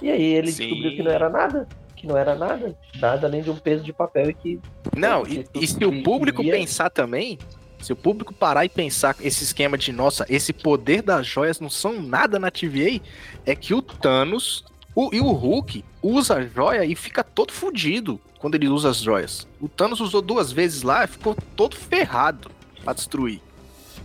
E 0.00 0.10
aí 0.10 0.22
ele 0.22 0.50
Sim. 0.50 0.68
descobriu 0.68 0.96
que 0.96 1.02
não 1.02 1.10
era 1.10 1.28
nada. 1.28 1.68
Que 1.94 2.06
não 2.06 2.16
era 2.16 2.34
nada. 2.34 2.74
Nada 2.98 3.26
além 3.26 3.42
de 3.42 3.50
um 3.50 3.56
peso 3.56 3.84
de 3.84 3.92
papel 3.92 4.30
e 4.30 4.34
que. 4.34 4.60
Não, 4.96 5.26
e, 5.26 5.44
e 5.54 5.66
se 5.66 5.84
o 5.84 6.02
público 6.02 6.42
ia- 6.42 6.54
pensar 6.54 6.88
também, 6.88 7.38
se 7.78 7.92
o 7.92 7.96
público 7.96 8.32
parar 8.32 8.64
e 8.64 8.70
pensar 8.70 9.14
esse 9.20 9.44
esquema 9.44 9.76
de, 9.76 9.92
nossa, 9.92 10.24
esse 10.30 10.50
poder 10.54 11.02
das 11.02 11.26
joias 11.26 11.60
não 11.60 11.68
são 11.68 12.00
nada 12.00 12.38
na 12.38 12.50
TVA, 12.50 13.02
é 13.44 13.54
que 13.54 13.74
o 13.74 13.82
Thanos 13.82 14.64
o- 14.94 15.10
e 15.12 15.20
o 15.20 15.30
Hulk 15.32 15.84
usa 16.02 16.36
a 16.36 16.46
joia 16.46 16.84
e 16.84 16.94
fica 16.94 17.22
todo 17.22 17.52
fudido 17.52 18.20
quando 18.38 18.54
ele 18.54 18.68
usa 18.68 18.90
as 18.90 18.98
joias. 18.98 19.46
O 19.60 19.68
Thanos 19.68 20.00
usou 20.00 20.22
duas 20.22 20.50
vezes 20.50 20.82
lá 20.82 21.04
e 21.04 21.08
ficou 21.08 21.36
todo 21.56 21.76
ferrado 21.76 22.50
pra 22.82 22.92
destruir. 22.92 23.40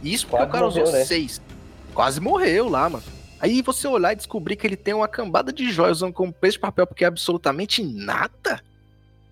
Isso 0.03 0.27
porque 0.27 0.37
Quase 0.37 0.49
o 0.49 0.51
cara 0.53 0.67
usou 0.67 0.83
morreu, 0.83 0.97
né? 0.99 1.05
seis. 1.05 1.41
Quase 1.93 2.19
morreu 2.19 2.67
lá, 2.69 2.89
mano. 2.89 3.03
Aí 3.39 3.61
você 3.61 3.87
olhar 3.87 4.13
e 4.13 4.15
descobrir 4.15 4.55
que 4.55 4.65
ele 4.67 4.75
tem 4.75 4.93
uma 4.93 5.07
cambada 5.07 5.51
de 5.53 5.69
joias 5.71 5.97
usando 5.97 6.13
como 6.13 6.33
preço 6.33 6.53
de 6.57 6.59
papel 6.61 6.85
porque 6.87 7.03
é 7.03 7.07
absolutamente 7.07 7.83
nada? 7.83 8.61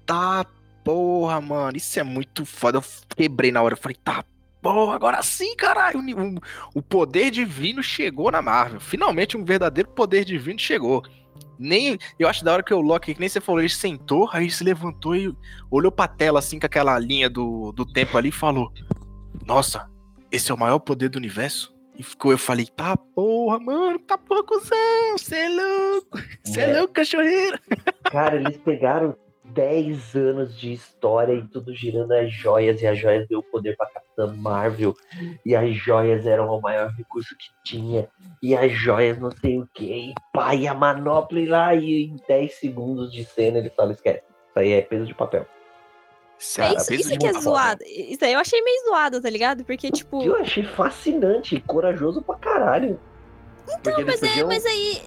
Tá, 0.05 0.45
porra, 0.83 1.39
mano, 1.41 1.77
isso 1.77 1.99
é 1.99 2.03
muito 2.03 2.45
foda. 2.45 2.77
Eu 2.79 2.83
quebrei 3.15 3.51
na 3.51 3.61
hora, 3.61 3.73
eu 3.73 3.77
falei, 3.77 3.97
tá, 4.03 4.23
porra, 4.61 4.95
agora 4.95 5.21
sim, 5.23 5.55
caralho. 5.55 5.99
O, 6.73 6.79
o 6.79 6.81
poder 6.81 7.31
divino 7.31 7.81
chegou 7.83 8.31
na 8.31 8.41
Marvel. 8.41 8.79
Finalmente 8.79 9.37
um 9.37 9.43
verdadeiro 9.43 9.89
poder 9.89 10.25
divino 10.25 10.59
chegou. 10.59 11.03
Nem, 11.57 11.97
eu 12.17 12.27
acho 12.27 12.43
da 12.43 12.53
hora 12.53 12.63
que 12.63 12.73
o 12.73 12.81
Loki, 12.81 13.13
que 13.13 13.19
nem 13.19 13.29
você 13.29 13.39
falou, 13.39 13.61
ele 13.61 13.69
sentou, 13.69 14.29
aí 14.31 14.49
se 14.49 14.63
levantou 14.63 15.15
e 15.15 15.33
olhou 15.69 15.91
pra 15.91 16.07
tela 16.07 16.39
assim 16.39 16.59
com 16.59 16.65
aquela 16.65 16.97
linha 16.99 17.29
do, 17.29 17.71
do 17.71 17.85
tempo 17.85 18.17
ali 18.17 18.29
e 18.29 18.31
falou: 18.31 18.71
Nossa, 19.45 19.89
esse 20.31 20.51
é 20.51 20.53
o 20.53 20.57
maior 20.57 20.79
poder 20.79 21.09
do 21.09 21.17
universo? 21.17 21.73
E 21.95 22.01
ficou, 22.01 22.31
eu 22.31 22.39
falei, 22.39 22.65
tá 22.65 22.97
porra, 22.97 23.59
mano, 23.59 23.99
tá 23.99 24.17
porra, 24.17 24.43
cuzão, 24.43 25.15
você 25.15 25.35
é 25.35 25.49
louco, 25.49 26.19
você 26.43 26.61
é. 26.61 26.69
É. 26.71 26.79
louco, 26.79 26.93
cachorreiro. 26.93 27.59
Cara, 28.05 28.37
eles 28.37 28.57
pegaram 28.57 29.15
10 29.53 30.15
anos 30.15 30.59
de 30.59 30.73
história 30.73 31.33
e 31.33 31.47
tudo 31.47 31.73
girando 31.73 32.11
as 32.13 32.31
joias, 32.31 32.81
e 32.81 32.87
as 32.87 32.97
joias 32.97 33.27
deu 33.27 33.41
poder 33.43 33.75
pra 33.77 33.87
Capitã 33.87 34.33
Marvel, 34.35 34.95
e 35.45 35.55
as 35.55 35.75
joias 35.75 36.25
eram 36.25 36.47
o 36.47 36.61
maior 36.61 36.89
recurso 36.91 37.35
que 37.37 37.49
tinha, 37.63 38.07
e 38.41 38.55
as 38.55 38.71
joias 38.71 39.19
não 39.19 39.31
sei 39.31 39.59
o 39.59 39.67
que, 39.73 39.85
e 39.85 40.13
pá, 40.33 40.55
e 40.55 40.67
a 40.67 40.73
manopla 40.73 41.39
e 41.39 41.45
lá, 41.45 41.75
e 41.75 42.05
em 42.05 42.15
10 42.27 42.53
segundos 42.55 43.11
de 43.11 43.23
cena 43.23 43.59
ele 43.59 43.69
fala, 43.69 43.93
esquece, 43.93 44.23
isso 44.49 44.59
aí 44.59 44.71
é 44.71 44.81
peso 44.81 45.05
de 45.05 45.13
papel. 45.13 45.45
É 46.57 46.75
isso, 46.75 46.93
isso 46.93 47.17
que 47.17 47.25
é 47.25 47.33
zoado. 47.33 47.81
Isso 47.85 48.25
aí 48.25 48.33
eu 48.33 48.39
achei 48.39 48.61
meio 48.61 48.83
zoado, 48.85 49.21
tá 49.21 49.29
ligado? 49.29 49.63
Porque, 49.63 49.89
tipo. 49.89 50.21
Eu 50.21 50.35
achei 50.35 50.63
fascinante, 50.63 51.61
corajoso 51.61 52.21
pra 52.21 52.35
caralho. 52.35 52.99
Então, 53.69 53.93
mas, 54.05 54.21
é, 54.21 54.43
mas 54.43 54.65
aí. 54.65 55.01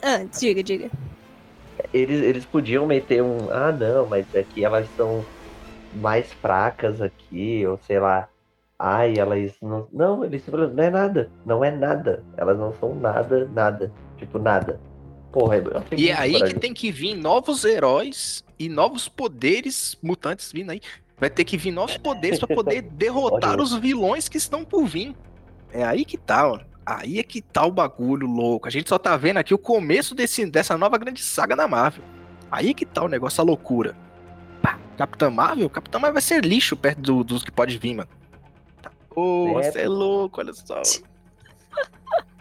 Ah, 0.00 0.24
diga, 0.38 0.62
diga. 0.62 0.88
Eles, 1.92 2.22
eles 2.22 2.44
podiam 2.44 2.86
meter 2.86 3.22
um. 3.22 3.50
Ah, 3.50 3.72
não, 3.72 4.06
mas 4.06 4.26
aqui 4.34 4.64
elas 4.64 4.88
são 4.96 5.24
mais 5.94 6.32
fracas 6.34 7.00
aqui, 7.00 7.66
ou 7.66 7.78
sei 7.86 7.98
lá. 7.98 8.28
Ai, 8.78 9.18
elas 9.18 9.52
não. 9.62 9.88
Não, 9.92 10.24
eles. 10.24 10.42
Não 10.46 10.82
é 10.82 10.90
nada. 10.90 11.30
Não 11.44 11.64
é 11.64 11.70
nada. 11.70 12.22
Elas 12.36 12.58
não 12.58 12.72
são 12.74 12.94
nada, 12.94 13.48
nada. 13.52 13.92
Tipo, 14.18 14.38
nada. 14.38 14.80
Porra, 15.32 15.56
achei 15.74 15.98
E 15.98 16.10
é 16.10 16.14
aí 16.14 16.42
que 16.42 16.58
tem 16.58 16.72
que 16.72 16.90
vir 16.90 17.14
novos 17.14 17.64
heróis 17.64 18.44
e 18.58 18.68
novos 18.68 19.08
poderes 19.08 19.96
mutantes 20.02 20.50
vindo 20.52 20.70
aí. 20.70 20.80
Vai 21.18 21.30
ter 21.30 21.44
que 21.44 21.56
vir 21.56 21.72
novos 21.72 21.96
poderes 21.96 22.38
pra 22.38 22.54
poder 22.54 22.82
derrotar 22.92 23.60
os 23.60 23.74
vilões 23.74 24.28
que 24.28 24.36
estão 24.36 24.64
por 24.64 24.84
vir. 24.86 25.14
É 25.70 25.84
aí 25.84 26.04
que 26.04 26.16
tá, 26.16 26.48
ó. 26.48 26.60
Aí 26.86 27.18
é 27.18 27.22
que 27.24 27.42
tá 27.42 27.66
o 27.66 27.72
bagulho 27.72 28.26
louco. 28.28 28.68
A 28.68 28.70
gente 28.70 28.88
só 28.88 28.96
tá 28.98 29.16
vendo 29.16 29.38
aqui 29.38 29.52
o 29.52 29.58
começo 29.58 30.14
desse, 30.14 30.46
dessa 30.46 30.78
nova 30.78 30.96
grande 30.96 31.20
saga 31.20 31.56
da 31.56 31.66
Marvel. 31.66 32.04
Aí 32.50 32.72
que 32.72 32.86
tá 32.86 33.02
o 33.02 33.08
negócio, 33.08 33.40
a 33.40 33.44
loucura. 33.44 33.96
Pá, 34.62 34.78
Capitã 34.96 35.28
Marvel? 35.28 35.68
Capitã 35.68 35.98
Marvel 35.98 36.14
vai 36.14 36.22
ser 36.22 36.44
lixo 36.44 36.76
perto 36.76 37.00
do- 37.00 37.24
dos 37.24 37.42
que 37.42 37.50
pode 37.50 37.76
vir, 37.76 37.96
mano. 37.96 38.08
Tá, 38.80 38.90
É. 39.16 39.72
você 39.72 39.80
é 39.80 39.88
louco, 39.88 40.40
olha 40.40 40.52
só. 40.54 40.80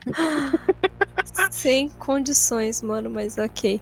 Sem 1.51 1.89
condições, 1.89 2.81
mano, 2.83 3.09
mas 3.09 3.37
ok. 3.39 3.81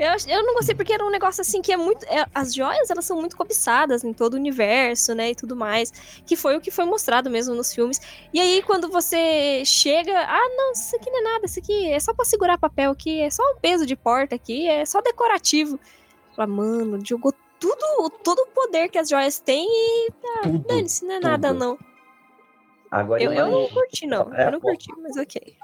Eu, 0.00 0.12
eu 0.28 0.46
não 0.46 0.54
gostei 0.54 0.74
porque 0.76 0.92
era 0.92 1.04
um 1.04 1.10
negócio 1.10 1.40
assim 1.40 1.60
que 1.60 1.72
é 1.72 1.76
muito. 1.76 2.04
é- 2.04 2.24
as 2.34 2.54
joias, 2.54 2.88
elas 2.88 3.04
são 3.04 3.16
muito 3.18 3.36
cobiçadas 3.36 4.04
em 4.04 4.12
todo 4.12 4.34
o 4.34 4.36
universo, 4.36 5.12
né? 5.14 5.30
E 5.30 5.34
tudo 5.34 5.56
mais. 5.56 5.90
Que 6.24 6.36
foi 6.36 6.56
o 6.56 6.60
que 6.60 6.70
foi 6.70 6.84
mostrado 6.84 7.28
mesmo 7.28 7.54
nos 7.54 7.74
filmes. 7.74 8.00
E 8.32 8.40
aí, 8.40 8.62
quando 8.62 8.88
você 8.88 9.64
chega. 9.64 10.12
Ah, 10.16 10.48
não, 10.56 10.72
isso 10.72 10.94
aqui 10.94 11.10
não 11.10 11.18
é 11.18 11.22
nada, 11.32 11.46
isso 11.46 11.58
aqui 11.58 11.90
é 11.90 11.98
só 11.98 12.14
pra 12.14 12.24
segurar 12.24 12.56
papel 12.58 12.92
aqui, 12.92 13.20
é 13.20 13.28
só 13.30 13.42
um 13.42 13.56
peso 13.60 13.84
de 13.84 13.96
porta 13.96 14.36
aqui, 14.36 14.68
é 14.68 14.86
só 14.86 15.00
decorativo. 15.02 15.80
Fala, 16.36 16.46
mano, 16.46 17.00
jogou 17.04 17.34
tudo, 17.58 18.08
todo 18.22 18.38
o 18.38 18.46
poder 18.46 18.88
que 18.88 18.98
as 18.98 19.08
joias 19.08 19.40
têm 19.40 19.66
e. 19.68 20.10
Ah, 20.36 20.40
Tudo. 20.44 20.58
dane-se, 20.68 21.04
não 21.04 21.14
é 21.16 21.20
nada, 21.20 21.48
tudo. 21.48 21.58
não. 21.58 21.78
Agora 22.90 23.22
Eu, 23.22 23.32
eu 23.32 23.50
não 23.50 23.68
curti, 23.68 24.06
não. 24.06 24.32
É, 24.32 24.46
Eu 24.46 24.52
não 24.52 24.60
curti, 24.60 24.88
mas 25.02 25.16
ok. 25.16 25.56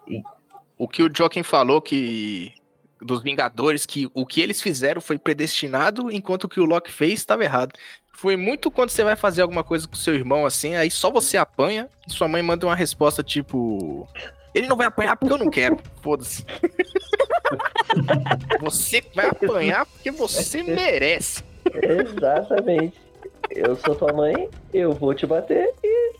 O 0.76 0.88
que 0.88 1.02
o 1.04 1.10
Joaquim 1.16 1.44
falou 1.44 1.80
que 1.80 2.52
dos 3.00 3.22
Vingadores, 3.22 3.86
que 3.86 4.08
o 4.14 4.26
que 4.26 4.40
eles 4.40 4.60
fizeram 4.60 5.00
foi 5.00 5.18
predestinado, 5.18 6.10
enquanto 6.10 6.44
o 6.44 6.48
que 6.48 6.60
o 6.60 6.64
Loki 6.64 6.92
fez 6.92 7.14
estava 7.14 7.44
errado. 7.44 7.72
Foi 8.12 8.36
muito 8.36 8.70
quando 8.70 8.90
você 8.90 9.02
vai 9.02 9.16
fazer 9.16 9.42
alguma 9.42 9.64
coisa 9.64 9.88
com 9.88 9.96
seu 9.96 10.14
irmão 10.14 10.46
assim, 10.46 10.76
aí 10.76 10.90
só 10.90 11.10
você 11.10 11.36
apanha 11.36 11.88
e 12.06 12.12
sua 12.12 12.28
mãe 12.28 12.42
manda 12.42 12.66
uma 12.66 12.74
resposta 12.74 13.22
tipo: 13.22 14.08
Ele 14.54 14.68
não 14.68 14.76
vai 14.76 14.86
apanhar 14.86 15.16
porque 15.16 15.32
eu 15.32 15.38
não 15.38 15.50
quero. 15.50 15.78
Foda-se. 16.00 16.44
você 18.60 19.02
vai 19.14 19.28
apanhar 19.28 19.84
porque 19.86 20.10
você 20.10 20.62
merece. 20.62 21.42
Exatamente. 21.82 23.02
Eu 23.50 23.76
sou 23.76 23.94
tua 23.94 24.12
mãe, 24.12 24.48
eu 24.72 24.92
vou 24.92 25.14
te 25.14 25.26
bater 25.26 25.72
e 25.82 26.14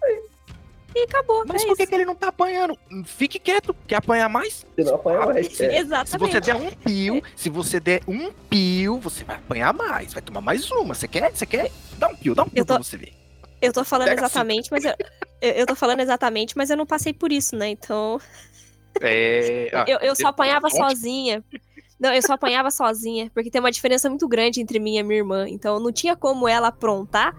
E 0.95 1.03
acabou. 1.05 1.45
Mas 1.47 1.63
é 1.63 1.67
por 1.67 1.77
que, 1.77 1.83
isso. 1.83 1.91
que 1.91 1.95
ele 1.97 2.05
não 2.05 2.15
tá 2.15 2.29
apanhando? 2.29 2.79
Fique 3.05 3.39
quieto, 3.39 3.75
quer 3.87 3.97
apanhar 3.97 4.29
mais? 4.29 4.65
você 4.77 4.85
não 4.85 4.95
apanha 4.95 5.27
mais. 5.27 5.61
É. 5.61 5.79
Exatamente. 5.79 6.11
Se 6.11 6.19
você 6.19 6.41
der 6.41 6.55
um 6.57 6.71
pio, 6.71 7.23
se 7.35 7.51
você 7.51 7.81
der 7.81 8.03
um 8.07 8.33
pio, 8.49 8.99
você 9.01 9.25
vai 9.25 9.37
apanhar 9.37 9.73
mais, 9.75 10.13
vai 10.13 10.23
tomar 10.23 10.41
mais 10.41 10.71
uma. 10.71 10.95
Você 10.95 11.09
quer? 11.09 11.35
Você 11.35 11.45
quer? 11.47 11.71
Dá 11.99 12.09
um 12.09 12.15
pio, 12.17 12.35
dá 12.35 12.45
um 12.45 12.49
pio 12.49 12.61
Eu 12.61 12.65
tô- 12.65 12.75
pra 12.75 12.83
você 12.85 12.97
ver. 12.97 13.13
Eu 13.61 13.73
tô 13.73 13.83
falando 13.83 14.09
Pega 14.09 14.21
exatamente, 14.21 14.71
mas 14.71 14.85
eu, 14.85 14.93
eu, 15.41 15.65
tô 15.67 15.75
falando 15.75 16.01
exatamente, 16.01 16.55
mas 16.57 16.69
eu 16.69 16.77
não 16.77 16.85
passei 16.85 17.15
por 17.15 17.33
isso, 17.33 17.57
né? 17.57 17.69
Então, 17.71 18.21
É. 19.01 19.71
ah, 19.73 19.85
eu, 19.89 19.99
eu 20.01 20.15
só 20.15 20.29
apanhava 20.29 20.67
ótimo. 20.67 20.89
sozinha. 20.91 21.43
Não, 21.99 22.13
eu 22.13 22.21
só 22.21 22.35
apanhava 22.35 22.71
sozinha, 22.71 23.31
porque 23.33 23.51
tem 23.51 23.61
uma 23.61 23.71
diferença 23.71 24.11
muito 24.11 24.29
grande 24.29 24.61
entre 24.61 24.79
mim 24.79 24.97
e 24.97 24.99
a 24.99 25.05
minha 25.05 25.19
irmã. 25.19 25.47
Então, 25.49 25.81
não 25.81 25.91
tinha 25.93 26.15
como 26.15 26.47
ela 26.49 26.69
aprontar 26.69 27.35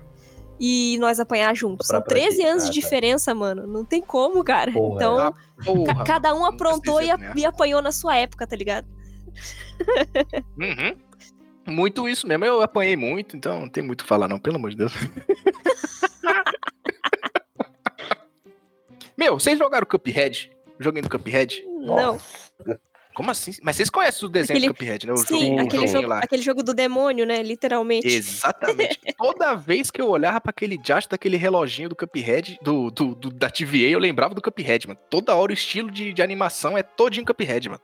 e 0.59 0.97
nós 0.99 1.19
apanhar 1.19 1.55
juntos. 1.55 1.87
São 1.87 2.01
13 2.01 2.41
anos 2.43 2.63
de 2.63 2.67
praticar, 2.67 2.67
tá. 2.67 2.71
diferença, 2.71 3.33
mano. 3.35 3.67
Não 3.67 3.83
tem 3.85 4.01
como, 4.01 4.43
cara. 4.43 4.71
Porra, 4.71 4.95
então, 4.95 5.17
Ah, 5.19 5.33
porra. 5.63 5.95
ca- 5.95 6.03
cada 6.03 6.33
um 6.35 6.45
aprontou 6.45 7.01
e, 7.01 7.07
e 7.35 7.45
apanhou 7.45 7.81
na 7.81 7.91
sua 7.91 8.15
época, 8.17 8.45
tá 8.47 8.55
ligado? 8.55 8.87
Uhum. 10.57 10.95
Muito 11.67 12.07
isso 12.07 12.27
mesmo. 12.27 12.45
Eu 12.45 12.61
apanhei 12.61 12.95
muito, 12.95 13.35
então 13.35 13.61
não 13.61 13.69
tem 13.69 13.83
muito 13.83 14.01
o 14.01 14.03
que 14.03 14.07
falar, 14.09 14.27
não, 14.27 14.39
pelo 14.39 14.55
amor 14.57 14.69
de 14.69 14.77
Deus. 14.77 14.93
Meu, 19.17 19.39
vocês 19.39 19.57
jogaram 19.57 19.85
Cuphead? 19.87 20.51
Joguei 20.79 21.01
do 21.01 21.09
Cuphead? 21.09 21.63
Não. 21.67 22.19
Como 23.15 23.31
assim? 23.31 23.53
Mas 23.63 23.77
vocês 23.77 23.89
conhecem 23.89 24.27
o 24.27 24.29
desenho 24.29 24.57
Aquele- 24.57 24.67
do 24.67 24.75
Cuphead, 24.75 25.07
né? 25.07 25.13
O 25.13 25.17
Sim, 25.17 25.39
jogo- 25.47 25.55
o 25.55 25.65
aquele 25.65 25.87
jogo, 25.87 26.07
lá. 26.07 26.19
aquele 26.19 26.41
jogo 26.43 26.61
do 26.61 26.73
demônio, 26.73 27.25
né? 27.25 27.41
Literalmente. 27.41 28.05
Exatamente. 28.07 28.99
Toda 29.17 29.55
vez 29.55 29.89
que 29.89 30.01
eu 30.01 30.09
olhava 30.09 30.39
pra 30.41 30.49
aquele 30.51 30.77
diacho 30.77 31.09
daquele 31.09 31.37
reloginho 31.37 31.89
do 31.89 31.95
Cuphead, 31.95 32.59
do, 32.61 32.91
do, 32.91 33.15
do- 33.15 33.29
da 33.31 33.49
TVA, 33.49 33.89
eu 33.89 33.99
lembrava 33.99 34.35
do 34.35 34.41
Cuphead, 34.41 34.87
mano. 34.87 34.99
Toda 35.09 35.33
hora 35.33 35.51
o 35.51 35.53
estilo 35.53 35.89
de, 35.89 36.11
de 36.13 36.21
animação 36.21 36.77
é 36.77 36.83
todinho 36.83 37.25
Cuphead, 37.25 37.69
mano. 37.69 37.81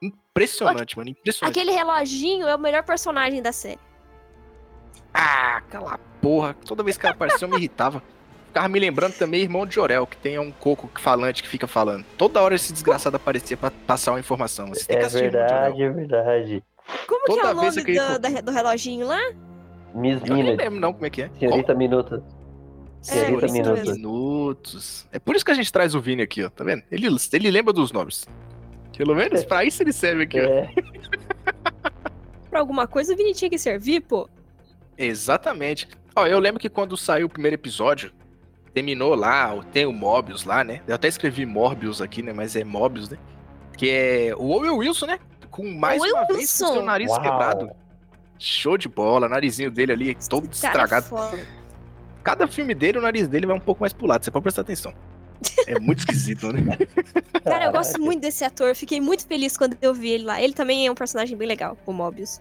Impressionante, 0.00 0.96
mano. 0.96 1.10
Impressionante. 1.10 1.58
Aquele 1.58 1.72
reloginho 1.72 2.46
é 2.46 2.54
o 2.54 2.58
melhor 2.58 2.84
personagem 2.84 3.42
da 3.42 3.50
série. 3.52 3.80
Ah, 5.12 5.56
aquela 5.56 5.98
porra. 6.22 6.54
Toda 6.64 6.82
vez 6.82 6.96
que 6.96 7.04
ela 7.04 7.14
apareceu, 7.14 7.48
eu 7.48 7.50
me 7.50 7.56
irritava. 7.56 8.02
Ficava 8.58 8.68
me 8.72 8.80
lembrando 8.80 9.12
também, 9.14 9.40
irmão 9.42 9.64
de 9.64 9.76
Jorel, 9.76 10.04
que 10.04 10.16
tem 10.16 10.36
um 10.36 10.50
coco 10.50 10.90
falante 11.00 11.44
que 11.44 11.48
fica 11.48 11.68
falando. 11.68 12.04
Toda 12.16 12.42
hora 12.42 12.56
esse 12.56 12.72
desgraçado 12.72 13.14
aparecia 13.14 13.56
pra 13.56 13.70
passar 13.70 14.10
uma 14.12 14.18
informação. 14.18 14.66
Você 14.70 14.84
É 14.92 15.06
verdade, 15.06 15.80
é 15.82 15.90
verdade. 15.90 16.64
Como 17.06 17.24
que 17.24 17.32
é 17.32 17.34
Toda 17.36 17.52
o 17.52 17.54
nome 17.54 17.68
aquele 17.68 18.00
do, 18.00 18.18
da- 18.18 18.40
do 18.40 18.50
reloginho 18.50 19.06
lá? 19.06 19.20
Miss 19.94 20.20
Eu 20.26 20.34
nem 20.34 20.56
lembro 20.56 20.80
não 20.80 20.92
como 20.92 21.06
é 21.06 21.10
que 21.10 21.22
é. 21.22 21.30
senhorita 21.38 21.72
Minuta. 21.72 22.20
É, 23.02 23.02
Senhorita 23.04 23.52
Minuta. 23.52 23.74
mesmo. 23.74 23.94
Minutos. 23.94 25.06
É 25.12 25.20
por 25.20 25.36
isso 25.36 25.44
que 25.44 25.52
a 25.52 25.54
gente 25.54 25.72
traz 25.72 25.94
o 25.94 26.00
Vini 26.00 26.22
aqui, 26.22 26.42
ó. 26.42 26.50
Tá 26.50 26.64
vendo? 26.64 26.82
Ele, 26.90 27.06
ele 27.32 27.50
lembra 27.52 27.72
dos 27.72 27.92
nomes. 27.92 28.26
Pelo 28.96 29.14
menos 29.14 29.44
pra 29.44 29.64
isso 29.64 29.80
ele 29.84 29.92
serve 29.92 30.24
aqui, 30.24 30.40
ó. 30.40 30.44
É, 30.44 30.68
Pra 32.50 32.58
alguma 32.58 32.88
coisa 32.88 33.12
o 33.12 33.16
Vini 33.16 33.34
tinha 33.34 33.48
que 33.50 33.58
servir, 33.58 34.00
pô. 34.00 34.28
Exatamente. 34.96 35.86
Ó, 36.16 36.26
eu 36.26 36.40
lembro 36.40 36.58
que 36.60 36.68
quando 36.68 36.96
saiu 36.96 37.26
o 37.26 37.30
primeiro 37.30 37.54
episódio, 37.54 38.10
terminou 38.78 39.14
lá, 39.16 39.60
tem 39.72 39.86
o 39.86 39.92
Mobius 39.92 40.44
lá, 40.44 40.62
né? 40.62 40.80
Eu 40.86 40.94
até 40.94 41.08
escrevi 41.08 41.44
Morbius 41.44 42.00
aqui, 42.00 42.22
né? 42.22 42.32
Mas 42.32 42.54
é 42.54 42.62
Mobius, 42.62 43.10
né? 43.10 43.18
Que 43.76 43.90
é 43.90 44.34
o 44.36 44.50
Owen 44.50 44.70
Wilson, 44.70 45.06
né? 45.06 45.18
Com 45.50 45.68
mais 45.68 46.00
Owen 46.00 46.12
uma 46.12 46.26
vez 46.26 46.36
com 46.36 46.36
Wilson. 46.36 46.72
seu 46.74 46.82
nariz 46.82 47.10
Uau. 47.10 47.20
quebrado. 47.20 47.70
Show 48.38 48.78
de 48.78 48.88
bola, 48.88 49.28
narizinho 49.28 49.70
dele 49.70 49.92
ali 49.92 50.14
todo 50.28 50.42
cara 50.42 50.52
é 50.52 50.54
estragado. 50.54 51.06
foda. 51.06 51.46
Cada 52.22 52.46
filme 52.46 52.72
dele, 52.72 52.98
o 52.98 53.02
nariz 53.02 53.26
dele 53.26 53.46
vai 53.46 53.56
um 53.56 53.60
pouco 53.60 53.80
mais 53.80 53.92
pro 53.92 54.06
lado, 54.06 54.24
você 54.24 54.30
pode 54.30 54.44
prestar 54.44 54.62
atenção. 54.62 54.94
É 55.66 55.78
muito 55.80 56.00
esquisito, 56.00 56.52
né? 56.52 56.60
Cara, 57.44 57.66
eu 57.66 57.72
gosto 57.72 58.00
muito 58.00 58.20
desse 58.20 58.44
ator. 58.44 58.74
Fiquei 58.74 59.00
muito 59.00 59.26
feliz 59.26 59.56
quando 59.56 59.76
eu 59.80 59.94
vi 59.94 60.10
ele 60.10 60.24
lá. 60.24 60.40
Ele 60.42 60.52
também 60.52 60.86
é 60.86 60.90
um 60.90 60.94
personagem 60.94 61.36
bem 61.36 61.48
legal, 61.48 61.76
o 61.86 61.92
Mobius. 61.92 62.40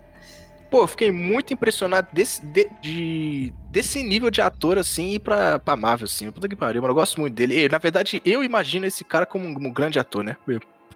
Pô, 0.69 0.81
eu 0.83 0.87
fiquei 0.87 1.11
muito 1.11 1.53
impressionado 1.53 2.07
desse, 2.11 2.45
de- 2.45 2.69
de- 2.81 3.53
desse 3.69 4.03
nível 4.03 4.29
de 4.29 4.41
ator, 4.41 4.77
assim, 4.77 5.11
ir 5.11 5.19
pra, 5.19 5.59
pra 5.59 5.75
Marvel, 5.77 6.05
assim. 6.05 6.29
Puta 6.31 6.47
que 6.49 6.55
pariu, 6.55 6.81
mano. 6.81 6.91
Eu 6.91 6.95
gosto 6.95 7.21
muito 7.21 7.33
dele. 7.33 7.63
E, 7.65 7.69
na 7.69 7.77
verdade, 7.77 8.21
eu 8.25 8.43
imagino 8.43 8.85
esse 8.85 9.03
cara 9.05 9.25
como 9.25 9.45
um, 9.45 9.51
um 9.51 9.71
grande 9.71 9.97
ator, 9.97 10.23
né? 10.23 10.35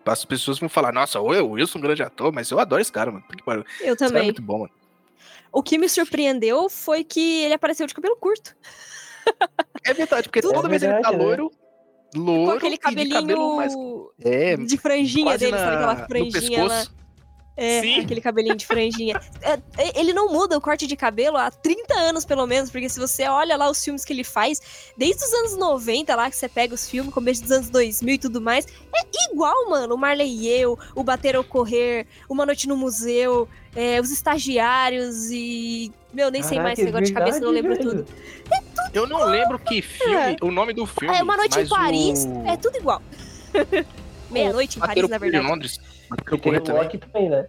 As 0.06 0.26
pessoas 0.26 0.60
vão 0.60 0.68
falar, 0.68 0.92
nossa, 0.92 1.20
o 1.22 1.28
Wilson 1.52 1.78
é 1.78 1.80
um 1.80 1.84
grande 1.84 2.04
ator, 2.04 2.34
mas 2.34 2.50
eu 2.52 2.60
adoro 2.60 2.82
esse 2.82 2.92
cara, 2.92 3.12
mano. 3.12 3.24
Puta 3.24 3.38
que 3.38 3.44
pariu. 3.44 3.64
Eu 3.80 3.94
Esse 3.94 3.98
cara 3.98 4.10
é 4.10 4.14
também. 4.14 4.24
muito 4.26 4.42
bom, 4.42 4.60
mano. 4.60 4.72
O 5.54 5.62
que 5.64 5.78
me 5.78 5.88
surpreendeu 5.88 6.70
foi 6.70 7.04
que 7.04 7.44
ele 7.44 7.54
apareceu 7.54 7.86
de 7.88 7.94
cabelo 7.94 8.16
curto. 8.16 8.56
É 9.86 9.94
verdade, 9.94 10.28
porque 10.28 10.42
Tudo 10.42 10.56
toda 10.56 10.68
vez 10.70 10.82
ele 10.84 11.00
tá 11.02 11.12
né? 11.12 11.18
loiro, 11.18 11.52
loiro 12.16 12.52
com 12.52 12.58
aquele 12.58 12.76
e 12.76 12.78
de 12.78 12.82
cabelinho 12.84 13.22
cabelo 13.22 13.56
mais... 13.58 13.74
É, 14.20 14.58
de 14.58 14.78
franjinha 14.78 15.38
dele, 15.38 15.58
sabe 15.58 15.76
aquela 15.76 15.94
na, 15.96 16.08
franjinha 16.08 16.64
lá? 16.68 16.86
É, 17.62 17.80
Sim. 17.80 18.00
aquele 18.00 18.20
cabelinho 18.20 18.56
de 18.56 18.66
franjinha. 18.66 19.22
É, 19.44 19.60
é, 19.78 20.00
ele 20.00 20.14
não 20.14 20.32
muda 20.32 20.58
o 20.58 20.62
corte 20.62 20.86
de 20.86 20.96
cabelo 20.96 21.36
há 21.36 21.50
30 21.50 21.94
anos, 21.96 22.26
pelo 22.26 22.46
menos, 22.46 22.70
porque 22.70 22.88
se 22.88 23.00
você 23.00 23.28
olha 23.28 23.58
lá 23.58 23.70
os 23.70 23.84
filmes 23.84 24.06
que 24.06 24.14
ele 24.14 24.24
faz, 24.24 24.62
desde 24.96 25.24
os 25.24 25.34
anos 25.34 25.58
90 25.58 26.16
lá, 26.16 26.30
que 26.30 26.36
você 26.36 26.48
pega 26.48 26.76
os 26.76 26.88
filmes, 26.88 27.12
começo 27.12 27.42
dos 27.42 27.52
anos 27.52 27.70
2000 27.70 28.14
e 28.14 28.18
tudo 28.20 28.40
mais, 28.40 28.68
é 28.94 29.32
igual, 29.32 29.70
mano. 29.70 29.96
O 29.96 29.98
Marley 29.98 30.28
e 30.28 30.48
eu, 30.48 30.78
o 30.96 31.04
Bater 31.04 31.36
ou 31.36 31.44
Correr, 31.44 32.06
Uma 32.30 32.46
Noite 32.46 32.68
no 32.68 32.78
Museu, 32.78 33.50
é, 33.76 34.00
os 34.00 34.12
Estagiários 34.12 35.32
e... 35.32 35.92
Meu, 36.14 36.30
nem 36.30 36.44
sei 36.44 36.60
mais, 36.60 36.78
Caraca, 36.78 36.82
esse 36.82 36.86
negócio 36.86 37.06
de 37.06 37.14
cabeça, 37.14 37.38
eu 37.40 37.46
não 37.46 37.52
lembro 37.52 37.76
verdade, 37.76 38.04
tudo. 38.04 38.08
Eu 38.94 39.08
não 39.08 39.26
lembro 39.26 39.58
que 39.58 39.82
filme, 39.82 40.38
o 40.42 40.52
nome 40.52 40.74
do 40.74 40.86
filme. 40.86 41.18
É, 41.18 41.24
Uma 41.24 41.38
Noite 41.38 41.60
em 41.60 41.68
Paris, 41.68 42.26
o... 42.26 42.48
é 42.48 42.58
tudo 42.58 42.78
igual. 42.78 43.02
Meia-noite 44.30 44.78
em 44.78 44.82
Paris, 44.82 45.10
na 45.10 45.18
Correr 45.18 45.30
em 45.30 45.32
verdade. 45.32 45.48
Londres. 45.48 46.01
Bateram 46.12 46.38
E 46.38 46.40
tem 46.62 46.74
o. 46.74 46.78
Loki 46.78 46.98
também, 46.98 47.30
né? 47.30 47.48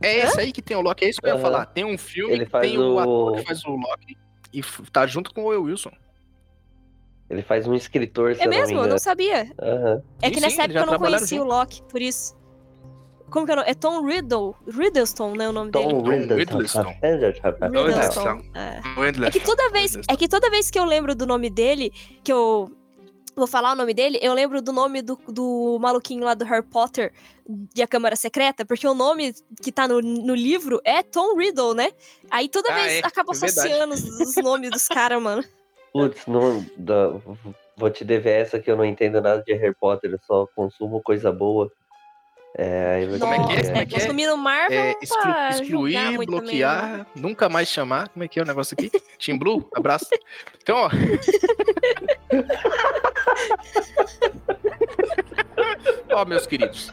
É 0.00 0.18
esse 0.18 0.40
aí 0.40 0.52
que 0.52 0.62
tem 0.62 0.76
o 0.76 0.80
Loki, 0.80 1.04
é 1.04 1.08
isso 1.10 1.20
que 1.20 1.26
eu 1.28 1.34
ia 1.34 1.40
falar. 1.40 1.66
Tem 1.66 1.84
um 1.84 1.98
filme 1.98 2.32
Ele 2.32 2.44
que 2.46 2.50
faz 2.50 2.66
tem 2.68 2.78
o 2.78 2.94
o- 2.94 2.98
ator 2.98 3.36
que 3.36 3.44
faz 3.44 3.64
o 3.64 3.70
Loki 3.76 4.16
e 4.52 4.62
tá 4.90 5.06
junto 5.06 5.32
com 5.34 5.42
o 5.42 5.46
Will 5.48 5.64
Wilson. 5.64 5.90
Ele 7.28 7.42
faz 7.42 7.66
um 7.66 7.74
escritor, 7.74 8.34
se 8.34 8.42
É 8.42 8.44
eu 8.46 8.50
não 8.50 8.56
me 8.56 8.62
mesmo? 8.62 8.80
Eu 8.80 8.86
não 8.88 8.98
sabia. 8.98 9.50
Aham. 9.60 10.02
É 10.20 10.28
que 10.30 10.34
sim, 10.36 10.40
nessa 10.42 10.62
época 10.64 10.80
eu 10.80 10.86
não 10.86 10.98
conhecia 10.98 11.42
o. 11.42 11.46
Loki, 11.46 11.82
por 11.84 12.00
isso. 12.00 12.36
Como 13.30 13.46
que 13.46 13.52
é 13.52 13.54
o 13.54 13.56
nome? 13.58 13.70
É 13.70 13.74
Tom 13.74 14.04
Riddle. 14.06 14.54
Riddleston, 14.68 15.34
né? 15.34 15.48
O 15.48 15.52
nome 15.52 15.70
dele. 15.70 15.88
Tom 15.88 16.02
Riddleston. 16.02 16.34
Riddleston. 16.36 16.94
Riddleston. 17.72 18.42
É. 18.54 19.26
É 19.26 19.30
que 19.30 19.40
toda 19.40 19.70
vez, 19.70 19.96
é 20.08 20.16
que 20.16 20.28
toda 20.28 20.50
vez 20.50 20.70
que 20.70 20.78
eu 20.78 20.84
lembro 20.84 21.14
do 21.14 21.26
nome 21.26 21.48
dele, 21.48 21.90
que 22.22 22.30
eu 22.30 22.70
vou 23.34 23.46
falar 23.46 23.72
o 23.72 23.76
nome 23.76 23.94
dele, 23.94 24.18
eu 24.22 24.34
lembro 24.34 24.60
do 24.60 24.72
nome 24.72 25.02
do, 25.02 25.18
do 25.28 25.78
maluquinho 25.80 26.24
lá 26.24 26.34
do 26.34 26.44
Harry 26.44 26.64
Potter 26.64 27.12
de 27.46 27.82
A 27.82 27.86
Câmara 27.86 28.16
Secreta, 28.16 28.64
porque 28.64 28.86
o 28.86 28.94
nome 28.94 29.34
que 29.62 29.72
tá 29.72 29.88
no, 29.88 30.00
no 30.00 30.34
livro 30.34 30.80
é 30.84 31.02
Tom 31.02 31.36
Riddle, 31.36 31.74
né? 31.74 31.90
Aí 32.30 32.48
toda 32.48 32.70
Ah, 32.72 32.74
vez 32.74 32.92
é, 32.94 32.98
acaba 33.06 33.32
é 33.32 33.36
associando 33.36 33.94
os, 33.94 34.04
os 34.04 34.36
nomes 34.36 34.70
dos 34.70 34.86
caras, 34.86 35.20
mano. 35.20 35.44
Putz, 35.92 36.26
não, 36.26 36.64
vou 37.76 37.90
te 37.90 38.04
dever 38.04 38.42
essa 38.42 38.58
que 38.58 38.70
eu 38.70 38.76
não 38.76 38.84
entendo 38.84 39.20
nada 39.20 39.42
de 39.42 39.52
Harry 39.54 39.74
Potter, 39.74 40.10
eu 40.12 40.20
só 40.26 40.46
consumo 40.54 41.02
coisa 41.02 41.32
boa. 41.32 41.70
É, 42.54 43.06
Como 43.18 43.32
é 43.32 43.46
que 43.46 43.52
é? 43.54 43.78
é 43.80 43.86
que 43.86 43.96
é? 43.96 44.00
consumindo 44.00 44.36
Marvel 44.36 44.78
É, 44.78 44.94
exclu- 45.00 45.32
excluir, 45.50 46.26
bloquear, 46.26 46.80
também, 46.82 46.98
né? 46.98 47.06
nunca 47.16 47.48
mais 47.48 47.66
chamar. 47.68 48.10
Como 48.10 48.22
é 48.24 48.28
que 48.28 48.38
é 48.38 48.42
o 48.42 48.46
negócio 48.46 48.76
aqui? 48.78 48.90
Team 49.18 49.38
Blue, 49.38 49.66
abraço. 49.74 50.06
Então, 50.62 50.76
ó. 50.76 50.90
ó, 56.12 56.24
meus 56.24 56.46
queridos. 56.46 56.92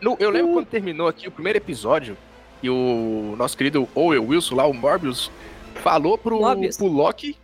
No- 0.00 0.16
eu 0.18 0.30
lembro 0.30 0.52
quando 0.52 0.66
terminou 0.66 1.08
aqui 1.08 1.28
o 1.28 1.30
primeiro 1.30 1.58
episódio 1.58 2.16
e 2.62 2.70
o 2.70 3.34
nosso 3.36 3.56
querido 3.56 3.88
Owen 3.94 4.20
Wilson 4.20 4.56
lá, 4.56 4.66
o 4.66 4.74
Morbius, 4.74 5.30
falou 5.76 6.16
pro, 6.18 6.40
Mobius. 6.40 6.76
pro 6.76 6.86
Loki. 6.86 7.36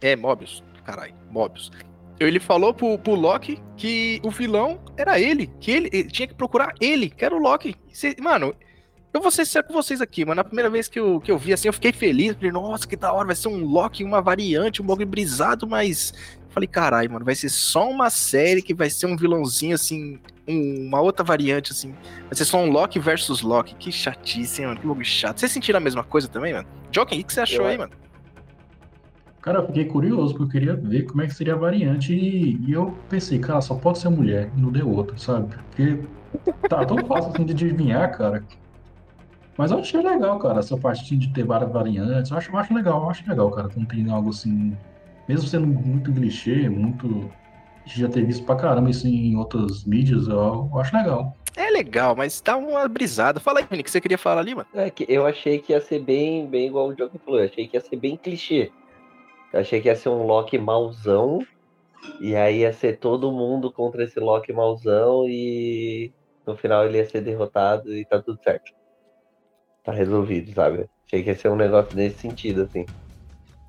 É, 0.00 0.16
Mobius. 0.16 0.62
Caralho, 0.84 1.14
Mobius. 1.30 1.70
Ele 2.18 2.38
falou 2.38 2.74
pro, 2.74 2.98
pro 2.98 3.14
Loki 3.14 3.60
que 3.76 4.20
o 4.22 4.30
vilão 4.30 4.78
era 4.96 5.18
ele, 5.18 5.46
que 5.60 5.70
ele, 5.70 5.88
ele 5.92 6.10
tinha 6.10 6.28
que 6.28 6.34
procurar 6.34 6.74
ele, 6.80 7.08
que 7.10 7.24
era 7.24 7.34
o 7.34 7.38
Loki. 7.38 7.74
Cê- 7.92 8.14
mano, 8.20 8.54
eu 9.12 9.20
vou 9.20 9.30
ser 9.30 9.44
sincero 9.46 9.66
com 9.66 9.72
vocês 9.72 10.00
aqui, 10.00 10.24
mano. 10.24 10.40
A 10.40 10.44
primeira 10.44 10.68
vez 10.68 10.86
que 10.86 11.00
eu, 11.00 11.20
que 11.20 11.32
eu 11.32 11.38
vi 11.38 11.52
assim, 11.52 11.68
eu 11.68 11.72
fiquei 11.72 11.92
feliz. 11.92 12.34
Falei, 12.34 12.52
nossa, 12.52 12.86
que 12.86 12.94
da 12.94 13.12
hora, 13.12 13.26
vai 13.26 13.34
ser 13.36 13.48
um 13.48 13.64
Loki, 13.64 14.04
uma 14.04 14.20
variante, 14.20 14.82
um 14.82 14.86
bagulho 14.86 15.06
brisado, 15.06 15.66
mas. 15.66 16.12
Falei, 16.50 16.66
caralho, 16.66 17.10
mano, 17.12 17.24
vai 17.24 17.34
ser 17.34 17.48
só 17.48 17.88
uma 17.88 18.10
série 18.10 18.60
que 18.60 18.74
vai 18.74 18.90
ser 18.90 19.06
um 19.06 19.16
vilãozinho 19.16 19.74
assim, 19.74 20.18
um- 20.48 20.86
uma 20.88 21.00
outra 21.00 21.24
variante, 21.24 21.70
assim. 21.72 21.92
Vai 21.92 22.34
ser 22.34 22.44
só 22.44 22.58
um 22.58 22.70
Loki 22.70 22.98
versus 22.98 23.40
Loki. 23.40 23.76
Que 23.76 23.92
chatice, 23.92 24.60
hein, 24.60 24.68
mano? 24.68 24.80
Que 24.80 24.86
bagulho 24.86 25.04
chato. 25.04 25.38
Vocês 25.38 25.52
sentiram 25.52 25.78
a 25.78 25.80
mesma 25.80 26.02
coisa 26.02 26.28
também, 26.28 26.52
mano? 26.52 26.66
Joking, 26.92 27.20
o 27.20 27.24
que 27.24 27.32
você 27.32 27.40
achou 27.40 27.62
Eu- 27.64 27.66
aí, 27.68 27.78
mano? 27.78 27.92
Cara, 29.40 29.60
eu 29.60 29.66
fiquei 29.68 29.86
curioso, 29.86 30.34
porque 30.34 30.44
eu 30.44 30.60
queria 30.60 30.76
ver 30.76 31.04
como 31.04 31.22
é 31.22 31.26
que 31.26 31.34
seria 31.34 31.54
a 31.54 31.56
variante. 31.56 32.12
E, 32.12 32.56
e 32.66 32.72
eu 32.72 32.98
pensei, 33.08 33.38
cara, 33.38 33.60
só 33.60 33.74
pode 33.74 33.98
ser 33.98 34.10
mulher, 34.10 34.50
não 34.56 34.70
deu 34.70 34.90
outra, 34.90 35.16
sabe? 35.16 35.54
Porque 35.70 35.98
tá 36.68 36.84
tão 36.84 36.98
fácil 37.06 37.30
assim 37.32 37.44
de 37.46 37.52
adivinhar, 37.52 38.10
cara. 38.18 38.44
Mas 39.56 39.70
eu 39.70 39.78
achei 39.78 40.02
legal, 40.02 40.38
cara, 40.38 40.58
essa 40.58 40.76
parte 40.76 41.16
de 41.16 41.32
ter 41.32 41.44
várias 41.44 41.72
variantes. 41.72 42.30
Eu 42.30 42.36
acho, 42.36 42.50
eu 42.50 42.58
acho 42.58 42.74
legal, 42.74 43.02
eu 43.02 43.10
acho 43.10 43.28
legal, 43.28 43.50
cara, 43.50 43.68
quando 43.68 43.86
tem 43.88 44.10
algo 44.10 44.28
assim. 44.30 44.76
Mesmo 45.30 45.46
sendo 45.46 45.66
muito 45.68 46.12
clichê, 46.12 46.68
muito. 46.68 47.30
a 47.84 47.88
gente 47.88 48.00
Já 48.00 48.08
ter 48.08 48.24
visto 48.24 48.44
pra 48.44 48.56
caramba 48.56 48.90
isso 48.90 49.06
em 49.06 49.36
outras 49.36 49.84
mídias, 49.84 50.26
eu, 50.26 50.68
eu 50.72 50.78
acho 50.80 50.96
legal. 50.96 51.36
É 51.56 51.70
legal, 51.70 52.16
mas 52.16 52.40
dá 52.40 52.56
uma 52.56 52.88
brisada. 52.88 53.38
Fala 53.38 53.60
aí, 53.60 53.66
Vini, 53.70 53.80
o 53.80 53.84
que 53.84 53.92
você 53.92 54.00
queria 54.00 54.18
falar 54.18 54.40
ali, 54.40 54.56
mano? 54.56 54.66
É 54.74 54.90
que 54.90 55.06
eu 55.08 55.24
achei 55.24 55.60
que 55.60 55.72
ia 55.72 55.80
ser 55.80 56.00
bem, 56.00 56.48
bem 56.48 56.66
igual 56.66 56.88
o 56.88 56.96
Joker 56.96 57.20
falou, 57.24 57.38
eu 57.38 57.46
achei 57.46 57.68
que 57.68 57.76
ia 57.76 57.80
ser 57.80 57.94
bem 57.94 58.16
clichê. 58.16 58.72
Eu 59.52 59.60
achei 59.60 59.80
que 59.80 59.86
ia 59.86 59.94
ser 59.94 60.08
um 60.08 60.26
Loki 60.26 60.58
mauzão, 60.58 61.38
e 62.20 62.34
aí 62.34 62.62
ia 62.62 62.72
ser 62.72 62.98
todo 62.98 63.30
mundo 63.30 63.70
contra 63.70 64.02
esse 64.02 64.18
Loki 64.18 64.52
mauzão, 64.52 65.28
e 65.28 66.12
no 66.44 66.56
final 66.56 66.84
ele 66.86 66.98
ia 66.98 67.08
ser 67.08 67.20
derrotado 67.20 67.96
e 67.96 68.04
tá 68.04 68.20
tudo 68.20 68.40
certo. 68.42 68.72
Tá 69.84 69.92
resolvido, 69.92 70.52
sabe? 70.52 70.90
Achei 71.06 71.22
que 71.22 71.30
ia 71.30 71.36
ser 71.36 71.50
um 71.50 71.56
negócio 71.56 71.94
nesse 71.94 72.18
sentido, 72.18 72.62
assim. 72.62 72.84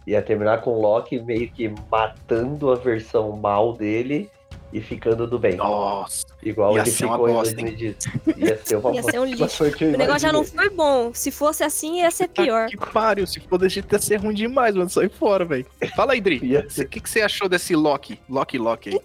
Ia 0.08 0.22
terminar 0.22 0.62
com 0.62 0.72
o 0.72 0.82
Loki 0.82 1.20
meio 1.20 1.49
que 1.49 1.72
matando 1.89 2.72
a 2.72 2.76
versão 2.76 3.32
mal 3.38 3.74
dele 3.74 4.30
e 4.74 4.82
ficando 4.82 5.28
do 5.28 5.38
bem. 5.38 5.58
Nossa. 5.58 6.26
Igual 6.41 6.76
ia 6.76 6.82
ele 6.82 6.91
ser 6.91 7.06
uma 7.06 7.16
ficou 7.16 7.30
em 7.30 7.34
bosta, 7.34 7.60
hein? 7.60 7.66
2018. 7.66 8.39
Ia 8.39 8.66
ser 8.66 8.76
uma 8.78 8.91
Ia 8.93 9.04
ser 9.04 9.20
um 9.20 9.26
lixo. 9.26 9.64
O 9.64 9.97
negócio 9.97 10.20
já 10.20 10.32
não 10.32 10.43
foi 10.43 10.70
bom. 10.70 11.12
Se 11.14 11.30
fosse 11.30 11.64
assim, 11.64 11.99
ia 11.99 12.12
ser 12.12 12.30
pior. 12.30 12.68
Que 12.68 12.78
pariu, 12.78 13.28
se 13.28 13.39
for 13.41 13.58
desse 13.58 13.76
jeito 13.76 13.93
ia 13.93 13.99
ser 13.99 14.18
ruim 14.18 14.34
demais, 14.34 14.76
mano. 14.76 14.89
Sai 14.89 15.10
fora, 15.10 15.45
velho. 15.45 15.66
Fala 15.95 16.14
aí, 16.14 16.22
Dri. 16.22 16.41
O 16.82 16.88
que, 16.88 16.99
que 16.99 17.10
você 17.10 17.22
achou 17.22 17.47
desse 17.47 17.76
Loki? 17.76 18.20
Loki, 18.30 18.58
Loki 18.58 18.89
aí? 18.89 18.99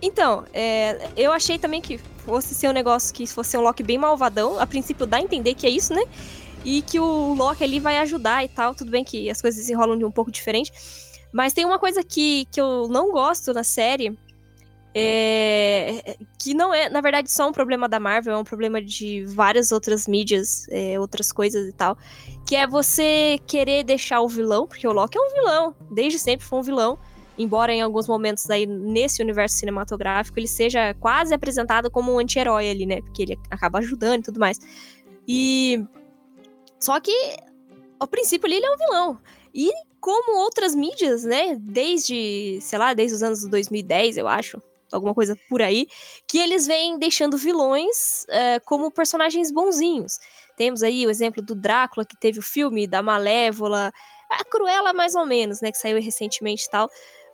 Então, 0.00 0.44
é, 0.52 1.08
eu 1.16 1.32
achei 1.32 1.58
também 1.58 1.80
que 1.80 1.98
fosse 2.24 2.54
ser 2.54 2.68
um 2.68 2.72
negócio 2.72 3.12
que 3.12 3.26
fosse 3.26 3.56
um 3.56 3.60
Loki 3.60 3.82
bem 3.82 3.98
malvadão. 3.98 4.58
A 4.58 4.66
princípio 4.66 5.06
dá 5.06 5.16
a 5.16 5.20
entender 5.20 5.54
que 5.54 5.66
é 5.66 5.70
isso, 5.70 5.92
né? 5.92 6.02
E 6.64 6.82
que 6.82 6.98
o 6.98 7.34
Loki 7.34 7.64
ali 7.64 7.80
vai 7.80 7.98
ajudar 7.98 8.44
e 8.44 8.48
tal. 8.48 8.74
Tudo 8.74 8.90
bem 8.90 9.04
que 9.04 9.30
as 9.30 9.40
coisas 9.40 9.64
se 9.64 9.72
enrolam 9.72 9.98
de 9.98 10.04
um 10.04 10.10
pouco 10.10 10.30
diferente. 10.30 10.72
Mas 11.32 11.52
tem 11.52 11.64
uma 11.64 11.78
coisa 11.78 12.02
que, 12.02 12.46
que 12.50 12.60
eu 12.60 12.88
não 12.88 13.10
gosto 13.10 13.52
na 13.52 13.64
série. 13.64 14.16
é, 14.94 16.16
que 16.38 16.54
não 16.54 16.74
é, 16.74 16.88
na 16.88 17.00
verdade, 17.00 17.30
só 17.30 17.48
um 17.48 17.52
problema 17.52 17.88
da 17.88 18.00
Marvel, 18.00 18.34
é 18.34 18.38
um 18.38 18.44
problema 18.44 18.82
de 18.82 19.24
várias 19.26 19.70
outras 19.70 20.08
mídias, 20.08 20.66
é, 20.70 20.98
outras 20.98 21.30
coisas 21.30 21.68
e 21.68 21.72
tal. 21.72 21.96
Que 22.46 22.56
é 22.56 22.66
você 22.66 23.38
querer 23.46 23.84
deixar 23.84 24.20
o 24.20 24.28
vilão, 24.28 24.66
porque 24.66 24.86
o 24.88 24.92
Loki 24.92 25.16
é 25.16 25.20
um 25.20 25.32
vilão, 25.34 25.76
desde 25.90 26.18
sempre 26.18 26.46
foi 26.46 26.58
um 26.58 26.62
vilão 26.62 26.98
embora 27.38 27.72
em 27.72 27.80
alguns 27.80 28.08
momentos 28.08 28.50
aí 28.50 28.66
nesse 28.66 29.22
universo 29.22 29.56
cinematográfico 29.56 30.38
ele 30.38 30.48
seja 30.48 30.92
quase 30.94 31.32
apresentado 31.32 31.90
como 31.90 32.12
um 32.12 32.18
anti-herói 32.18 32.68
ali, 32.68 32.84
né? 32.84 33.00
Porque 33.00 33.22
ele 33.22 33.38
acaba 33.48 33.78
ajudando 33.78 34.20
e 34.20 34.24
tudo 34.24 34.40
mais. 34.40 34.58
E 35.26 35.84
só 36.80 36.98
que 37.00 37.12
ao 37.98 38.06
princípio 38.06 38.46
ali 38.46 38.56
ele 38.56 38.66
é 38.66 38.70
um 38.70 38.76
vilão. 38.76 39.20
E 39.54 39.70
como 40.00 40.38
outras 40.38 40.74
mídias, 40.74 41.24
né, 41.24 41.56
desde, 41.58 42.58
sei 42.60 42.78
lá, 42.78 42.94
desde 42.94 43.16
os 43.16 43.22
anos 43.22 43.44
2010, 43.46 44.16
eu 44.16 44.28
acho, 44.28 44.62
alguma 44.92 45.14
coisa 45.14 45.36
por 45.48 45.60
aí, 45.60 45.86
que 46.26 46.38
eles 46.38 46.66
vêm 46.66 46.98
deixando 46.98 47.36
vilões 47.36 48.24
eh, 48.28 48.60
como 48.60 48.90
personagens 48.90 49.50
bonzinhos. 49.50 50.18
Temos 50.56 50.82
aí 50.82 51.06
o 51.06 51.10
exemplo 51.10 51.42
do 51.42 51.54
Drácula, 51.54 52.06
que 52.06 52.16
teve 52.18 52.38
o 52.38 52.42
filme 52.42 52.86
da 52.86 53.02
Malévola, 53.02 53.92
a 54.30 54.44
Cruella 54.44 54.92
mais 54.92 55.14
ou 55.14 55.26
menos, 55.26 55.60
né, 55.60 55.72
que 55.72 55.78
saiu 55.78 56.00
recentemente 56.00 56.64
e 56.66 56.70
tal. 56.70 56.88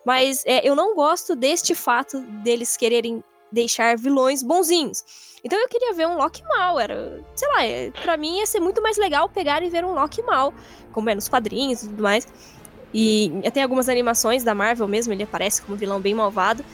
Mas 0.04 0.42
é, 0.46 0.66
eu 0.66 0.74
não 0.74 0.94
gosto 0.94 1.34
deste 1.34 1.74
fato 1.74 2.20
deles 2.42 2.76
quererem 2.76 3.22
deixar 3.50 3.96
vilões 3.96 4.42
bonzinhos. 4.42 5.02
Então 5.44 5.60
eu 5.60 5.68
queria 5.68 5.92
ver 5.92 6.06
um 6.06 6.16
Loki 6.16 6.42
mal, 6.44 6.80
era, 6.80 7.22
sei 7.34 7.48
lá, 7.48 7.64
é, 7.64 7.90
pra 7.90 8.16
mim 8.16 8.38
ia 8.38 8.46
ser 8.46 8.60
muito 8.60 8.80
mais 8.80 8.96
legal 8.96 9.28
pegar 9.28 9.62
e 9.62 9.68
ver 9.68 9.84
um 9.84 9.92
Loki 9.92 10.22
mal, 10.22 10.54
como 10.90 11.10
é 11.10 11.14
nos 11.14 11.28
quadrinhos 11.28 11.82
e 11.82 11.88
tudo 11.88 12.02
mais. 12.02 12.26
E 12.94 13.30
tem 13.52 13.62
algumas 13.62 13.88
animações 13.88 14.42
da 14.42 14.54
Marvel 14.54 14.88
mesmo, 14.88 15.12
ele 15.12 15.24
aparece 15.24 15.60
como 15.60 15.76
vilão 15.76 16.00
bem 16.00 16.14
malvado. 16.14 16.64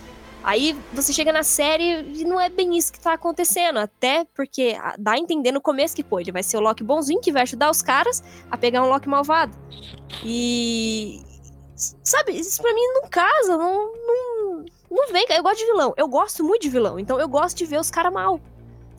Aí 0.43 0.77
você 0.93 1.13
chega 1.13 1.33
na 1.33 1.43
série 1.43 2.03
e 2.15 2.25
não 2.25 2.41
é 2.41 2.49
bem 2.49 2.77
isso 2.77 2.93
que 2.93 3.01
tá 3.01 3.13
acontecendo, 3.13 3.79
até 3.79 4.25
porque 4.35 4.77
ah, 4.81 4.95
dá 4.99 5.13
a 5.13 5.19
entender 5.19 5.53
no 5.53 5.61
começo 5.61 5.95
que, 5.95 6.05
pô, 6.05 6.21
ele 6.21 6.33
vai 6.33 6.43
ser 6.43 6.57
o 6.57 6.61
Loki 6.61 6.83
bonzinho 6.85 7.21
que 7.21 7.33
vai 7.33 7.43
ajudar 7.43 7.71
os 7.71 7.83
caras 7.83 8.23
a 8.51 8.57
pegar 8.57 8.83
um 8.83 8.89
Loki 8.89 9.09
malvado. 9.09 9.53
E. 10.25 11.23
Sabe, 12.05 12.33
isso 12.33 12.61
pra 12.61 12.73
mim 12.75 12.87
não 12.95 13.09
casa, 13.09 13.57
não, 13.57 13.93
não, 14.07 14.65
Não 14.91 15.09
vem, 15.13 15.27
eu 15.31 15.43
gosto 15.43 15.59
de 15.59 15.67
vilão. 15.67 15.95
Eu 15.97 16.09
gosto 16.09 16.45
muito 16.45 16.63
de 16.63 16.69
vilão. 16.69 16.99
Então 16.99 17.19
eu 17.19 17.29
gosto 17.29 17.57
de 17.57 17.65
ver 17.65 17.81
os 17.81 17.91
caras 17.91 18.13
mal. 18.13 18.41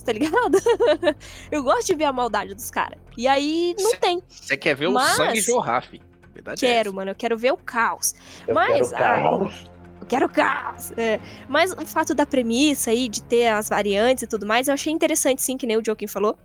Tá 0.03 0.11
ligado? 0.13 0.57
eu 1.51 1.63
gosto 1.63 1.87
de 1.87 1.95
ver 1.95 2.05
a 2.05 2.13
maldade 2.13 2.53
dos 2.55 2.71
caras. 2.71 2.97
E 3.17 3.27
aí 3.27 3.75
não 3.79 3.91
Cê- 3.91 3.97
tem. 3.97 4.23
Você 4.27 4.57
quer 4.57 4.75
ver 4.75 4.89
Mas- 4.89 5.13
o 5.13 5.15
sangue 5.17 5.41
jorrar, 5.41 5.81
fi. 5.87 6.01
Verdade 6.33 6.65
é 6.65 6.69
Quero, 6.69 6.89
essa. 6.89 6.95
mano. 6.95 7.11
Eu 7.11 7.15
quero 7.15 7.37
ver 7.37 7.51
o 7.51 7.57
caos. 7.57 8.13
Eu 8.47 8.55
Mas, 8.55 8.89
quero 8.89 9.03
caos. 9.03 9.65
Eu 9.99 10.07
quero 10.07 10.29
caos. 10.29 10.91
É. 10.97 11.19
Mas 11.47 11.71
o 11.73 11.85
fato 11.85 12.15
da 12.15 12.25
premissa 12.25 12.89
aí, 12.91 13.07
de 13.09 13.21
ter 13.21 13.47
as 13.49 13.69
variantes 13.69 14.23
e 14.23 14.27
tudo 14.27 14.45
mais, 14.45 14.67
eu 14.67 14.73
achei 14.73 14.91
interessante, 14.91 15.41
sim, 15.41 15.57
que 15.57 15.67
nem 15.67 15.77
o 15.77 15.85
Joaquim 15.85 16.07
falou. 16.07 16.37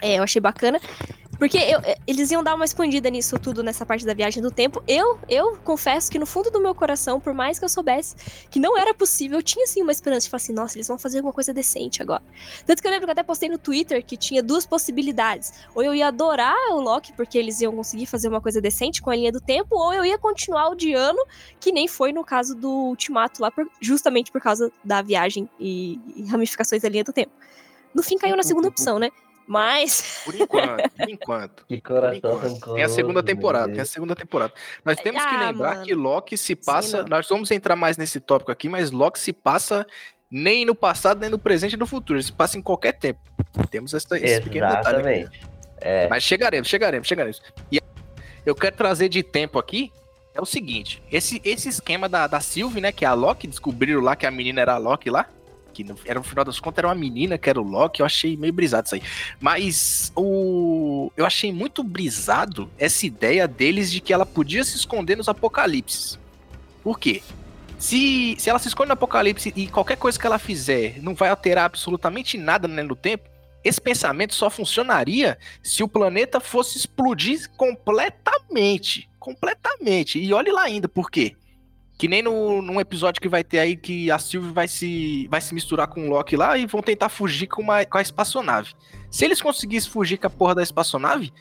É, 0.00 0.18
eu 0.18 0.22
achei 0.22 0.40
bacana. 0.40 0.78
Porque 1.38 1.58
eu- 1.58 1.80
é, 1.80 1.96
eles 2.06 2.30
iam 2.30 2.42
dar 2.42 2.54
uma 2.54 2.64
expandida 2.64 3.10
nisso 3.10 3.38
tudo, 3.38 3.62
nessa 3.62 3.84
parte 3.84 4.06
da 4.06 4.14
viagem 4.14 4.42
do 4.42 4.50
tempo. 4.50 4.82
Eu, 4.86 5.18
eu 5.28 5.56
confesso 5.58 6.10
que 6.10 6.18
no 6.18 6.26
fundo 6.26 6.50
do 6.50 6.60
meu 6.60 6.74
coração, 6.74 7.20
por 7.20 7.34
mais 7.34 7.58
que 7.58 7.64
eu 7.64 7.68
soubesse 7.68 8.14
que 8.50 8.58
não 8.60 8.78
era 8.78 8.94
possível, 8.94 9.38
eu 9.38 9.42
tinha 9.42 9.64
assim 9.64 9.82
uma 9.82 9.92
esperança 9.92 10.24
de 10.26 10.30
falar 10.30 10.36
assim, 10.42 10.52
nossa, 10.52 10.76
eles 10.76 10.86
vão 10.88 10.98
fazer 10.98 11.18
alguma 11.18 11.32
coisa 11.32 11.52
decente 11.52 12.00
agora. 12.00 12.22
Tanto 12.64 12.80
que 12.80 12.86
eu 12.86 12.90
lembro 12.90 13.06
que 13.06 13.10
eu 13.10 13.12
até 13.12 13.22
postei 13.22 13.48
no 13.48 13.58
Twitter 13.58 14.04
que 14.04 14.16
tinha 14.16 14.42
duas 14.42 14.64
possibilidades. 14.66 15.52
Ou 15.74 15.82
eu 15.82 15.94
ia 15.94 16.08
adorar 16.08 16.56
o 16.70 16.80
Loki, 16.80 17.12
porque 17.12 17.36
eles 17.36 17.60
iam 17.60 17.74
conseguir 17.74 18.06
fazer 18.06 18.28
uma 18.28 18.40
coisa 18.40 18.60
decente 18.60 19.02
com 19.02 19.10
a 19.10 19.16
linha 19.16 19.32
do 19.32 19.40
tempo, 19.40 19.76
ou 19.76 19.92
eu 19.92 20.04
ia 20.04 20.18
continuar 20.18 20.68
odiando, 20.68 21.18
que 21.60 21.72
nem 21.72 21.88
foi 21.88 22.12
no 22.12 22.24
caso 22.24 22.54
do 22.54 22.70
Ultimato 22.70 23.42
lá, 23.42 23.50
por- 23.50 23.68
justamente 23.80 24.30
por 24.30 24.40
causa 24.40 24.70
da 24.84 25.02
viagem 25.02 25.48
e, 25.58 26.00
e 26.16 26.24
ramificações 26.26 26.80
da 26.82 26.88
linha 26.88 27.04
do 27.04 27.12
tempo. 27.12 27.32
No 27.94 28.02
fim 28.02 28.18
caiu 28.18 28.36
na 28.36 28.42
segunda 28.42 28.68
opção, 28.68 28.98
né? 28.98 29.08
Mas. 29.46 30.22
Por 30.24 30.34
enquanto, 30.34 30.90
por 30.96 31.08
enquanto. 31.10 31.64
Que 31.66 31.76
Por 31.80 31.88
coração 31.88 32.16
enquanto. 32.16 32.42
rancoroso. 32.42 32.74
Tem 32.74 32.84
a 32.84 32.88
segunda 32.88 33.22
temporada, 33.22 33.72
tem 33.72 33.80
a 33.80 33.86
segunda 33.86 34.16
temporada. 34.16 34.52
Nós 34.84 34.96
temos 34.98 35.22
que 35.22 35.34
Ah, 35.34 35.50
lembrar 35.50 35.74
mano. 35.74 35.86
que 35.86 35.94
Loki 35.94 36.36
se 36.36 36.54
passa. 36.56 37.02
não. 37.02 37.08
Nós 37.08 37.28
vamos 37.28 37.50
entrar 37.50 37.76
mais 37.76 37.96
nesse 37.96 38.20
tópico 38.20 38.50
aqui, 38.50 38.68
mas 38.68 38.90
Loki 38.90 39.18
se 39.18 39.32
passa 39.32 39.86
nem 40.30 40.64
no 40.64 40.74
passado, 40.74 41.20
nem 41.20 41.30
no 41.30 41.38
presente 41.38 41.74
e 41.74 41.76
no 41.76 41.86
futuro. 41.86 42.18
Ele 42.18 42.24
se 42.24 42.32
passa 42.32 42.56
em 42.58 42.62
qualquer 42.62 42.92
tempo. 42.92 43.20
Temos 43.70 43.92
essa, 43.94 44.16
esse 44.18 44.40
pequeno 44.40 44.66
detalhe 44.68 44.96
aqui. 44.98 45.08
Exatamente. 45.20 45.54
É, 45.80 46.08
Mas 46.08 46.22
chegaremos, 46.22 46.66
chegaremos, 46.68 47.06
chegaremos. 47.06 47.42
E 47.70 47.80
eu 48.46 48.54
quero 48.54 48.74
trazer 48.76 49.08
de 49.08 49.22
tempo 49.22 49.58
aqui 49.58 49.92
é 50.34 50.40
o 50.40 50.46
seguinte: 50.46 51.02
esse, 51.12 51.40
esse 51.44 51.68
esquema 51.68 52.08
da, 52.08 52.26
da 52.26 52.40
Sylvie, 52.40 52.80
né? 52.80 52.90
Que 52.90 53.04
é 53.04 53.08
a 53.08 53.12
Loki, 53.12 53.46
descobriram 53.46 54.00
lá 54.00 54.16
que 54.16 54.24
a 54.26 54.30
menina 54.30 54.60
era 54.60 54.72
a 54.74 54.78
Loki 54.78 55.10
lá. 55.10 55.28
Era, 56.04 56.18
no 56.18 56.24
final 56.24 56.44
das 56.44 56.60
contas 56.60 56.78
era 56.78 56.88
uma 56.88 56.94
menina 56.94 57.38
que 57.38 57.48
era 57.48 57.60
o 57.60 57.64
Loki. 57.64 58.00
Eu 58.00 58.06
achei 58.06 58.36
meio 58.36 58.52
brisado 58.52 58.86
isso 58.86 58.94
aí. 58.94 59.02
Mas 59.40 60.12
o. 60.14 61.10
Eu 61.16 61.24
achei 61.24 61.52
muito 61.52 61.82
brisado 61.82 62.70
essa 62.78 63.06
ideia 63.06 63.48
deles 63.48 63.90
de 63.90 64.00
que 64.00 64.12
ela 64.12 64.26
podia 64.26 64.64
se 64.64 64.76
esconder 64.76 65.16
nos 65.16 65.28
apocalipses. 65.28 66.18
Por 66.82 66.98
quê? 66.98 67.22
Se, 67.78 68.36
se 68.38 68.48
ela 68.48 68.58
se 68.58 68.68
esconde 68.68 68.88
no 68.88 68.94
apocalipse 68.94 69.52
e 69.54 69.66
qualquer 69.66 69.96
coisa 69.96 70.18
que 70.18 70.26
ela 70.26 70.38
fizer 70.38 71.02
não 71.02 71.14
vai 71.14 71.28
alterar 71.28 71.64
absolutamente 71.64 72.38
nada 72.38 72.68
né, 72.68 72.82
no 72.82 72.94
tempo, 72.94 73.28
esse 73.64 73.80
pensamento 73.80 74.34
só 74.34 74.50
funcionaria 74.50 75.38
se 75.62 75.82
o 75.82 75.88
planeta 75.88 76.38
fosse 76.38 76.76
explodir 76.76 77.50
completamente. 77.56 79.08
Completamente. 79.18 80.18
E 80.18 80.32
olhe 80.34 80.52
lá 80.52 80.64
ainda, 80.64 80.86
por 80.86 81.10
quê? 81.10 81.34
Que 82.04 82.08
nem 82.08 82.20
no, 82.22 82.60
num 82.60 82.78
episódio 82.78 83.18
que 83.18 83.30
vai 83.30 83.42
ter 83.42 83.60
aí 83.60 83.74
que 83.78 84.10
a 84.10 84.18
Sylvie 84.18 84.52
vai 84.52 84.68
se, 84.68 85.26
vai 85.30 85.40
se 85.40 85.54
misturar 85.54 85.86
com 85.86 86.06
o 86.06 86.10
Loki 86.10 86.36
lá 86.36 86.58
e 86.58 86.66
vão 86.66 86.82
tentar 86.82 87.08
fugir 87.08 87.46
com, 87.46 87.62
uma, 87.62 87.82
com 87.86 87.96
a 87.96 88.02
espaçonave. 88.02 88.74
Se 89.10 89.24
eles 89.24 89.40
conseguissem 89.40 89.90
fugir 89.90 90.18
com 90.18 90.26
a 90.26 90.30
porra 90.30 90.56
da 90.56 90.62
espaçonave, 90.62 91.32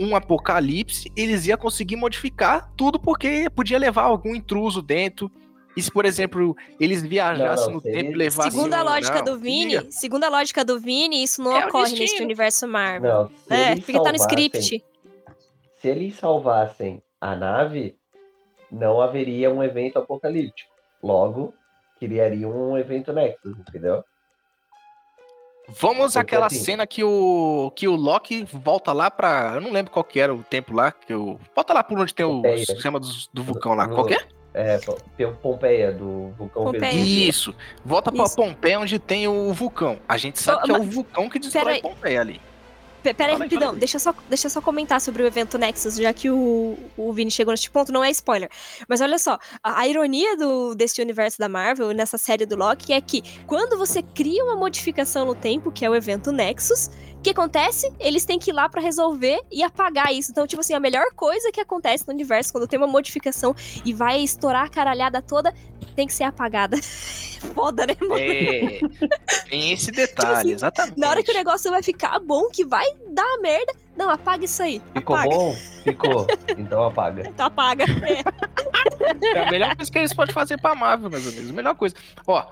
um 0.00 0.16
apocalipse, 0.16 1.12
eles 1.14 1.46
iam 1.46 1.58
conseguir 1.58 1.96
modificar 1.96 2.72
tudo 2.74 2.98
porque 2.98 3.50
podia 3.50 3.78
levar 3.78 4.04
algum 4.04 4.34
intruso 4.34 4.80
dentro. 4.80 5.30
E 5.76 5.82
se, 5.82 5.92
por 5.92 6.06
exemplo, 6.06 6.56
eles 6.80 7.02
viajassem 7.02 7.66
Não, 7.66 7.72
não, 7.74 7.74
no 7.74 7.80
tempo 7.82 8.12
e 8.12 8.14
levassem. 8.14 8.52
Segundo 8.52 8.72
a 8.72 8.82
lógica 8.82 9.18
não, 9.18 9.24
do 9.34 9.38
Vini, 9.38 9.72
ia. 9.74 9.86
segundo 9.90 10.24
a 10.24 10.30
lógica 10.30 10.64
do 10.64 10.80
Vini, 10.80 11.22
isso 11.22 11.42
não 11.42 11.54
É 11.54 11.66
ocorre 11.66 11.92
nesse 11.98 12.22
universo 12.22 12.66
Marvel. 12.66 13.30
não, 13.46 13.54
é, 13.54 13.76
porque 13.76 13.92
tá 13.92 14.10
no 14.10 14.16
script. 14.16 14.82
Se 15.76 15.86
eles 15.86 16.16
salvassem 16.16 17.02
a 17.20 17.36
nave, 17.36 17.97
não 18.70 19.00
haveria 19.00 19.50
um 19.52 19.62
evento 19.62 19.98
apocalíptico. 19.98 20.70
Logo, 21.02 21.54
criaria 21.98 22.48
um 22.48 22.76
evento 22.76 23.12
Nexus, 23.12 23.56
entendeu? 23.58 24.04
Vamos 25.68 26.14
Porque, 26.14 26.18
àquela 26.18 26.46
assim- 26.46 26.60
cena 26.64 26.86
que 26.86 27.04
o 27.04 27.70
que 27.76 27.86
o 27.86 27.94
Loki 27.94 28.42
volta 28.50 28.92
lá 28.92 29.10
pra. 29.10 29.52
Eu 29.54 29.60
não 29.60 29.70
lembro 29.70 29.92
qual 29.92 30.02
que 30.02 30.18
era 30.18 30.34
o 30.34 30.42
tempo 30.42 30.72
lá. 30.74 30.90
Que 30.90 31.12
o, 31.12 31.38
volta 31.54 31.74
lá 31.74 31.84
por 31.84 31.98
onde 31.98 32.14
tem 32.14 32.24
o 32.24 32.36
Pompeia. 32.36 32.64
sistema 32.64 32.98
do, 32.98 33.06
do 33.34 33.42
vulcão 33.42 33.74
lá. 33.74 33.86
No- 33.86 33.94
Qual 33.94 34.06
que 34.06 34.14
é? 34.14 34.18
É, 34.54 34.78
P- 34.78 35.26
Pompeia, 35.42 35.92
do 35.92 36.30
vulcão 36.38 36.64
Pompeia. 36.64 36.90
Vesúvio. 36.90 37.28
Isso. 37.28 37.54
Volta 37.84 38.10
pra 38.10 38.24
Isso. 38.24 38.34
Pompeia 38.34 38.80
onde 38.80 38.98
tem 38.98 39.28
o 39.28 39.52
vulcão. 39.52 39.98
A 40.08 40.16
gente 40.16 40.38
sabe 40.40 40.62
Ô, 40.62 40.64
que 40.64 40.70
é 40.70 40.78
o 40.78 40.82
vulcão 40.84 41.28
que 41.28 41.38
destrói. 41.38 41.82
Pompeia 41.82 42.22
ali. 42.22 42.40
Pe- 43.02 43.14
Pera 43.14 43.32
aí, 43.32 43.38
Fala 43.38 43.44
aí, 43.44 43.50
rapidão, 43.50 43.74
deixa 43.74 43.96
eu, 43.96 44.00
só, 44.00 44.14
deixa 44.28 44.48
só 44.48 44.60
comentar 44.60 45.00
sobre 45.00 45.22
o 45.22 45.26
evento 45.26 45.56
Nexus, 45.56 45.96
já 45.96 46.12
que 46.12 46.30
o, 46.30 46.76
o 46.96 47.12
Vini 47.12 47.30
chegou 47.30 47.52
neste 47.52 47.70
ponto, 47.70 47.92
não 47.92 48.02
é 48.04 48.10
spoiler. 48.10 48.50
Mas 48.88 49.00
olha 49.00 49.18
só, 49.18 49.38
a, 49.62 49.80
a 49.80 49.86
ironia 49.88 50.36
do, 50.36 50.74
desse 50.74 51.00
universo 51.00 51.38
da 51.38 51.48
Marvel, 51.48 51.92
nessa 51.92 52.18
série 52.18 52.44
do 52.44 52.56
Loki, 52.56 52.92
é 52.92 53.00
que 53.00 53.22
quando 53.46 53.78
você 53.78 54.02
cria 54.02 54.44
uma 54.44 54.56
modificação 54.56 55.24
no 55.24 55.34
tempo, 55.34 55.70
que 55.70 55.84
é 55.84 55.90
o 55.90 55.94
evento 55.94 56.32
Nexus, 56.32 56.90
o 57.18 57.20
que 57.20 57.30
acontece? 57.30 57.92
Eles 57.98 58.24
têm 58.24 58.38
que 58.38 58.50
ir 58.50 58.54
lá 58.54 58.68
pra 58.68 58.80
resolver 58.80 59.40
e 59.50 59.62
apagar 59.62 60.14
isso. 60.14 60.30
Então, 60.30 60.46
tipo 60.46 60.60
assim, 60.60 60.72
a 60.72 60.80
melhor 60.80 61.04
coisa 61.16 61.50
que 61.50 61.60
acontece 61.60 62.06
no 62.06 62.14
universo, 62.14 62.52
quando 62.52 62.68
tem 62.68 62.78
uma 62.78 62.86
modificação 62.86 63.54
e 63.84 63.92
vai 63.92 64.20
estourar 64.20 64.66
a 64.66 64.68
caralhada 64.68 65.20
toda, 65.20 65.52
tem 65.96 66.06
que 66.06 66.14
ser 66.14 66.24
apagada. 66.24 66.78
Foda, 67.54 67.86
né, 67.86 67.96
mano? 68.00 68.18
É. 68.18 68.80
tem 69.50 69.72
esse 69.72 69.90
detalhe, 69.90 70.38
assim, 70.38 70.52
exatamente. 70.52 70.98
Na 70.98 71.10
hora 71.10 71.22
que 71.22 71.30
o 71.30 71.34
negócio 71.34 71.70
vai 71.70 71.82
ficar 71.82 72.20
bom, 72.20 72.48
que 72.50 72.64
vai 72.64 72.86
dar 73.08 73.38
merda, 73.40 73.72
não, 73.96 74.10
apaga 74.10 74.44
isso 74.44 74.62
aí. 74.62 74.80
Ficou 74.94 75.16
apaga. 75.16 75.34
bom? 75.34 75.56
Ficou. 75.82 76.26
Então 76.56 76.84
apaga. 76.84 77.28
Então 77.28 77.46
apaga. 77.46 77.84
É. 77.84 79.38
É 79.38 79.42
a 79.48 79.50
melhor 79.50 79.74
coisa 79.74 79.90
que 79.90 79.98
eles 79.98 80.14
podem 80.14 80.32
fazer 80.32 80.60
pra 80.60 80.74
Marvel, 80.74 81.10
mais 81.10 81.26
ou 81.26 81.32
menos. 81.32 81.50
A 81.50 81.52
melhor 81.52 81.74
coisa. 81.74 81.96
Ó, 82.26 82.46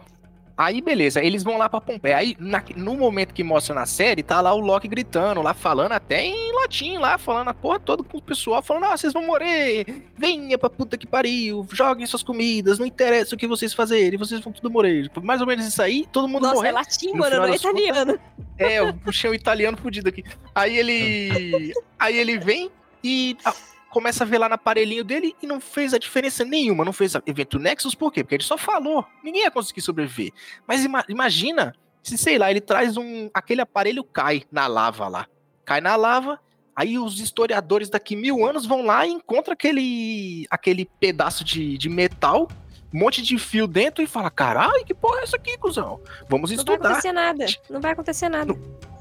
aí 0.57 0.81
beleza, 0.81 1.23
eles 1.23 1.43
vão 1.43 1.59
lá 1.59 1.69
pra 1.69 1.81
Pompeia. 1.81 2.17
Aí, 2.17 2.37
na- 2.39 2.63
no 2.77 2.95
momento 2.97 3.35
que 3.35 3.45
mostra 3.45 3.75
na 3.75 3.85
série, 3.87 4.23
tá 4.23 4.41
lá 4.41 4.53
o 4.55 4.59
Loki 4.61 4.89
gritando, 4.89 5.43
lá 5.43 5.53
falando 5.55 5.93
até 5.93 6.25
em 6.25 6.53
latim, 6.55 6.97
lá, 6.99 7.19
falando 7.19 7.49
a 7.49 7.55
porra 7.55 7.79
toda 7.79 8.03
com 8.03 8.19
o 8.19 8.23
pessoal, 8.23 8.63
falando, 8.63 8.85
ah, 8.85 8.97
vocês 8.97 9.13
vão 9.13 9.27
morrer, 9.27 9.85
venha 10.17 10.57
pra 10.59 10.71
puta 10.71 10.97
que 10.97 11.07
pariu, 11.07 11.67
joguem 11.73 12.07
suas 12.07 12.23
comidas, 12.23 12.79
não 12.79 12.87
interessa 12.87 13.35
o 13.35 13.39
que 13.39 13.47
vocês 13.47 13.75
fazerem, 13.75 14.19
vocês 14.19 14.41
vão 14.41 14.53
tudo 14.53 14.71
morrer. 14.71 15.11
Mais 15.23 15.41
ou 15.41 15.47
menos 15.47 15.67
isso 15.67 15.83
aí, 15.83 16.07
todo 16.11 16.27
mundo 16.29 16.43
Nossa, 16.43 16.55
é 16.55 16.57
morrendo. 16.57 16.75
latim, 16.75 17.07
No 17.09 17.19
mano, 17.19 17.25
final 17.27 17.39
não 17.41 17.49
é 17.49 17.53
das 17.53 17.63
contas- 17.63 17.81
italiano. 17.83 18.21
É, 18.59 18.79
eu 18.81 18.95
puxei 18.95 19.31
o 19.31 19.35
italiano 19.35 19.77
fudido 19.77 20.09
aqui. 20.09 20.25
Aí 20.55 20.77
ele. 20.79 21.73
Aí 21.99 22.17
ele 22.19 22.39
vem 22.39 22.71
e 23.05 23.37
ah, 23.45 23.53
começa 23.97 24.25
a 24.25 24.27
ver 24.27 24.37
lá 24.37 24.47
no 24.47 24.55
aparelhinho 24.57 25.03
dele 25.03 25.35
e 25.43 25.47
não 25.47 25.59
fez 25.59 25.95
a 25.95 25.99
diferença 25.99 26.45
nenhuma. 26.45 26.85
Não 26.85 26.93
fez 26.93 27.15
evento 27.25 27.59
Nexus, 27.59 27.95
por 27.95 28.13
quê? 28.13 28.23
Porque 28.23 28.35
ele 28.35 28.43
só 28.45 28.59
falou. 28.59 29.07
Ninguém 29.25 29.45
ia 29.45 29.51
conseguir 29.51 29.81
sobreviver. 29.81 30.33
Mas 30.67 30.85
ima- 30.85 31.03
imagina 31.09 31.75
se, 32.03 32.19
sei 32.19 32.37
lá, 32.37 32.51
ele 32.51 32.61
traz 32.61 32.99
um. 32.99 33.31
Aquele 33.33 33.63
aparelho 33.63 34.05
cai 34.05 34.43
na 34.53 34.67
lava 34.67 35.09
lá. 35.09 35.27
Cai 35.65 35.81
na 35.81 35.97
lava. 35.97 36.39
Aí 36.77 36.99
os 36.99 37.21
historiadores 37.21 37.89
daqui 37.89 38.15
mil 38.15 38.45
anos 38.47 38.67
vão 38.67 38.85
lá 38.85 39.07
e 39.07 39.11
encontram 39.13 39.55
aquele, 39.55 40.47
aquele 40.51 40.85
pedaço 41.01 41.43
de, 41.43 41.79
de 41.79 41.89
metal, 41.89 42.49
um 42.93 42.99
monte 42.99 43.23
de 43.23 43.39
fio 43.39 43.67
dentro 43.67 44.05
e 44.05 44.07
fala: 44.07 44.31
caralho, 44.31 44.85
que 44.85 44.93
porra 44.93 45.21
é 45.21 45.23
essa 45.23 45.37
aqui, 45.37 45.57
cuzão? 45.57 45.99
Vamos 46.29 46.51
Não 46.51 46.57
vai 46.59 46.75
estudar. 46.75 46.89
acontecer 46.91 47.13
nada. 47.13 47.47
Não 47.71 47.81
vai 47.81 47.93
acontecer 47.93 48.29
nada. 48.29 48.53
É. 48.53 48.96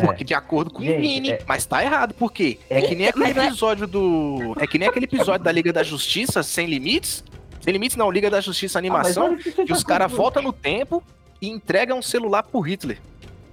Porque 0.00 0.22
de 0.24 0.34
acordo 0.34 0.70
com 0.70 0.82
o 0.82 0.84
Gente, 0.84 1.00
Vini, 1.00 1.30
é- 1.30 1.42
mas 1.46 1.64
tá 1.64 1.82
errado, 1.82 2.12
por 2.14 2.30
quê? 2.32 2.58
É 2.68 2.82
que 2.82 2.94
nem 2.94 3.08
aquele 3.08 3.24
é- 3.40 3.46
episódio 3.46 3.86
do. 3.86 4.54
É 4.60 4.66
que 4.66 4.78
nem 4.78 4.88
aquele 4.88 5.06
episódio 5.06 5.44
da 5.44 5.50
Liga 5.52 5.72
da 5.72 5.82
Justiça 5.82 6.42
Sem 6.42 6.66
Limites. 6.66 7.24
Sem 7.60 7.72
Limites 7.72 7.96
não, 7.96 8.10
Liga 8.10 8.28
da 8.30 8.40
Justiça 8.40 8.78
Ah, 8.78 8.80
Animação. 8.80 9.32
o 9.34 9.36
que 9.38 9.50
que 9.52 9.72
os 9.72 9.82
tá 9.82 9.88
caras 9.88 10.12
voltam 10.12 10.42
no 10.42 10.52
tempo 10.52 11.02
e 11.40 11.48
entregam 11.48 11.98
um 11.98 12.02
celular 12.02 12.42
pro 12.42 12.60
Hitler. 12.60 12.98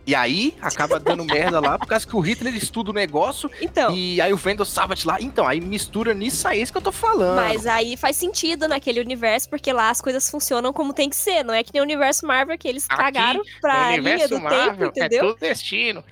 E 0.05 0.13
aí 0.13 0.55
acaba 0.61 0.99
dando 0.99 1.25
merda 1.25 1.59
lá, 1.59 1.77
por 1.77 1.87
causa 1.87 2.05
que 2.05 2.15
o 2.15 2.19
Hitler 2.19 2.55
estuda 2.55 2.91
o 2.91 2.93
negócio 2.93 3.49
Então, 3.61 3.93
e 3.95 4.21
aí 4.21 4.31
o 4.31 4.37
Vendel 4.37 4.65
Savage 4.65 5.07
lá. 5.07 5.17
Então, 5.19 5.47
aí 5.47 5.59
mistura 5.59 6.13
nisso 6.13 6.47
aí, 6.47 6.59
é 6.59 6.61
isso 6.61 6.71
que 6.71 6.77
eu 6.77 6.81
tô 6.81 6.91
falando. 6.91 7.35
mas 7.35 7.65
aí 7.65 7.97
faz 7.97 8.15
sentido 8.15 8.67
naquele 8.67 8.99
universo, 8.99 9.49
porque 9.49 9.71
lá 9.73 9.89
as 9.89 10.01
coisas 10.01 10.29
funcionam 10.29 10.71
como 10.71 10.93
tem 10.93 11.09
que 11.09 11.15
ser. 11.15 11.43
Não 11.43 11.53
é 11.53 11.63
que 11.63 11.73
nem 11.73 11.81
o 11.81 11.85
universo 11.85 12.25
Marvel 12.25 12.57
que 12.57 12.67
eles 12.67 12.85
Aqui, 12.89 12.97
cagaram 12.97 13.41
pra 13.59 13.89
linha 13.97 13.99
universo 13.99 14.29
do 14.29 14.41
Marvel 14.41 14.91
tempo, 14.91 14.99
é 14.99 15.05
entendeu? 15.05 15.27
tudo 15.27 15.39
destino. 15.39 16.03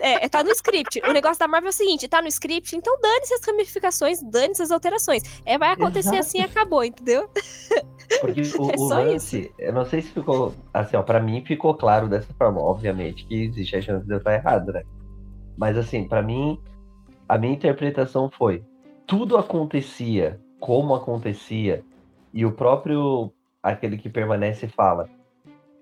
É, 0.00 0.24
é, 0.24 0.28
tá 0.28 0.42
no 0.42 0.50
script. 0.50 1.02
O 1.06 1.12
negócio 1.12 1.38
da 1.38 1.46
Marvel 1.46 1.68
é 1.68 1.70
o 1.70 1.72
seguinte, 1.72 2.08
tá 2.08 2.22
no 2.22 2.28
script, 2.28 2.74
então 2.74 2.98
dane-se 3.00 3.34
as 3.34 3.44
ramificações, 3.44 4.22
dane-se 4.22 4.62
as 4.62 4.70
alterações. 4.70 5.22
É, 5.44 5.58
vai 5.58 5.72
acontecer 5.72 6.08
Exato. 6.08 6.20
assim 6.20 6.38
e 6.38 6.42
acabou, 6.42 6.82
entendeu? 6.84 7.28
Porque 8.20 8.40
o, 8.58 8.70
É 8.70 8.74
o 8.76 8.88
só 8.88 8.94
lance, 8.94 9.52
eu 9.58 9.72
não 9.72 9.84
sei 9.84 10.02
se 10.02 10.08
ficou. 10.08 10.54
Assim, 10.72 10.96
ó, 10.96 11.02
pra 11.02 11.20
mim 11.20 11.44
ficou 11.44 11.74
claro 11.74 12.08
dessa 12.08 12.32
forma. 12.38 12.60
Obviamente 12.60 13.01
que 13.10 13.44
existe 13.44 13.76
a 13.76 13.80
chance 13.80 14.06
de 14.06 14.12
eu 14.12 14.18
estar 14.18 14.34
errado, 14.34 14.72
né? 14.72 14.82
Mas 15.56 15.76
assim, 15.76 16.06
pra 16.06 16.22
mim, 16.22 16.60
a 17.28 17.38
minha 17.38 17.54
interpretação 17.54 18.30
foi: 18.30 18.64
tudo 19.06 19.36
acontecia 19.36 20.40
como 20.60 20.94
acontecia, 20.94 21.84
e 22.32 22.46
o 22.46 22.52
próprio 22.52 23.32
aquele 23.62 23.96
que 23.96 24.08
permanece 24.08 24.68
fala: 24.68 25.08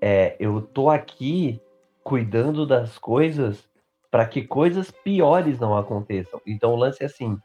é, 0.01 0.37
eu 0.39 0.63
tô 0.63 0.89
aqui 0.89 1.61
cuidando 2.03 2.67
das 2.67 2.99
coisas 2.99 3.69
para 4.11 4.27
que 4.27 4.43
coisas 4.43 4.91
piores 4.91 5.59
não 5.61 5.77
aconteçam. 5.77 6.41
Então 6.47 6.73
o 6.73 6.77
lance 6.77 7.03
é 7.03 7.07
assim: 7.07 7.39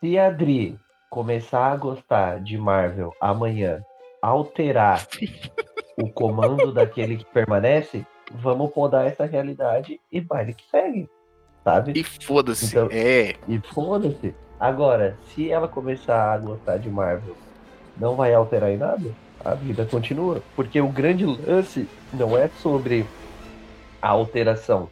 se 0.00 0.18
a 0.18 0.26
Adri 0.26 0.78
começar 1.10 1.72
a 1.72 1.76
gostar 1.76 2.40
de 2.40 2.56
Marvel 2.56 3.12
amanhã, 3.20 3.82
alterar 4.20 5.06
o 6.00 6.10
comando 6.10 6.72
daquele 6.72 7.16
que 7.16 7.26
permanece, 7.26 8.06
vamos 8.34 8.70
podar 8.72 9.06
essa 9.06 9.24
realidade 9.24 10.00
e 10.10 10.20
baile 10.20 10.54
que 10.54 10.64
segue, 10.70 11.08
sabe? 11.64 11.92
E 11.96 12.02
foda-se. 12.04 12.66
Então- 12.66 12.88
É. 12.90 13.34
E 13.48 13.58
foda-se. 13.72 14.34
Agora, 14.58 15.16
se 15.34 15.50
ela 15.50 15.66
começar 15.68 16.32
a 16.32 16.38
gostar 16.38 16.78
de 16.78 16.88
Marvel, 16.88 17.36
não 17.96 18.14
vai 18.14 18.32
alterar 18.32 18.70
em 18.70 18.76
nada? 18.76 19.10
A 19.44 19.54
vida 19.54 19.84
continua. 19.84 20.40
Porque 20.54 20.80
o 20.80 20.88
grande 20.88 21.26
lance 21.26 21.88
não 22.12 22.38
é 22.38 22.48
sobre 22.62 23.04
a 24.00 24.08
alteração. 24.08 24.88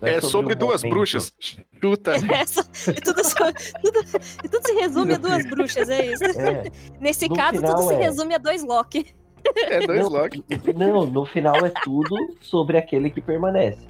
Não 0.00 0.08
É 0.08 0.20
sobre 0.20 0.52
o 0.54 0.56
duas 0.56 0.82
momento. 0.82 0.94
bruxas. 0.94 1.32
Chuta. 1.80 2.12
É 2.42 2.44
só- 2.46 2.62
e 2.90 3.00
tudo, 3.00 3.24
só- 3.24 3.52
tudo, 3.82 4.02
tudo 4.50 4.66
se 4.66 4.72
resume 4.74 5.14
a 5.14 5.18
duas 5.18 5.46
bruxas, 5.46 5.88
é 5.88 6.06
isso. 6.06 6.24
É, 6.24 6.64
Nesse 7.00 7.28
No 7.28 7.36
caso, 7.36 7.60
tudo 7.62 7.82
se 7.88 7.94
é. 7.94 7.96
resume 7.98 8.34
a 8.34 8.38
dois 8.38 8.62
Loki. 8.64 9.14
É 9.56 9.86
dois 9.86 10.00
não, 10.00 10.08
Loki. 10.08 10.44
não, 10.76 11.06
no 11.06 11.24
final 11.26 11.56
é 11.64 11.70
tudo 11.82 12.16
sobre 12.40 12.76
aquele 12.78 13.10
que 13.10 13.20
permanece. 13.20 13.86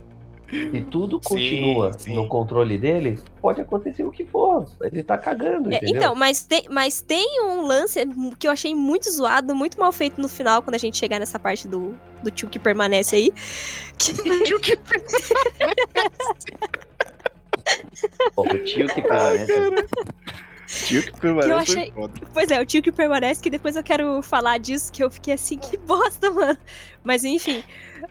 Se 0.51 0.81
tudo 0.91 1.21
Sim, 1.23 1.29
continua 1.29 1.93
sim. 1.99 2.15
no 2.15 2.27
controle 2.27 2.79
dele, 2.79 3.19
pode 3.39 3.61
acontecer 3.61 4.03
o 4.03 4.11
que 4.11 4.25
for. 4.25 4.65
Ele 4.83 5.03
tá 5.03 5.19
cagando, 5.19 5.71
É, 5.71 5.77
entendeu? 5.77 5.97
então, 5.97 6.15
mas 6.15 6.43
tem, 6.43 6.63
mas 6.71 7.03
tem 7.03 7.43
um 7.45 7.67
lance 7.67 8.01
que 8.39 8.49
eu 8.49 8.51
achei 8.51 8.75
muito 8.75 9.11
zoado, 9.11 9.55
muito 9.55 9.79
mal 9.79 9.93
feito 9.93 10.19
no 10.19 10.27
final, 10.29 10.63
quando 10.63 10.75
a 10.77 10.79
gente 10.79 10.97
chegar 10.97 11.19
nessa 11.19 11.39
parte 11.39 11.69
do, 11.69 11.95
do 12.23 12.31
tio 12.31 12.49
que 12.49 12.59
permanece 12.59 13.15
aí. 13.17 13.33
Que- 13.99 14.15
Tio 14.45 14.59
que- 14.59 14.79
Ó, 18.37 18.43
o 18.43 18.59
tio 18.65 18.87
que 18.89 19.03
permanece. 19.03 19.53
Tio 20.69 21.03
que 21.03 21.19
permanece 21.19 21.51
eu 21.51 21.65
foi 21.65 21.83
achei-. 21.83 21.93
Pois 22.35 22.51
é, 22.51 22.61
o 22.61 22.67
tio 22.67 22.83
que 22.83 22.93
permanece, 22.93 23.43
que 23.43 23.49
depois 23.49 23.75
eu 23.75 23.83
quero 23.83 24.23
falar 24.23 24.59
disso, 24.59 24.93
que 24.93 25.03
eu 25.03 25.11
fiquei 25.11 25.33
assim, 25.33 25.57
que 25.57 25.79
bosta, 25.79 26.29
mano. 26.31 26.59
Mas 27.03 27.25
enfim. 27.25 27.65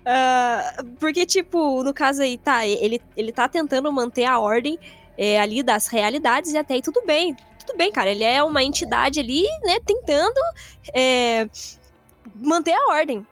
ah, 0.03 0.83
porque, 0.99 1.25
tipo, 1.25 1.83
no 1.83 1.93
caso 1.93 2.23
aí, 2.23 2.37
tá, 2.37 2.65
ele, 2.65 2.99
ele 3.15 3.31
tá 3.31 3.47
tentando 3.47 3.91
manter 3.93 4.25
a 4.25 4.39
ordem 4.39 4.79
é, 5.15 5.39
ali 5.39 5.61
das 5.61 5.87
realidades 5.87 6.51
e 6.53 6.57
até 6.57 6.73
aí 6.73 6.81
tudo 6.81 7.03
bem. 7.05 7.35
Tudo 7.59 7.77
bem, 7.77 7.91
cara. 7.91 8.09
Ele 8.09 8.23
é 8.23 8.43
uma 8.43 8.63
entidade 8.63 9.19
ali, 9.19 9.43
né, 9.63 9.79
tentando 9.85 10.39
é, 10.93 11.47
manter 12.35 12.73
a 12.73 12.87
ordem, 12.87 13.25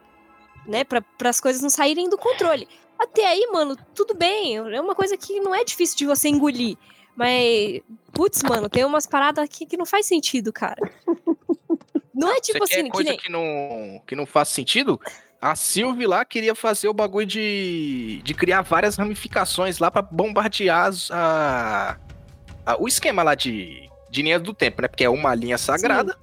né, 0.67 0.83
para 0.83 1.03
as 1.23 1.41
coisas 1.41 1.63
não 1.63 1.69
saírem 1.69 2.09
do 2.09 2.17
controle. 2.17 2.67
Até 2.99 3.27
aí, 3.27 3.49
mano, 3.51 3.75
tudo 3.95 4.13
bem. 4.13 4.57
É 4.57 4.79
uma 4.79 4.93
coisa 4.93 5.17
que 5.17 5.39
não 5.39 5.53
é 5.53 5.63
difícil 5.63 5.97
de 5.97 6.05
você 6.05 6.29
engolir. 6.29 6.77
Mas, 7.15 7.81
putz, 8.11 8.43
mano, 8.43 8.69
tem 8.69 8.83
umas 8.83 9.05
paradas 9.05 9.43
aqui 9.43 9.65
que 9.65 9.77
não 9.77 9.85
faz 9.85 10.05
sentido, 10.05 10.51
cara. 10.51 10.81
Não 12.13 12.31
é 12.31 12.39
tipo 12.39 12.59
Você 12.59 12.75
assim, 12.75 12.83
que 12.85 12.89
coisa 12.91 13.09
nem... 13.09 13.19
que 13.19 13.29
não, 13.31 14.01
que 14.05 14.15
não 14.15 14.25
faz 14.25 14.49
sentido? 14.49 14.99
A 15.41 15.55
Sylvie 15.55 16.07
lá 16.07 16.23
queria 16.25 16.55
fazer 16.55 16.87
o 16.87 16.93
bagulho 16.93 17.25
de, 17.25 18.21
de 18.23 18.33
criar 18.33 18.61
várias 18.61 18.95
ramificações 18.95 19.79
lá 19.79 19.91
pra 19.91 20.01
bombardear 20.01 20.87
as- 20.87 21.11
a, 21.11 21.97
a- 22.65 22.77
o 22.81 22.87
esquema 22.87 23.21
lá 23.21 23.35
de, 23.35 23.89
de 24.09 24.21
linhas 24.21 24.41
do 24.41 24.53
tempo, 24.53 24.81
né? 24.81 24.87
Porque 24.87 25.03
é 25.03 25.09
uma 25.09 25.35
linha 25.35 25.57
sagrada. 25.57 26.17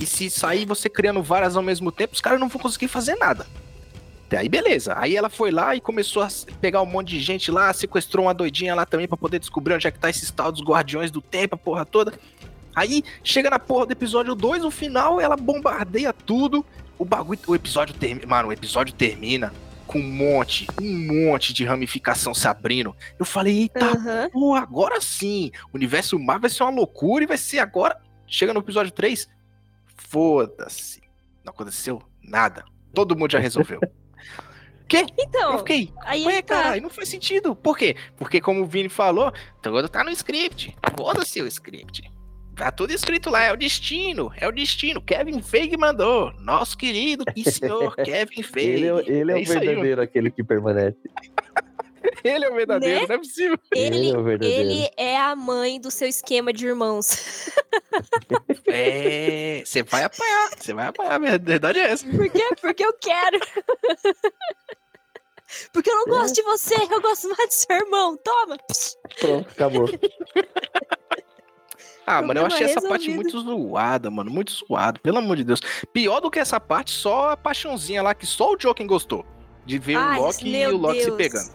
E 0.00 0.06
se 0.06 0.30
sair 0.30 0.64
você 0.64 0.88
criando 0.88 1.22
várias 1.22 1.56
ao 1.56 1.62
mesmo 1.62 1.92
tempo, 1.92 2.14
os 2.14 2.20
caras 2.20 2.40
não 2.40 2.48
vão 2.48 2.60
conseguir 2.60 2.88
fazer 2.88 3.16
nada. 3.16 3.46
Aí, 4.36 4.48
beleza. 4.48 4.94
Aí 4.96 5.16
ela 5.16 5.28
foi 5.28 5.50
lá 5.50 5.74
e 5.74 5.80
começou 5.80 6.22
a 6.22 6.28
pegar 6.60 6.82
um 6.82 6.86
monte 6.86 7.10
de 7.10 7.20
gente 7.20 7.50
lá, 7.50 7.72
sequestrou 7.72 8.26
uma 8.26 8.34
doidinha 8.34 8.74
lá 8.74 8.84
também 8.86 9.06
pra 9.08 9.16
poder 9.16 9.38
descobrir 9.38 9.74
onde 9.74 9.86
é 9.86 9.90
que 9.90 9.98
tá 9.98 10.10
esses 10.10 10.30
tal 10.30 10.50
dos 10.50 10.62
guardiões 10.62 11.10
do 11.10 11.20
tempo, 11.20 11.54
a 11.54 11.58
porra 11.58 11.84
toda. 11.84 12.12
Aí 12.74 13.04
chega 13.22 13.50
na 13.50 13.58
porra 13.58 13.86
do 13.86 13.92
episódio 13.92 14.34
2, 14.34 14.62
no 14.62 14.70
final 14.70 15.20
ela 15.20 15.36
bombardeia 15.36 16.12
tudo. 16.12 16.64
O 16.98 17.04
bagulho, 17.04 17.38
o 17.46 17.54
episódio 17.54 17.94
termina, 17.94 18.26
mano, 18.26 18.48
o 18.48 18.52
episódio 18.52 18.94
termina 18.94 19.52
com 19.86 19.98
um 19.98 20.02
monte, 20.02 20.66
um 20.80 21.26
monte 21.26 21.52
de 21.52 21.64
ramificação 21.64 22.34
se 22.34 22.48
abrindo. 22.48 22.94
Eu 23.18 23.24
falei, 23.24 23.62
eita, 23.62 23.84
Aham. 23.84 24.30
pô, 24.32 24.54
agora 24.54 25.00
sim. 25.00 25.50
O 25.72 25.76
universo 25.76 26.18
Marvel 26.18 26.42
vai 26.42 26.50
ser 26.50 26.62
uma 26.62 26.72
loucura 26.72 27.24
e 27.24 27.26
vai 27.26 27.36
ser 27.36 27.58
agora. 27.58 27.96
Chega 28.26 28.54
no 28.54 28.60
episódio 28.60 28.92
3, 28.92 29.28
foda-se. 29.96 31.02
Não 31.44 31.52
aconteceu 31.52 32.02
nada. 32.22 32.64
Todo 32.92 33.16
mundo 33.16 33.32
já 33.32 33.38
resolveu. 33.38 33.80
que? 34.88 34.96
Eu 34.98 35.06
Então, 35.18 35.58
fiquei, 35.58 35.92
aí 36.04 36.24
Ué, 36.26 36.42
tá. 36.42 36.62
cara, 36.62 36.80
não 36.80 36.90
faz 36.90 37.08
sentido. 37.08 37.54
Por 37.56 37.76
quê? 37.76 37.96
Porque, 38.16 38.40
como 38.40 38.62
o 38.62 38.66
Vini 38.66 38.88
falou, 38.88 39.32
tudo 39.62 39.88
tá 39.88 40.04
no 40.04 40.10
script. 40.10 40.76
Foda-se 40.96 41.40
o 41.42 41.46
script. 41.46 42.10
Tá 42.56 42.70
tudo 42.70 42.92
escrito 42.92 43.30
lá, 43.30 43.42
é 43.42 43.52
o 43.52 43.56
destino, 43.56 44.30
é 44.36 44.46
o 44.46 44.52
destino. 44.52 45.00
Kevin 45.02 45.42
Feige 45.42 45.76
mandou. 45.76 46.32
Nosso 46.38 46.78
querido 46.78 47.24
e 47.34 47.50
senhor 47.50 47.96
Kevin 48.04 48.42
Feige. 48.44 48.84
Ele, 48.84 48.86
é- 48.86 49.10
ele 49.20 49.32
é, 49.32 49.34
o 49.34 49.38
isso 49.38 49.58
aí, 49.58 49.66
verdadeiro, 49.66 50.00
aquele 50.02 50.30
que 50.30 50.44
permanece. 50.44 50.96
ele 52.24 52.44
é 52.44 52.50
o 52.50 52.54
verdadeiro, 52.54 53.00
Né? 53.02 53.06
não 53.08 53.14
é 53.14 53.18
possível. 53.18 53.58
Ele, 53.74 53.96
Ele 53.96 54.10
é 54.10 54.18
o 54.18 54.22
verdadeiro. 54.22 54.70
ele 54.70 54.90
é 54.96 55.16
a 55.18 55.34
mãe 55.36 55.80
do 55.80 55.90
seu 55.90 56.08
esquema 56.08 56.52
de 56.52 56.66
irmãos. 56.66 57.50
É, 58.66 59.62
você 59.64 59.82
vai 59.84 60.02
apanhar, 60.04 60.50
você 60.58 60.72
vai 60.74 60.86
apanhar, 60.88 61.12
a 61.14 61.18
verdade 61.38 61.78
é 61.78 61.90
essa. 61.92 62.04
Por 62.06 62.28
quê? 62.28 62.44
Porque 62.60 62.84
eu 62.84 62.92
quero. 62.94 63.38
Porque 65.72 65.90
eu 65.90 65.94
não 65.94 66.16
É. 66.16 66.18
gosto 66.20 66.34
de 66.34 66.42
você, 66.42 66.74
eu 66.74 67.00
gosto 67.00 67.28
mais 67.28 67.48
do 67.48 67.52
seu 67.52 67.76
irmão. 67.76 68.16
Toma! 68.16 68.56
Pronto, 69.20 69.48
acabou. 69.50 69.88
Ah, 72.06 72.20
mano, 72.20 72.40
eu 72.40 72.46
achei 72.46 72.64
essa 72.66 72.82
parte 72.82 73.06
resolvido. 73.08 73.32
muito 73.36 73.40
zoada, 73.40 74.10
mano. 74.10 74.30
Muito 74.30 74.52
zoado, 74.52 75.00
pelo 75.00 75.18
amor 75.18 75.36
de 75.36 75.44
Deus. 75.44 75.60
Pior 75.92 76.20
do 76.20 76.30
que 76.30 76.38
essa 76.38 76.58
parte, 76.60 76.90
só 76.90 77.30
a 77.30 77.36
paixãozinha 77.36 78.02
lá 78.02 78.14
que 78.14 78.26
só 78.26 78.52
o 78.52 78.56
Joken 78.58 78.86
gostou. 78.86 79.24
De 79.64 79.78
ver 79.78 79.96
Ai, 79.96 80.18
o 80.18 80.22
Loki 80.24 80.48
e 80.48 80.66
o 80.66 80.76
Loki 80.76 80.98
se 81.00 81.04
Deus. 81.06 81.16
pegando. 81.16 81.50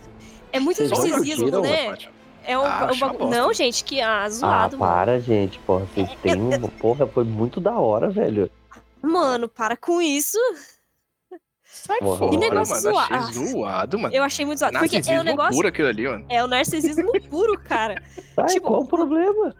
É 0.51 0.59
muito 0.59 0.77
Vocês 0.77 0.91
narcisismo, 0.91 1.61
né? 1.61 1.97
É 2.45 2.57
um, 2.57 2.65
Ah, 2.65 2.89
um. 3.19 3.29
Não, 3.29 3.53
gente, 3.53 3.83
que 3.83 4.01
ah, 4.01 4.23
Ah, 4.23 4.29
zoado, 4.29 4.77
mano. 4.77 4.91
para, 4.93 5.19
gente. 5.19 5.59
Porra, 5.59 5.85
vocês 5.93 6.09
têm 6.21 6.35
uma. 6.41 6.67
Porra, 6.79 7.05
foi 7.07 7.23
muito 7.23 7.59
da 7.61 7.77
hora, 7.77 8.09
velho. 8.09 8.49
Mano, 9.01 9.47
para 9.47 9.77
com 9.77 10.01
isso. 10.01 10.37
Sai 11.63 11.99
Porra. 11.99 12.17
fora, 12.17 12.31
Que 12.31 12.37
negócio 12.37 12.75
mano. 12.91 12.97
Achei 12.97 13.17
zoado. 13.33 13.47
zoado, 13.51 13.99
mano. 13.99 14.15
Eu 14.15 14.23
achei 14.23 14.45
muito 14.45 14.59
zoado. 14.59 14.79
Porque 14.79 14.97
é 15.07 15.19
o 15.19 15.23
negócio. 15.23 15.53
puro 15.53 15.67
aquilo 15.67 15.87
ali, 15.87 16.07
mano. 16.07 16.25
É 16.27 16.43
o 16.43 16.47
narcisismo 16.47 17.11
puro, 17.29 17.57
cara. 17.59 18.01
Ai, 18.35 18.47
Tipo, 18.47 18.67
qual 18.67 18.81
o 18.81 18.87
problema? 18.87 19.55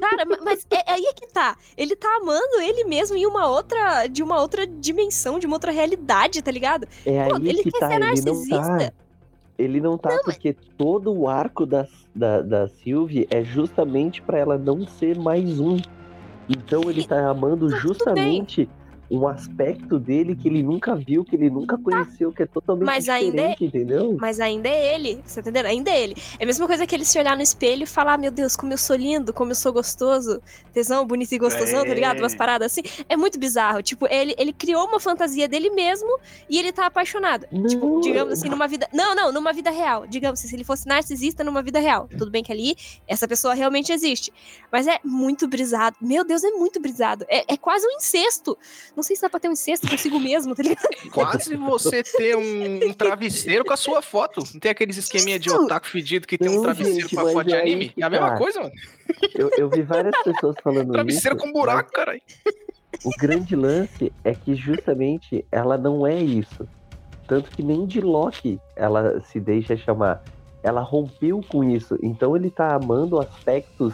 Cara, 0.00 0.24
ma- 0.26 0.38
mas 0.42 0.66
é, 0.70 0.76
é 0.90 0.94
aí 0.94 1.04
é 1.06 1.12
que 1.12 1.28
tá. 1.28 1.56
Ele 1.76 1.94
tá 1.94 2.08
amando 2.20 2.60
ele 2.60 2.84
mesmo 2.84 3.16
em 3.16 3.24
uma 3.24 3.46
outra. 3.46 4.06
De 4.08 4.22
uma 4.22 4.40
outra 4.40 4.66
dimensão, 4.66 5.38
de 5.38 5.46
uma 5.46 5.54
outra 5.56 5.70
realidade, 5.70 6.42
tá 6.42 6.50
ligado? 6.50 6.88
É 7.06 7.22
aí 7.22 7.30
Pô, 7.30 7.36
ele 7.36 7.62
que 7.62 7.70
quer 7.70 7.78
tá, 7.78 7.88
ser 7.88 8.92
ele 9.58 9.80
não 9.80 9.96
tá. 9.96 10.10
Não 10.10 10.22
porque 10.22 10.54
todo 10.76 11.12
o 11.12 11.28
arco 11.28 11.64
da, 11.66 11.86
da, 12.14 12.42
da 12.42 12.68
Sylvie 12.68 13.26
é 13.30 13.42
justamente 13.42 14.22
pra 14.22 14.38
ela 14.38 14.58
não 14.58 14.86
ser 14.86 15.18
mais 15.18 15.58
um. 15.60 15.76
Então 16.48 16.82
ele 16.88 17.04
tá 17.04 17.28
amando 17.28 17.68
justamente 17.70 18.68
um 19.10 19.26
aspecto 19.28 19.98
dele 19.98 20.34
que 20.34 20.48
ele 20.48 20.62
nunca 20.62 20.94
viu, 20.94 21.24
que 21.24 21.36
ele 21.36 21.48
nunca 21.48 21.78
conheceu, 21.78 22.32
que 22.32 22.42
é 22.42 22.46
totalmente 22.46 22.86
Mas 22.86 23.08
ainda 23.08 23.40
é- 23.40 23.48
diferente, 23.50 23.64
entendeu? 23.64 24.16
Mas 24.20 24.40
ainda 24.40 24.68
é 24.68 24.94
ele, 24.94 25.20
você 25.24 25.42
tá 25.42 25.50
entendendo? 25.50 25.66
Ainda 25.66 25.90
é 25.90 26.02
ele. 26.02 26.16
É 26.38 26.44
a 26.44 26.46
mesma 26.46 26.66
coisa 26.66 26.86
que 26.86 26.94
ele 26.94 27.04
se 27.04 27.18
olhar 27.18 27.36
no 27.36 27.42
espelho 27.42 27.84
e 27.84 27.86
falar: 27.86 28.18
Meu 28.18 28.30
Deus, 28.30 28.56
como 28.56 28.72
eu 28.72 28.78
sou 28.78 28.96
lindo, 28.96 29.32
como 29.32 29.52
eu 29.52 29.54
sou 29.54 29.72
gostoso, 29.72 30.40
tesão, 30.72 31.06
bonito 31.06 31.32
e 31.32 31.38
gostosão, 31.38 31.84
tá 31.84 31.94
ligado? 31.94 32.18
É. 32.18 32.20
Umas 32.20 32.34
paradas 32.34 32.72
assim. 32.72 32.82
É 33.08 33.16
muito 33.16 33.38
bizarro. 33.38 33.82
Tipo, 33.82 34.06
ele, 34.10 34.34
ele 34.38 34.52
criou 34.52 34.86
uma 34.86 34.98
fantasia 34.98 35.48
dele 35.48 35.70
mesmo 35.70 36.18
e 36.48 36.58
ele 36.58 36.72
tá 36.72 36.86
apaixonado. 36.86 37.46
Tipo, 37.68 37.86
Não. 37.86 38.00
digamos 38.00 38.32
assim, 38.32 38.48
numa 38.48 38.66
vida. 38.66 38.88
Não, 38.92 39.14
não, 39.14 39.32
numa 39.32 39.52
vida 39.52 39.70
real. 39.70 40.06
Digamos 40.06 40.40
assim, 40.40 40.48
se 40.48 40.56
ele 40.56 40.64
fosse 40.64 40.86
narcisista 40.86 41.44
numa 41.44 41.62
vida 41.62 41.78
real. 41.78 42.08
Tudo 42.08 42.30
bem 42.30 42.42
que 42.42 42.52
ali 42.52 42.76
essa 43.06 43.26
pessoa 43.28 43.54
realmente 43.54 43.92
existe. 43.92 44.32
Mas 44.70 44.86
é 44.86 44.98
muito 45.04 45.46
brisado. 45.46 45.96
Meu 46.00 46.24
Deus, 46.24 46.42
é 46.44 46.50
muito 46.50 46.80
brisado. 46.80 47.24
É, 47.28 47.54
é 47.54 47.56
quase 47.56 47.86
um 47.86 47.92
incesto. 47.92 48.58
Não 48.96 49.02
sei 49.02 49.14
se 49.14 49.20
dá 49.20 49.28
pra 49.28 49.38
ter 49.38 49.48
um 49.48 49.52
incesto 49.52 49.86
consigo 49.86 50.18
mesmo, 50.18 50.54
tá 50.54 50.62
ligado? 50.62 50.88
Quase 51.12 51.54
você 51.54 52.02
ter 52.02 52.34
um, 52.34 52.88
um 52.88 52.92
travesseiro 52.94 53.62
com 53.62 53.74
a 53.74 53.76
sua 53.76 54.00
foto. 54.00 54.42
Não 54.54 54.58
tem 54.58 54.70
aqueles 54.70 54.96
esqueminha 54.96 55.38
de 55.38 55.50
otaku 55.50 55.86
fedido 55.86 56.26
que 56.26 56.38
tem 56.38 56.48
um 56.48 56.62
travesseiro 56.62 57.02
gente, 57.02 57.14
com 57.14 57.20
a 57.20 57.30
foto 57.30 57.46
de 57.46 57.54
anime? 57.54 57.92
É 57.94 58.02
a 58.02 58.08
mesma 58.08 58.30
tá. 58.30 58.38
coisa, 58.38 58.60
mano. 58.60 58.72
Eu, 59.34 59.50
eu 59.58 59.68
vi 59.68 59.82
várias 59.82 60.16
pessoas 60.22 60.56
falando 60.62 60.92
Travesseiro 60.92 61.36
isso. 61.36 61.44
com 61.44 61.52
buraco, 61.52 61.92
caralho. 61.92 62.22
O 63.04 63.10
grande 63.18 63.54
lance 63.54 64.10
é 64.24 64.34
que 64.34 64.54
justamente 64.54 65.44
ela 65.52 65.76
não 65.76 66.06
é 66.06 66.18
isso. 66.18 66.66
Tanto 67.28 67.50
que 67.50 67.62
nem 67.62 67.84
de 67.84 68.00
Loki 68.00 68.58
ela 68.74 69.20
se 69.20 69.38
deixa 69.38 69.76
chamar. 69.76 70.24
Ela 70.62 70.80
rompeu 70.80 71.42
com 71.46 71.62
isso. 71.62 71.98
Então 72.02 72.34
ele 72.34 72.50
tá 72.50 72.74
amando 72.74 73.20
aspectos 73.20 73.92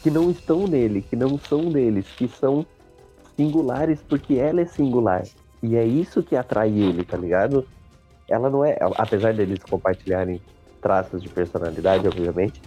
que 0.00 0.12
não 0.12 0.30
estão 0.30 0.68
nele, 0.68 1.02
que 1.02 1.16
não 1.16 1.36
são 1.36 1.70
deles, 1.72 2.06
que 2.16 2.28
são 2.28 2.64
singulares 3.38 4.00
porque 4.02 4.34
ela 4.34 4.60
é 4.60 4.64
singular. 4.66 5.22
E 5.62 5.76
é 5.76 5.84
isso 5.84 6.22
que 6.24 6.34
atrai 6.34 6.70
ele, 6.70 7.04
tá 7.04 7.16
ligado? 7.16 7.64
Ela 8.28 8.50
não 8.50 8.64
é, 8.64 8.76
apesar 8.96 9.32
deles 9.32 9.60
compartilharem 9.62 10.40
traços 10.82 11.22
de 11.22 11.28
personalidade, 11.28 12.06
obviamente, 12.06 12.60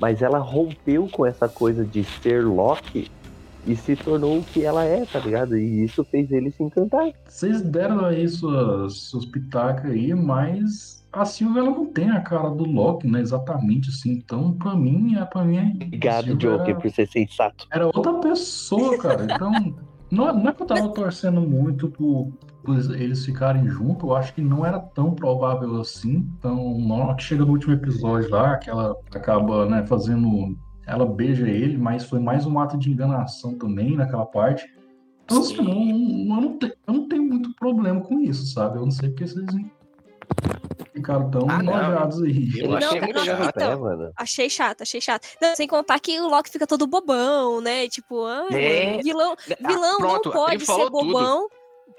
mas 0.00 0.22
ela 0.22 0.38
rompeu 0.38 1.08
com 1.12 1.24
essa 1.26 1.46
coisa 1.48 1.84
de 1.84 2.02
ser 2.04 2.42
Loki 2.44 3.10
e 3.66 3.76
se 3.76 3.94
tornou 3.96 4.38
o 4.38 4.44
que 4.44 4.64
ela 4.64 4.84
é, 4.84 5.04
tá 5.06 5.18
ligado? 5.18 5.56
E 5.56 5.84
isso 5.84 6.04
fez 6.04 6.30
ele 6.32 6.50
se 6.50 6.62
encantar. 6.62 7.12
Vocês 7.26 7.62
deram 7.62 8.04
aí 8.04 8.26
suas, 8.28 8.98
suas 9.04 9.24
pitacas 9.26 9.90
aí, 9.90 10.12
mas 10.14 11.02
a 11.12 11.24
Silvia 11.24 11.60
ela 11.60 11.70
não 11.70 11.86
tem 11.86 12.10
a 12.10 12.20
cara 12.20 12.50
do 12.50 12.64
Loki, 12.64 13.06
né? 13.06 13.20
Exatamente 13.20 13.88
assim. 13.88 14.12
Então, 14.12 14.52
pra 14.52 14.74
mim, 14.74 15.16
é 15.16 15.24
pra 15.24 15.44
mim. 15.44 15.56
é- 15.58 15.84
Obrigado, 15.84 16.34
Joker, 16.36 16.70
era- 16.70 16.80
por 16.80 16.90
ser 16.90 17.06
sensato. 17.06 17.66
Era 17.72 17.86
outra 17.86 18.14
pessoa, 18.14 18.98
cara. 18.98 19.24
Então, 19.24 19.74
não, 20.14 20.32
não 20.34 20.48
é 20.48 20.52
que 20.52 20.62
eu 20.62 20.66
tava 20.66 20.88
torcendo 20.90 21.40
muito 21.40 21.88
por, 21.88 22.32
por 22.62 22.78
eles 22.94 23.24
ficarem 23.24 23.68
juntos. 23.68 24.02
Eu 24.04 24.14
acho 24.16 24.34
que 24.34 24.40
não 24.40 24.64
era 24.64 24.78
tão 24.78 25.12
provável 25.14 25.80
assim. 25.80 26.26
Então, 26.38 26.78
na 26.80 26.94
hora 26.94 27.14
que 27.16 27.22
chega 27.22 27.44
no 27.44 27.52
último 27.52 27.74
episódio 27.74 28.30
lá, 28.30 28.56
que 28.56 28.70
ela 28.70 28.96
acaba, 29.14 29.66
né, 29.66 29.86
fazendo. 29.86 30.56
Ela 30.86 31.06
beija 31.06 31.48
ele, 31.48 31.78
mas 31.78 32.04
foi 32.04 32.20
mais 32.20 32.44
um 32.44 32.58
ato 32.58 32.76
de 32.76 32.90
enganação 32.90 33.56
também 33.56 33.96
naquela 33.96 34.26
parte. 34.26 34.66
Então, 35.24 35.38
assim, 35.38 35.56
Sim. 35.56 35.58
eu 35.58 35.64
não, 35.64 36.36
eu, 36.36 36.42
não 36.42 36.58
te- 36.58 36.74
eu 36.86 36.94
não 36.94 37.08
tenho 37.08 37.22
muito 37.22 37.54
problema 37.56 38.00
com 38.02 38.20
isso, 38.20 38.44
sabe? 38.52 38.76
Eu 38.76 38.82
não 38.84 38.90
sei 38.90 39.08
porque 39.08 39.26
vocês 39.26 39.46
ficaram 40.94 41.30
tão 41.30 41.50
Ah, 41.50 41.62
não. 41.62 41.72
nojados 41.72 42.22
aí. 42.22 42.50
Eu 42.60 42.68
Não, 42.70 42.76
achei 42.78 43.00
muito 43.00 43.24
chato. 43.24 43.52
então. 43.56 43.72
É, 43.72 43.76
mano. 43.76 44.12
Achei 44.16 44.48
chato, 44.50 44.82
achei 44.82 45.00
chato. 45.00 45.26
Não, 45.40 45.54
sem 45.56 45.66
contar 45.66 45.98
que 46.00 46.18
o 46.20 46.28
Loki 46.28 46.50
fica 46.50 46.66
todo 46.66 46.86
bobão, 46.86 47.60
né? 47.60 47.88
Tipo, 47.88 48.24
ah, 48.24 48.46
É. 48.52 48.98
vilão, 49.02 49.34
Ah, 49.38 49.68
vilão 49.68 49.98
pronto, 49.98 50.26
não 50.28 50.32
pode 50.32 50.64
ser 50.64 50.72
tudo. 50.72 50.90
bobão. 50.90 51.48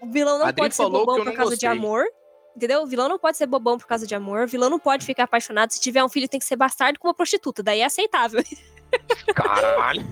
O 0.02 0.12
vilão 0.12 0.39
não 0.39 0.54
pode 0.54 0.76
ser 0.76 0.89
bobão 0.89 1.16
por 1.18 1.26
causa 1.34 1.58
de 1.58 1.66
gostei. 1.66 1.70
amor. 1.70 2.04
Entendeu? 2.56 2.84
O 2.84 2.88
vilão 2.88 3.10
não 3.10 3.20
pode 3.20 3.36
ser 3.38 3.46
bobão 3.48 3.78
por 3.78 3.86
causa 3.86 4.08
de 4.08 4.16
amor. 4.16 4.43
O 4.43 4.48
vilão 4.48 4.70
não 4.70 4.80
pode 4.80 5.06
ficar 5.06 5.24
apaixonado. 5.24 5.72
Se 5.72 5.80
tiver 5.82 6.02
um 6.04 6.08
filho, 6.10 6.28
tem 6.30 6.39
que 6.39 6.46
ser 6.46 6.56
bastardo 6.56 6.98
com 7.00 7.08
uma 7.08 7.14
prostituta. 7.14 7.62
Daí 7.62 7.82
é 7.82 7.86
aceitável. 7.86 8.41
Caralho. 9.34 10.06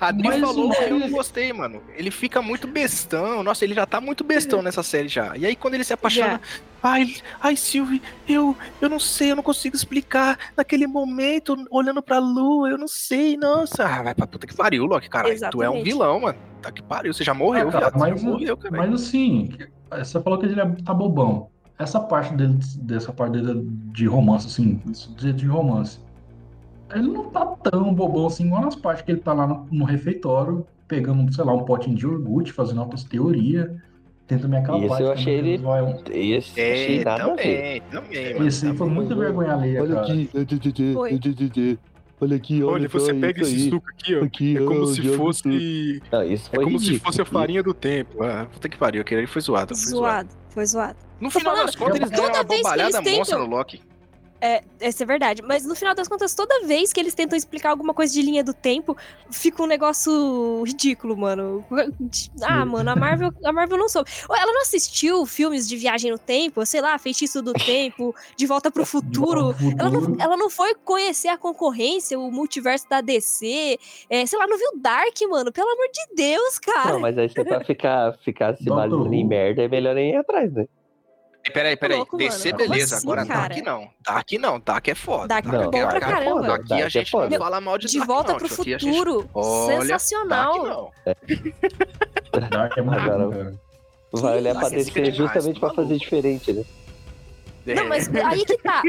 A 0.00 0.08
Adri 0.08 0.28
Mas 0.28 0.40
falou 0.40 0.70
que 0.70 0.82
eu 0.84 0.98
não 0.98 1.10
gostei, 1.10 1.52
mano. 1.52 1.82
Ele 1.96 2.10
fica 2.10 2.40
muito 2.42 2.66
bestão. 2.66 3.42
Nossa, 3.42 3.64
ele 3.64 3.74
já 3.74 3.86
tá 3.86 4.00
muito 4.00 4.24
bestão 4.24 4.62
nessa 4.62 4.82
série 4.82 5.08
já. 5.08 5.36
E 5.36 5.46
aí, 5.46 5.56
quando 5.56 5.74
ele 5.74 5.84
se 5.84 5.92
apaixona. 5.92 6.40
Ai, 6.82 7.14
ai, 7.40 7.56
Sylvie, 7.56 8.02
eu, 8.28 8.54
eu 8.78 8.90
não 8.90 9.00
sei, 9.00 9.32
eu 9.32 9.36
não 9.36 9.42
consigo 9.42 9.74
explicar. 9.74 10.38
Naquele 10.54 10.86
momento, 10.86 11.56
olhando 11.70 12.02
pra 12.02 12.18
lua, 12.18 12.68
eu 12.68 12.76
não 12.76 12.86
sei, 12.88 13.38
nossa. 13.38 13.84
Ah, 13.86 14.02
vai 14.02 14.14
pra 14.14 14.26
puta 14.26 14.46
que 14.46 14.54
pariu, 14.54 14.84
Loki, 14.84 15.08
caralho. 15.08 15.34
Tu 15.50 15.62
é 15.62 15.68
um 15.68 15.72
Exatamente. 15.72 15.84
vilão, 15.84 16.20
mano. 16.20 16.38
Tá 16.60 16.70
que 16.70 16.82
pariu, 16.82 17.14
você 17.14 17.24
já 17.24 17.32
morreu, 17.32 17.68
Ah, 17.68 17.72
cara, 17.72 17.84
viado. 17.90 17.98
mas- 17.98 18.12
Você 18.20 18.24
já 18.26 18.30
morreu, 18.30 18.56
cara. 18.58 18.76
Mas 18.76 18.92
assim, 18.92 19.50
você 19.90 20.20
falou 20.20 20.38
que 20.38 20.44
ele 20.44 20.60
é- 20.60 20.76
tá 20.84 20.92
bobão. 20.92 21.48
Essa 21.78 21.98
parte 22.00 22.34
dele, 22.34 22.58
dessa 22.80 23.12
parte 23.14 23.32
dele 23.32 23.62
de 23.92 24.06
romance, 24.06 24.46
assim, 24.46 24.80
de, 25.16 25.32
de 25.32 25.46
romance. 25.46 25.98
Ele 26.92 27.08
não 27.08 27.24
tá 27.30 27.46
tão 27.70 27.92
bobão 27.94 28.26
assim, 28.26 28.46
igual 28.46 28.62
nas 28.62 28.76
partes 28.76 29.04
que 29.04 29.12
ele 29.12 29.20
tá 29.20 29.32
lá 29.32 29.46
no, 29.46 29.66
no 29.70 29.84
refeitório, 29.84 30.66
pegando, 30.86 31.32
sei 31.34 31.44
lá, 31.44 31.52
um 31.54 31.64
potinho 31.64 31.96
de 31.96 32.04
iogurte, 32.04 32.52
fazendo 32.52 32.80
altas 32.80 33.04
teorias, 33.04 33.70
tenta 34.26 34.46
me 34.46 34.56
acabar. 34.56 34.84
Isso 34.84 35.02
eu 35.02 35.12
achei 35.12 35.34
ele- 35.34 35.58
Vai. 35.58 36.00
Esse 36.10 36.60
achei 36.60 37.00
É, 37.00 37.04
nada 37.04 37.24
também, 37.24 37.82
também. 37.90 38.46
Esse 38.46 38.72
foi 38.74 38.88
muita 38.88 39.14
vergonha 39.14 39.52
alheia, 39.54 39.82
Olha 39.82 39.94
cara. 39.94 40.06
aqui, 40.06 40.30
Foi. 40.94 41.20
olha 42.20 42.36
aqui, 42.36 42.62
olha, 42.62 42.72
Olha, 42.74 42.88
você 42.88 43.14
pega 43.14 43.42
esse 43.42 43.54
aí. 43.54 43.70
suco 43.70 43.86
aqui, 43.88 44.14
ó. 44.16 44.24
Aqui, 44.24 44.56
É 44.56 44.60
como 44.64 44.82
ó, 44.82 44.86
se 44.86 45.02
fosse. 45.16 46.02
Não, 46.12 46.22
isso 46.22 46.50
É 46.52 46.56
como 46.62 46.78
se 46.78 46.98
fosse 46.98 47.20
a 47.20 47.24
farinha 47.24 47.62
do 47.62 47.74
tempo. 47.74 48.22
Ah, 48.22 48.46
puta 48.52 48.68
que 48.68 48.76
pariu, 48.78 49.00
aquele 49.00 49.22
ali 49.22 49.26
foi 49.26 49.42
zoado. 49.42 49.74
Foi 49.74 49.86
zoado. 49.90 50.28
Zoado. 50.28 50.44
Foi 50.50 50.66
zoado. 50.66 50.96
No 51.20 51.30
Tô 51.30 51.38
final 51.38 51.52
falando, 51.54 51.66
das 51.66 51.76
contas, 51.76 51.96
eles 51.96 52.10
deram 52.10 52.32
uma 52.32 52.74
eles 52.76 53.18
monstra 53.18 53.38
no 53.38 53.46
Loki. 53.46 53.80
É, 54.44 54.62
essa 54.78 55.04
é 55.04 55.06
verdade. 55.06 55.40
Mas 55.40 55.64
no 55.64 55.74
final 55.74 55.94
das 55.94 56.06
contas, 56.06 56.34
toda 56.34 56.66
vez 56.66 56.92
que 56.92 57.00
eles 57.00 57.14
tentam 57.14 57.34
explicar 57.34 57.70
alguma 57.70 57.94
coisa 57.94 58.12
de 58.12 58.20
linha 58.20 58.44
do 58.44 58.52
tempo, 58.52 58.94
fica 59.30 59.62
um 59.62 59.66
negócio 59.66 60.62
ridículo, 60.64 61.16
mano. 61.16 61.64
Ah, 62.42 62.66
mano, 62.66 62.90
a 62.90 62.94
Marvel, 62.94 63.32
a 63.42 63.52
Marvel 63.54 63.78
não 63.78 63.88
soube. 63.88 64.10
Ou 64.28 64.36
Ela 64.36 64.52
não 64.52 64.60
assistiu 64.60 65.24
filmes 65.24 65.66
de 65.66 65.78
viagem 65.78 66.10
no 66.10 66.18
tempo, 66.18 66.66
sei 66.66 66.82
lá, 66.82 66.98
Feitiço 66.98 67.40
do 67.40 67.54
Tempo, 67.54 68.14
De 68.36 68.46
Volta 68.46 68.70
pro 68.70 68.84
Futuro. 68.84 69.54
Ela 69.78 69.90
não, 69.90 70.16
ela 70.20 70.36
não 70.36 70.50
foi 70.50 70.74
conhecer 70.74 71.28
a 71.28 71.38
concorrência, 71.38 72.18
o 72.18 72.30
multiverso 72.30 72.86
da 72.86 73.00
DC. 73.00 73.78
é, 74.10 74.26
sei 74.26 74.38
lá, 74.38 74.46
não 74.46 74.58
viu 74.58 74.72
Dark, 74.76 75.18
mano. 75.30 75.50
Pelo 75.50 75.70
amor 75.70 75.88
de 75.90 76.14
Deus, 76.14 76.58
cara. 76.58 76.92
Não, 76.92 77.00
mas 77.00 77.16
aí 77.16 77.30
você 77.30 77.42
pra 77.42 77.64
ficar, 77.64 78.12
ficar 78.18 78.54
se 78.58 78.64
baseando 78.64 79.14
em 79.14 79.26
merda, 79.26 79.62
é 79.62 79.68
melhor 79.68 79.94
nem 79.94 80.10
ir 80.10 80.16
atrás, 80.16 80.52
né? 80.52 80.66
Peraí, 81.52 81.76
peraí. 81.76 81.96
louco, 81.98 82.16
DC, 82.16 82.52
mano. 82.52 82.58
Beleza. 82.68 82.96
assim, 82.96 83.04
Agora 83.06 83.26
cara? 83.26 83.48
Dark 83.48 83.64
não. 83.64 83.88
Dark 84.04 84.32
não. 84.40 84.60
Dark 84.60 84.88
é 84.88 84.94
foda. 84.94 85.28
Dark 85.28 85.44
é 85.46 85.48
é, 85.48 85.52
bom 85.52 85.70
pra 85.70 85.80
Dark 85.82 85.96
é 85.96 86.00
caramba. 86.00 86.30
foda. 86.30 86.54
Aqui 86.54 86.68
Dark 86.68 86.82
a 86.82 86.86
é 86.86 86.90
gente 86.90 87.10
foda. 87.10 87.28
não 87.30 87.38
fala 87.38 87.60
mal 87.60 87.78
de, 87.78 87.86
De 87.86 87.98
Dark, 87.98 88.06
Volta 88.08 88.32
não. 88.32 88.38
pro 88.38 88.46
aqui 88.46 88.74
a 88.74 88.78
gente- 88.78 88.96
Futuro. 88.98 89.30
Olha, 89.34 89.80
Sensacional. 89.82 90.92
Dark 91.04 91.28
não. 92.32 92.48
Dark 92.50 92.78
é 92.78 92.82
cara. 92.82 93.54
Vai 94.12 94.36
olhar 94.38 94.52
pra 94.54 94.62
Nossa, 94.62 94.74
descer 94.76 95.08
é 95.08 95.10
justamente 95.10 95.58
pra 95.60 95.68
maluco. 95.68 95.82
fazer 95.82 95.98
diferente, 95.98 96.52
né? 96.52 96.64
Não, 97.66 97.88
mas 97.88 98.14
aí 98.14 98.44
que 98.44 98.58
tá. 98.58 98.82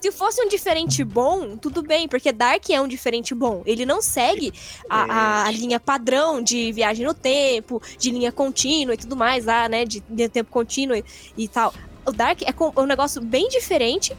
Se 0.00 0.10
fosse 0.10 0.42
um 0.42 0.48
diferente 0.48 1.04
bom, 1.04 1.54
tudo 1.58 1.82
bem, 1.82 2.08
porque 2.08 2.32
Dark 2.32 2.68
é 2.70 2.80
um 2.80 2.88
diferente 2.88 3.34
bom. 3.34 3.62
Ele 3.66 3.84
não 3.84 4.00
segue 4.00 4.52
a, 4.88 5.02
a- 5.02 5.46
a 5.46 5.50
linha 5.50 5.78
padrão 5.78 6.42
de 6.42 6.72
viagem 6.72 7.04
no 7.06 7.12
tempo, 7.14 7.80
de 7.98 8.10
linha 8.10 8.32
contínua 8.32 8.94
e 8.94 8.96
tudo 8.96 9.14
mais 9.16 9.44
lá, 9.44 9.68
né? 9.68 9.84
De, 9.84 10.00
de 10.08 10.28
tempo 10.30 10.50
contínuo 10.50 10.96
e, 10.96 11.04
e 11.36 11.46
tal. 11.46 11.74
O 12.06 12.12
Dark 12.12 12.42
é 12.42 12.52
com- 12.52 12.72
um 12.76 12.86
negócio 12.86 13.20
bem 13.22 13.48
diferente. 13.48 14.16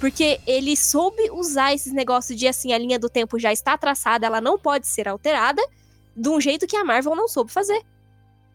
Porque 0.00 0.38
ele 0.46 0.76
soube 0.76 1.30
usar 1.30 1.72
esses 1.72 1.92
negócios 1.92 2.38
de 2.38 2.46
assim, 2.46 2.72
a 2.74 2.78
linha 2.78 2.98
do 2.98 3.08
tempo 3.08 3.38
já 3.38 3.52
está 3.52 3.78
traçada, 3.78 4.26
ela 4.26 4.40
não 4.40 4.58
pode 4.58 4.86
ser 4.86 5.08
alterada, 5.08 5.62
de 6.14 6.28
um 6.28 6.38
jeito 6.40 6.66
que 6.66 6.76
a 6.76 6.84
Marvel 6.84 7.14
não 7.14 7.26
soube 7.26 7.50
fazer. 7.50 7.80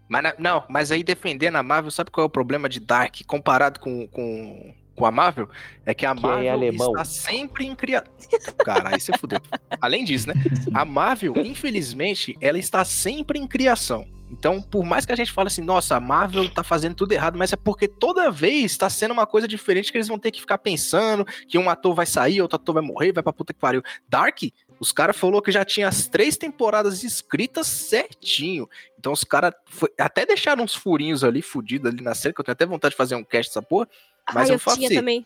Mas 0.08 0.34
não, 0.38 0.64
mas 0.70 0.92
aí 0.92 1.02
defendendo 1.02 1.56
a 1.56 1.64
Marvel, 1.64 1.90
sabe 1.92 2.12
qual 2.12 2.24
é 2.26 2.28
o 2.28 2.30
problema 2.30 2.68
de 2.70 2.80
Dark 2.80 3.16
comparado 3.26 3.80
com, 3.80 4.06
com, 4.10 4.74
com 4.96 5.06
a 5.06 5.12
Marvel? 5.12 5.50
É 5.86 5.94
que 5.94 6.06
a 6.06 6.14
Que 6.14 6.20
é 6.20 6.28
Marvel 6.28 6.52
alemão. 6.52 6.92
está 6.92 7.06
sempre 7.06 7.66
em 7.66 7.74
criação. 7.76 8.12
Cara, 8.64 8.90
aí 8.94 9.00
você 9.00 9.18
fudeu. 9.18 9.40
Além 9.82 10.04
disso, 10.04 10.28
né? 10.28 10.36
A 10.74 10.84
Marvel, 10.86 11.34
infelizmente, 11.38 12.38
ela 12.42 12.60
está 12.60 12.84
sempre 12.86 13.40
em 13.40 13.48
criação. 13.48 14.06
Então, 14.32 14.62
por 14.62 14.84
mais 14.84 15.06
que 15.06 15.12
a 15.12 15.16
gente 15.16 15.32
fale 15.32 15.48
assim, 15.48 15.62
nossa, 15.62 15.96
a 15.96 16.00
Marvel 16.00 16.50
tá 16.50 16.64
fazendo 16.64 16.96
tudo 16.96 17.12
errado, 17.12 17.38
mas 17.38 17.52
é 17.52 17.56
porque 17.56 17.88
toda 17.88 18.30
vez 18.30 18.78
tá 18.78 18.90
sendo 18.90 19.12
uma 19.12 19.26
coisa 19.26 19.48
diferente 19.48 19.92
que 19.92 19.98
eles 19.98 20.08
vão 20.08 20.20
ter 20.20 20.32
que 20.32 20.40
ficar 20.40 20.58
pensando 20.58 21.26
que 21.48 21.58
um 21.58 21.70
ator 21.70 21.94
vai 21.96 22.06
sair, 22.06 22.42
outro 22.42 22.56
ator 22.56 22.74
vai 22.74 22.84
morrer, 22.84 23.12
vai 23.12 23.24
pra 23.24 23.34
puta 23.34 23.54
que 23.54 23.60
pariu. 23.60 23.82
Dark, 24.08 24.44
os 24.80 24.92
caras 24.92 25.18
falou 25.18 25.42
que 25.42 25.52
já 25.52 25.66
tinha 25.66 25.88
as 25.88 26.08
três 26.08 26.38
temporadas 26.38 27.04
escritas 27.04 27.68
certinho. 27.68 28.70
Então 28.98 29.12
os 29.12 29.24
caras 29.24 29.54
até 29.98 30.26
deixaram 30.26 30.64
uns 30.64 30.76
furinhos 30.76 31.24
ali, 31.24 31.42
fudidos 31.42 31.92
ali 31.92 32.02
na 32.02 32.16
série, 32.16 32.34
que 32.34 32.40
eu 32.40 32.46
tenho 32.46 32.54
até 32.54 32.66
vontade 32.66 32.92
de 32.94 32.98
fazer 32.98 33.16
um 33.16 33.24
cast 33.24 33.50
dessa 33.50 33.62
porra. 33.62 33.88
Mas 34.34 34.50
ah, 34.50 34.54
eu 34.54 34.60
eu 34.64 34.74
tinha 34.74 34.88
assim, 34.88 34.96
também. 34.96 35.26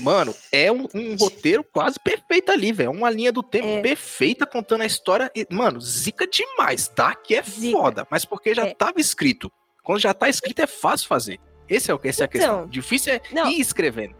Mano, 0.00 0.34
é 0.50 0.70
um, 0.72 0.86
um 0.94 1.16
roteiro 1.16 1.62
quase 1.62 1.98
perfeito 2.00 2.50
ali, 2.50 2.72
velho. 2.72 2.90
Uma 2.90 3.10
linha 3.10 3.32
do 3.32 3.42
tempo 3.42 3.66
É. 3.66 3.80
perfeita 3.82 4.46
contando 4.46 4.80
a 4.82 4.86
história. 4.86 5.30
E, 5.34 5.46
mano, 5.50 5.80
zica 5.80 6.26
demais. 6.26 6.90
Dark 6.94 7.30
é 7.30 7.42
Zica. 7.42 7.76
foda, 7.78 8.06
mas 8.10 8.24
porque 8.24 8.54
já 8.54 8.66
É. 8.66 8.74
tava 8.74 9.00
escrito. 9.00 9.50
Quando 9.82 10.00
já 10.00 10.12
tá 10.14 10.28
escrito 10.28 10.60
é 10.60 10.66
fácil 10.66 11.06
fazer. 11.08 11.38
Esse 11.68 11.90
é, 11.90 11.94
o- 11.94 12.00
essa 12.02 12.22
é 12.22 12.26
a 12.26 12.28
questão. 12.28 12.56
Então, 12.60 12.68
Difícil 12.68 13.12
é 13.14 13.20
não. 13.32 13.48
ir 13.50 13.60
escrevendo. 13.60 14.14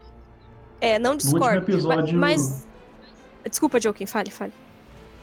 É, 0.80 0.98
não 0.98 1.16
discordo. 1.16 1.58
episódio- 1.70 2.16
Mas. 2.16 2.66
Desculpa, 3.48 3.80
Joaquim, 3.80 4.06
fale, 4.06 4.30
fale. 4.30 4.52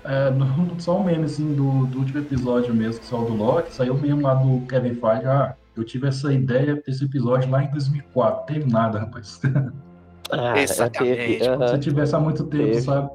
É, 0.04 0.30
no- 0.32 0.80
só 0.80 1.00
um 1.00 1.04
meme 1.04 1.26
assim 1.26 1.54
do, 1.54 1.86
do 1.88 2.00
último 2.00 2.20
episódio 2.20 2.74
mesmo, 2.74 3.00
que 3.02 3.08
saiu 3.08 3.26
do 3.26 3.34
Loki, 3.34 3.74
saiu 3.74 3.94
mesmo 3.96 4.22
lá 4.22 4.34
do 4.36 4.66
Kevin 4.68 4.96
Feige, 4.96 5.26
ah, 5.26 5.56
eu 5.76 5.84
tive 5.84 6.08
essa 6.08 6.32
ideia 6.34 6.76
desse 6.76 7.04
episódio 7.06 7.50
lá 7.50 7.64
em 7.64 7.70
2004, 7.72 8.46
teve 8.54 8.72
nada, 8.72 9.00
rapaz. 9.00 9.40
Ah, 10.32 10.60
Exatamente. 10.62 11.16
teve. 11.18 11.44
Se 11.44 11.50
aham, 11.50 11.80
tivesse 11.80 12.16
há 12.16 12.20
muito 12.20 12.44
tempo, 12.46 12.64
Teve. 12.66 12.82
sabe? 12.82 13.10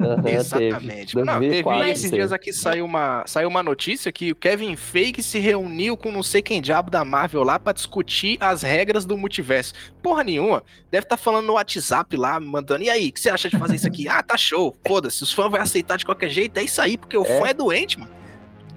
aham, 0.00 0.28
Exatamente. 0.28 1.14
Teve. 1.14 1.24
Não, 1.26 1.34
teve 1.40 1.62
2004, 1.62 1.88
esses 1.88 2.02
teve. 2.04 2.16
dias 2.16 2.32
aqui 2.32 2.52
saiu 2.52 2.84
uma, 2.84 3.22
saiu 3.26 3.48
uma 3.48 3.62
notícia 3.62 4.10
que 4.12 4.32
o 4.32 4.36
Kevin 4.36 4.74
Feige 4.76 5.22
se 5.22 5.38
reuniu 5.38 5.96
com 5.96 6.10
não 6.12 6.22
sei 6.22 6.40
quem 6.40 6.62
diabo 6.62 6.90
da 6.90 7.04
Marvel 7.04 7.42
lá 7.42 7.58
pra 7.58 7.72
discutir 7.72 8.38
as 8.40 8.62
regras 8.62 9.04
do 9.04 9.16
multiverso. 9.18 9.74
Porra 10.02 10.24
nenhuma. 10.24 10.62
Deve 10.90 11.04
estar 11.04 11.16
falando 11.16 11.46
no 11.46 11.54
WhatsApp 11.54 12.16
lá, 12.16 12.38
mandando. 12.40 12.82
E 12.84 12.90
aí, 12.90 13.08
o 13.08 13.12
que 13.12 13.20
você 13.20 13.28
acha 13.30 13.48
de 13.50 13.58
fazer 13.58 13.76
isso 13.76 13.86
aqui? 13.88 14.06
ah, 14.08 14.22
tá 14.22 14.36
show. 14.36 14.74
Foda-se, 14.86 15.22
os 15.22 15.32
fãs 15.32 15.50
vão 15.50 15.60
aceitar 15.60 15.96
de 15.98 16.04
qualquer 16.04 16.30
jeito. 16.30 16.56
É 16.58 16.62
isso 16.62 16.80
aí, 16.80 16.96
porque 16.96 17.16
o 17.16 17.24
É. 17.26 17.38
fã 17.40 17.48
é 17.48 17.54
doente, 17.54 17.98
mano. 17.98 18.19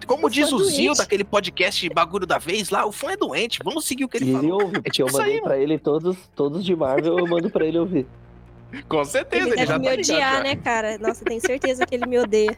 Como 0.05 0.27
O 0.27 0.29
diz 0.29 0.51
o 0.51 0.61
é 0.61 0.63
Zio 0.65 0.93
daquele 0.93 1.23
podcast 1.23 1.89
Bagulho 1.89 2.25
da 2.25 2.37
Vez 2.37 2.69
lá, 2.69 2.85
o 2.85 2.91
fã 2.91 3.11
é 3.11 3.17
doente. 3.17 3.59
Vamos 3.63 3.85
seguir 3.85 4.05
o 4.05 4.09
que 4.09 4.17
ele 4.17 4.25
ele 4.31 4.33
falou. 4.33 4.61
ouve, 4.63 4.73
porque 4.73 4.91
tipo 4.91 5.09
eu 5.09 5.13
mandei 5.13 5.35
aí, 5.35 5.41
pra 5.41 5.57
ele 5.57 5.77
todos, 5.79 6.17
todos 6.35 6.63
de 6.65 6.75
Marvel, 6.75 7.17
eu 7.19 7.27
mando 7.27 7.49
pra 7.49 7.65
ele 7.65 7.79
ouvir. 7.79 8.05
Com 8.87 9.03
certeza, 9.05 9.43
Ele 9.43 9.51
ele, 9.51 9.55
deve 9.57 9.67
já 9.67 9.77
me 9.79 9.85
tá 9.87 9.93
odiar, 9.93 10.37
já. 10.37 10.43
né, 10.43 10.55
cara? 10.55 10.97
Nossa, 10.97 11.23
tenho 11.23 11.39
certeza 11.39 11.85
que 11.85 11.93
ele 11.93 12.07
me 12.07 12.17
odeia. 12.17 12.57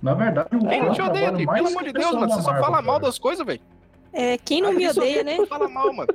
Na 0.00 0.14
verdade, 0.14 0.48
o 0.54 0.60
Quem 0.68 0.80
não 0.80 0.92
te 0.92 1.02
odeia, 1.02 1.32
Pelo 1.32 1.66
amor 1.66 1.82
de 1.84 1.92
Deus, 1.92 2.12
mano. 2.14 2.28
Você 2.28 2.42
só 2.42 2.50
Marvel, 2.52 2.64
fala 2.64 2.82
mal 2.82 2.94
cara. 2.96 3.06
das 3.06 3.18
coisas, 3.18 3.44
velho. 3.44 3.60
É, 4.18 4.36
quem 4.36 4.60
não 4.60 4.72
me 4.72 4.88
odeia, 4.88 5.22
né? 5.22 5.46
Fala 5.46 5.68
mal, 5.68 5.92
mano. 5.92 6.12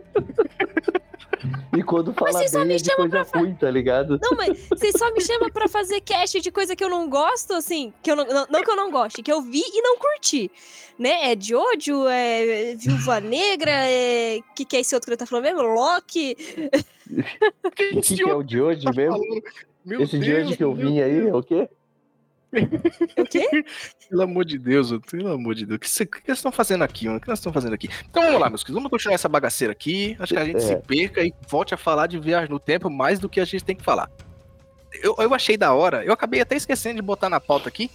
E 1.78 1.82
quando 1.82 2.14
fala 2.14 2.46
só 2.50 2.60
bem 2.60 2.68
me 2.68 2.74
é 2.76 2.78
de 2.78 2.96
coisa 2.98 3.26
ruim, 3.34 3.56
tá 3.56 3.72
ligado? 3.72 4.20
Não, 4.22 4.36
mas 4.36 4.68
vocês 4.70 4.94
só 4.98 5.10
me 5.14 5.22
chamam 5.22 5.50
pra 5.50 5.70
fazer 5.70 6.02
cast 6.02 6.42
de 6.42 6.52
coisa 6.52 6.76
que 6.76 6.84
eu 6.84 6.90
não 6.90 7.10
gosto, 7.10 7.54
assim, 7.54 7.94
que 8.04 8.12
eu 8.12 8.18
não, 8.18 8.26
não, 8.26 8.46
não 8.50 8.62
que 8.62 8.70
eu 8.70 8.76
não 8.76 8.92
goste, 8.92 9.24
que 9.24 9.32
eu 9.32 9.42
vi 9.42 9.64
e 9.66 9.82
não 9.82 9.98
curti. 9.98 10.52
Né? 11.00 11.32
É 11.32 11.40
Jojo, 11.40 12.06
é 12.10 12.76
Viúva 12.76 13.22
Negra, 13.22 13.72
é. 13.72 14.42
que, 14.54 14.66
que 14.66 14.76
é 14.76 14.82
esse 14.82 14.94
outro 14.94 15.08
que 15.08 15.12
ele 15.12 15.18
tá 15.18 15.26
falando 15.26 15.46
mesmo? 15.46 15.62
Loki. 15.62 16.36
O 17.64 17.72
que, 17.72 18.02
que 18.02 18.22
é 18.22 18.36
o 18.36 18.44
de 18.44 18.62
hoje 18.62 18.84
Tá 18.84 18.92
mesmo? 18.92 19.24
Meu 19.86 20.02
Esse 20.02 20.20
de 20.20 20.26
Deus, 20.26 20.48
hoje 20.48 20.58
que 20.58 20.64
eu 20.64 20.74
vim 20.74 21.00
aí, 21.00 21.28
é 21.28 21.34
o 21.34 21.42
quê? 21.42 21.70
O 23.18 23.26
quê? 23.26 23.66
Pelo 24.10 24.22
amor 24.22 24.46
de 24.46 24.58
Deus, 24.58 24.92
pelo 25.10 25.32
amor 25.32 25.56
de 25.56 25.66
Deus. 25.66 25.78
O 25.78 25.80
que, 25.80 25.90
cê- 25.90 26.04
o 26.04 26.08
que 26.08 26.22
vocês 26.26 26.38
estão 26.38 26.52
fazendo 26.52 26.84
aqui, 26.84 27.06
mano? 27.06 27.18
O 27.18 27.22
que 27.22 27.28
nós 27.28 27.40
estamos 27.40 27.54
fazendo 27.54 27.74
aqui? 27.74 27.90
Então 28.10 28.24
vamos 28.24 28.40
lá, 28.40 28.50
meus 28.50 28.62
queridos. 28.64 28.76
Vamos 28.82 28.90
continuar 28.92 29.16
essa 29.16 29.28
bagaceira 29.30 29.72
aqui. 29.72 30.16
Acho 30.20 30.34
que 30.34 30.40
a 30.40 30.46
gente 30.46 30.58
É. 30.58 30.60
se 30.60 30.76
perca 30.78 31.24
e 31.24 31.34
volte 31.48 31.74
a 31.74 31.78
falar 31.78 32.08
de 32.08 32.20
viagem 32.20 32.50
no 32.50 32.60
tempo 32.60 32.90
mais 32.90 33.20
do 33.20 33.28
que 33.30 33.40
a 33.40 33.46
gente 33.46 33.64
tem 33.64 33.76
que 33.76 33.84
falar. 33.84 34.10
Eu, 35.02 35.16
eu 35.18 35.34
achei 35.34 35.58
da 35.58 35.74
hora, 35.74 36.04
eu 36.06 36.14
acabei 36.14 36.40
até 36.42 36.56
esquecendo 36.56 36.96
de 36.98 37.02
botar 37.02 37.30
na 37.30 37.40
pauta 37.40 37.68
aqui. 37.70 37.90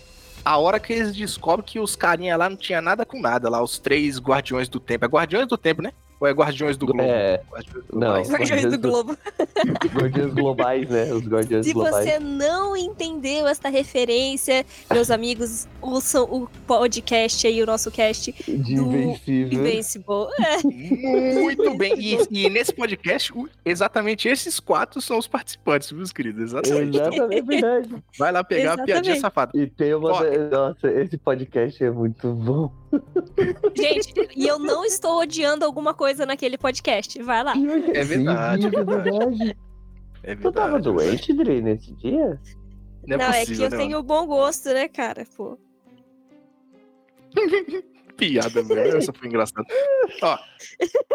A 0.44 0.56
hora 0.56 0.80
que 0.80 0.92
eles 0.92 1.14
descobrem 1.14 1.64
que 1.66 1.78
os 1.80 1.94
carinha 1.96 2.36
lá 2.36 2.48
não 2.48 2.56
tinha 2.56 2.80
nada 2.80 3.04
com 3.04 3.20
nada, 3.20 3.48
lá, 3.50 3.62
os 3.62 3.78
três 3.78 4.18
guardiões 4.18 4.68
do 4.68 4.80
tempo. 4.80 5.04
É 5.04 5.08
guardiões 5.08 5.46
do 5.46 5.56
tempo, 5.58 5.82
né? 5.82 5.92
Ou 6.20 6.26
é 6.26 6.32
guardiões 6.32 6.76
do 6.76 6.86
globo? 6.86 7.02
É, 7.02 7.40
Guardiões 7.50 7.84
não. 7.92 8.22
Guardiões 8.22 8.64
do 8.64 8.78
Globo. 8.78 9.16
Guardiões 9.94 10.34
globais, 10.34 10.88
né? 10.88 11.12
Os 11.12 11.26
guardiões 11.26 11.66
Se 11.66 11.72
globais. 11.72 12.04
você 12.04 12.18
não 12.18 12.76
entendeu 12.76 13.46
esta 13.46 13.68
referência, 13.68 14.66
meus 14.92 15.10
amigos, 15.10 15.68
ouçam 15.80 16.24
o 16.24 16.48
podcast 16.66 17.46
aí, 17.46 17.62
o 17.62 17.66
nosso 17.66 17.90
cast 17.90 18.32
De 18.32 18.74
do 18.74 18.82
invencível. 18.82 19.60
Invincible. 19.60 20.26
É, 20.40 20.62
Muito 21.40 21.74
bem. 21.76 21.94
E, 21.98 22.18
e 22.30 22.50
nesse 22.50 22.72
podcast, 22.72 23.32
exatamente 23.64 24.28
esses 24.28 24.58
quatro 24.58 25.00
são 25.00 25.18
os 25.18 25.26
participantes, 25.28 25.92
meus 25.92 26.12
queridos. 26.12 26.42
Exatamente. 26.52 26.96
Exatamente, 26.96 27.38
é 27.38 27.42
verdade. 27.42 28.04
Vai 28.18 28.32
lá 28.32 28.42
pegar 28.42 28.72
a 28.72 28.84
piadinha 28.84 29.14
Exatamente. 29.16 29.20
safada. 29.20 29.52
E 29.54 29.66
tem 29.66 29.94
uma. 29.94 30.10
Ó, 30.12 30.22
Nossa, 30.50 30.90
esse 30.90 31.16
podcast 31.16 31.82
é 31.82 31.90
muito 31.90 32.32
bom. 32.32 32.72
Gente, 33.76 34.12
e 34.34 34.46
eu 34.48 34.58
não 34.58 34.84
estou 34.84 35.20
odiando 35.20 35.64
alguma 35.64 35.92
coisa 35.92 36.07
naquele 36.16 36.58
podcast. 36.58 37.20
Vai 37.22 37.42
lá. 37.42 37.54
É 37.92 38.04
verdade, 38.04 38.62
Sim, 38.62 38.68
é 38.68 38.80
é 38.80 38.84
verdade. 38.84 39.56
É 40.22 40.34
Tu 40.34 40.52
tava 40.52 40.78
verdade. 40.78 40.84
doente, 40.84 41.32
Dre, 41.32 41.62
nesse 41.62 41.92
dia? 41.94 42.40
Não 43.06 43.16
é 43.16 43.18
não, 43.18 43.26
é 43.26 43.40
possível, 43.40 43.56
que 43.56 43.62
eu 43.62 43.70
né, 43.70 43.76
tenho 43.76 44.02
bom 44.02 44.26
gosto, 44.26 44.68
né, 44.68 44.88
cara? 44.88 45.24
Pô. 45.36 45.58
Piada, 48.16 48.62
velho. 48.62 48.96
Essa 48.96 49.12
foi 49.12 49.28
engraçada. 49.28 49.66
Ó, 50.20 50.38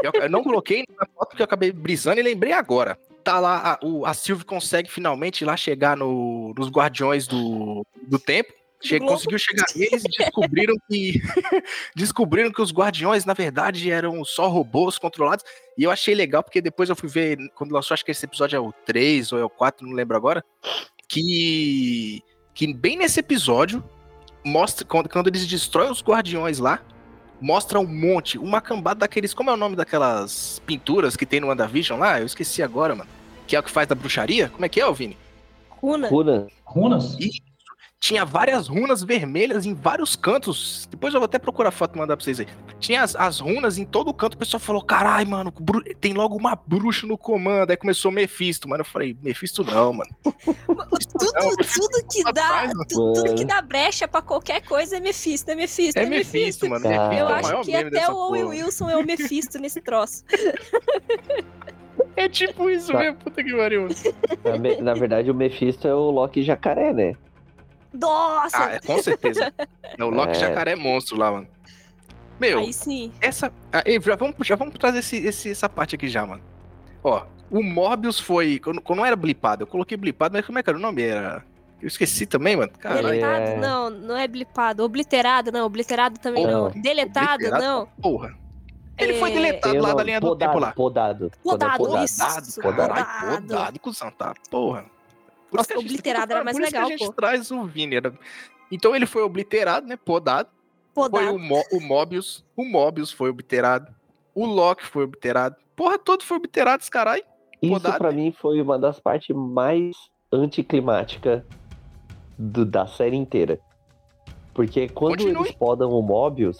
eu, 0.01 0.29
não 0.29 0.41
coloquei 0.41 0.85
na 0.97 1.05
foto 1.05 1.29
porque 1.29 1.41
eu 1.41 1.45
acabei 1.45 1.71
brisando 1.71 2.19
e 2.19 2.23
lembrei 2.23 2.53
agora. 2.53 2.97
Tá 3.23 3.39
lá, 3.39 3.73
a, 3.73 3.85
o, 3.85 4.05
a 4.05 4.13
Sylvie 4.13 4.45
consegue 4.45 4.89
finalmente 4.89 5.41
ir 5.41 5.45
lá 5.45 5.55
chegar 5.55 5.95
no, 5.97 6.53
nos 6.57 6.69
Guardiões 6.69 7.27
do, 7.27 7.85
do 8.07 8.17
Tempo. 8.17 8.53
Che- 8.83 8.99
Globo. 8.99 9.13
conseguiu 9.13 9.39
chegar 9.39 9.65
e 9.75 9.89
descobriram 10.17 10.75
que 10.89 11.21
descobriram 11.95 12.51
que 12.51 12.61
os 12.61 12.71
guardiões 12.73 13.23
na 13.25 13.33
verdade 13.33 13.89
eram 13.91 14.23
só 14.25 14.47
robôs 14.47 14.97
controlados 14.97 15.43
e 15.77 15.83
eu 15.83 15.91
achei 15.91 16.13
legal 16.13 16.43
porque 16.43 16.61
depois 16.61 16.89
eu 16.89 16.95
fui 16.95 17.07
ver 17.09 17.37
quando 17.55 17.71
lançou 17.71 17.93
acho 17.95 18.03
que 18.03 18.11
esse 18.11 18.25
episódio 18.25 18.57
é 18.57 18.59
o 18.59 18.73
3 18.85 19.31
ou 19.31 19.39
é 19.39 19.43
o 19.45 19.49
4, 19.49 19.87
não 19.87 19.93
lembro 19.93 20.17
agora, 20.17 20.43
que 21.07 22.21
que 22.53 22.71
bem 22.73 22.97
nesse 22.97 23.19
episódio 23.19 23.83
mostra 24.43 24.85
quando, 24.85 25.09
quando 25.09 25.27
eles 25.27 25.47
destroem 25.47 25.89
os 25.89 26.03
guardiões 26.03 26.59
lá, 26.59 26.81
mostra 27.41 27.79
um 27.79 27.87
monte, 27.87 28.37
uma 28.37 28.61
cambada 28.61 28.99
daqueles, 28.99 29.33
como 29.33 29.49
é 29.49 29.53
o 29.53 29.57
nome 29.57 29.75
daquelas 29.75 30.61
pinturas 30.65 31.15
que 31.15 31.25
tem 31.25 31.39
no 31.39 31.47
WandaVision 31.47 31.99
lá? 31.99 32.19
Eu 32.19 32.25
esqueci 32.25 32.61
agora, 32.61 32.93
mano. 32.95 33.09
Que 33.47 33.55
é 33.55 33.59
o 33.59 33.63
que 33.63 33.71
faz 33.71 33.87
da 33.87 33.95
bruxaria? 33.95 34.49
Como 34.49 34.63
é 34.65 34.69
que 34.69 34.79
é, 34.79 34.91
Vini? 34.93 35.17
Runa. 35.69 36.07
Runa. 36.09 36.47
Runas? 36.63 37.17
Tinha 38.03 38.25
várias 38.25 38.67
runas 38.67 39.01
vermelhas 39.01 39.65
em 39.65 39.73
vários 39.73 40.13
cantos. 40.13 40.85
Depois 40.91 41.13
eu 41.13 41.21
vou 41.21 41.25
até 41.25 41.39
procurar 41.39 41.71
foto 41.71 41.95
e 41.95 41.97
mandar 41.97 42.17
pra 42.17 42.23
vocês 42.25 42.37
aí. 42.37 42.47
Tinha 42.77 43.01
as, 43.01 43.15
as 43.15 43.39
runas 43.39 43.77
em 43.77 43.85
todo 43.85 44.13
canto. 44.13 44.33
O 44.33 44.37
pessoal 44.37 44.59
falou: 44.59 44.81
carai, 44.83 45.23
mano, 45.23 45.53
tem 46.01 46.11
logo 46.13 46.35
uma 46.35 46.53
bruxa 46.53 47.07
no 47.07 47.17
comando. 47.17 47.71
Aí 47.71 47.77
começou 47.77 48.11
Mephisto, 48.11 48.67
mano. 48.67 48.81
Eu 48.81 48.85
falei: 48.85 49.15
Mephisto 49.23 49.63
não, 49.63 49.93
mano. 49.93 50.09
Tudo, 50.21 51.55
tudo 51.57 52.07
que 52.11 52.23
dá, 52.25 52.29
Atrás, 52.45 52.73
mano. 52.73 52.85
tu- 52.89 53.13
tudo 53.13 53.35
que 53.35 53.45
dá 53.45 53.61
brecha 53.61 54.05
pra 54.05 54.21
qualquer 54.21 54.61
coisa 54.65 54.97
é 54.97 54.99
Mephisto, 54.99 55.49
é 55.51 55.55
Mephisto, 55.55 55.97
É 55.97 56.03
é 56.03 56.05
Mephisto, 56.05 56.69
mano. 56.69 56.83
Cara. 56.83 57.07
Mephisto 57.07 57.21
Eu 57.23 57.29
é 57.29 57.31
o 57.31 57.35
acho 57.35 57.61
que 57.61 57.75
até 57.75 58.09
o 58.11 58.15
Owen. 58.17 58.43
Wilson 58.43 58.89
é 58.89 58.97
o 58.97 59.05
Mephisto 59.05 59.57
nesse 59.59 59.79
troço. 59.81 60.25
É 62.15 62.29
tipo 62.29 62.69
isso 62.69 62.91
Tá. 62.91 62.99
mesmo, 62.99 63.17
puta 63.17 63.43
que 63.43 63.55
pariu. 63.55 63.83
mano. 63.83 63.95
Na, 64.77 64.81
na 64.81 64.93
verdade, 64.93 65.31
o 65.31 65.33
Mephisto 65.33 65.87
é 65.87 65.93
o 65.95 66.11
Loki 66.11 66.43
jacaré, 66.43 66.93
né? 66.93 67.15
Nossa! 67.93 68.57
Ah, 68.57 68.71
é, 68.73 68.79
com 68.79 69.01
certeza. 69.01 69.53
É 69.97 70.03
o 70.03 70.09
Loki 70.09 70.31
É. 70.31 70.35
Jacaré 70.35 70.75
monstro 70.75 71.17
lá, 71.17 71.31
mano. 71.31 71.47
Meu, 72.39 72.59
Aí 72.59 72.73
sim. 72.73 73.11
essa. 73.21 73.53
ah, 73.71 73.83
ei, 73.85 74.01
já, 74.01 74.15
vamos, 74.15 74.35
já 74.41 74.55
vamos 74.55 74.73
trazer 74.75 74.99
esse, 74.99 75.17
esse- 75.17 75.51
essa 75.51 75.69
parte 75.69 75.95
aqui 75.95 76.07
já, 76.07 76.25
mano. 76.25 76.41
Ó, 77.03 77.23
o 77.51 77.61
Morbius 77.61 78.19
foi. 78.19 78.59
Quando, 78.59 78.81
quando 78.81 78.97
não 78.99 79.05
era 79.05 79.15
blipado, 79.15 79.63
eu 79.63 79.67
coloquei 79.67 79.95
blipado, 79.95 80.33
mas 80.35 80.45
como 80.45 80.57
é 80.57 80.63
que 80.63 80.69
era 80.69 80.77
o 80.77 80.81
nome? 80.81 81.03
Era. 81.03 81.45
Eu 81.79 81.87
esqueci 81.87 82.25
também, 82.25 82.55
mano. 82.57 82.71
Caralho. 82.79 83.07
Deletado? 83.07 83.43
é- 83.45 83.57
Não, 83.57 83.89
não 83.91 84.17
é 84.17 84.27
blipado. 84.27 84.83
Obliterado, 84.83 85.51
não. 85.51 85.65
Obliterado 85.65 86.17
também 86.19 86.47
Não. 86.47 86.69
não. 86.69 86.81
Deletado, 86.81 87.33
Obliterado? 87.35 87.63
não. 87.63 87.85
Porra. 88.01 88.33
Ele 88.97 89.13
É, 89.13 89.19
foi 89.19 89.31
deletado 89.31 89.75
o 89.77 89.81
lá 89.81 89.87
da 89.89 89.93
nome, 89.95 90.03
linha 90.05 90.19
do 90.21 90.27
podado, 90.27 90.49
tempo 90.51 90.59
lá. 90.59 90.71
Podado. 90.71 91.25
É 91.27 91.29
Podado, 91.43 91.77
podado. 91.77 92.05
isso. 92.05 92.17
Podado, 92.61 92.75
Podado. 92.93 93.41
podado, 93.47 93.79
cuzão, 93.79 94.11
tá, 94.11 94.33
porra. 94.49 94.85
Por 95.53 95.57
Nossa, 95.57 95.73
isso 95.73 95.81
obliterado 95.85 96.33
era 96.33 96.43
mais 96.43 96.57
por 96.57 96.63
isso 96.63 96.71
legal, 96.73 96.87
que 96.87 96.93
a 96.93 96.97
gente 96.97 97.07
pô. 97.07 97.13
traz 97.13 97.51
o 97.51 97.63
Vini. 97.63 97.95
era- 97.95 98.11
Então 98.71 98.95
ele 98.95 99.05
foi 99.05 99.21
obliterado, 99.21 99.85
né? 99.85 99.95
Podado. 99.95 100.49
Foi 100.95 101.07
Podado. 101.07 101.35
o, 101.35 101.39
Mo- 101.39 101.63
o 101.71 101.79
Mobius. 101.79 102.43
O 102.57 102.65
Mobius 102.65 103.11
foi 103.11 103.29
obliterado. 103.29 103.93
O 104.33 104.47
Loki 104.47 104.83
foi 104.83 105.03
obliterado. 105.03 105.55
Porra, 105.75 105.99
todo 105.99 106.23
foi 106.23 106.37
obliterado, 106.37 106.81
esse 106.81 106.89
caralho. 106.89 107.23
Isso 107.61 107.71
Podado. 107.71 107.97
pra 107.99 108.11
mim 108.11 108.31
foi 108.31 108.59
uma 108.61 108.79
das 108.79 108.99
partes 108.99 109.35
mais 109.35 109.95
anticlimáticas 110.31 111.43
do- 112.35 112.65
da 112.65 112.87
série 112.87 113.15
inteira. 113.15 113.59
Porque 114.55 114.89
quando 114.89 115.17
Continue. 115.19 115.43
eles 115.45 115.51
podam 115.51 115.91
o 115.91 116.01
Mobius, 116.01 116.57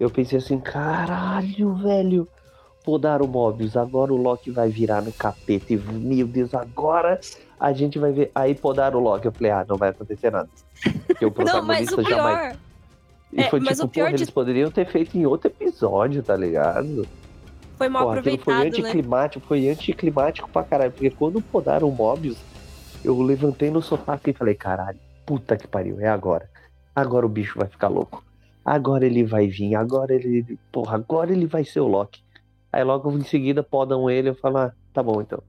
eu 0.00 0.10
pensei 0.10 0.38
assim, 0.38 0.58
caralho, 0.58 1.72
velho. 1.76 2.28
Podaram 2.88 3.26
o 3.26 3.28
Mobius, 3.28 3.76
agora 3.76 4.14
o 4.14 4.16
Loki 4.16 4.50
vai 4.50 4.70
virar 4.70 5.02
no 5.02 5.12
capeta. 5.12 5.74
E, 5.74 5.76
meu 5.76 6.26
Deus, 6.26 6.54
agora 6.54 7.20
a 7.60 7.70
gente 7.70 7.98
vai 7.98 8.12
ver. 8.12 8.30
Aí 8.34 8.54
podaram 8.54 8.98
o 8.98 9.02
Loki. 9.02 9.26
Eu 9.26 9.32
falei, 9.32 9.52
ah, 9.52 9.66
não 9.68 9.76
vai 9.76 9.90
acontecer 9.90 10.30
nada. 10.32 10.48
Porque 11.06 11.26
o 11.26 11.28
Não, 11.44 11.62
mas 11.62 11.90
protagonista 11.90 12.00
o 12.00 12.02
jamais. 12.02 12.38
pior. 12.48 12.56
E 13.30 13.40
é, 13.42 13.50
foi 13.50 13.60
mas 13.60 13.76
tipo, 13.76 13.84
o 13.84 13.88
pior 13.90 14.04
porra, 14.04 14.16
de- 14.16 14.22
eles 14.22 14.30
poderiam 14.30 14.70
ter 14.70 14.86
feito 14.86 15.18
em 15.18 15.26
outro 15.26 15.48
episódio, 15.50 16.22
tá 16.22 16.34
ligado? 16.34 17.06
Foi 17.76 17.90
mal 17.90 18.04
Porra, 18.06 18.20
aquilo 18.20 18.38
foi 18.38 18.54
aproveitado, 18.54 18.82
né? 18.82 18.88
anticlimático, 18.88 19.46
foi 19.46 19.68
anticlimático 19.68 20.48
pra 20.48 20.62
caralho. 20.62 20.92
Porque 20.92 21.10
quando 21.10 21.42
podaram 21.42 21.90
o 21.90 21.92
Mobius, 21.94 22.38
eu 23.04 23.20
levantei 23.20 23.70
no 23.70 23.82
sofá 23.82 24.18
e 24.26 24.32
falei, 24.32 24.54
caralho, 24.54 24.98
puta 25.26 25.58
que 25.58 25.68
pariu, 25.68 26.00
é 26.00 26.08
agora. 26.08 26.48
Agora 26.96 27.26
o 27.26 27.28
bicho 27.28 27.58
vai 27.58 27.68
ficar 27.68 27.88
louco. 27.88 28.24
Agora 28.64 29.04
ele 29.04 29.24
vai 29.24 29.46
vir, 29.46 29.74
agora 29.74 30.14
ele. 30.14 30.58
Porra, 30.72 30.94
agora 30.94 31.30
ele 31.30 31.44
vai 31.46 31.64
ser 31.66 31.80
o 31.80 31.86
Loki. 31.86 32.26
Aí 32.72 32.84
logo 32.84 33.10
em 33.12 33.24
seguida 33.24 33.62
podam 33.62 34.08
ele, 34.10 34.28
eu 34.30 34.34
falo, 34.34 34.58
ah, 34.58 34.72
tá 34.92 35.02
bom 35.02 35.20
então. 35.20 35.42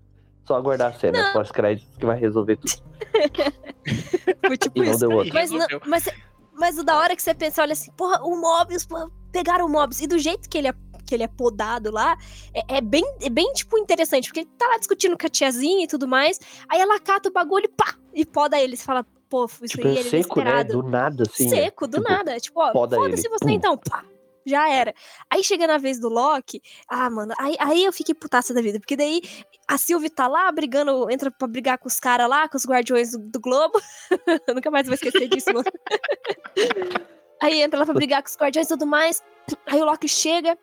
Só 0.47 0.55
aguardar 0.55 0.89
a 0.91 0.93
cena 0.97 1.31
pós-créditos 1.33 1.95
que 1.97 2.05
vai 2.05 2.17
resolver 2.17 2.55
tudo. 2.57 2.71
Foi 4.47 4.57
tipo 4.57 4.79
E 4.81 4.85
não 4.85 4.91
isso. 4.91 4.99
deu 4.99 5.11
outro. 5.11 5.33
Mas, 5.33 5.51
não- 5.51 5.67
mas, 5.85 6.09
mas 6.53 6.77
o 6.77 6.83
da 6.83 6.97
hora 6.97 7.15
que 7.15 7.21
você 7.21 7.33
pensa, 7.33 7.61
olha 7.61 7.73
assim, 7.73 7.91
porra, 7.91 8.21
o 8.23 8.35
Mobius, 8.39 8.85
porra, 8.85 9.09
pegaram 9.31 9.65
o 9.65 9.69
Mobius. 9.69 10.01
E 10.01 10.07
do 10.07 10.17
jeito 10.17 10.49
que 10.49 10.57
ele 10.57 10.69
é, 10.69 10.73
que 11.05 11.13
ele 11.13 11.23
é 11.23 11.27
podado 11.27 11.91
lá, 11.91 12.17
é, 12.53 12.77
é 12.77 12.81
bem, 12.81 13.03
é 13.21 13.29
bem, 13.29 13.51
tipo, 13.53 13.77
interessante. 13.77 14.27
Porque 14.29 14.39
ele 14.41 14.49
tá 14.57 14.67
lá 14.67 14.77
discutindo 14.77 15.17
com 15.17 15.25
a 15.27 15.29
tiazinha 15.29 15.83
e 15.83 15.87
tudo 15.87 16.07
mais. 16.07 16.39
Aí 16.67 16.79
ela 16.79 16.99
cata 16.99 17.29
o 17.29 17.31
bagulho 17.33 17.65
e 17.65 17.69
pá! 17.69 17.95
E 18.13 18.25
poda 18.25 18.59
ele. 18.59 18.75
Você 18.75 18.83
fala, 18.83 19.05
pô, 19.29 19.45
isso 19.45 19.67
Tipo, 19.67 19.87
aí 19.87 19.97
é 19.97 19.99
ele 19.99 20.07
é 20.07 20.11
seco, 20.11 20.41
né? 20.41 20.63
Do 20.63 20.81
nada, 20.83 21.23
assim. 21.29 21.47
Seco, 21.49 21.85
do 21.87 21.97
Tipo, 21.97 22.09
nada. 22.11 22.39
Tipo, 22.39 22.59
ó, 22.59 22.71
poda 22.71 22.95
foda-se 22.95 23.29
você 23.29 23.45
Pum. 23.45 23.51
então, 23.51 23.77
pá. 23.77 24.03
Já 24.45 24.69
era. 24.69 24.93
Aí 25.29 25.43
chega 25.43 25.67
na 25.67 25.77
vez 25.77 25.99
do 25.99 26.09
Loki, 26.09 26.61
ah, 26.87 27.09
mano, 27.09 27.33
aí, 27.37 27.55
aí 27.59 27.83
eu 27.83 27.93
fiquei 27.93 28.15
putaça 28.15 28.53
da 28.53 28.61
vida, 28.61 28.79
porque 28.79 28.95
daí 28.95 29.21
a 29.67 29.77
Sylvie 29.77 30.09
tá 30.09 30.27
lá 30.27 30.51
brigando, 30.51 31.09
entra 31.11 31.29
pra 31.29 31.47
brigar 31.47 31.77
com 31.77 31.87
os 31.87 31.99
caras 31.99 32.27
lá, 32.29 32.47
com 32.47 32.57
os 32.57 32.65
guardiões 32.65 33.11
do, 33.11 33.19
do 33.19 33.39
Globo. 33.39 33.79
Nunca 34.55 34.71
mais 34.71 34.87
vou 34.87 34.95
esquecer 34.95 35.27
disso, 35.27 35.53
mano. 35.53 35.65
Aí 37.41 37.61
entra 37.61 37.79
lá 37.79 37.85
pra 37.85 37.93
brigar 37.93 38.21
com 38.21 38.29
os 38.29 38.35
guardiões 38.35 38.67
e 38.67 38.69
tudo 38.69 38.85
mais. 38.85 39.23
Aí 39.65 39.81
o 39.81 39.85
Loki 39.85 40.09
chega. 40.09 40.57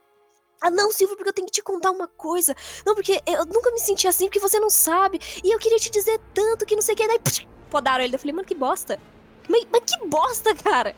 Ah, 0.61 0.71
não, 0.71 0.91
Silvio, 0.91 1.17
porque 1.17 1.31
eu 1.31 1.35
tenho 1.35 1.47
que 1.47 1.53
te 1.53 1.63
contar 1.63 1.91
uma 1.91 2.09
coisa. 2.09 2.55
Não, 2.85 2.95
porque 2.95 3.21
eu 3.27 3.45
nunca 3.47 3.71
me 3.71 3.79
senti 3.79 4.09
assim, 4.09 4.27
porque 4.27 4.41
você 4.41 4.59
não 4.59 4.71
sabe. 4.71 5.21
E 5.43 5.55
eu 5.55 5.59
queria 5.59 5.79
te 5.79 5.91
dizer 5.91 6.21
tanto 6.35 6.67
que 6.67 6.75
não 6.75 6.83
sei 6.83 6.95
o 6.95 6.97
que. 6.97 7.07
Daí, 7.07 7.19
psh, 7.19 7.47
podaram 7.71 8.05
ele. 8.05 8.15
Eu 8.15 8.19
falei, 8.19 8.35
mano, 8.35 8.47
que 8.47 8.55
bosta. 8.55 9.01
Mas, 9.49 9.67
mas 9.71 9.83
que 9.85 10.07
bosta, 10.07 10.55
cara! 10.63 10.95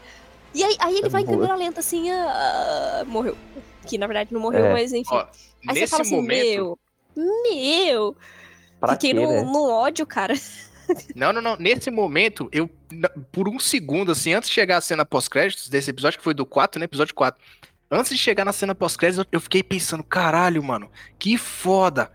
E 0.55 0.65
aí, 0.65 0.77
aí 0.81 0.97
ele 0.97 1.07
É 1.07 1.11
vai 1.11 1.23
em 1.23 1.27
câmera 1.27 1.55
lenta 1.55 1.81
assim, 1.81 2.11
ah, 2.11 3.05
morreu. 3.07 3.37
Que 3.87 3.99
na 3.99 4.07
verdade 4.07 4.33
não 4.33 4.41
morreu, 4.41 4.65
É. 4.67 4.73
mas 4.73 4.93
enfim. 4.93 5.15
Ó, 5.15 5.21
aí 5.21 5.27
você 5.75 5.81
nesse 5.81 5.91
fala 5.91 6.03
assim, 6.03 6.17
momento. 6.17 6.79
meu, 7.17 7.23
meu. 7.43 8.17
Pra 8.81 8.93
Fiquei 8.93 9.13
quê, 9.13 9.21
no, 9.21 9.29
né? 9.33 9.43
no 9.43 9.69
ódio, 9.71 10.07
cara. 10.07 10.35
Não, 11.15 11.35
não, 11.35 11.43
não. 11.43 11.55
Nesse 11.57 11.91
momento, 11.91 12.49
eu, 12.51 12.67
por 13.31 13.47
um 13.47 13.61
segundo, 13.61 14.11
assim, 14.11 14.33
antes 14.33 14.49
de 14.49 14.55
chegar 14.55 14.79
a 14.79 14.81
cena 14.81 15.05
pós-créditos 15.05 15.69
desse 15.69 15.91
episódio, 15.91 16.17
que 16.19 16.25
foi 16.25 16.33
do 16.33 16.47
4, 16.47 16.79
né? 16.79 16.87
Episódio 16.87 17.15
4. 17.15 17.39
Antes 17.91 18.11
de 18.13 18.17
chegar 18.17 18.43
na 18.43 18.55
cena 18.55 18.75
pós-créditos, 18.75 19.19
eu- 19.19 19.29
eu 19.33 19.39
fiquei 19.41 19.63
pensando, 19.63 20.03
caralho, 20.03 20.63
mano, 20.63 20.91
que 21.19 21.37
foda. 21.37 22.11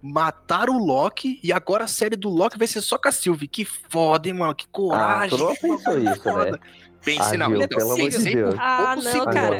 Mataram 0.00 0.76
o 0.78 0.84
Loki 0.86 1.38
e 1.42 1.52
agora 1.52 1.84
a 1.84 1.86
série 1.86 2.16
do 2.16 2.30
Loki 2.30 2.56
vai 2.56 2.66
ser 2.66 2.80
só 2.80 2.96
com 2.96 3.08
a 3.08 3.12
Sylvie. 3.12 3.46
Que 3.46 3.62
foda, 3.66 4.26
hein, 4.26 4.32
mano? 4.34 4.54
Que 4.54 4.64
Ah, 4.64 4.68
coragem. 4.72 5.38
tu 5.38 5.44
não 5.44 5.54
pensou 5.54 5.78
bagulho 5.84 6.10
isso, 6.12 6.22
foda. 6.22 6.50
né? 6.52 6.58
Pensei, 7.04 7.34
Ah, 7.34 7.38
não, 7.38 7.48
viu, 7.50 7.62
então, 7.62 7.78
pelo 7.78 7.92
amor 7.92 8.08
de 8.10 8.18
Deus. 8.18 8.54
Ah, 8.58 8.94
não, 8.96 9.02
segundos. 9.02 9.34
cara. 9.34 9.58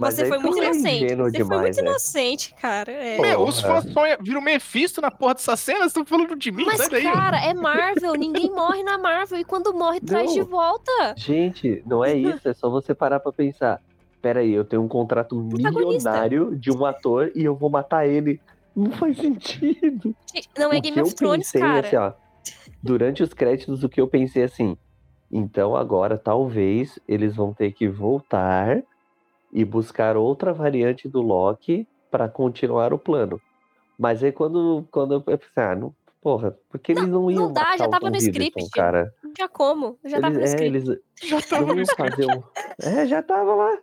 Mas 0.00 0.14
você 0.14 0.26
foi 0.26 0.38
muito 0.38 0.58
é 0.62 0.64
inocente. 0.66 1.08
Você 1.08 1.16
foi 1.16 1.30
demais, 1.32 1.60
muito 1.62 1.76
né? 1.82 1.90
inocente, 1.90 2.54
cara. 2.54 2.92
É. 2.92 3.18
Meu, 3.20 3.42
os 3.42 3.60
fãs 3.60 3.84
sonham, 3.92 4.16
viram 4.20 4.40
Mephisto 4.40 5.00
na 5.00 5.10
porra 5.10 5.34
dessa 5.34 5.56
cena, 5.56 5.78
vocês 5.80 5.88
estão 5.88 6.06
falando 6.06 6.36
de 6.36 6.52
mim, 6.52 6.64
Mas, 6.64 6.76
sai 6.78 6.88
daí. 6.88 7.02
cara, 7.02 7.44
é 7.44 7.52
Marvel. 7.52 8.14
Ninguém 8.14 8.48
morre 8.48 8.84
na 8.84 8.96
Marvel. 8.96 9.40
E 9.40 9.44
quando 9.44 9.74
morre, 9.74 10.00
traz 10.00 10.26
Não. 10.28 10.34
de 10.44 10.48
volta. 10.48 11.14
Gente, 11.16 11.82
não 11.84 12.04
é 12.04 12.14
isso, 12.14 12.48
é 12.48 12.54
só 12.54 12.70
você 12.70 12.94
parar 12.94 13.18
pra 13.18 13.32
pensar. 13.32 13.80
Pera 14.22 14.38
aí, 14.40 14.52
eu 14.52 14.64
tenho 14.64 14.82
um 14.82 14.88
contrato 14.88 15.34
milionário 15.36 16.56
de 16.56 16.70
um 16.70 16.84
ator 16.86 17.32
e 17.34 17.44
eu 17.44 17.56
vou 17.56 17.68
matar 17.68 18.06
ele. 18.06 18.40
Não 18.76 18.92
faz 18.92 19.16
sentido. 19.16 20.14
Não 20.56 20.72
é 20.72 20.80
Game 20.80 20.94
que 20.94 21.00
of 21.02 21.10
eu 21.10 21.16
Thrones, 21.16 21.46
pensei, 21.50 21.60
cara. 21.60 21.86
assim, 21.86 21.96
ó, 21.96 22.12
durante 22.80 23.22
os 23.24 23.32
créditos, 23.34 23.82
o 23.82 23.88
que 23.88 24.00
eu 24.00 24.06
pensei 24.06 24.44
assim, 24.44 24.76
então 25.30 25.76
agora 25.76 26.16
talvez 26.16 26.98
eles 27.06 27.36
vão 27.36 27.52
ter 27.52 27.72
que 27.72 27.88
voltar 27.88 28.82
e 29.52 29.64
buscar 29.64 30.16
outra 30.16 30.52
variante 30.52 31.08
do 31.08 31.20
Loki 31.20 31.86
pra 32.10 32.28
continuar 32.28 32.92
o 32.92 32.98
plano. 32.98 33.40
Mas 33.98 34.22
aí 34.22 34.32
quando, 34.32 34.86
quando 34.90 35.14
eu 35.14 35.20
pensei, 35.20 35.48
ah, 35.56 35.74
não, 35.74 35.94
porra, 36.20 36.56
porque 36.68 36.92
eles 36.92 37.08
não 37.08 37.30
iam 37.30 37.46
não 37.46 37.52
dá, 37.52 37.76
já 37.76 37.88
tava 37.88 38.10
no 38.10 38.16
script. 38.16 38.70
cara. 38.70 39.12
Não 39.22 39.32
tinha 39.32 39.48
como. 39.48 39.98
Já 40.04 40.20
tava 40.20 40.34
no 40.34 40.40
eles, 40.40 40.50
é, 40.50 40.54
script. 40.54 40.76
eles 40.76 41.00
Já 41.28 41.40
tava 41.42 41.66
não 41.66 41.74
no 41.74 41.86
fazer 41.86 42.26
um... 42.26 42.42
É, 42.82 43.06
já 43.06 43.22
tava 43.22 43.54
lá. 43.54 43.78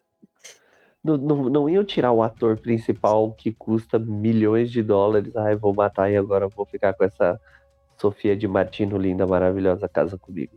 Não, 1.04 1.18
não, 1.18 1.50
não 1.50 1.70
iam 1.70 1.84
tirar 1.84 2.12
o 2.12 2.24
ator 2.24 2.58
principal 2.58 3.32
que 3.34 3.52
custa 3.52 4.00
milhões 4.00 4.72
de 4.72 4.82
dólares. 4.82 5.36
Ai, 5.36 5.56
vou 5.56 5.74
matar 5.74 6.10
e 6.10 6.18
agora 6.18 6.48
vou 6.48 6.66
ficar 6.66 6.94
com 6.94 7.04
essa 7.04 7.40
Sofia 7.98 8.36
de 8.36 8.48
Martino 8.48 8.98
linda, 8.98 9.28
maravilhosa 9.28 9.88
casa 9.88 10.18
comigo. 10.18 10.54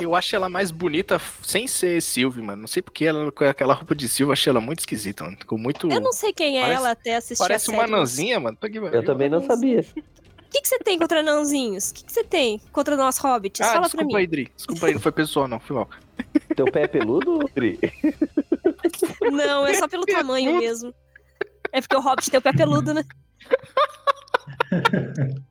Eu 0.00 0.14
acho 0.14 0.34
ela 0.34 0.48
mais 0.48 0.70
bonita 0.70 1.20
sem 1.42 1.66
ser 1.68 2.00
Sylvie, 2.02 2.42
mano. 2.42 2.62
Não 2.62 2.68
sei 2.68 2.82
porque 2.82 3.04
ela 3.04 3.30
com 3.30 3.44
aquela 3.44 3.74
roupa 3.74 3.94
de 3.94 4.08
Sylvie, 4.08 4.32
achei 4.32 4.50
ela 4.50 4.60
muito 4.60 4.80
esquisita, 4.80 5.22
mano. 5.24 5.36
Ficou 5.38 5.56
muito. 5.56 5.90
Eu 5.90 6.00
não 6.00 6.12
sei 6.12 6.32
quem 6.32 6.58
é 6.58 6.62
Parece- 6.62 6.78
ela 6.80 6.90
até 6.90 7.16
assistir 7.16 7.42
Parece 7.42 7.70
a 7.70 7.74
uma 7.74 7.86
nanzinha, 7.86 8.40
mano. 8.40 8.56
Tô 8.60 8.66
aqui, 8.66 8.78
Eu 8.78 9.04
também 9.04 9.28
não 9.28 9.44
sabia. 9.46 9.80
O 9.80 10.56
que, 10.56 10.60
que 10.62 10.68
você 10.68 10.78
tem 10.80 10.98
contra 10.98 11.22
nanzinhos? 11.22 11.90
O 11.90 11.94
que, 11.94 12.04
que 12.04 12.12
você 12.12 12.24
tem 12.24 12.60
contra 12.72 12.96
nós 12.96 13.18
hobbits? 13.18 13.60
Ah, 13.60 13.64
Fala 13.64 13.76
pra 13.80 13.86
desculpa 13.88 14.06
mim. 14.06 14.16
aí, 14.16 14.26
Dri. 14.26 14.52
Desculpa 14.56 14.86
aí, 14.86 14.94
não 14.94 15.00
foi 15.00 15.12
pessoal, 15.12 15.48
não. 15.48 15.60
Foi 15.60 15.76
mal. 15.76 15.88
Teu 16.56 16.66
pé 16.66 16.82
é 16.82 16.88
peludo, 16.88 17.48
Dri? 17.54 17.78
Não, 19.32 19.66
é 19.66 19.74
só 19.74 19.88
pelo 19.88 20.04
tamanho 20.06 20.58
mesmo. 20.58 20.94
É 21.72 21.80
porque 21.80 21.96
o 21.96 22.00
hobbit 22.00 22.30
tem 22.30 22.38
o 22.38 22.42
pé 22.42 22.52
peludo, 22.52 22.94
né? 22.94 23.02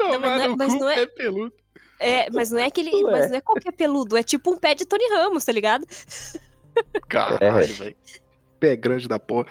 Não, 0.00 0.20
mas 0.20 0.22
não 0.22 0.30
é- 0.42 0.48
mas 0.56 0.72
cu, 0.72 0.78
não 0.80 0.88
é- 0.88 0.94
pé 0.94 1.06
peludo. 1.06 1.52
É, 2.00 2.30
mas 2.30 2.50
não 2.50 2.58
é 2.60 2.66
aquele. 2.66 2.90
Ué. 3.04 3.10
Mas 3.12 3.30
não 3.30 3.36
é 3.36 3.40
qualquer 3.40 3.72
peludo, 3.72 4.16
é 4.16 4.22
tipo 4.22 4.52
um 4.52 4.56
pé 4.58 4.74
de 4.74 4.84
Tony 4.86 5.08
Ramos, 5.10 5.44
tá 5.44 5.52
ligado? 5.52 5.84
Caralho, 7.08 7.44
É. 7.60 7.62
velho. 7.64 7.96
Pé 8.60 8.76
grande 8.76 9.08
da 9.08 9.18
porra. 9.18 9.48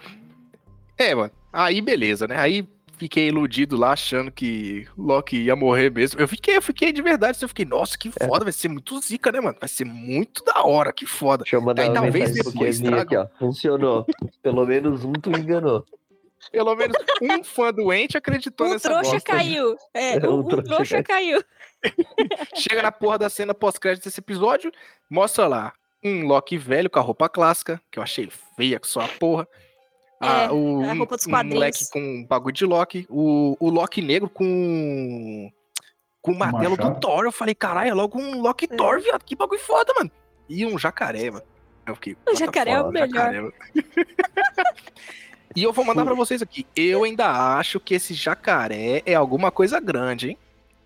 É, 0.96 1.14
mano. 1.14 1.30
Aí 1.52 1.80
beleza, 1.80 2.26
né? 2.26 2.36
Aí 2.38 2.66
fiquei 2.98 3.28
iludido 3.28 3.76
lá, 3.76 3.92
achando 3.92 4.30
que 4.30 4.86
o 4.96 5.02
Loki 5.02 5.36
ia 5.36 5.54
morrer 5.54 5.90
mesmo. 5.90 6.20
Eu 6.20 6.26
fiquei, 6.28 6.56
eu 6.56 6.62
fiquei 6.62 6.92
de 6.92 7.00
verdade. 7.00 7.38
Eu 7.40 7.48
fiquei, 7.48 7.64
nossa, 7.64 7.96
que 7.96 8.10
É. 8.18 8.26
foda, 8.26 8.44
vai 8.44 8.52
ser 8.52 8.68
muito 8.68 8.98
zica, 9.00 9.30
né, 9.30 9.40
mano? 9.40 9.56
Vai 9.60 9.68
ser 9.68 9.84
muito 9.84 10.42
da 10.44 10.62
hora, 10.64 10.92
que 10.92 11.06
foda. 11.06 11.44
Deixa 11.44 11.56
eu 11.56 11.62
mandar 11.62 11.82
Aí 11.82 11.88
uma 11.88 12.00
talvez 12.02 12.32
depois 12.34 12.82
aqui, 12.82 13.16
ó. 13.16 13.26
Funcionou. 13.38 14.04
Pelo 14.42 14.66
menos 14.66 15.04
um 15.04 15.12
tu 15.12 15.30
enganou. 15.30 15.84
Pelo 16.52 16.74
menos 16.76 16.96
um 17.20 17.44
fã 17.44 17.72
doente 17.72 18.16
acreditou 18.16 18.66
Um 18.68 18.70
nessa 18.70 18.88
trouxa 18.88 19.12
bosta. 19.12 19.32
caiu. 19.32 19.76
É, 19.94 20.14
É, 20.16 20.18
um, 20.28 20.34
um 20.34 20.38
um 20.40 20.44
trouxa 20.44 20.64
trouxa 20.68 21.02
caiu. 21.02 21.42
Chega 22.56 22.82
na 22.82 22.92
porra 22.92 23.18
da 23.18 23.30
cena 23.30 23.54
pós-crédito 23.54 24.04
desse 24.04 24.20
episódio, 24.20 24.72
mostra 25.08 25.46
lá 25.46 25.72
um 26.04 26.26
Loki 26.26 26.56
velho 26.56 26.88
com 26.90 26.98
a 26.98 27.02
roupa 27.02 27.28
clássica, 27.28 27.80
que 27.90 27.98
eu 27.98 28.02
achei 28.02 28.28
feia 28.56 28.78
que 28.78 28.86
só 28.86 29.00
a 29.00 29.08
porra. 29.08 29.46
Ah, 30.20 30.44
É, 30.44 30.50
o, 30.50 30.82
a 30.82 30.92
roupa 30.94 31.16
dos 31.16 31.26
um 31.26 31.30
quadrinhos. 31.30 31.54
moleque 31.54 31.90
com 31.90 32.00
um 32.00 32.26
bagulho 32.26 32.54
de 32.54 32.64
Loki. 32.64 33.06
O, 33.08 33.56
o 33.60 33.70
Loki 33.70 34.02
negro 34.02 34.28
com. 34.28 35.50
Com 36.20 36.32
o 36.32 36.38
martelo 36.38 36.76
do. 36.76 36.98
Thor. 37.00 37.24
Eu 37.24 37.32
falei, 37.32 37.54
caralho, 37.54 37.90
é 37.90 37.94
logo 37.94 38.18
um 38.20 38.40
Loki 38.40 38.66
É. 38.70 38.76
Thor, 38.76 39.00
viado. 39.00 39.24
Que 39.24 39.36
bagulho 39.36 39.60
foda, 39.60 39.92
mano. 39.96 40.10
E 40.48 40.66
um 40.66 40.76
jacaré, 40.78 41.30
mano. 41.30 41.44
Eu 41.86 41.94
fiquei. 41.94 42.16
the 42.26 42.34
jacaré 42.34 42.72
é 42.72 42.82
o 42.82 42.90
melhor. 42.90 43.08
jacaré, 43.08 43.50
e 45.56 45.62
eu 45.62 45.72
vou 45.72 45.84
mandar 45.84 46.04
pra 46.04 46.14
vocês 46.14 46.42
aqui. 46.42 46.66
Eu 46.76 47.04
ainda 47.04 47.56
acho 47.56 47.80
que 47.80 47.94
esse 47.94 48.12
jacaré 48.14 49.02
é 49.06 49.14
alguma 49.14 49.50
coisa 49.50 49.80
grande, 49.80 50.30
hein? 50.30 50.38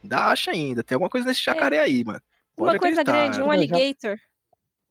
Ainda 0.02 0.26
acho 0.26 0.50
ainda. 0.50 0.82
Tem 0.82 0.96
alguma 0.96 1.10
coisa 1.10 1.26
nesse 1.26 1.42
jacaré 1.42 1.80
aí, 1.80 2.04
mano. 2.04 2.20
Pode 2.56 2.74
Uma 2.74 2.78
coisa 2.78 3.00
acreditar. 3.00 3.28
grande, 3.28 3.42
um 3.42 3.50
alligator. 3.50 4.16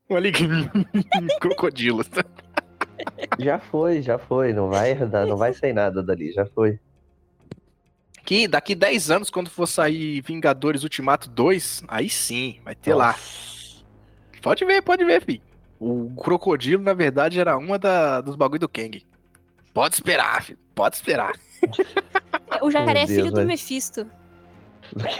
Um 0.09 0.15
alligator. 0.15 0.71
Crocodilo. 1.39 2.03
Já 3.39 3.57
foi, 3.57 4.01
já 4.03 4.19
foi. 4.19 4.53
Não 4.53 4.69
vai, 4.69 4.93
não 4.93 5.35
vai 5.35 5.53
sair 5.53 5.73
nada 5.73 6.03
dali, 6.03 6.31
já 6.31 6.45
foi. 6.45 6.79
Que 8.23 8.47
daqui 8.47 8.75
10 8.75 9.09
anos, 9.09 9.29
quando 9.31 9.49
for 9.49 9.65
sair 9.65 10.21
Vingadores 10.21 10.83
Ultimato 10.83 11.27
2, 11.27 11.83
aí 11.87 12.07
sim, 12.09 12.59
vai 12.63 12.75
ter 12.75 12.93
lá. 12.93 13.15
Pode 14.41 14.63
ver, 14.65 14.83
pode 14.83 15.03
ver, 15.03 15.23
filho. 15.23 15.41
O 15.79 16.13
crocodilo, 16.15 16.83
na 16.83 16.93
verdade, 16.93 17.39
era 17.39 17.57
uma 17.57 17.79
da, 17.79 18.21
dos 18.21 18.35
bagulho 18.35 18.59
do 18.59 18.69
Kang. 18.69 19.03
Pode 19.73 19.95
esperar, 19.95 20.43
filho. 20.43 20.59
Pode 20.75 20.95
esperar. 20.95 21.33
O 22.61 22.69
jacaré 22.69 22.93
Meu 22.93 23.03
é 23.03 23.07
filho 23.07 23.31
Deus, 23.31 23.33
do. 23.33 23.45
Mephisto. 23.47 24.07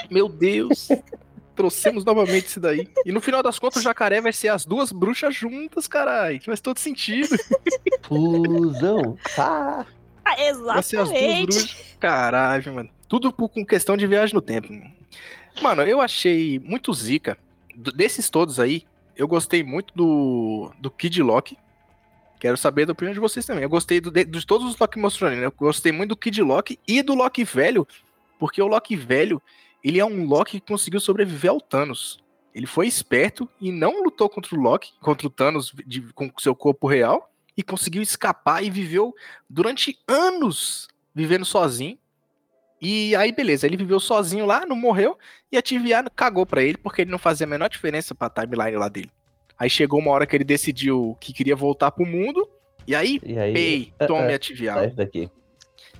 Meu 0.10 0.28
Deus. 0.30 0.90
Trouxemos 1.56 2.04
novamente 2.06 2.48
isso 2.48 2.60
daí. 2.60 2.88
E 3.06 3.12
no 3.12 3.22
final 3.22 3.44
das 3.44 3.60
contas, 3.60 3.82
o 3.82 3.84
jacaré 3.84 4.20
vai 4.22 4.34
ser 4.34 4.48
as 4.48 4.66
duas 4.66 4.92
bruxas 4.92 5.36
juntas, 5.36 5.88
caralho. 5.88 6.40
Que 6.40 6.46
faz 6.46 6.60
todo 6.62 6.80
sentido. 6.80 7.36
Fusão. 8.04 9.18
Ah, 9.38 9.86
Ah, 10.24 10.36
Vai 10.64 10.84
ser 10.84 10.98
as 11.00 11.10
duas 11.10 11.12
exatamente. 11.12 11.46
bruxas. 11.48 11.96
Caralho, 12.00 12.74
mano. 12.74 12.90
Tudo 13.08 13.32
por- 13.34 13.50
com 13.50 13.66
questão 13.66 13.98
de 13.98 14.08
viagem 14.08 14.34
no 14.34 14.42
tempo. 14.42 14.68
Mano, 15.62 15.82
eu 15.84 16.00
achei 16.00 16.60
muito 16.60 16.94
zica. 16.94 17.38
Desses 17.76 18.30
todos 18.30 18.60
aí, 18.60 18.84
eu 19.16 19.28
gostei 19.28 19.64
muito 19.64 19.94
do, 19.96 20.72
do 20.80 20.90
Kid 20.90 21.22
Loki. 21.22 21.58
Quero 22.40 22.58
saber 22.58 22.86
da 22.86 22.94
opinião 22.94 23.14
de 23.14 23.20
vocês 23.20 23.46
também. 23.46 23.64
Eu 23.64 23.70
gostei 23.70 24.00
do, 24.00 24.10
de, 24.10 24.24
de 24.26 24.46
todos 24.46 24.68
os 24.68 24.80
Loki 24.80 24.98
mostrando, 24.98 25.36
né? 25.36 25.46
Eu 25.46 25.52
gostei 25.56 25.92
muito 25.92 26.10
do 26.10 26.16
Kid 26.18 26.42
Loki 26.42 26.80
e 26.88 27.02
do 27.04 27.14
Loki 27.14 27.44
velho, 27.44 27.88
porque 28.42 28.60
o 28.60 28.66
Loki 28.66 28.96
velho, 28.96 29.40
ele 29.84 30.00
é 30.00 30.06
um 30.06 30.26
Loki 30.26 30.60
que 30.60 30.66
conseguiu 30.66 31.00
sobreviver 31.00 31.52
ao 31.52 31.62
Thanos. 31.62 32.24
Ele 32.56 32.66
foi 32.66 32.88
esperto 32.88 33.48
e 33.62 33.72
não 33.72 34.04
lutou 34.04 34.28
contra 34.28 34.56
o 34.56 34.60
Loki, 34.60 34.94
contra 35.00 35.28
o 35.28 35.30
Thanos 35.30 35.72
de- 35.86 36.12
com 36.14 36.32
seu 36.40 36.56
corpo 36.56 36.88
real, 36.88 37.32
e 37.56 37.62
conseguiu 37.62 38.02
escapar 38.02 38.64
e 38.64 38.72
viveu 38.72 39.14
durante 39.48 39.96
anos 40.08 40.88
vivendo 41.14 41.46
sozinho. 41.46 42.00
E 42.82 43.16
aí, 43.16 43.32
beleza, 43.32 43.68
ele 43.68 43.78
viveu 43.78 44.00
sozinho 44.00 44.48
lá, 44.48 44.66
não 44.66 44.76
morreu, 44.76 45.16
e 45.52 45.56
a 45.56 45.62
TVA 45.62 46.10
cagou 46.10 46.48
pra 46.48 46.64
ele, 46.64 46.78
porque 46.80 47.04
ele 47.04 47.12
não 47.12 47.20
fazia 47.20 47.46
a 47.46 47.50
menor 47.50 47.70
diferença 47.70 48.16
pra 48.16 48.28
timeline 48.28 48.76
lá 48.76 48.90
dele. 48.90 49.12
Aí 49.56 49.70
chegou 49.70 50.00
uma 50.00 50.10
hora 50.10 50.26
que 50.26 50.36
ele 50.36 50.44
decidiu 50.44 51.16
que 51.22 51.32
queria 51.32 51.56
voltar 51.56 51.92
pro 51.92 52.08
mundo, 52.08 52.50
e 52.88 52.96
aí, 52.96 53.20
e 53.24 53.38
aí. 53.38 53.54
pei, 53.54 53.94
ah, 54.00 54.08
tome 54.08 54.34
ah, 54.34 54.36
a 54.36 54.40
TVA. 54.40 54.74
Sai 54.74 54.90
daqui. 54.90 55.30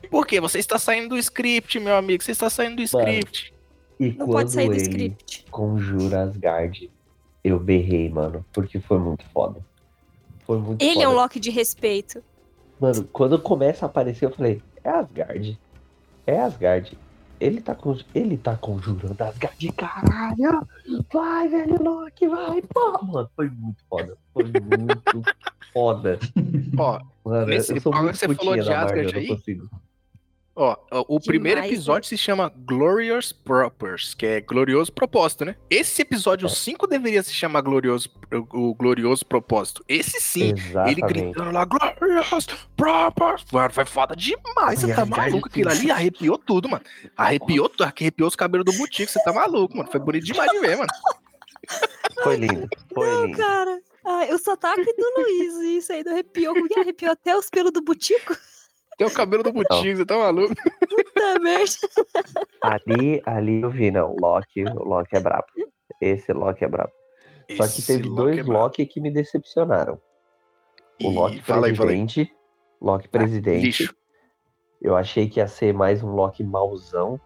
Por 0.10 0.26
quê? 0.26 0.40
Você 0.42 0.60
está 0.60 0.78
saindo 0.80 1.10
do 1.10 1.18
script, 1.18 1.80
meu 1.80 1.96
amigo, 1.96 2.24
você 2.24 2.32
está 2.32 2.50
saindo 2.50 2.76
do 2.84 2.98
Mano. 2.98 3.10
script. 3.10 3.54
E 4.00 4.10
Não 4.14 4.26
quando 4.26 4.32
pode 4.32 4.52
sair 4.52 4.68
do 4.68 4.74
ele 4.74 4.82
script. 4.82 5.46
conjura 5.52 6.24
Asgard, 6.24 6.90
eu 7.44 7.60
berrei, 7.60 8.10
mano, 8.10 8.44
porque 8.52 8.80
foi 8.80 8.98
muito 9.00 9.24
foda. 9.32 9.64
Foi 10.46 10.58
muito 10.58 10.82
Ele 10.82 10.94
foda. 10.96 11.06
é 11.06 11.08
um 11.10 11.14
Loki 11.14 11.40
de 11.40 11.50
respeito. 11.52 12.24
Mano, 12.80 13.04
quando 13.14 13.38
começa 13.40 13.86
a 13.86 13.88
aparecer, 13.88 14.26
eu 14.26 14.32
falei, 14.32 14.62
é 14.84 14.90
Asgard. 14.90 15.60
É 16.26 16.40
Asgard. 16.40 16.98
Ele 17.40 17.60
tá, 17.62 17.74
con... 17.74 17.98
ele 18.14 18.38
tá 18.38 18.56
conjurando 18.56 19.24
Asgard, 19.24 19.72
caralho! 19.74 20.68
Vai, 21.12 21.48
velho 21.48 21.82
Loki, 21.84 22.28
vai! 22.28 22.62
Pô, 22.62 23.04
mano, 23.04 23.30
foi 23.36 23.50
muito 23.50 23.84
foda. 23.90 24.18
Foi 24.34 24.44
muito 24.44 25.22
foda. 25.74 26.20
Ó, 26.78 27.00
Mano, 27.24 27.46
Nesse- 27.48 27.74
eu 27.76 27.82
sou 27.82 27.94
muito 27.94 28.16
você 28.18 28.28
falou 28.34 28.56
de 28.58 28.70
Marvel, 28.70 28.78
Asgard 28.86 29.06
eu 29.08 29.14
não 29.14 29.20
aí. 29.20 29.62
Ó, 30.64 30.78
o 31.08 31.20
primeiro 31.20 31.60
Demais, 31.60 31.74
episódio 31.74 32.08
se 32.08 32.16
chama 32.16 32.54
Glorious 32.56 33.32
Propers, 33.32 34.14
que 34.14 34.28
é 34.28 34.42
Glorioso 34.42 34.94
Propósito, 34.94 35.44
né? 35.44 35.56
Esse 35.68 36.04
episódio 36.04 36.48
5 36.48 36.86
deveria 36.86 37.24
se 37.24 37.34
chamar 37.34 37.62
Glorioso, 37.62 38.08
o 38.54 38.76
Glorioso 38.76 39.26
Propósito. 39.26 39.84
Esse 39.90 40.22
sim, 40.22 40.50
ele 40.50 40.60
Exatamente. 40.60 41.02
gritando 41.02 41.52
lá, 41.52 41.66
Glorious 41.66 42.46
Propers. 42.78 43.44
Mano, 43.52 43.74
foi 43.74 43.86
foda 43.86 44.16
demais, 44.16 44.82
você 44.82 44.94
tá 44.94 45.04
maluco? 45.04 45.48
Aquilo 45.48 45.72
ali 45.72 45.90
arrepiou 45.90 46.38
tudo, 46.38 46.70
mano. 46.70 46.84
Arrepiou, 47.18 47.68
tudo, 47.68 47.84
arrepiou 47.84 48.28
os 48.28 48.36
cabelos 48.36 48.64
do 48.64 48.74
butico, 48.74 49.12
você 49.12 49.24
tá 49.24 49.34
maluco, 49.34 49.76
mano. 49.76 49.90
Foi 49.90 50.00
bonito 50.00 50.26
demais 50.26 50.52
de 50.52 50.60
ver, 50.60 50.78
mano. 50.78 50.90
Foi 52.24 52.36
lindo. 52.36 52.68
Foi 52.94 53.08
Não, 53.08 53.26
lindo. 53.26 53.38
cara. 53.40 53.82
Ai, 54.06 54.32
o 54.32 54.38
sotaque 54.38 54.84
do 54.84 55.14
Luiz, 55.18 55.56
isso 55.84 55.92
aí 55.92 56.04
do 56.04 56.12
arrepiou. 56.12 56.54
Arrepiou 56.78 57.12
até 57.14 57.36
os 57.36 57.50
pelos 57.50 57.72
do 57.72 57.82
butico? 57.82 58.38
Tem 59.02 59.08
o 59.08 59.12
cabelo 59.12 59.42
do 59.42 59.52
butico, 59.52 59.98
você 59.98 60.06
tá 60.06 60.16
maluco? 60.16 60.54
Puta 60.54 61.40
merda. 61.40 61.74
Ali, 62.62 63.20
ali 63.26 63.60
eu 63.60 63.70
vi, 63.72 63.90
não. 63.90 64.16
Loki, 64.22 64.64
o 64.64 64.84
Loki 64.84 65.16
é 65.16 65.20
brabo. 65.20 65.48
Esse 66.00 66.32
Loki 66.32 66.64
é 66.64 66.68
brabo. 66.68 66.92
Só 67.58 67.68
que 67.68 67.82
teve 67.82 68.04
Loki 68.04 68.16
dois 68.16 68.38
é. 68.38 68.44
Loki 68.44 68.86
que 68.86 69.02
me 69.02 69.10
decepcionaram. 69.10 70.00
O 71.02 71.10
Loki 71.10 71.42
fala 71.42 71.66
aí, 71.66 71.76
fala 71.76 71.90
aí. 71.90 71.98
presidente. 71.98 72.36
Loki 72.80 73.08
presidente. 73.08 73.66
Lixo. 73.66 73.96
Eu 74.80 74.96
achei 74.96 75.28
que 75.28 75.40
ia 75.40 75.48
ser 75.48 75.74
mais 75.74 76.04
um 76.04 76.12
Loki 76.12 76.44
mauzão. 76.44 77.20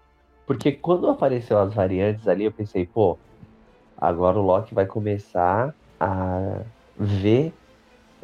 Porque 0.48 0.72
quando 0.72 1.10
apareceu 1.10 1.60
as 1.60 1.74
variantes 1.74 2.26
ali, 2.26 2.46
eu 2.46 2.54
pensei, 2.54 2.86
pô, 2.86 3.18
agora 3.98 4.40
o 4.40 4.42
Loki 4.42 4.74
vai 4.74 4.86
começar 4.86 5.76
a 6.00 6.62
ver 6.98 7.52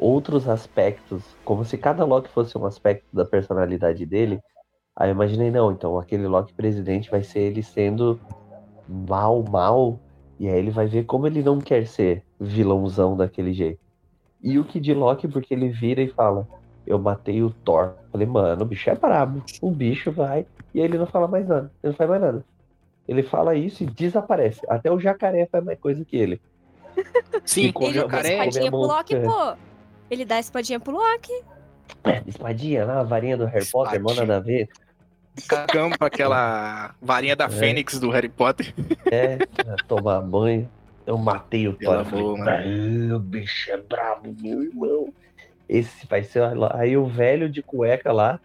outros 0.02 0.49
aspectos, 0.49 1.24
como 1.45 1.64
se 1.64 1.78
cada 1.78 2.04
Loki 2.04 2.28
fosse 2.30 2.58
um 2.58 2.66
aspecto 2.66 3.06
da 3.14 3.24
personalidade 3.24 4.04
dele. 4.06 4.41
Aí 4.95 5.10
eu 5.10 5.14
imaginei, 5.14 5.52
não, 5.52 5.72
então 5.72 5.99
aquele 5.99 6.28
Loki 6.28 6.54
presidente 6.54 7.10
vai 7.10 7.24
ser 7.24 7.41
ele 7.41 7.62
sendo 7.62 8.20
mal, 8.89 9.43
mal, 9.43 9.99
e 10.39 10.49
aí 10.49 10.58
ele 10.58 10.72
vai 10.72 10.88
ver 10.88 11.06
como 11.06 11.28
ele 11.28 11.43
não 11.43 11.60
quer 11.60 11.86
ser 11.86 12.24
vilãozão 12.39 13.16
daquele 13.16 13.54
jeito. 13.54 13.80
E 14.41 14.58
o 14.58 14.66
que 14.66 14.80
de 14.80 14.91
Loki, 14.91 15.28
porque 15.28 15.54
ele 15.54 15.70
vira 15.70 16.02
e 16.02 16.08
fala, 16.08 16.47
eu 16.86 16.97
matei 16.97 17.43
o 17.43 17.52
Thor. 17.52 17.93
Falei, 18.12 18.26
mano, 18.26 18.64
o 18.64 18.66
bicho 18.66 18.89
é 18.89 18.95
brabo. 18.95 19.43
O 19.62 19.70
bicho 19.70 20.12
vai. 20.12 20.47
E 20.74 20.80
aí 20.80 20.86
ele 20.86 20.97
não 20.97 21.06
fala 21.06 21.28
mais 21.28 21.47
nada. 21.47 21.72
Ele 21.84 21.91
não 21.91 21.93
faz 21.93 22.10
mais 22.10 22.22
nada. 22.22 22.45
Ele 23.08 23.22
fala 23.22 23.54
isso 23.54 23.84
e 23.84 23.86
desaparece. 23.86 24.62
Até 24.68 24.91
o 24.91 24.99
jacaré 24.99 25.45
faz 25.45 25.64
mais 25.64 25.80
coisa 25.80 26.04
que 26.04 26.18
ele. 26.18 26.41
Sim, 27.45 27.68
Ficou 27.68 27.88
o 27.88 27.89
Ele 27.89 27.99
jacaré. 27.99 28.34
Espadinha 28.34 28.72
pro 28.72 28.80
Loki, 28.80 29.16
pô. 29.20 29.70
Ele 30.12 30.26
dá 30.26 30.39
espadinha 30.39 30.80
pro 30.80 30.93
Loki. 30.93 31.32
É, 32.03 32.22
espadinha 32.28 32.86
lá, 32.86 32.99
a 32.99 33.03
varinha 33.03 33.38
do 33.38 33.45
Harry 33.45 33.66
Potter, 33.66 33.95
Espadinha. 33.99 34.26
nada 34.26 34.38
a 34.38 34.39
ver. 34.41 34.70
Campa 35.72 36.07
aquela 36.07 36.93
varinha 37.01 37.36
da 37.36 37.45
É. 37.45 37.49
Fênix 37.49 37.97
do 37.99 38.09
Harry 38.09 38.28
Potter. 38.30 38.74
É, 39.09 39.38
tomar 39.88 40.20
banho. 40.22 40.70
Eu 41.07 41.18
matei 41.18 41.68
o 41.68 41.74
Thor. 41.74 42.05
"Ah, 42.05 43.16
o 43.16 43.20
bicho 43.20 43.72
é 43.72 43.78
brabo, 43.78 44.36
meu 44.41 44.62
irmão. 44.64 45.14
Esse 45.68 46.05
vai 46.05 46.24
ser. 46.24 46.43
Aí 46.74 46.97
o 46.97 47.05
velho 47.07 47.49
de 47.49 47.64
cueca 47.64 48.12
lá, 48.12 48.39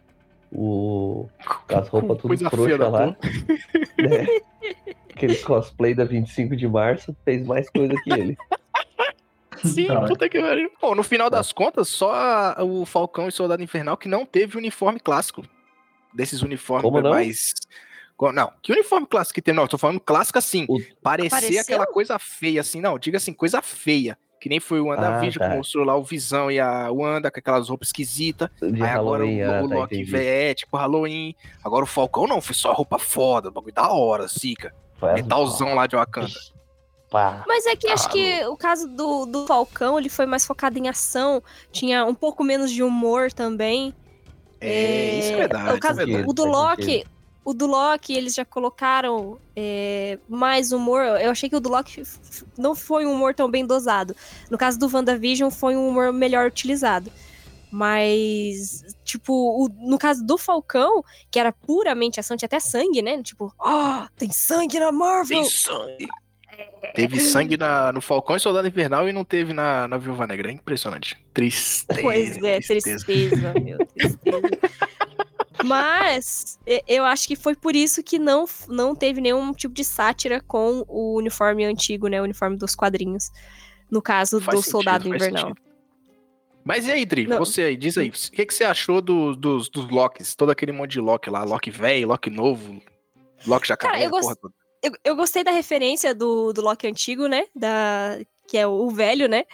o. 0.53 1.29
Com 1.69 1.77
as 1.79 1.89
roupas 1.89 2.17
tudo 2.19 2.29
Coisa 2.29 2.49
feia 2.49 2.51
frouxa 2.51 2.79
da 2.79 2.89
lá. 2.89 3.07
né? 3.07 4.27
Aquele 5.15 5.37
cosplay 5.37 5.95
da 5.95 6.05
25 6.05 6.55
de 6.57 6.69
março 6.69 7.15
fez 7.25 7.45
mais 7.45 7.69
coisa 7.69 7.95
que 8.05 8.13
ele. 8.13 8.39
Sim, 9.67 9.87
Cara. 9.89 10.07
puta 10.07 10.29
que 10.29 10.41
pariu. 10.41 10.71
Pô, 10.81 10.95
no 10.95 11.03
final 11.03 11.29
das 11.31 11.53
contas, 11.53 11.89
só 11.89 12.55
o 12.61 12.85
Falcão 12.87 13.29
e 13.29 13.33
Soldado 13.33 13.63
Invernal 13.63 13.97
que 13.97 14.09
não 14.09 14.25
teve 14.25 14.57
uniforme 14.57 14.99
clássico. 15.01 15.45
Desses 16.15 16.43
uniformes 16.43 16.83
Como 16.85 17.01
não? 17.01 17.11
mais. 17.11 17.53
Não, 18.33 18.51
que 18.63 18.73
uniforme 18.73 19.07
clássico 19.07 19.35
que 19.35 19.43
tem? 19.43 19.53
Não, 19.53 19.65
eu 19.65 19.69
tô 19.69 19.77
falando 19.77 20.01
clássico 20.01 20.39
assim. 20.39 20.65
O- 20.69 20.79
Parecia 21.03 21.37
Apareceu? 21.39 21.61
aquela 21.61 21.87
coisa 21.87 22.19
feia, 22.19 22.63
assim. 22.63 22.81
Não, 22.81 22.99
diga 22.99 23.19
assim, 23.19 23.33
coisa 23.35 23.61
feia. 23.61 24.17
Que 24.41 24.49
nem 24.49 24.61
foi 24.61 24.81
o 24.81 24.87
WandaVision 24.87 25.43
Ah, 25.43 25.47
tá. 25.47 25.51
que 25.51 25.57
mostrou 25.57 25.85
lá 25.85 25.97
o 25.97 26.03
Visão 26.05 26.51
e 26.51 26.61
a 26.61 26.91
Wanda 26.91 27.31
com 27.31 27.39
aquelas 27.39 27.69
roupas 27.69 27.89
esquisitas. 27.89 28.49
De 28.61 28.83
Aí 28.83 28.89
agora 28.91 29.25
o, 29.25 29.27
Halloween, 29.27 29.43
ah, 29.43 29.63
o 29.65 29.69
tá, 29.69 29.75
Loki 29.75 30.17
é 30.17 30.55
tipo 30.55 30.77
Halloween. 30.77 31.35
Agora 31.65 31.85
o 31.85 31.87
Falcão 31.87 32.27
não, 32.27 32.41
foi 32.41 32.55
só 32.55 32.73
roupa 32.73 32.99
foda, 32.99 33.51
bagulho 33.51 33.75
da 33.75 33.91
hora, 33.91 34.27
zica. 34.29 34.75
Metalzão 35.15 35.75
lá 35.75 35.87
de 35.87 35.97
Wakanda. 35.97 36.29
Pá. 37.11 37.45
Mas 37.47 37.65
é 37.67 37.77
que 37.77 37.89
acho 37.89 38.07
Ah, 38.07 38.11
que 38.11 38.45
o 38.47 38.57
caso 38.57 38.89
do, 38.89 39.27
do 39.27 39.47
Falcão, 39.47 39.99
ele 39.99 40.09
foi 40.09 40.27
mais 40.27 40.45
focado 40.45 40.79
em 40.79 40.89
ação. 40.89 41.43
Tinha 41.71 42.05
um 42.05 42.15
pouco 42.15 42.43
menos 42.43 42.71
de 42.71 42.83
humor 42.83 43.33
também. 43.33 43.95
É, 44.61 45.19
isso 45.19 45.33
é 45.33 45.37
verdade. 45.37 45.77
O, 45.77 45.81
caso, 45.81 46.01
é 46.01 46.05
verdade. 46.07 46.29
o 46.29 46.33
do 46.33 46.45
Loki, 46.45 47.05
o 47.45 47.55
do 47.55 47.67
Loki, 47.67 48.13
eles 48.13 48.35
já 48.35 48.45
colocaram 48.45 49.39
é, 49.55 50.19
mais 50.29 50.73
humor. 50.73 51.03
Eu 51.21 51.31
achei 51.31 51.49
que 51.49 51.55
o 51.57 51.61
do 51.61 51.69
Loki 51.69 52.03
não 52.59 52.75
foi 52.75 53.07
um 53.07 53.13
humor 53.13 53.35
tão 53.35 53.49
bem 53.49 53.65
dosado. 53.65 54.17
No 54.51 54.59
caso 54.59 54.77
do 54.79 54.89
WandaVision, 54.93 55.51
foi 55.51 55.77
um 55.77 55.87
humor 55.89 56.13
melhor 56.13 56.47
utilizado. 56.49 57.13
Mas, 57.71 58.83
tipo, 59.05 59.33
o- 59.33 59.69
no 59.69 59.99
caso 59.99 60.25
do 60.25 60.39
Falcão, 60.39 61.05
que 61.31 61.39
era 61.39 61.53
puramente 61.53 62.19
ação, 62.19 62.37
tinha 62.37 62.47
até 62.47 62.59
sangue, 62.59 63.03
né? 63.03 63.23
Tipo, 63.23 63.53
ah, 63.61 64.09
tem 64.17 64.31
sangue 64.33 64.81
na 64.81 64.91
Marvel! 64.91 65.43
Tem 65.43 65.51
sangue. 65.51 66.09
Teve 66.95 67.21
sangue 67.21 67.57
na- 67.57 67.93
no 67.93 68.01
Falcão 68.01 68.37
e 68.37 68.41
Soldado 68.41 68.67
Invernal 68.69 69.09
e 69.09 69.13
não 69.13 69.25
teve 69.25 69.53
na, 69.53 69.87
na 69.87 69.99
Viúva 69.99 70.27
Negra. 70.27 70.51
É 70.51 70.53
impressionante. 70.55 71.17
Tristeza. 71.35 72.01
Pois 72.03 72.43
é, 72.43 72.61
tristeza, 72.61 73.53
meu, 73.63 73.79
tristeza. 73.87 74.19
Mas 75.65 76.59
eu 76.87 77.05
acho 77.05 77.27
que 77.27 77.35
foi 77.35 77.55
por 77.55 77.75
isso 77.75 78.03
que 78.03 78.19
não, 78.19 78.45
não 78.69 78.95
teve 78.95 79.21
nenhum 79.21 79.53
tipo 79.53 79.75
de 79.75 79.85
sátira 79.85 80.41
com 80.41 80.85
o 80.87 81.17
uniforme 81.17 81.65
antigo, 81.65 82.09
né? 82.09 82.21
O 82.21 82.25
uniforme 82.25 82.57
dos 82.57 82.75
quadrinhos. 82.75 83.31
No 83.91 84.03
caso 84.03 84.41
Faz 84.41 84.59
do 84.59 84.63
sentido, 84.63 84.73
Soldado 84.73 85.09
Invernal. 85.09 85.49
sentido. 85.49 85.67
Mas 86.65 86.87
e 86.87 86.93
aí, 86.93 87.07
Dri? 87.07 87.27
Não. 87.27 87.39
Você 87.39 87.63
aí, 87.63 87.77
diz 87.77 87.97
aí. 87.97 88.09
O 88.09 88.13
que, 88.13 88.45
que 88.45 88.53
você 88.55 88.65
achou 88.65 89.01
do- 89.01 89.35
dos, 89.37 89.69
dos 89.71 89.89
Locks? 89.89 90.35
Todo 90.35 90.51
aquele 90.51 90.73
monte 90.73 90.93
de 90.93 91.01
Loki 91.01 91.31
lá. 91.31 91.45
Loki 91.45 91.71
velho, 91.71 92.09
Loki 92.09 92.29
novo, 92.29 92.83
Loki 93.47 93.69
jacaré, 93.69 93.93
Cara, 93.93 94.05
eu 94.05 94.09
a 94.09 94.11
porra 94.11 94.23
gost- 94.23 94.41
toda. 94.41 94.55
Eu, 94.87 94.93
eu 95.05 95.17
gostei 95.17 95.43
da 95.43 95.51
referência 95.51 96.15
do, 96.15 96.53
do 96.53 96.63
Loki 96.63 96.87
antigo, 96.87 97.27
né? 97.27 97.47
Da, 97.55 98.19
que 98.47 98.57
é 98.57 98.67
o, 98.67 98.71
o 98.71 98.91
velho, 98.91 99.29
né? 99.29 99.45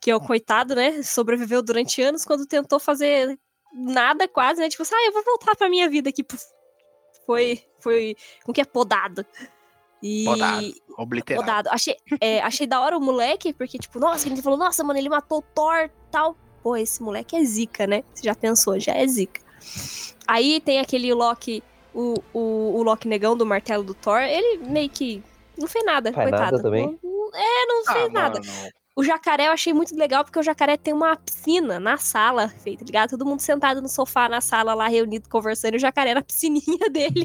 Que 0.00 0.10
é 0.10 0.16
o 0.16 0.20
coitado, 0.20 0.74
né? 0.74 1.02
Sobreviveu 1.04 1.62
durante 1.62 2.02
anos 2.02 2.24
quando 2.24 2.46
tentou 2.46 2.80
fazer 2.80 3.38
nada 3.72 4.26
quase, 4.26 4.60
né? 4.60 4.68
Tipo 4.68 4.82
assim, 4.82 4.94
ah, 4.96 5.06
eu 5.06 5.12
vou 5.12 5.22
voltar 5.22 5.54
pra 5.54 5.68
minha 5.68 5.88
vida 5.88 6.10
aqui. 6.10 6.24
Foi, 7.24 7.62
foi, 7.78 8.16
como 8.42 8.52
que 8.52 8.60
é? 8.60 8.64
Podado. 8.64 9.24
E... 10.02 10.24
Podado, 10.24 10.74
obliterado. 10.98 11.46
Podado. 11.46 11.68
Achei, 11.68 11.96
é, 12.20 12.40
achei 12.40 12.66
da 12.66 12.80
hora 12.80 12.98
o 12.98 13.00
moleque, 13.00 13.52
porque, 13.52 13.78
tipo, 13.78 14.00
nossa, 14.00 14.26
a 14.26 14.28
gente 14.28 14.42
falou, 14.42 14.58
nossa, 14.58 14.82
mano, 14.82 14.98
ele 14.98 15.08
matou 15.08 15.38
o 15.38 15.42
Thor 15.42 15.88
tal. 16.10 16.36
Pô, 16.60 16.76
esse 16.76 17.00
moleque 17.00 17.36
é 17.36 17.44
zica, 17.44 17.86
né? 17.86 18.02
Você 18.12 18.24
já 18.24 18.34
pensou, 18.34 18.80
já 18.80 18.94
é 18.94 19.06
zica. 19.06 19.40
Aí 20.26 20.60
tem 20.60 20.80
aquele 20.80 21.14
Loki, 21.14 21.62
o, 21.94 22.14
o, 22.32 22.78
o 22.78 22.82
Loki 22.82 23.06
negão 23.08 23.36
do 23.36 23.44
martelo 23.46 23.82
do 23.84 23.94
Thor, 23.94 24.20
ele 24.20 24.58
meio 24.58 24.88
que 24.90 25.22
não 25.58 25.66
fez 25.68 25.84
nada, 25.84 26.12
Faz 26.12 26.28
coitado. 26.30 26.52
nada 26.52 26.62
também? 26.62 26.98
É, 27.34 27.66
não 27.66 27.82
Ah, 27.86 27.92
fez 27.92 28.12
nada. 28.12 28.40
mano. 28.40 28.70
O 28.94 29.02
jacaré 29.02 29.46
eu 29.48 29.52
achei 29.52 29.72
muito 29.72 29.96
legal, 29.96 30.22
porque 30.22 30.38
o 30.38 30.42
jacaré 30.42 30.76
tem 30.76 30.92
uma 30.92 31.16
piscina 31.16 31.80
na 31.80 31.96
sala, 31.96 32.48
feita, 32.48 32.84
ligado? 32.84 33.10
Todo 33.10 33.24
mundo 33.24 33.40
sentado 33.40 33.80
no 33.80 33.88
sofá 33.88 34.28
na 34.28 34.42
sala 34.42 34.74
lá, 34.74 34.86
reunido, 34.86 35.30
conversando, 35.30 35.74
e 35.74 35.76
o 35.78 35.80
jacaré 35.80 36.12
na 36.12 36.20
piscininha 36.22 36.88
dele. 36.92 37.24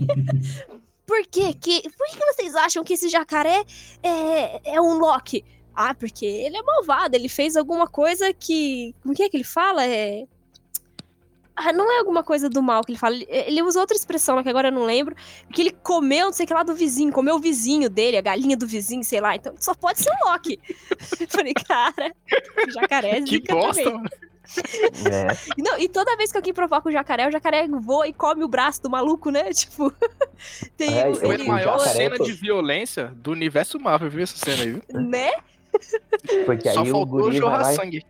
Por 1.06 1.22
quê? 1.27 1.53
Que, 1.53 1.81
por 1.89 2.07
que 2.07 2.26
vocês 2.34 2.56
acham 2.56 2.84
que 2.85 2.94
esse 2.94 3.10
jacaré 3.10 3.65
é, 4.02 4.76
é 4.76 4.81
um 4.81 4.98
Loki? 4.98 5.44
Ah, 5.76 5.94
porque 5.94 6.26
ele 6.26 6.57
é 6.57 6.61
malvado, 6.64 7.15
ele 7.15 7.30
fez 7.30 7.56
alguma 7.57 7.88
coisa 7.88 8.34
que. 8.34 8.95
Como 9.03 9.14
que 9.14 9.23
é 9.23 9.30
que 9.30 9.38
ele 9.38 9.44
fala? 9.44 9.85
É. 9.85 10.26
Ah, 11.60 11.74
não 11.74 11.92
é 11.92 11.98
alguma 11.98 12.24
coisa 12.24 12.48
do 12.48 12.62
mal 12.62 12.84
que 12.84 12.92
ele 12.92 13.00
fala. 13.00 13.16
Ele, 13.16 13.26
ele 13.30 13.62
usa 13.64 13.80
outra 13.80 13.98
expressão 13.98 14.36
lá 14.36 14.44
que 14.44 14.50
agora 14.50 14.68
eu 14.68 14.72
não 14.72 14.86
lembro. 14.86 15.16
Que 15.52 15.62
ele 15.64 15.72
comeu, 15.72 16.28
não 16.28 16.34
sei 16.34 16.44
o 16.44 16.48
que 16.48 16.54
lá 16.54 16.62
do 16.62 16.76
vizinho, 16.76 17.12
comeu 17.12 17.36
o 17.36 17.40
vizinho 17.40 17.90
dele, 17.90 18.16
a 18.16 18.22
galinha 18.22 18.56
do 18.56 18.68
vizinho, 18.68 19.04
sei 19.04 19.20
lá. 19.20 19.36
Então 19.36 19.56
só 19.60 19.74
pode 19.74 20.00
ser 20.00 20.12
o 20.12 20.30
Loki. 20.30 20.60
Eu 21.20 21.28
falei, 21.28 21.54
cara, 21.56 22.14
jacaré 22.70 23.18
é 23.18 23.22
Que 23.24 23.40
bosta, 23.40 23.82
também. 23.84 23.94
mano. 23.98 24.10
É, 25.12 25.28
E 25.58 25.62
Não, 25.62 25.78
e 25.80 25.90
toda 25.90 26.16
vez 26.16 26.32
que 26.32 26.38
alguém 26.38 26.54
provoca 26.54 26.88
o 26.88 26.92
jacaré, 26.92 27.28
o 27.28 27.32
jacaré 27.32 27.68
voa 27.68 28.08
e 28.08 28.14
come 28.14 28.44
o 28.44 28.48
braço 28.48 28.82
do 28.84 28.90
maluco, 28.90 29.30
né? 29.32 29.52
Tipo, 29.52 29.92
tem 30.78 30.98
É, 31.00 31.10
o- 31.10 31.16
Foi 31.16 31.34
ele 31.34 31.44
a 31.44 31.48
maior 31.48 31.80
jacaré, 31.80 31.98
cena 31.98 32.18
pô. 32.18 32.24
de 32.24 32.32
violência 32.34 33.12
do 33.16 33.32
universo 33.32 33.80
Marvel, 33.80 34.10
viu 34.10 34.24
essa 34.24 34.38
cena 34.38 34.64
aí, 34.64 34.72
viu? 34.74 34.82
né? 34.94 35.32
porque 36.46 36.72
Só 36.72 36.82
aí 36.82 36.90
o 36.90 36.92
faltou 36.94 37.06
guri 37.08 37.40
vai 37.40 37.50
jorrar 37.50 37.72
e- 37.74 37.76
sangue. 37.76 38.06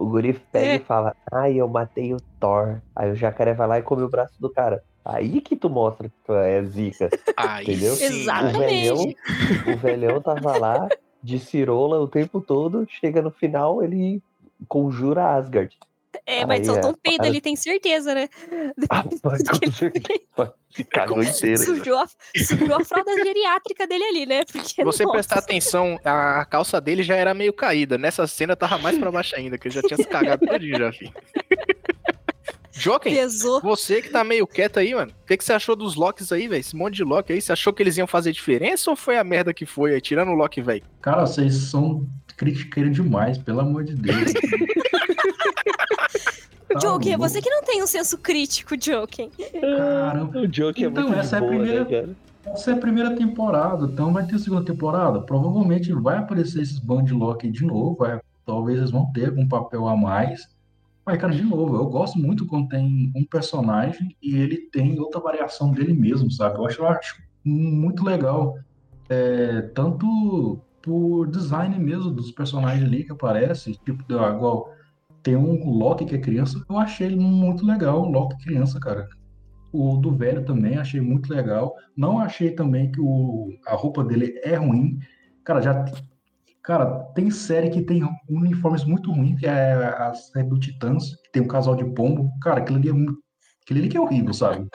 O 0.00 0.06
guri 0.06 0.32
pega 0.32 0.66
É. 0.72 0.76
e 0.76 0.78
fala, 0.78 1.14
ai, 1.30 1.56
eu 1.60 1.68
matei 1.68 2.14
o 2.14 2.16
Thor. 2.40 2.80
Aí 2.96 3.10
o 3.10 3.14
jacaré 3.14 3.52
vai 3.52 3.68
lá 3.68 3.78
e 3.78 3.82
come 3.82 4.02
o 4.02 4.08
braço 4.08 4.32
do 4.40 4.48
cara. 4.48 4.82
Aí 5.04 5.40
que 5.40 5.54
tu 5.56 5.68
mostra 5.68 6.08
que 6.08 6.14
tu 6.24 6.32
é 6.32 6.62
zica. 6.64 7.10
Aí 7.36 7.64
Entendeu? 7.64 7.94
sim. 7.94 8.04
Exato. 8.22 8.46
O 8.56 8.58
velhão, 8.60 8.96
Exatamente. 8.96 9.16
o 9.72 9.76
velhão 9.76 10.20
tava 10.22 10.56
lá 10.58 10.88
de 11.22 11.38
cirola 11.38 12.00
o 12.00 12.08
tempo 12.08 12.40
todo, 12.40 12.86
chega 12.88 13.20
no 13.20 13.30
final, 13.30 13.82
ele 13.82 14.22
conjura 14.66 15.34
Asgard. 15.36 15.76
É, 16.30 16.46
mas 16.46 16.60
Aí, 16.60 16.64
soltou 16.64 16.90
é, 16.90 16.92
um 16.92 16.96
peido 16.96 17.24
ali, 17.24 17.40
tem 17.40 17.56
certeza, 17.56 18.14
né? 18.14 18.28
Ah, 18.88 19.04
ele 19.60 20.54
Se 20.70 20.84
cagou 20.86 21.22
inteiro. 21.22 21.58
sujou 21.58 21.98
a, 21.98 22.06
sujou 22.36 22.76
a 22.76 22.84
fralda 22.84 23.12
geriátrica 23.16 23.84
dele 23.84 24.04
ali, 24.04 24.26
né? 24.26 24.44
Porque, 24.44 24.68
Se 24.68 24.84
você 24.84 25.02
nossa, 25.02 25.12
prestar 25.12 25.38
atenção, 25.40 25.98
a 26.04 26.44
calça 26.44 26.80
dele 26.80 27.02
já 27.02 27.16
era 27.16 27.34
meio 27.34 27.52
caída. 27.52 27.98
Nessa 27.98 28.28
cena 28.28 28.54
tava 28.54 28.78
mais 28.78 28.96
pra 28.96 29.10
baixo 29.10 29.34
ainda, 29.34 29.58
que 29.58 29.66
ele 29.66 29.74
já 29.74 29.82
tinha 29.82 29.96
se 29.96 30.04
cagado 30.04 30.46
todinho 30.46 30.78
já, 30.78 30.92
filho. 30.92 31.12
Joken, 32.72 33.14
pesou. 33.14 33.60
você 33.60 34.00
que 34.00 34.08
tá 34.08 34.22
meio 34.22 34.46
quieto 34.46 34.78
aí, 34.78 34.94
mano. 34.94 35.12
O 35.22 35.26
que, 35.26 35.36
que 35.36 35.44
você 35.44 35.52
achou 35.52 35.74
dos 35.74 35.96
locks 35.96 36.32
aí, 36.32 36.46
velho? 36.46 36.60
Esse 36.60 36.76
monte 36.76 36.94
de 36.94 37.04
lock 37.04 37.32
aí, 37.32 37.40
você 37.40 37.52
achou 37.52 37.72
que 37.72 37.82
eles 37.82 37.96
iam 37.98 38.06
fazer 38.06 38.32
diferença 38.32 38.88
ou 38.88 38.96
foi 38.96 39.18
a 39.18 39.24
merda 39.24 39.52
que 39.52 39.66
foi 39.66 39.94
aí, 39.94 40.00
tirando 40.00 40.30
o 40.30 40.34
lock, 40.34 40.62
velho? 40.62 40.82
Cara, 41.02 41.26
vocês 41.26 41.54
são 41.54 42.06
critiqueiros 42.44 42.96
demais, 42.96 43.36
pelo 43.36 43.60
amor 43.60 43.84
de 43.84 43.94
Deus. 43.94 44.32
Tá 46.72 46.78
Joken, 46.78 47.12
é 47.12 47.16
louco. 47.16 47.28
você 47.28 47.42
que 47.42 47.50
não 47.50 47.64
tem 47.64 47.82
um 47.82 47.86
senso 47.86 48.16
crítico, 48.16 48.76
Joken. 48.80 49.28
Caramba. 49.60 50.38
O 50.38 50.46
Joke 50.54 50.84
é 50.84 50.86
Então, 50.86 51.02
muito 51.08 51.18
essa 51.18 51.34
é 51.34 51.38
a 51.38 51.40
boa, 51.40 51.52
primeira- 51.52 51.84
né, 51.84 51.90
cara? 51.90 52.16
Essa 52.46 52.70
é 52.70 52.74
a 52.74 52.76
primeira 52.76 53.16
temporada, 53.16 53.86
então 53.86 54.12
vai 54.12 54.24
ter 54.24 54.38
segunda 54.38 54.64
temporada. 54.64 55.20
Provavelmente 55.20 55.92
vai 55.92 56.18
aparecer 56.18 56.62
esses 56.62 56.78
Bandlock 56.78 57.44
aí 57.44 57.52
de 57.52 57.64
novo. 57.64 57.96
vai- 57.96 58.20
talvez 58.46 58.78
eles 58.78 58.92
vão 58.92 59.10
ter 59.12 59.26
algum 59.30 59.48
papel 59.48 59.88
a 59.88 59.96
mais. 59.96 60.48
Mas, 61.04 61.18
cara, 61.18 61.32
de 61.34 61.42
novo, 61.42 61.74
eu 61.74 61.86
gosto 61.86 62.16
muito 62.20 62.46
quando 62.46 62.68
tem 62.68 63.10
um 63.16 63.24
personagem 63.24 64.14
e 64.22 64.36
ele 64.36 64.56
tem 64.70 64.96
outra 65.00 65.20
variação 65.20 65.72
dele 65.72 65.92
mesmo, 65.92 66.30
sabe? 66.30 66.56
Eu 66.56 66.66
acho, 66.66 66.80
eu 66.82 66.86
acho 66.88 67.16
muito 67.44 68.04
legal. 68.04 68.56
É, 69.08 69.62
tanto 69.74 70.60
por 70.82 71.26
design 71.30 71.78
mesmo 71.78 72.10
dos 72.10 72.30
personagens 72.32 72.84
ali 72.84 73.04
que 73.04 73.12
aparece, 73.12 73.72
tipo, 73.84 74.02
da- 74.08 74.30
igual 74.34 74.72
tem 75.22 75.36
um 75.36 75.68
Loki 75.70 76.04
que 76.06 76.14
é 76.16 76.18
criança, 76.20 76.64
eu 76.68 76.78
achei 76.78 77.08
ele 77.08 77.16
muito 77.16 77.64
legal, 77.66 78.02
o 78.02 78.10
Loki 78.10 78.36
criança, 78.44 78.80
cara. 78.80 79.08
O 79.72 79.96
do 79.96 80.12
velho 80.16 80.44
também 80.44 80.78
achei 80.78 81.00
muito 81.00 81.32
legal. 81.32 81.74
Não 81.96 82.18
achei 82.18 82.52
também 82.52 82.90
que 82.90 83.00
o, 83.00 83.50
a 83.66 83.74
roupa 83.74 84.04
dele 84.04 84.40
é 84.44 84.56
ruim. 84.56 84.98
Cara, 85.44 85.60
já. 85.62 85.84
Cara, 86.62 87.04
tem 87.14 87.30
série 87.30 87.70
que 87.70 87.82
tem 87.82 88.02
uniformes 88.28 88.84
muito 88.84 89.10
ruins, 89.12 89.38
que 89.40 89.46
é 89.46 89.74
a 89.74 90.14
série 90.14 90.48
do 90.48 90.58
Titãs, 90.58 91.16
que 91.24 91.32
tem 91.32 91.42
um 91.42 91.48
casal 91.48 91.74
de 91.76 91.84
pombo. 91.94 92.30
Cara, 92.42 92.60
aquilo 92.60 92.78
ali 92.78 92.90
é, 92.90 92.92
ali 93.80 93.88
que 93.88 93.96
é 93.96 94.00
horrível, 94.00 94.34
sabe? 94.34 94.68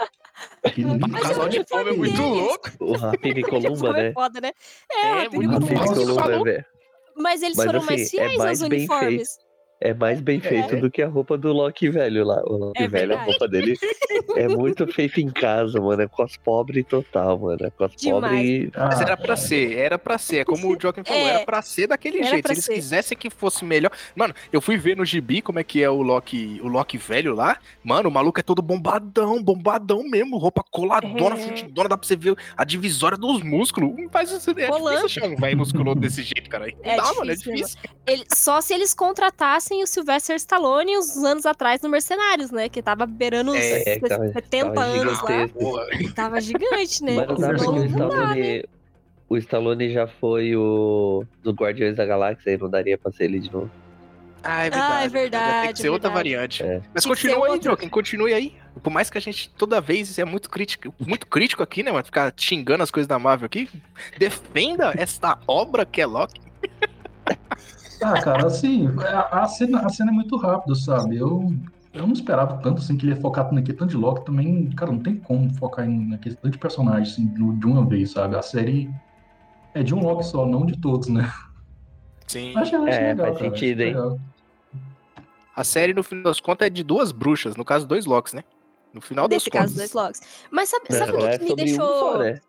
Mas 1.10 1.22
Casal 1.22 1.46
o 1.46 1.50
de 1.50 1.64
fome 1.68 1.90
é 1.90 1.94
muito 1.94 2.22
louco. 2.22 2.72
O 2.80 2.98
Rapina 2.98 3.40
e 3.40 3.44
Columba, 3.44 3.78
Foi 3.78 3.94
né? 3.94 4.14
foda, 4.14 4.42
né? 4.42 4.52
É, 4.92 5.26
É, 5.26 5.30
muito 5.30 5.68
Columba. 5.68 6.44
Velho. 6.44 6.66
Mas 7.16 7.42
eles 7.42 7.56
Mas, 7.56 7.66
foram 7.66 7.80
assim, 7.80 7.88
mais 7.88 8.02
é 8.02 8.10
fiéis 8.10 8.38
mais 8.38 8.62
aos 8.62 8.70
bem 8.70 8.80
uniformes. 8.80 9.38
É 9.82 9.94
mais 9.94 10.22
bem 10.22 10.40
feito 10.40 10.76
É. 10.76 10.80
do 10.80 10.90
que 10.90 11.02
a 11.02 11.08
roupa 11.08 11.38
do 11.38 11.52
Loki 11.52 11.90
velho 11.90 12.24
lá. 12.26 12.42
O 12.46 12.58
Loki 12.58 12.82
É 12.84 12.88
velho, 12.88 13.14
a 13.14 13.18
verdade. 13.18 13.30
roupa 13.30 13.48
dele 13.48 13.76
é 14.38 14.48
muito 14.48 14.88
feita 14.88 15.20
em 15.20 15.30
casa, 15.30 15.80
mano. 15.82 16.02
É 16.02 16.08
cos 16.08 16.38
pobre 16.38 16.82
total, 16.84 17.38
mano. 17.38 17.58
É 17.62 17.70
cos 17.70 17.94
Demais. 17.96 18.22
pobre. 18.22 18.72
Mas 18.76 19.00
Ah, 19.00 19.04
era 19.04 19.18
pra 19.18 19.36
ser, 19.36 19.78
era 19.78 20.00
pra 20.00 20.18
ser. 20.18 20.38
É 20.40 20.46
como 20.46 20.74
o 20.74 20.78
Joaquim 20.82 21.04
falou, 21.04 21.22
É. 21.22 21.30
era 21.36 21.46
pra 21.46 21.62
ser 21.62 21.88
daquele 21.88 22.20
Era 22.20 22.28
jeito. 22.30 22.48
Se 22.48 22.54
eles 22.54 22.66
ser. 22.66 22.74
quisessem 22.74 23.18
que 23.18 23.30
fosse 23.30 23.66
melhor. 23.66 23.92
Mano, 24.16 24.34
eu 24.52 24.62
fui 24.62 24.78
ver 24.78 24.96
no 24.96 25.04
gibi 25.04 25.42
como 25.42 25.60
é 25.60 25.64
que 25.64 25.84
é 25.84 25.90
o 25.90 26.02
Loki, 26.02 26.60
o 26.64 26.68
Loki 26.68 26.98
velho 26.98 27.36
lá. 27.36 27.58
Mano, 27.84 28.08
o 28.08 28.12
maluco 28.12 28.40
é 28.40 28.44
todo 28.44 28.62
bombadão, 28.62 29.44
bombadão 29.44 30.04
mesmo. 30.10 30.38
Roupa 30.38 30.64
coladona, 30.72 31.36
É. 31.36 31.38
fudidona, 31.38 31.90
dá 31.90 31.98
pra 31.98 32.08
você 32.08 32.16
ver 32.16 32.34
a 32.56 32.64
divisória 32.64 33.18
dos 33.18 33.44
músculos. 33.44 33.92
Faz 34.10 34.32
isso. 34.32 34.52
É 34.58 34.68
Rolando. 34.68 34.98
difícil 35.02 35.24
achar 35.24 35.34
um 35.34 35.36
velho 35.36 35.58
musculoso 35.58 36.00
desse 36.00 36.24
jeito, 36.24 36.50
cara. 36.50 36.66
Não 36.66 36.92
É 36.92 36.96
dá, 36.96 37.14
mano, 37.14 37.30
é 37.32 37.36
difícil, 37.36 37.56
difícil. 37.56 37.80
Ele- 38.08 38.26
só 38.34 38.62
se 38.62 38.74
eles 38.74 38.94
contratassem 38.94 39.65
o 39.84 39.88
Sylvester 39.88 40.36
Stallone 40.36 40.98
uns 40.98 41.18
anos 41.24 41.46
atrás 41.46 41.82
no 41.82 41.90
Mercenários, 41.90 42.52
né? 42.52 42.70
Que 42.70 42.82
tava 42.82 43.06
beirando 43.06 43.52
uns 43.52 43.58
É, 43.58 44.00
que 44.00 44.08
tava- 44.08 44.28
70 44.32 44.66
tava 44.74 44.82
anos 44.86 45.22
lá. 45.22 45.30
gigantesco. 45.32 46.14
Tava 46.14 46.42
gigante, 46.42 47.04
né? 47.04 47.16
Mas 47.16 47.28
não 47.28 47.36
dá 47.36 47.48
Conversa 47.56 47.66
porque 47.66 47.80
o 47.80 47.82
dá, 47.82 47.88
né? 47.88 47.88
Stallone. 47.98 48.64
O 49.28 49.38
Stallone 49.38 49.92
já 49.94 50.08
foi 50.08 50.56
o 50.56 51.24
do 51.42 51.52
Guardiões 51.52 51.96
da 51.96 52.06
Galáxia 52.06 52.52
e 52.52 52.58
não 52.58 52.70
daria 52.70 52.98
pra 52.98 53.12
ser 53.12 53.24
ele 53.26 53.40
de 53.40 53.52
novo. 53.52 53.72
Ah, 54.44 54.66
é 54.66 54.68
Ah, 54.68 54.70
verdade. 54.70 55.06
é 55.06 55.10
verdade, 55.10 55.64
Tem 55.66 55.74
que 55.74 55.80
ser 55.80 55.88
é 55.88 55.92
outra 55.92 56.10
verdade. 56.10 56.30
variante. 56.36 56.64
É. 56.64 56.82
Mas 56.94 57.04
continua 57.04 57.46
aí, 57.48 57.52
outro. 57.54 57.70
Joaquim, 57.72 57.90
continue 57.90 58.32
aí. 58.32 58.54
Por 58.84 58.92
mais 58.92 59.10
que 59.10 59.18
a 59.18 59.22
gente 59.22 59.50
toda 59.58 59.82
vez 59.82 60.20
é 60.20 60.26
muito 60.26 60.48
crítico, 60.52 60.94
muito 61.00 61.26
crítico 61.26 61.64
aqui, 61.64 61.82
né, 61.82 61.92
mano? 61.92 62.06
Ficar 62.06 62.32
xingando 62.38 62.84
as 62.84 62.92
coisas 62.92 63.08
da 63.08 63.18
Marvel 63.18 63.48
aqui. 63.48 63.68
Defenda 64.20 64.94
esta 64.96 65.40
obra 65.48 65.84
que 65.84 66.00
é 66.00 66.06
Loki. 66.06 66.40
Ah, 68.02 68.22
cara, 68.22 68.48
assim, 68.48 68.88
a, 69.32 69.48
cena, 69.48 69.80
a 69.82 69.90
cena 69.90 70.12
é 70.12 70.14
muito 70.14 70.36
rápida, 70.38 70.76
sabe? 70.76 71.18
Eu, 71.18 71.54
eu 71.94 72.06
não 72.06 72.14
esperava 72.14 72.58
tanto 72.62 72.82
assim 72.82 72.98
que 72.98 73.06
ele 73.06 73.14
ia 73.16 73.22
focar 73.22 73.52
naquele 73.54 73.78
tanto 73.78 73.92
de 73.92 73.98
Loki 73.98 74.26
também. 74.26 74.70
Cara, 74.72 74.92
não 74.92 75.00
tem 75.00 75.18
como 75.18 75.54
focar 75.56 75.88
em, 75.88 76.10
naquele 76.10 76.36
tanto 76.36 76.52
de 76.54 76.60
personagem 76.60 77.12
assim, 77.12 77.28
de, 77.28 77.66
uma 77.66 77.86
vez, 77.86 78.12
sabe? 78.12 78.36
A 78.36 78.42
série 78.42 78.90
é 79.74 79.82
de 79.82 79.96
um 79.96 80.02
Loki 80.02 80.26
só, 80.26 80.46
não 80.46 80.66
de 80.66 80.80
todos, 80.80 81.08
né? 81.08 81.32
Sim. 82.28 82.54
É, 82.88 83.14
legal, 83.14 83.28
faz 83.28 83.38
cara, 83.38 83.50
sentido, 83.52 83.82
hein? 83.82 83.88
legal. 83.88 84.20
A 85.56 85.64
série, 85.64 85.94
no 85.94 86.04
final 86.04 86.26
das 86.26 86.42
contas, 86.42 86.68
é 86.68 86.70
de 86.70 86.84
duas 86.84 87.14
bruxas. 87.14 87.56
No 87.56 87.64
caso, 87.64 87.88
dois 87.88 88.06
Locks, 88.06 88.34
né? 88.34 88.44
No 88.94 89.02
final 89.02 89.28
das 89.28 89.38
Nesse 89.38 89.50
caso, 89.50 89.74
contas. 89.74 89.92
dois 89.92 89.94
logs. 89.94 90.22
Mas 90.50 90.70
sabe, 90.70 90.94
sabe 90.94 91.12
o 91.12 91.14
Não, 91.16 91.22
que, 91.22 91.28
é 91.28 91.38
que 91.38 91.44
me 91.44 91.50
sobre 91.50 91.64
um 91.64 91.68
deixou. 91.68 92.00
só, 92.00 92.18
né? 92.20 92.40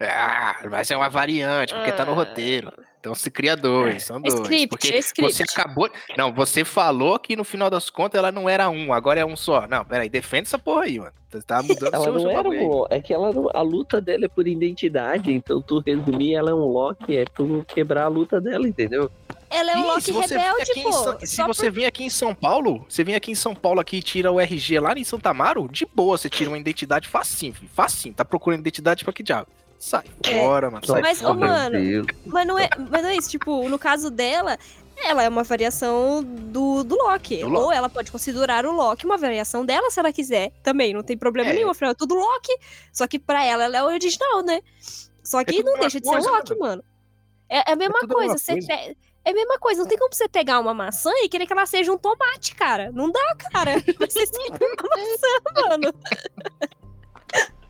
Ah, 0.00 0.56
vai 0.70 0.84
ser 0.86 0.96
uma 0.96 1.10
variante, 1.10 1.74
porque 1.74 1.92
tá 1.92 2.04
no 2.06 2.12
Ah. 2.12 2.14
roteiro. 2.14 2.72
Então 3.00 3.14
se 3.14 3.30
cria 3.30 3.56
dois, 3.56 4.02
são 4.04 4.18
É 4.18 4.20
dois. 4.20 4.34
script, 4.34 4.68
porque 4.68 4.88
é 4.88 4.98
script. 4.98 5.32
você 5.34 5.42
acabou. 5.42 5.90
Não, 6.18 6.30
você 6.34 6.64
falou 6.66 7.18
que 7.18 7.34
no 7.34 7.44
final 7.44 7.70
das 7.70 7.88
contas 7.88 8.18
ela 8.18 8.30
não 8.30 8.46
era 8.46 8.68
um, 8.68 8.92
agora 8.92 9.18
é 9.18 9.24
um 9.24 9.34
só. 9.36 9.66
Não, 9.66 9.82
peraí, 9.86 10.10
defende 10.10 10.42
essa 10.48 10.58
porra 10.58 10.82
aí, 10.82 10.98
mano. 10.98 11.12
Você 11.30 11.40
tá 11.42 11.62
mudando 11.62 11.94
Ela 11.94 12.04
seu, 12.04 12.12
não 12.12 12.20
seu 12.20 12.30
era 12.30 12.48
um. 12.48 12.84
É 12.90 13.00
que 13.00 13.14
ela 13.14 13.32
a 13.54 13.62
luta 13.62 14.00
dela 14.02 14.26
é 14.26 14.28
por 14.28 14.46
identidade, 14.46 15.32
então 15.32 15.62
tu 15.62 15.78
resumir 15.84 16.34
ela 16.34 16.50
é 16.50 16.54
um 16.54 16.66
Loki, 16.66 17.16
é 17.16 17.24
tu 17.24 17.64
quebrar 17.68 18.04
a 18.04 18.08
luta 18.08 18.38
dela, 18.40 18.68
entendeu? 18.68 19.10
Ela 19.48 19.72
é 19.72 19.76
um 19.78 19.86
Loki 19.86 20.12
rebelde, 20.12 20.82
pô. 20.82 20.92
São- 20.92 21.18
se 21.20 21.42
você 21.44 21.70
vir 21.70 21.86
aqui 21.86 22.04
em 22.04 22.10
São 22.10 22.34
Paulo, 22.34 22.84
você 22.88 23.02
vem 23.02 23.14
aqui 23.14 23.30
em 23.30 23.34
São 23.34 23.54
Paulo 23.54 23.80
aqui 23.80 23.96
e 23.96 24.02
tira 24.02 24.30
o 24.30 24.38
RG 24.40 24.78
lá 24.78 24.92
em 24.92 25.04
Santa 25.04 25.30
Amaro, 25.30 25.68
de 25.72 25.86
boa, 25.86 26.18
você 26.18 26.28
tira 26.28 26.50
uma 26.50 26.58
identidade 26.58 27.08
facinho, 27.08 27.54
filho, 27.54 27.70
facinho. 27.74 28.12
Tá 28.14 28.24
procurando 28.24 28.60
identidade 28.60 29.04
pra 29.04 29.12
que 29.12 29.22
diabo? 29.22 29.48
Sai 29.80 30.04
É. 30.24 30.38
fora, 30.44 30.70
mano. 30.70 30.86
Sai 30.86 31.00
Mas, 31.00 31.20
fora. 31.20 31.34
Mano. 31.34 31.78
Mas 32.26 32.46
não 32.46 32.58
é, 32.58 32.68
mas 32.90 33.02
não 33.02 33.08
é 33.08 33.16
isso, 33.16 33.30
tipo, 33.30 33.66
no 33.66 33.78
caso 33.78 34.10
dela, 34.10 34.58
ela 35.02 35.22
é 35.22 35.28
uma 35.28 35.42
variação 35.42 36.22
do, 36.22 36.84
do 36.84 36.94
Loki. 36.96 37.38
Do 37.38 37.48
Loki. 37.48 37.64
Ou 37.64 37.72
ela 37.72 37.88
pode 37.88 38.12
considerar 38.12 38.66
o 38.66 38.72
Loki 38.72 39.06
uma 39.06 39.16
variação 39.16 39.64
dela, 39.64 39.90
se 39.90 39.98
ela 39.98 40.12
quiser. 40.12 40.52
Também, 40.62 40.92
não 40.92 41.02
tem 41.02 41.16
problema 41.16 41.48
É. 41.50 41.54
nenhum, 41.54 41.70
afinal, 41.70 41.92
é 41.92 41.94
tudo 41.94 42.14
Loki. 42.14 42.54
Só 42.92 43.06
que 43.06 43.18
pra 43.18 43.42
ela, 43.42 43.64
ela 43.64 43.76
é 43.78 43.82
o 43.82 43.86
original, 43.86 44.42
né? 44.42 44.60
Só 45.24 45.42
que 45.42 45.54
tudo 45.56 45.72
não 45.72 45.78
deixa 45.80 45.98
de 45.98 46.06
ser 46.06 46.14
um 46.14 46.22
Loki, 46.30 46.50
mano. 46.50 46.60
mano. 46.60 46.84
É, 47.48 47.70
é 47.70 47.72
a 47.72 47.76
mesma 47.76 48.00
tudo 48.00 48.14
coisa, 48.14 48.36
você 48.36 48.56
pe- 48.56 48.96
É 49.24 49.30
a 49.30 49.34
mesma 49.34 49.58
coisa, 49.58 49.80
não 49.80 49.88
tem 49.88 49.98
como 49.98 50.12
você 50.14 50.28
pegar 50.28 50.60
uma 50.60 50.74
maçã 50.74 51.10
e 51.24 51.28
querer 51.28 51.46
que 51.46 51.52
ela 51.54 51.64
seja 51.66 51.90
um 51.90 51.96
tomate, 51.98 52.54
cara. 52.54 52.90
Não 52.92 53.10
dá, 53.10 53.34
cara. 53.50 53.72
Ser 54.10 54.26
sempre 54.26 54.66
uma 54.66 54.96
maçã, 54.96 55.68
mano. 55.68 55.94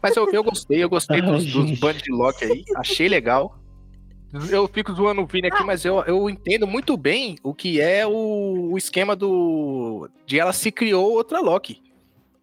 Mas 0.03 0.17
eu, 0.17 0.29
eu 0.33 0.43
gostei, 0.43 0.83
eu 0.83 0.89
gostei 0.89 1.21
dos, 1.21 1.45
dos 1.45 1.69
gente. 1.69 1.81
band 1.81 1.95
de 1.95 2.11
Loki 2.11 2.45
aí, 2.45 2.65
achei 2.77 3.09
legal. 3.09 3.59
Eu 4.49 4.69
fico 4.69 4.93
zoando 4.95 5.23
o 5.23 5.27
Vini 5.27 5.49
aqui, 5.49 5.63
mas 5.65 5.85
eu, 5.85 6.03
eu 6.05 6.31
entendo 6.31 6.67
muito 6.67 6.97
bem 6.97 7.37
o 7.43 7.53
que 7.53 7.81
é 7.81 8.07
o, 8.07 8.71
o 8.73 8.79
esquema 8.79 9.17
do. 9.17 10.09
de 10.25 10.39
ela 10.39 10.53
se 10.53 10.71
criou 10.71 11.13
outra 11.13 11.41
Loki. 11.41 11.83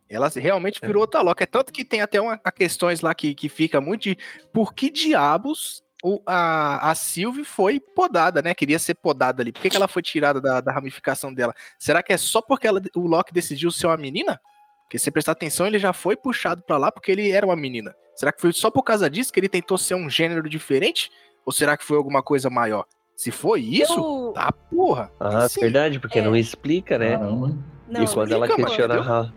Ela 0.10 0.30
realmente 0.30 0.80
virou 0.82 1.02
outra 1.02 1.22
Loki. 1.22 1.44
É 1.44 1.46
tanto 1.46 1.72
que 1.72 1.86
tem 1.86 2.02
até 2.02 2.20
uma, 2.20 2.38
questões 2.38 3.02
lá 3.02 3.16
que, 3.16 3.34
que 3.34 3.48
fica 3.48 3.80
muito 3.80 4.04
de 4.04 4.18
por 4.54 4.74
que 4.74 4.90
diabos 4.90 5.82
o, 6.04 6.22
a, 6.26 6.92
a 6.92 6.96
Sylvie 6.96 7.44
foi 7.44 7.80
podada, 7.80 8.42
né? 8.42 8.54
Queria 8.54 8.80
ser 8.80 8.96
podada 8.96 9.42
ali. 9.42 9.52
Por 9.52 9.62
que, 9.62 9.70
que 9.70 9.78
ela 9.78 9.88
foi 9.88 10.02
tirada 10.02 10.40
da, 10.40 10.62
da 10.62 10.72
ramificação 10.72 11.34
dela? 11.34 11.54
Será 11.80 12.04
que 12.04 12.14
é 12.14 12.18
só 12.18 12.42
porque 12.42 12.68
ela, 12.68 12.82
o 12.96 13.08
Loki 13.08 13.34
decidiu 13.34 13.72
ser 13.72 13.88
uma 13.88 13.98
menina? 13.98 14.40
Porque 14.88 14.98
se 14.98 15.04
você 15.06 15.12
prestar 15.12 15.34
atenção, 15.34 15.68
ele 15.68 15.78
já 15.78 15.92
foi 15.92 16.16
puxado 16.16 16.62
pra 16.64 16.78
lá 16.78 16.90
porque 16.90 17.12
ele 17.12 17.30
era 17.30 17.46
uma 17.46 17.58
menina. 17.58 17.94
Será 18.16 18.32
que 18.32 18.40
foi 18.40 18.54
só 18.54 18.72
por 18.72 18.84
causa 18.84 19.10
disso 19.10 19.34
que 19.34 19.40
ele 19.40 19.50
tentou 19.50 19.78
ser 19.78 19.96
um 19.96 20.10
gênero 20.10 20.48
diferente? 20.50 21.12
Ou 21.46 21.52
será 21.52 21.76
que 21.76 21.84
foi 21.84 21.98
alguma 21.98 22.24
coisa 22.24 22.50
maior? 22.50 22.86
Se 23.16 23.30
foi 23.30 23.62
isso, 23.62 23.94
Eu- 24.00 24.32
tá 24.34 24.52
porra. 24.52 25.12
Ah, 25.20 25.48
Sim. 25.50 25.62
verdade, 25.62 26.00
porque 26.00 26.20
É. 26.20 26.22
não 26.22 26.36
explica, 26.36 26.98
né? 26.98 27.18
Caramba. 27.18 27.54
Não, 27.90 28.04
e 28.04 28.08
quando 28.08 28.32
ela 28.32 28.46
explica, 28.46 28.70
mano, 28.70 28.78
questiona 28.78 29.22
a 29.22 29.32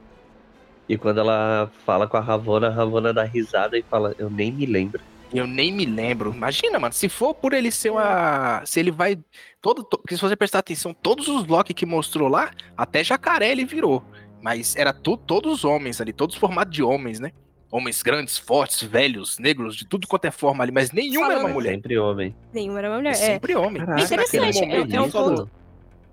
E 0.89 0.97
quando 0.98 1.18
ela 1.20 1.70
fala 1.85 2.06
com 2.09 2.16
a 2.16 2.20
Ravona, 2.20 2.66
a 2.68 2.70
Ravona 2.70 3.12
dá 3.12 3.22
risada 3.24 3.77
e 3.78 3.82
fala, 3.82 4.14
eu 4.18 4.28
nem 4.31 4.52
me 4.52 4.66
lembro. 4.66 5.01
Eu 5.32 5.47
nem 5.47 5.72
me 5.72 5.85
lembro. 5.86 6.32
Imagina, 6.35 6.78
mano, 6.81 6.93
se 6.93 7.09
for 7.09 7.32
por 7.35 7.52
ele 7.52 7.70
ser 7.70 7.90
uma. 7.90 8.62
Se 8.66 8.81
ele 8.81 8.90
vai. 8.90 9.16
Todo, 9.62 9.85
to- 9.85 9.98
porque 9.98 10.16
se 10.16 10.20
você 10.22 10.35
prestar 10.35 10.59
atenção, 10.59 10.93
todos 10.93 11.28
os 11.28 11.47
Loki 11.47 11.72
que 11.72 11.86
mostrou 11.86 12.28
lá, 12.28 12.51
até 12.77 13.05
jacaré 13.05 13.51
ele 13.52 13.64
virou. 13.64 14.02
Mas 14.43 14.75
era 14.77 14.93
tu, 14.93 15.17
todos 15.17 15.65
homens 15.65 16.01
ali, 16.01 16.12
todos 16.12 16.35
formados 16.37 16.75
de 16.75 16.83
homens, 16.83 17.21
né? 17.21 17.33
Homens 17.71 18.03
grandes, 18.03 18.37
fortes, 18.39 18.83
velhos, 18.83 19.39
negros, 19.39 19.77
de 19.77 19.87
tudo 19.87 20.09
quanto 20.09 20.25
é 20.25 20.31
forma 20.31 20.65
ali, 20.65 20.73
mas 20.73 20.91
nenhuma 20.91 21.27
era 21.27 21.35
uma 21.35 21.41
Falando- 21.43 21.55
mulher. 21.55 21.75
Sempre 21.75 21.99
homem. 21.99 22.35
Nenhuma 22.53 22.79
era 22.81 22.89
uma 22.91 22.97
mulher. 22.97 23.11
É 23.11 23.12
É. 23.12 23.15
sempre 23.15 23.55
homem. 23.55 23.85
Caraca, 23.85 24.03
Isso 24.03 24.17
naquele 24.17 24.37
interessante, 24.49 24.65
é- 24.65 24.79
momento 24.79 24.95
é 24.97 25.01
um 25.01 25.11
ponto. 25.11 25.51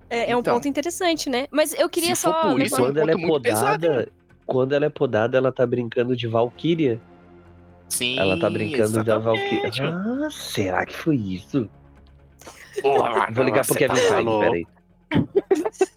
É, 0.09 0.31
é 0.31 0.35
um 0.35 0.39
Então. 0.39 0.53
ponto 0.55 0.67
interessante, 0.67 1.29
né? 1.29 1.47
Mas 1.51 1.73
eu 1.73 1.89
queria 1.89 2.15
Se 2.15 2.21
for 2.23 2.33
só. 2.33 2.51
por 2.51 2.61
isso, 2.61 2.75
Quando 2.75 2.97
ela 2.97 3.11
é 3.11 3.15
muito 3.15 3.41
pesado, 3.41 3.87
podada, 3.87 4.11
quando 4.45 4.73
ela 4.73 4.85
é 4.85 4.89
podada, 4.89 5.37
ela 5.37 5.51
tá 5.51 5.65
brincando 5.65 6.15
de 6.15 6.27
Valkyria. 6.27 7.01
Sim, 7.89 8.19
Ela 8.19 8.37
tá 8.39 8.49
brincando 8.49 9.03
da 9.03 9.17
Valkyria. 9.17 9.71
Ah, 9.89 10.29
será 10.29 10.85
que 10.85 10.93
foi 10.93 11.15
isso? 11.15 11.69
Porra, 12.81 13.27
Vou 13.31 13.43
ligar 13.43 13.65
pro 13.65 13.75
Kevin 13.75 13.95
tá 13.95 13.99
Feige, 14.01 14.39
peraí. 14.39 14.67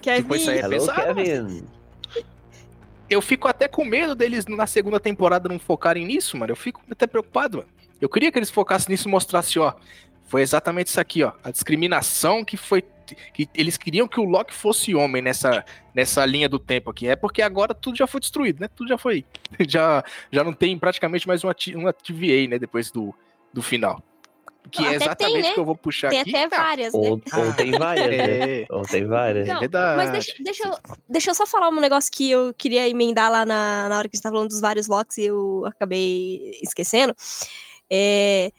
Kevin, 0.00 0.22
Tipo, 0.22 0.36
isso 0.36 0.50
aí 0.50 0.58
é 0.58 0.62
Hello, 0.62 0.70
pesado. 0.70 1.14
Kevin. 1.14 1.64
Eu 3.08 3.20
fico 3.20 3.48
até 3.48 3.66
com 3.66 3.84
medo 3.84 4.14
deles 4.14 4.46
na 4.46 4.66
segunda 4.66 5.00
temporada 5.00 5.48
não 5.48 5.58
focarem 5.58 6.06
nisso, 6.06 6.36
mano. 6.36 6.52
Eu 6.52 6.56
fico 6.56 6.80
até 6.90 7.06
preocupado, 7.06 7.58
mano. 7.58 7.68
Eu 8.00 8.08
queria 8.08 8.30
que 8.30 8.38
eles 8.38 8.50
focassem 8.50 8.90
nisso 8.92 9.08
e 9.08 9.10
mostrassem, 9.10 9.60
ó. 9.60 9.74
Foi 10.26 10.42
exatamente 10.42 10.86
isso 10.86 11.00
aqui, 11.00 11.24
ó. 11.24 11.32
A 11.42 11.50
discriminação 11.50 12.44
que 12.44 12.56
foi. 12.56 12.84
Que 13.34 13.48
eles 13.52 13.76
queriam 13.76 14.06
que 14.06 14.20
o 14.20 14.24
Loki 14.24 14.54
fosse 14.54 14.94
homem 14.94 15.20
nessa, 15.20 15.64
nessa 15.92 16.24
linha 16.24 16.48
do 16.48 16.60
tempo 16.60 16.88
aqui. 16.90 17.08
É 17.08 17.16
porque 17.16 17.42
agora 17.42 17.74
tudo 17.74 17.98
já 17.98 18.06
foi 18.06 18.20
destruído, 18.20 18.60
né? 18.60 18.68
Tudo 18.68 18.88
já 18.88 18.96
foi. 18.96 19.24
Já, 19.68 20.04
já 20.30 20.44
não 20.44 20.52
tem 20.52 20.78
praticamente 20.78 21.26
mais 21.26 21.42
uma, 21.42 21.52
T- 21.52 21.74
uma 21.74 21.92
TVA, 21.92 22.46
né? 22.48 22.58
Depois 22.60 22.92
do, 22.92 23.12
do 23.52 23.60
final. 23.60 24.00
Que 24.70 24.84
é 24.84 24.96
Até 24.96 24.98
tem, 24.98 25.06
exatamente 25.06 25.38
o 25.38 25.48
né? 25.48 25.54
que 25.54 25.60
eu 25.60 25.64
vou 25.64 25.76
puxar 25.76 26.10
tem 26.10 26.20
aqui. 26.20 26.36
até 26.36 26.44
Ah, 26.44 26.62
várias, 26.62 26.92
né? 26.92 27.00
Ou, 27.00 27.10
ou 27.10 27.52
tem 27.54 27.70
várias, 27.72 28.08
né? 28.08 28.60
É, 28.60 28.66
Ou 28.70 28.82
tem 28.82 29.06
várias. 29.06 29.48
Não, 29.48 29.60
verdade. 29.60 29.96
Mas 29.96 30.10
deixa, 30.10 30.34
deixa, 30.42 30.68
eu, 30.68 30.78
deixa 31.08 31.30
eu 31.30 31.34
só 31.34 31.46
falar 31.46 31.68
um 31.68 31.80
negócio 31.80 32.10
que 32.12 32.30
eu 32.30 32.54
queria 32.54 32.88
emendar 32.88 33.30
lá 33.30 33.44
na, 33.44 33.88
na 33.88 33.98
hora 33.98 34.08
que 34.08 34.14
a 34.14 34.16
gente 34.16 34.22
tá 34.22 34.30
falando 34.30 34.48
dos 34.48 34.60
vários 34.60 34.86
locks 34.86 35.18
e 35.18 35.24
eu 35.24 35.64
acabei 35.66 36.58
esquecendo. 36.62 37.14
É, 37.90 38.52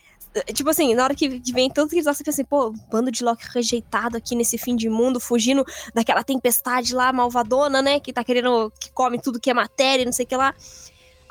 tipo 0.54 0.70
assim, 0.70 0.94
na 0.96 1.04
hora 1.04 1.16
que, 1.16 1.40
que 1.40 1.52
vem 1.52 1.70
tanto 1.70 1.90
que 1.90 1.96
eles 1.96 2.06
você 2.06 2.24
pensa 2.24 2.42
assim, 2.42 2.46
pô, 2.46 2.70
um 2.70 2.74
bando 2.90 3.12
de 3.12 3.24
Loki 3.24 3.46
rejeitado 3.54 4.18
aqui 4.18 4.36
nesse 4.36 4.58
fim 4.58 4.76
de 4.76 4.90
mundo, 4.90 5.20
fugindo 5.20 5.66
daquela 5.94 6.24
tempestade 6.24 6.96
lá, 6.96 7.12
malvadona, 7.12 7.82
né? 7.82 8.00
Que 8.00 8.14
tá 8.14 8.24
querendo, 8.24 8.72
que 8.80 8.92
come 8.92 9.22
tudo 9.22 9.40
que 9.40 9.50
é 9.50 9.54
matéria, 9.54 10.04
e 10.04 10.06
não 10.06 10.14
sei 10.14 10.26
o 10.26 10.28
que 10.28 10.36
lá. 10.36 10.54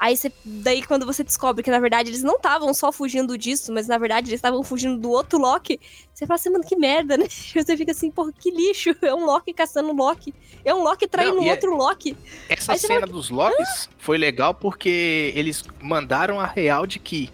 Aí 0.00 0.16
você, 0.16 0.32
daí 0.42 0.82
quando 0.82 1.04
você 1.04 1.22
descobre 1.22 1.62
que 1.62 1.70
na 1.70 1.78
verdade 1.78 2.08
eles 2.08 2.22
não 2.22 2.36
estavam 2.36 2.72
só 2.72 2.90
fugindo 2.90 3.36
disso, 3.36 3.70
mas 3.70 3.86
na 3.86 3.98
verdade 3.98 4.28
eles 4.30 4.38
estavam 4.38 4.62
fugindo 4.64 4.98
do 4.98 5.10
outro 5.10 5.38
Loki, 5.38 5.78
você 6.14 6.26
fala 6.26 6.36
assim, 6.36 6.48
mano, 6.48 6.64
que 6.64 6.74
merda, 6.74 7.18
né? 7.18 7.26
Você 7.54 7.76
fica 7.76 7.92
assim, 7.92 8.10
porra, 8.10 8.32
que 8.32 8.50
lixo. 8.50 8.96
É 9.02 9.14
um 9.14 9.26
Loki 9.26 9.52
caçando 9.52 9.92
Loki. 9.92 10.34
É 10.64 10.74
um 10.74 10.82
Loki 10.82 11.06
traindo 11.06 11.36
Não, 11.36 11.44
é- 11.44 11.50
outro 11.52 11.76
Loki. 11.76 12.16
Essa 12.48 12.76
cena 12.78 13.06
dos 13.06 13.28
Locks 13.30 13.90
foi 13.98 14.16
legal 14.16 14.54
porque 14.54 15.32
eles 15.34 15.62
mandaram 15.82 16.40
a 16.40 16.46
real 16.46 16.86
de 16.86 16.98
que 16.98 17.30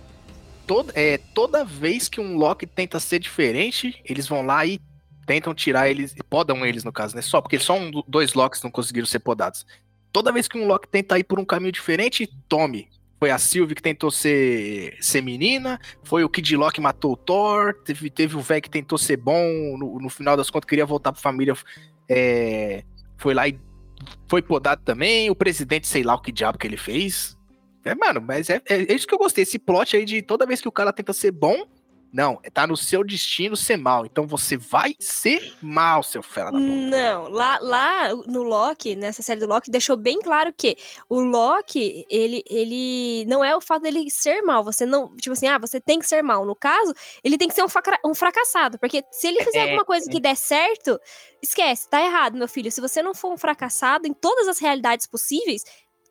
toda, 0.67 0.93
é, 0.97 1.19
toda 1.35 1.65
vez 1.65 2.09
que 2.09 2.21
um 2.21 2.37
Loki 2.37 2.67
tenta 2.67 2.99
ser 2.99 3.21
diferente, 3.21 4.01
eles 4.05 4.27
vão 4.27 4.45
lá 4.45 4.67
e 4.67 4.81
tentam 5.25 5.53
tirar 5.55 5.89
eles, 5.89 6.15
podam 6.29 6.65
eles 6.67 6.83
no 6.85 6.93
caso, 6.93 7.15
né? 7.17 7.23
Só 7.23 7.41
porque 7.41 7.59
só 7.59 7.75
um, 7.75 7.91
do- 7.91 8.05
dois 8.07 8.35
Locks 8.35 8.63
não 8.63 8.71
conseguiram 8.71 9.07
ser 9.07 9.19
podados. 9.21 9.65
Toda 10.17 10.33
vez 10.33 10.49
que 10.49 10.57
um 10.57 10.67
Loki 10.67 10.89
tenta 10.89 11.19
ir 11.19 11.25
por 11.25 11.39
um 11.39 11.45
caminho 11.45 11.71
diferente, 11.71 12.27
tome. 12.49 12.89
Foi 13.21 13.31
a 13.31 13.37
Sylvie 13.37 13.75
que 13.75 13.83
tentou 13.83 14.11
ser, 14.11 14.97
ser 14.99 15.21
menina, 15.21 15.79
foi 16.05 16.25
o 16.25 16.29
Kid 16.31 16.57
Loki 16.57 16.77
que 16.77 16.81
matou 16.81 17.13
o 17.13 17.17
Thor, 17.19 17.75
teve, 17.85 18.09
teve 18.09 18.35
o 18.35 18.41
velho 18.41 18.63
que 18.63 18.71
tentou 18.71 18.97
ser 18.97 19.19
bom, 19.19 19.77
no, 19.77 20.01
no 20.01 20.09
final 20.09 20.35
das 20.35 20.49
contas 20.49 20.67
queria 20.67 20.87
voltar 20.87 21.13
pra 21.13 21.21
família, 21.21 21.55
é, 22.09 22.83
foi 23.19 23.35
lá 23.35 23.47
e 23.47 23.61
foi 24.27 24.41
podado 24.41 24.81
também, 24.83 25.29
o 25.29 25.35
presidente, 25.35 25.87
sei 25.87 26.03
lá 26.03 26.15
o 26.15 26.23
que 26.23 26.33
diabo 26.33 26.57
que 26.57 26.67
ele 26.67 26.79
fez. 26.79 27.37
É, 27.85 27.95
mano, 27.95 28.19
mas 28.19 28.49
é, 28.49 28.63
é 28.71 28.95
isso 28.95 29.07
que 29.07 29.13
eu 29.13 29.19
gostei, 29.19 29.43
esse 29.43 29.59
plot 29.59 29.99
aí 29.99 30.07
de 30.07 30.23
toda 30.23 30.47
vez 30.47 30.63
que 30.63 30.69
o 30.69 30.73
cara 30.73 30.95
tenta 30.95 31.13
ser 31.13 31.31
bom, 31.31 31.67
não, 32.13 32.41
tá 32.53 32.67
no 32.67 32.77
seu 32.77 33.05
destino 33.05 33.57
ser 33.57 33.77
mal. 33.77 34.07
Então 34.07 34.27
você 34.27 34.57
vai 34.57 34.95
ser 34.99 35.55
mal, 35.61 36.03
seu 36.03 36.23
fera 36.23 36.51
da 36.51 36.59
puta. 36.59 36.65
Não, 36.65 37.29
lá, 37.29 37.59
lá 37.61 38.15
no 38.27 38.43
Loki, 38.43 38.97
nessa 38.97 39.23
série 39.23 39.41
do 39.41 39.47
Loki, 39.47 39.71
deixou 39.71 39.97
bem 39.97 40.21
claro 40.21 40.53
que 40.57 40.77
o 41.09 41.21
Loki, 41.21 42.07
ele, 42.09 42.43
ele 42.49 43.25
não 43.27 43.45
é 43.45 43.55
o 43.55 43.61
fato 43.61 43.83
dele 43.83 44.11
ser 44.11 44.41
mal. 44.43 44.65
Você 44.65 44.87
não, 44.87 45.15
tipo 45.17 45.33
assim, 45.33 45.47
ah, 45.49 45.59
você 45.59 45.81
tem 45.81 45.99
que 45.99 46.07
ser 46.07 46.23
mal. 46.23 46.47
No 46.47 46.57
caso, 46.57 46.95
ele 47.23 47.37
tem 47.37 47.49
que 47.49 47.55
ser 47.55 47.63
um, 47.65 47.69
facra- 47.69 48.01
um 48.05 48.15
fracassado. 48.15 48.79
Porque 48.79 49.03
se 49.11 49.27
ele 49.27 49.45
fizer 49.45 49.59
É, 49.59 49.63
alguma 49.65 49.85
coisa 49.85 50.11
que 50.11 50.21
der 50.21 50.37
certo, 50.37 50.99
esquece, 51.43 51.89
tá 51.89 52.01
errado, 52.03 52.37
meu 52.37 52.49
filho. 52.49 52.73
Se 52.73 52.81
você 52.81 53.03
não 53.03 53.15
for 53.15 53.33
um 53.33 53.37
fracassado 53.39 54.07
em 54.07 54.15
todas 54.15 54.49
as 54.49 54.59
realidades 54.59 55.07
possíveis, 55.07 55.63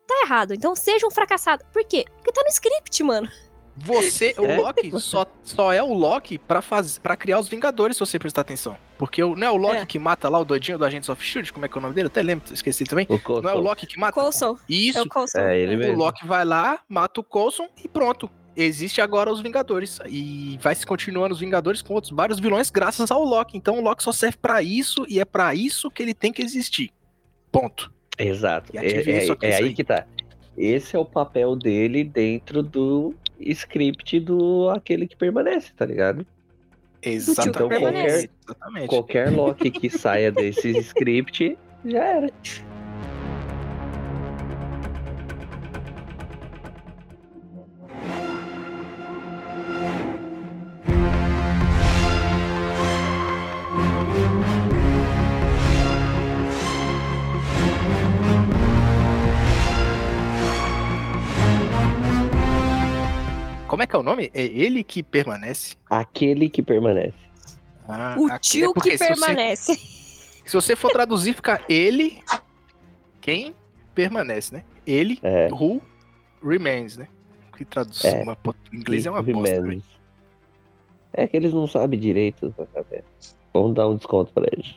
tá 0.06 0.22
errado. 0.24 0.54
Então 0.54 0.76
seja 0.76 1.06
um 1.06 1.10
fracassado. 1.10 1.64
Por 1.72 1.84
quê? 1.84 2.04
Porque 2.16 2.32
tá 2.32 2.42
no 2.42 2.48
script, 2.50 3.02
mano. 3.02 3.28
Você, 3.76 4.34
o 4.38 4.44
É? 4.46 4.56
Loki, 4.56 5.00
só, 5.00 5.26
só 5.44 5.70
é 5.72 5.82
o 5.82 5.92
Loki 5.92 6.38
pra, 6.38 6.62
faz, 6.62 6.98
pra 6.98 7.14
criar 7.16 7.38
os 7.38 7.46
Vingadores, 7.48 7.96
se 7.96 8.00
você 8.00 8.18
prestar 8.18 8.40
atenção. 8.40 8.76
Porque 8.96 9.22
o, 9.22 9.36
não 9.36 9.46
é 9.46 9.50
o 9.50 9.56
Loki 9.56 9.76
É. 9.76 9.86
que 9.86 9.98
mata 9.98 10.28
lá 10.30 10.38
o 10.38 10.44
doidinho 10.44 10.78
do 10.78 10.84
Agents 10.84 11.08
of 11.10 11.22
Shield, 11.22 11.52
como 11.52 11.66
é 11.66 11.68
que 11.68 11.76
é 11.76 11.78
o 11.78 11.82
nome 11.82 11.94
dele? 11.94 12.06
Eu 12.06 12.08
até 12.08 12.22
lembro, 12.22 12.52
esqueci 12.54 12.84
também. 12.84 13.06
O 13.10 13.40
Não 13.42 13.50
é 13.50 13.54
o 13.54 13.58
Loki 13.60 13.86
que 13.86 13.98
mata? 13.98 14.12
Coulson. 14.14 14.56
É 14.68 14.72
Isso, 14.72 15.02
o 15.02 15.08
Coulson. 15.08 15.38
É, 15.40 15.58
ele 15.60 15.76
O 15.76 15.78
mesmo. 15.78 15.98
Loki 15.98 16.26
vai 16.26 16.44
lá, 16.44 16.80
mata 16.88 17.20
o 17.20 17.24
Coulson 17.24 17.68
e 17.84 17.86
pronto. 17.86 18.30
Existe 18.56 19.02
agora 19.02 19.30
os 19.30 19.42
Vingadores. 19.42 19.98
E 20.08 20.58
vai 20.62 20.74
se 20.74 20.86
continuando 20.86 21.34
os 21.34 21.40
Vingadores 21.40 21.82
com 21.82 21.92
outros 21.92 22.10
vários 22.12 22.40
vilões 22.40 22.70
graças 22.70 23.10
ao 23.10 23.22
Loki. 23.22 23.58
Então 23.58 23.78
o 23.78 23.82
Loki 23.82 24.02
só 24.02 24.10
serve 24.12 24.38
pra 24.40 24.62
isso 24.62 25.04
e 25.06 25.20
é 25.20 25.26
pra 25.26 25.54
isso 25.54 25.90
que 25.90 26.02
ele 26.02 26.14
tem 26.14 26.32
que 26.32 26.40
existir. 26.40 26.90
Ponto. 27.52 27.92
Exato. 28.18 28.70
E 28.74 28.78
É, 28.78 28.80
é- 28.86 29.02
é 29.02 29.36
é 29.42 29.56
aí 29.56 29.64
aí. 29.64 29.74
que 29.74 29.84
tá. 29.84 30.06
Esse 30.56 30.96
é 30.96 30.98
o 30.98 31.04
papel 31.04 31.54
dele 31.54 32.02
dentro 32.02 32.62
do 32.62 33.14
script 33.40 34.20
do 34.20 34.70
aquele 34.70 35.06
que 35.06 35.16
permanece, 35.16 35.72
tá 35.76 35.84
ligado? 35.84 36.26
Exatamente. 37.02 37.68
permanece. 37.68 38.30
Exatamente. 38.44 38.86
Qualquer 38.88 39.30
Loki 39.30 39.70
que 39.70 39.90
saia 39.90 40.32
desse 40.32 40.70
script 40.80 41.56
já 41.84 42.04
era. 42.04 42.30
Como 63.76 63.82
é 63.82 63.86
que 63.86 63.94
é 63.94 63.98
o 63.98 64.02
nome? 64.02 64.30
É 64.32 64.42
ele 64.42 64.82
que 64.82 65.02
permanece. 65.02 65.76
Aquele 65.90 66.48
que 66.48 66.62
permanece. 66.62 67.12
Ah, 67.86 68.16
O 68.18 68.26
tio 68.38 68.72
é 68.74 68.80
que 68.80 68.96
se 68.96 68.96
você- 68.96 69.06
permanece. 69.08 69.74
Se 69.76 70.54
você 70.54 70.74
for 70.74 70.90
traduzir, 70.92 71.34
fica 71.34 71.60
ele 71.68 72.22
quem 73.20 73.54
permanece, 73.94 74.54
né? 74.54 74.64
Ele 74.86 75.18
É. 75.22 75.48
who 75.52 75.82
remains, 76.42 76.96
né? 76.96 77.06
Que 77.54 77.66
traduz 77.66 78.02
É. 78.02 78.22
uma, 78.22 78.34
inglês 78.72 79.04
é 79.04 79.10
uma 79.10 79.22
bosta. 79.22 79.78
É 81.12 81.26
que 81.26 81.36
eles 81.36 81.52
não 81.52 81.66
sabem 81.66 82.00
direito. 82.00 82.54
Vamos 83.52 83.74
dar 83.74 83.88
um 83.88 83.96
desconto 83.96 84.32
pra 84.32 84.44
eles. 84.50 84.74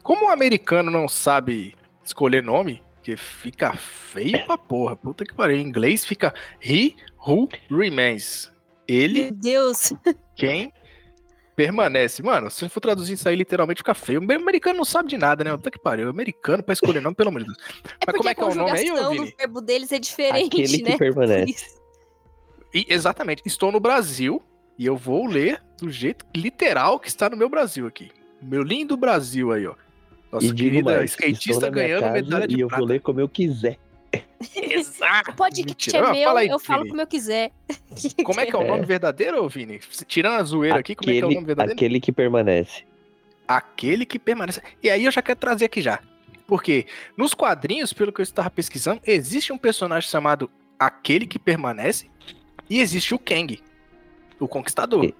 Como 0.00 0.26
o 0.26 0.30
americano 0.30 0.92
não 0.92 1.08
sabe 1.08 1.74
escolher 2.04 2.40
nome, 2.40 2.80
que 3.02 3.16
fica 3.16 3.72
feio 3.76 4.44
pra 4.46 4.58
porra. 4.58 4.96
Puta 4.96 5.24
que 5.24 5.32
pariu. 5.32 5.56
Em 5.56 5.62
inglês 5.62 6.04
fica 6.04 6.34
he 6.60 6.92
who 7.26 7.48
remains. 7.70 8.52
Ele 8.88 9.24
Meu 9.24 9.32
Deus. 9.32 9.92
quem 10.36 10.72
permanece. 11.56 12.22
Mano, 12.22 12.50
se 12.50 12.68
for 12.68 12.80
traduzir 12.80 13.14
isso 13.14 13.28
aí, 13.28 13.34
literalmente 13.34 13.78
fica 13.78 13.94
feio. 13.94 14.20
O 14.20 14.32
americano 14.32 14.76
não 14.76 14.84
sabe 14.84 15.08
de 15.08 15.16
nada, 15.16 15.42
né? 15.42 15.50
Puta 15.52 15.70
que 15.70 15.78
pariu. 15.78 16.06
O 16.06 16.10
americano 16.10 16.62
pra 16.62 16.74
escolher 16.74 17.00
nome, 17.00 17.16
pelo 17.16 17.30
amor 17.30 17.40
de 17.40 17.46
Deus. 17.46 17.58
É 18.00 18.06
Mas 18.06 18.16
como 18.16 18.28
é 18.28 18.34
que 18.34 18.40
é 18.42 18.44
o 18.44 18.54
nome 18.54 18.70
aí, 18.70 18.84
Vini? 18.90 19.30
do 19.30 19.36
verbo 19.36 19.60
deles 19.60 19.90
é 19.90 19.98
diferente, 19.98 20.46
Aquele 20.62 20.78
que 20.78 20.82
né? 20.90 20.96
permanece. 20.98 21.44
Por 21.44 21.48
isso. 21.50 21.80
E, 22.74 22.86
exatamente. 22.88 23.42
Estou 23.46 23.72
no 23.72 23.80
Brasil 23.80 24.42
e 24.78 24.84
eu 24.84 24.96
vou 24.96 25.26
ler 25.26 25.62
do 25.80 25.90
jeito 25.90 26.26
literal 26.36 27.00
que 27.00 27.08
está 27.08 27.30
no 27.30 27.36
meu 27.36 27.48
Brasil 27.48 27.86
aqui. 27.86 28.10
Meu 28.42 28.62
lindo 28.62 28.96
Brasil 28.96 29.50
aí, 29.50 29.66
ó. 29.66 29.74
Nossa 30.30 30.46
e 30.46 30.52
digo 30.52 30.70
querida 30.70 30.96
mais, 30.96 31.10
skatista 31.12 31.70
ganhando 31.70 32.12
medalha 32.12 32.46
de 32.46 32.56
e 32.56 32.60
eu 32.60 32.68
prata. 32.68 32.80
vou 32.80 32.88
ler 32.88 33.00
como 33.00 33.20
eu 33.20 33.28
quiser. 33.28 33.78
Exato. 34.54 35.32
Pode 35.34 35.62
que 35.62 35.68
Mentira. 35.70 35.98
é 35.98 36.12
meu, 36.12 36.24
fala 36.26 36.40
aí, 36.40 36.48
eu 36.48 36.58
falo 36.58 36.80
Vini. 36.80 36.90
como 36.90 37.02
eu 37.02 37.06
quiser. 37.06 37.50
Como 38.24 38.40
é 38.40 38.46
que 38.46 38.54
é 38.54 38.58
o 38.58 38.62
É. 38.62 38.66
nome 38.68 38.84
verdadeiro, 38.84 39.42
ô 39.44 39.48
Vini? 39.48 39.78
Tirando 40.06 40.40
a 40.40 40.42
zoeira 40.44 40.78
aqui, 40.78 40.94
como 40.94 41.10
é 41.10 41.14
que 41.14 41.18
é 41.20 41.22
o 41.22 41.24
Aquele, 41.26 41.34
nome 41.36 41.46
verdadeiro? 41.46 41.78
aquele 41.78 42.00
que 42.00 42.12
permanece. 42.12 42.84
Aquele 43.48 44.04
que 44.06 44.18
permanece. 44.18 44.60
E 44.82 44.90
aí 44.90 45.04
eu 45.04 45.10
já 45.12 45.22
quero 45.22 45.38
trazer 45.38 45.64
aqui 45.66 45.80
já. 45.80 46.00
Porque 46.46 46.86
nos 47.16 47.34
quadrinhos, 47.34 47.92
pelo 47.92 48.12
que 48.12 48.20
eu 48.20 48.22
estava 48.24 48.50
pesquisando, 48.50 49.00
existe 49.06 49.52
um 49.52 49.58
personagem 49.58 50.08
chamado 50.08 50.50
Aquele 50.78 51.26
que 51.26 51.38
Permanece 51.38 52.08
e 52.68 52.80
existe 52.80 53.14
o 53.14 53.18
Kang, 53.18 53.60
o 54.38 54.46
Conquistador. 54.46 55.04
E- 55.04 55.14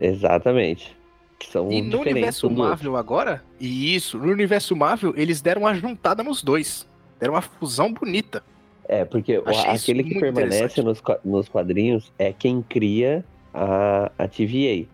Exatamente. 0.00 0.96
Que 1.38 1.50
são 1.50 1.70
E 1.72 1.80
no 1.82 2.00
universo 2.00 2.46
outro. 2.46 2.62
Marvel 2.62 2.96
agora, 2.96 3.44
e 3.58 3.94
isso, 3.94 4.18
no 4.18 4.30
universo 4.32 4.76
Marvel, 4.76 5.12
eles 5.16 5.40
deram 5.40 5.62
uma 5.62 5.74
juntada 5.74 6.22
nos 6.22 6.42
dois. 6.42 6.86
Deram 7.18 7.34
uma 7.34 7.42
fusão 7.42 7.92
bonita. 7.92 8.42
É, 8.86 9.04
porque 9.04 9.42
Achei 9.46 9.70
aquele 9.70 10.04
que 10.04 10.20
permanece 10.20 10.82
nos, 10.82 11.02
nos 11.24 11.48
quadrinhos 11.48 12.12
é 12.18 12.32
quem 12.32 12.62
cria 12.62 13.24
a, 13.52 14.10
a 14.18 14.28
TVA. 14.28 14.86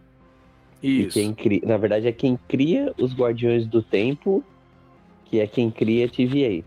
E 0.83 1.03
Isso. 1.03 1.11
quem 1.11 1.35
cria, 1.35 1.61
na 1.65 1.77
verdade, 1.77 2.07
é 2.07 2.13
quem 2.13 2.39
cria 2.49 2.95
os 2.99 3.15
Guardiões 3.15 3.67
do 3.67 3.83
Tempo, 3.83 4.43
que 5.27 5.41
é 5.41 5.47
quem 5.47 5.71
cria 5.71 6.07
a 6.07 6.09
TVA, 6.09 6.65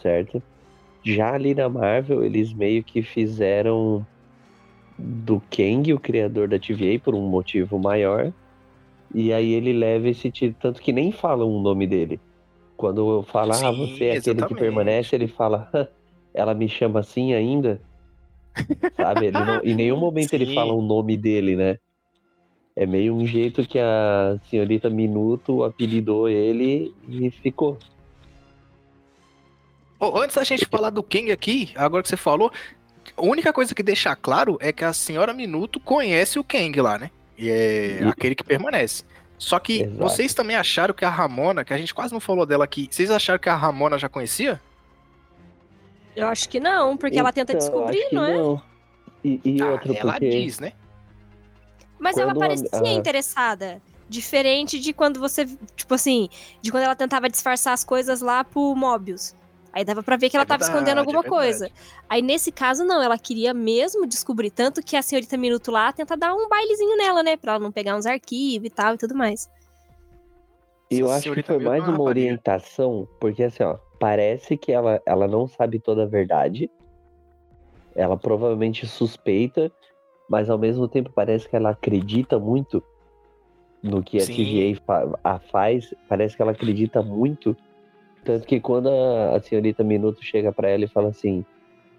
certo? 0.00 0.42
Já 1.04 1.34
ali 1.34 1.54
na 1.54 1.68
Marvel, 1.68 2.24
eles 2.24 2.52
meio 2.52 2.82
que 2.82 3.02
fizeram 3.02 4.06
do 4.98 5.42
Kang 5.50 5.92
o 5.92 5.98
criador 5.98 6.48
da 6.48 6.58
TVA 6.58 6.98
por 7.02 7.14
um 7.14 7.28
motivo 7.28 7.78
maior. 7.78 8.32
E 9.14 9.32
aí 9.32 9.52
ele 9.52 9.72
leva 9.72 10.08
esse 10.08 10.30
título, 10.30 10.56
tanto 10.60 10.80
que 10.80 10.92
nem 10.92 11.12
falam 11.12 11.50
o 11.50 11.60
nome 11.60 11.86
dele. 11.86 12.20
Quando 12.82 13.22
fala, 13.30 13.54
ah, 13.54 13.70
Sim, 13.72 13.78
você 13.78 14.06
é 14.06 14.10
aquele 14.10 14.18
que 14.18 14.28
exatamente. 14.40 14.58
permanece, 14.58 15.14
ele 15.14 15.28
fala, 15.28 15.70
"Hã, 15.72 15.86
ela 16.34 16.52
me 16.52 16.68
chama 16.68 16.98
assim 16.98 17.32
ainda? 17.32 17.80
Sabe? 18.96 19.26
Ele 19.26 19.38
não- 19.44 19.62
em 19.62 19.72
nenhum 19.72 19.96
momento 19.96 20.34
ele 20.34 20.46
Sim. 20.46 20.54
fala 20.56 20.72
o 20.72 20.82
nome 20.82 21.16
dele, 21.16 21.54
né? 21.54 21.78
É 22.74 22.84
meio 22.84 23.14
um 23.14 23.24
jeito 23.24 23.64
que 23.68 23.78
a 23.78 24.36
senhorita 24.50 24.90
Minuto 24.90 25.62
apelidou 25.62 26.28
ele 26.28 26.92
e 27.08 27.30
ficou. 27.30 27.78
Ô, 30.00 30.18
antes 30.18 30.34
da 30.34 30.42
gente 30.42 30.66
falar 30.66 30.90
do 30.90 31.04
Kang 31.04 31.30
aqui, 31.30 31.70
agora 31.76 32.02
que 32.02 32.08
você 32.08 32.16
falou, 32.16 32.50
a 33.16 33.22
única 33.22 33.52
coisa 33.52 33.76
que 33.76 33.82
deixa 33.84 34.16
claro 34.16 34.58
é 34.60 34.72
que 34.72 34.84
a 34.84 34.92
senhora 34.92 35.32
Minuto 35.32 35.78
conhece 35.78 36.36
o 36.36 36.42
Kang 36.42 36.80
lá, 36.80 36.98
né? 36.98 37.12
E 37.38 37.48
é 37.48 38.02
aquele 38.08 38.34
que 38.34 38.42
permanece. 38.42 39.04
Só 39.42 39.58
que 39.58 39.82
Exato. 39.82 39.98
vocês 39.98 40.32
também 40.34 40.54
acharam 40.54 40.94
que 40.94 41.04
a 41.04 41.10
Ramona, 41.10 41.64
que 41.64 41.74
a 41.74 41.76
gente 41.76 41.92
quase 41.92 42.12
não 42.12 42.20
falou 42.20 42.46
dela 42.46 42.62
aqui, 42.62 42.88
vocês 42.88 43.10
acharam 43.10 43.40
que 43.40 43.48
a 43.48 43.56
Ramona 43.56 43.98
já 43.98 44.08
conhecia? 44.08 44.60
Eu 46.14 46.28
acho 46.28 46.48
que 46.48 46.60
não, 46.60 46.96
porque 46.96 47.18
ela 47.18 47.32
tenta 47.32 47.52
Então, 47.52 47.58
descobrir, 47.66 48.06
não 48.12 48.24
é? 48.24 48.36
não. 48.36 48.62
E, 49.24 49.40
e 49.44 49.60
Ah, 49.62 49.70
outra, 49.72 49.94
ela 49.96 50.12
porque. 50.12 50.30
diz, 50.30 50.60
né? 50.60 50.72
Mas 51.98 52.16
ela 52.18 52.32
Quando 52.32 52.42
a- 52.42 52.46
parecia 52.48 52.68
a- 52.90 52.92
interessada. 52.92 53.82
Diferente 54.08 54.78
de 54.78 54.92
quando 54.92 55.18
você. 55.18 55.44
Tipo 55.74 55.94
assim, 55.94 56.28
de 56.60 56.70
quando 56.70 56.84
ela 56.84 56.94
tentava 56.94 57.28
disfarçar 57.28 57.72
as 57.72 57.82
coisas 57.82 58.20
lá 58.20 58.44
pro 58.44 58.74
Mobius. 58.76 59.34
Aí 59.72 59.84
dava 59.84 60.02
pra 60.02 60.16
ver 60.16 60.28
que 60.28 60.36
ela 60.36 60.44
É 60.44 60.46
tava 60.46 60.62
verdade, 60.62 60.78
escondendo 60.78 60.98
alguma 60.98 61.20
é 61.24 61.28
coisa. 61.28 61.70
Aí 62.08 62.20
nesse 62.20 62.52
caso, 62.52 62.84
não, 62.84 63.02
ela 63.02 63.18
queria 63.18 63.54
mesmo 63.54 64.06
descobrir. 64.06 64.50
Tanto 64.50 64.82
que 64.82 64.96
a 64.96 65.02
senhorita 65.02 65.36
Minuto 65.36 65.70
lá 65.70 65.92
tenta 65.92 66.16
dar 66.16 66.34
um 66.34 66.48
bailezinho 66.48 66.96
nela, 66.96 67.22
né? 67.22 67.36
Pra 67.36 67.52
ela 67.52 67.60
não 67.62 67.72
pegar 67.72 67.96
uns 67.96 68.04
arquivos 68.04 68.66
e 68.66 68.70
tal 68.70 68.94
e 68.94 68.98
tudo 68.98 69.14
mais. 69.14 69.48
E 70.90 70.98
eu 71.00 71.10
acho 71.10 71.32
que 71.32 71.42
foi 71.42 71.58
mais 71.58 71.82
é 71.82 71.90
uma 71.90 72.02
orientação, 72.02 73.08
porque 73.18 73.42
assim, 73.44 73.62
ó, 73.62 73.78
parece 73.98 74.58
que 74.58 74.70
ela, 74.70 75.00
ela 75.06 75.26
não 75.26 75.48
sabe 75.48 75.80
toda 75.80 76.02
a 76.02 76.06
verdade. 76.06 76.70
Ela 77.94 78.16
provavelmente 78.16 78.86
suspeita, 78.86 79.72
mas 80.28 80.50
ao 80.50 80.58
mesmo 80.58 80.86
tempo 80.86 81.10
parece 81.14 81.48
que 81.48 81.56
ela 81.56 81.70
acredita 81.70 82.38
muito 82.38 82.84
no 83.82 84.02
que 84.02 84.18
a 84.18 84.26
Sim. 84.26 84.34
TVA 84.34 84.80
fa- 84.84 85.18
a 85.24 85.38
faz. 85.38 85.94
Parece 86.08 86.36
que 86.36 86.42
ela 86.42 86.52
acredita 86.52 87.02
muito. 87.02 87.56
Tanto 88.24 88.46
que 88.46 88.60
quando 88.60 88.88
a, 88.88 89.36
a 89.36 89.40
senhorita 89.40 89.82
Minuto 89.82 90.22
chega 90.22 90.52
pra 90.52 90.68
ela 90.68 90.84
e 90.84 90.88
fala 90.88 91.08
assim: 91.08 91.44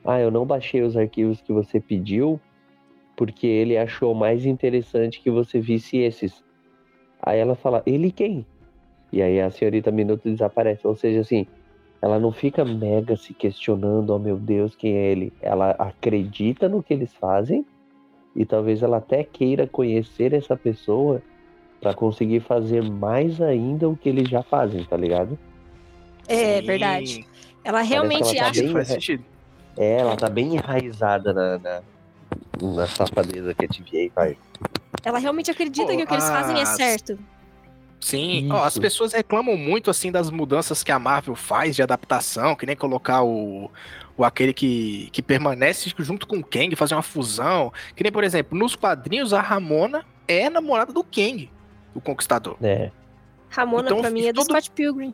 Ah, 0.03 0.19
eu 0.19 0.31
não 0.31 0.45
baixei 0.45 0.81
os 0.81 0.95
arquivos 0.95 1.41
que 1.41 1.51
você 1.51 1.79
pediu, 1.79 2.39
porque 3.15 3.45
ele 3.47 3.77
achou 3.77 4.13
mais 4.13 4.45
interessante 4.45 5.21
que 5.21 5.29
você 5.29 5.59
visse 5.59 5.97
esses. 5.97 6.43
Aí 7.21 7.39
ela 7.39 7.55
fala: 7.55 7.83
Ele 7.85 8.11
quem? 8.11 8.45
E 9.11 9.21
aí 9.21 9.39
a 9.39 9.51
senhorita 9.51 9.91
Minuto 9.91 10.23
desaparece. 10.23 10.87
Ou 10.87 10.95
seja, 10.95 11.19
assim, 11.21 11.45
ela 12.01 12.19
não 12.19 12.31
fica 12.31 12.65
mega 12.65 13.15
se 13.15 13.33
questionando, 13.33 14.09
oh 14.09 14.19
meu 14.19 14.37
Deus, 14.37 14.75
quem 14.75 14.97
é 14.97 15.11
ele? 15.11 15.31
Ela 15.41 15.71
acredita 15.71 16.67
no 16.67 16.81
que 16.81 16.93
eles 16.93 17.13
fazem 17.13 17.65
e 18.35 18.45
talvez 18.45 18.81
ela 18.81 18.97
até 18.97 19.23
queira 19.23 19.67
conhecer 19.67 20.33
essa 20.33 20.57
pessoa 20.57 21.21
pra 21.79 21.93
conseguir 21.93 22.39
fazer 22.39 22.81
mais 22.81 23.39
ainda 23.41 23.87
o 23.87 23.95
que 23.95 24.09
eles 24.09 24.27
já 24.27 24.41
fazem, 24.41 24.83
tá 24.83 24.97
ligado? 24.97 25.37
É 26.27 26.59
Sim, 26.61 26.67
verdade. 26.67 27.27
Ela 27.63 27.81
realmente 27.81 28.29
ela 28.37 28.45
tá 28.45 28.49
acha. 28.51 28.61
bem- 28.63 28.71
Faz 28.73 28.87
sentido. 28.87 29.23
É, 29.77 29.99
ela 29.99 30.15
tá 30.15 30.29
bem 30.29 30.55
enraizada 30.55 31.33
na, 31.33 31.57
na, 31.57 31.81
na 32.61 32.87
safadeza 32.87 33.53
que 33.53 33.65
a 33.65 33.67
TVA 33.67 34.11
faz. 34.13 34.37
Ela 35.03 35.17
realmente 35.19 35.49
acredita 35.51 35.87
Pô, 35.87 35.97
que 35.97 36.03
o 36.03 36.07
que 36.07 36.13
eles 36.13 36.27
fazem 36.29 36.59
é 36.61 36.65
certo. 36.65 37.17
Sim, 37.99 38.51
ó, 38.51 38.63
as 38.65 38.77
pessoas 38.77 39.13
reclamam 39.13 39.55
muito 39.55 39.89
assim 39.89 40.11
das 40.11 40.29
mudanças 40.29 40.83
que 40.83 40.91
a 40.91 40.99
Marvel 40.99 41.35
faz 41.35 41.73
de 41.75 41.81
adaptação, 41.81 42.53
que 42.53 42.65
nem 42.65 42.75
colocar 42.75 43.23
o, 43.23 43.71
o 44.17 44.23
aquele 44.25 44.53
que, 44.53 45.09
que 45.13 45.21
permanece 45.21 45.91
junto 45.99 46.27
com 46.27 46.37
o 46.37 46.43
Kang, 46.43 46.75
fazer 46.75 46.95
uma 46.95 47.01
fusão. 47.01 47.71
Que 47.95 48.03
nem, 48.03 48.11
por 48.11 48.23
exemplo, 48.25 48.57
nos 48.57 48.75
quadrinhos 48.75 49.33
a 49.33 49.39
Ramona 49.41 50.03
é 50.27 50.49
namorada 50.49 50.91
do 50.91 51.01
Kang, 51.03 51.49
o 51.95 52.01
Conquistador. 52.01 52.57
É. 52.61 52.91
Ramona, 53.49 53.87
Então, 53.87 54.01
pra 54.01 54.09
mim, 54.09 54.25
é 54.27 54.33
do 54.33 54.41
tudo- 54.41 54.51
Scott 54.51 54.69
Pilgrim. 54.71 55.13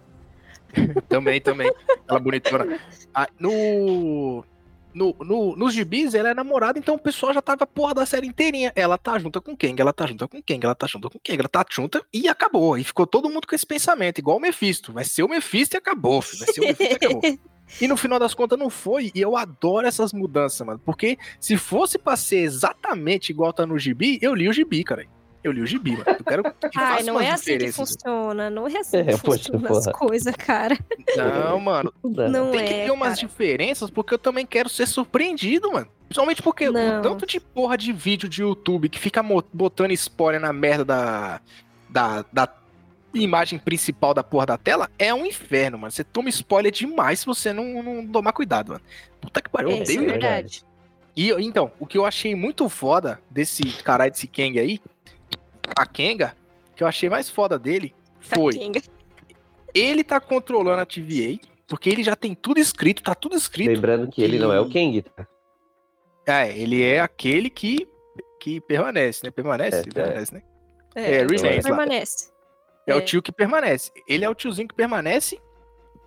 Também, 1.08 1.42
também. 1.42 1.72
Ela 2.08 2.20
bonitona. 2.20 2.80
Ah, 3.14 3.28
no, 3.40 4.44
no, 4.94 5.16
no, 5.20 5.56
nos 5.56 5.74
gibis, 5.74 6.14
ela 6.14 6.30
é 6.30 6.34
namorada, 6.34 6.80
então 6.80 6.96
o 6.96 7.00
pessoal 7.00 7.34
já 7.34 7.42
tava 7.42 7.66
porra 7.66 7.94
da 7.94 8.06
série 8.06 8.28
inteirinha. 8.28 8.72
Ela 8.76 8.98
tá 8.98 9.18
junta 9.20 9.40
com 9.42 9.56
quem? 9.56 9.76
Ela 9.78 9.94
tá 9.94 10.06
junta 10.06 10.28
com 10.28 10.42
quem? 10.42 10.60
Ela 10.62 10.76
tá 10.76 10.88
junta 10.88 11.10
com 11.10 11.20
quem? 11.24 11.38
Ela 11.38 11.50
tá 11.50 11.66
junta 11.70 12.04
e 12.14 12.28
acabou. 12.28 12.78
E 12.78 12.84
ficou 12.84 13.06
todo 13.06 13.30
mundo 13.30 13.48
com 13.48 13.56
esse 13.56 13.66
pensamento, 13.66 14.20
igual 14.20 14.38
o 14.38 14.40
Mephisto. 14.40 14.94
Vai 14.94 15.06
ser 15.06 15.24
o 15.24 15.30
Mephisto 15.30 15.76
e 15.76 15.78
acabou, 15.78 16.22
filho. 16.22 16.46
Vai 16.46 16.54
ser 16.54 16.62
o 16.62 16.64
Mephisto 16.66 16.94
e 16.94 16.96
acabou. 16.96 17.22
E 17.80 17.88
no 17.88 17.96
final 17.96 18.18
das 18.18 18.34
contas 18.34 18.58
não 18.58 18.70
foi, 18.70 19.12
e 19.14 19.22
eu 19.22 19.38
adoro 19.38 19.86
essas 19.86 20.12
mudanças, 20.12 20.66
mano. 20.66 20.82
Porque 20.84 21.18
se 21.40 21.56
fosse 21.56 22.00
pra 22.00 22.16
ser 22.16 22.40
exatamente 22.40 23.30
igual 23.30 23.54
tá 23.54 23.66
no 23.66 23.78
gibi, 23.78 24.18
eu 24.22 24.34
li 24.34 24.50
o 24.50 24.54
gibi, 24.54 24.84
cara. 24.84 25.06
Eu 25.44 25.52
li 25.54 25.62
o 25.62 25.66
gibi, 25.68 25.92
mano. 25.92 26.04
Eu 26.08 26.24
quero 26.26 26.44
que 26.44 26.78
Ai, 26.78 27.04
não 27.04 27.20
é 27.20 27.32
assim 27.32 27.58
que 27.58 27.72
funciona. 27.72 28.50
Não 28.50 28.68
é 28.68 28.78
assim 28.78 28.98
É, 28.98 29.04
que 29.06 29.22
poxa, 29.22 29.52
funcionam 29.52 29.78
as 29.78 29.86
coisas, 29.88 30.36
cara. 30.36 30.78
Não, 31.16 31.60
mano. 31.60 31.94
Não 32.04 32.52
tem 32.52 32.66
que 32.66 32.74
é, 32.74 32.86
ter 32.86 32.92
umas 32.92 33.16
cara. 33.16 33.28
diferenças, 33.28 33.90
porque 33.90 34.14
eu 34.14 34.20
também 34.20 34.46
quero 34.46 34.68
ser 34.68 34.86
surpreendido, 34.88 35.72
mano. 35.72 35.88
Principalmente 36.08 36.42
porque 36.42 36.70
Não. 36.70 37.00
o 37.00 37.02
tanto 37.02 37.26
de 37.26 37.40
porra 37.40 37.78
de 37.78 37.94
vídeo 37.94 38.28
de 38.28 38.42
YouTube 38.42 38.90
que 38.90 39.00
fica 39.00 39.24
botando 39.54 39.92
spoiler 39.92 40.42
na 40.42 40.52
merda 40.52 40.84
da, 40.84 41.42
da, 41.90 42.26
da 42.34 42.54
imagem 43.14 43.58
principal 43.60 44.14
da 44.14 44.24
porra 44.24 44.48
da 44.48 44.58
tela 44.58 44.90
é 45.00 45.14
um 45.14 45.26
inferno, 45.26 45.78
mano. 45.78 45.92
Você 45.92 46.04
toma 46.04 46.28
spoiler 46.30 46.72
demais 46.72 47.20
se 47.22 47.26
você 47.26 47.54
não, 47.54 47.82
não 47.82 48.06
tomar 48.08 48.34
cuidado, 48.34 48.70
mano. 48.74 48.82
Puta 49.22 49.42
que 49.42 49.50
pariu, 49.50 49.70
eu 49.72 49.78
É, 49.78 49.84
isso 49.84 49.92
é 49.92 49.96
odeio. 49.96 50.10
verdade. 50.12 50.66
E 51.16 51.32
então, 51.32 51.72
o 51.80 51.86
que 51.86 51.98
eu 51.98 52.06
achei 52.06 52.34
muito 52.34 52.68
foda 52.70 53.20
desse 53.30 53.64
caralho 53.84 54.12
desse 54.12 54.28
Kang 54.28 54.58
aí, 54.60 54.80
a 55.76 55.86
Kenga, 55.86 56.36
que 56.76 56.84
eu 56.84 56.88
achei 56.88 57.10
mais 57.10 57.30
foda 57.30 57.58
dele 57.58 57.94
foi 58.20 58.54
ele 59.74 60.04
tá 60.04 60.20
controlando 60.20 60.82
a 60.82 60.86
TVA, 60.86 61.40
porque 61.68 61.90
ele 61.90 62.04
já 62.04 62.16
tem 62.16 62.34
tudo 62.34 62.60
escrito, 62.60 63.04
tá 63.04 63.14
tudo 63.14 63.36
escrito. 63.36 63.70
Lembrando 63.70 64.08
que 64.10 64.22
ele 64.22 64.40
não 64.40 64.52
é 64.52 64.60
o 64.60 64.70
Kang, 64.70 65.02
tá? 65.02 65.28
É, 66.26 66.58
ele 66.58 66.84
é 66.84 67.00
aquele 67.00 67.50
que, 67.50 67.88
que 68.40 68.60
permanece, 68.62 69.22
né? 69.24 69.32
Permanece? 69.32 69.80
É, 69.80 69.84
permanece, 69.84 70.34
né? 70.34 70.44
É, 70.96 71.16
É, 71.16 71.26
Remains 71.26 71.64
permanece. 71.64 72.32
É, 72.88 72.96
o 72.96 73.00
É. 73.00 73.02
tio 73.02 73.22
que 73.22 73.32
permanece. 73.32 73.92
Ele 74.08 74.26
é 74.26 74.30
o 74.30 74.36
tiozinho 74.36 74.68
que 74.68 74.76
permanece, 74.76 75.40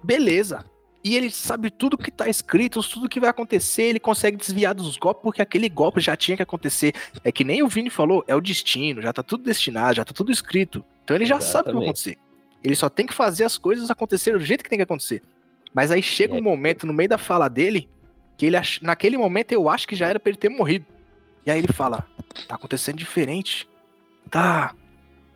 beleza. 0.03 0.65
E 1.05 1.17
ele 1.17 1.31
sabe 1.31 1.69
tudo 1.71 1.99
que 1.99 2.11
tá 2.13 2.29
escrito, 2.29 2.81
tudo 2.83 3.09
que 3.09 3.19
vai 3.19 3.29
acontecer, 3.29 3.83
ele 3.83 3.99
consegue 3.99 4.37
desviar 4.37 4.73
dos 4.73 4.97
golpes, 4.97 5.23
porque 5.23 5.43
aquele 5.43 5.69
golpe 5.69 6.01
já 6.01 6.17
tinha 6.17 6.37
que 6.37 6.43
acontecer. 6.45 6.95
É 7.25 7.33
que 7.33 7.43
nem 7.43 7.63
o 7.63 7.69
Vini 7.69 7.91
falou, 7.91 8.25
é 8.29 8.37
o 8.37 8.41
destino, 8.41 9.03
já 9.03 9.13
tá 9.13 9.23
tudo 9.23 9.43
destinado, 9.43 9.97
já 9.97 10.05
tá 10.05 10.13
tudo 10.13 10.31
escrito. 10.31 10.85
Então 11.03 11.17
ele 11.17 11.27
já 11.27 11.41
sabe 11.41 11.71
o 11.71 11.73
que 11.73 11.79
vai 11.79 11.89
Exatamente. 11.89 12.15
acontecer. 12.15 12.19
Ele 12.63 12.77
só 12.77 12.89
tem 12.89 13.05
que 13.07 13.13
fazer 13.15 13.45
as 13.45 13.59
coisas 13.59 13.91
acontecerem 13.91 14.39
do 14.39 14.45
jeito 14.45 14.63
que 14.63 14.71
tem 14.71 14.79
que 14.79 14.85
acontecer. 14.85 15.23
Mas 15.75 15.91
aí 15.91 16.01
chega 16.03 16.37
É. 16.37 16.39
um 16.39 16.43
momento 16.43 16.87
no 16.87 16.93
meio 16.93 17.09
da 17.09 17.19
fala 17.19 17.49
dele, 17.49 17.89
que 18.37 18.47
ele 18.47 18.57
ach... 18.57 18.81
naquele 18.81 19.17
momento 19.19 19.51
eu 19.51 19.69
acho 19.69 19.89
que 19.89 19.97
já 19.97 20.07
era 20.07 20.21
pra 20.21 20.31
ele 20.31 20.39
ter 20.39 20.49
morrido. 20.51 20.87
E 21.45 21.51
aí 21.51 21.59
ele 21.59 21.73
fala: 21.73 22.07
tá 22.47 22.55
acontecendo 22.55 22.97
diferente. 22.97 23.69
Tá. 24.31 24.75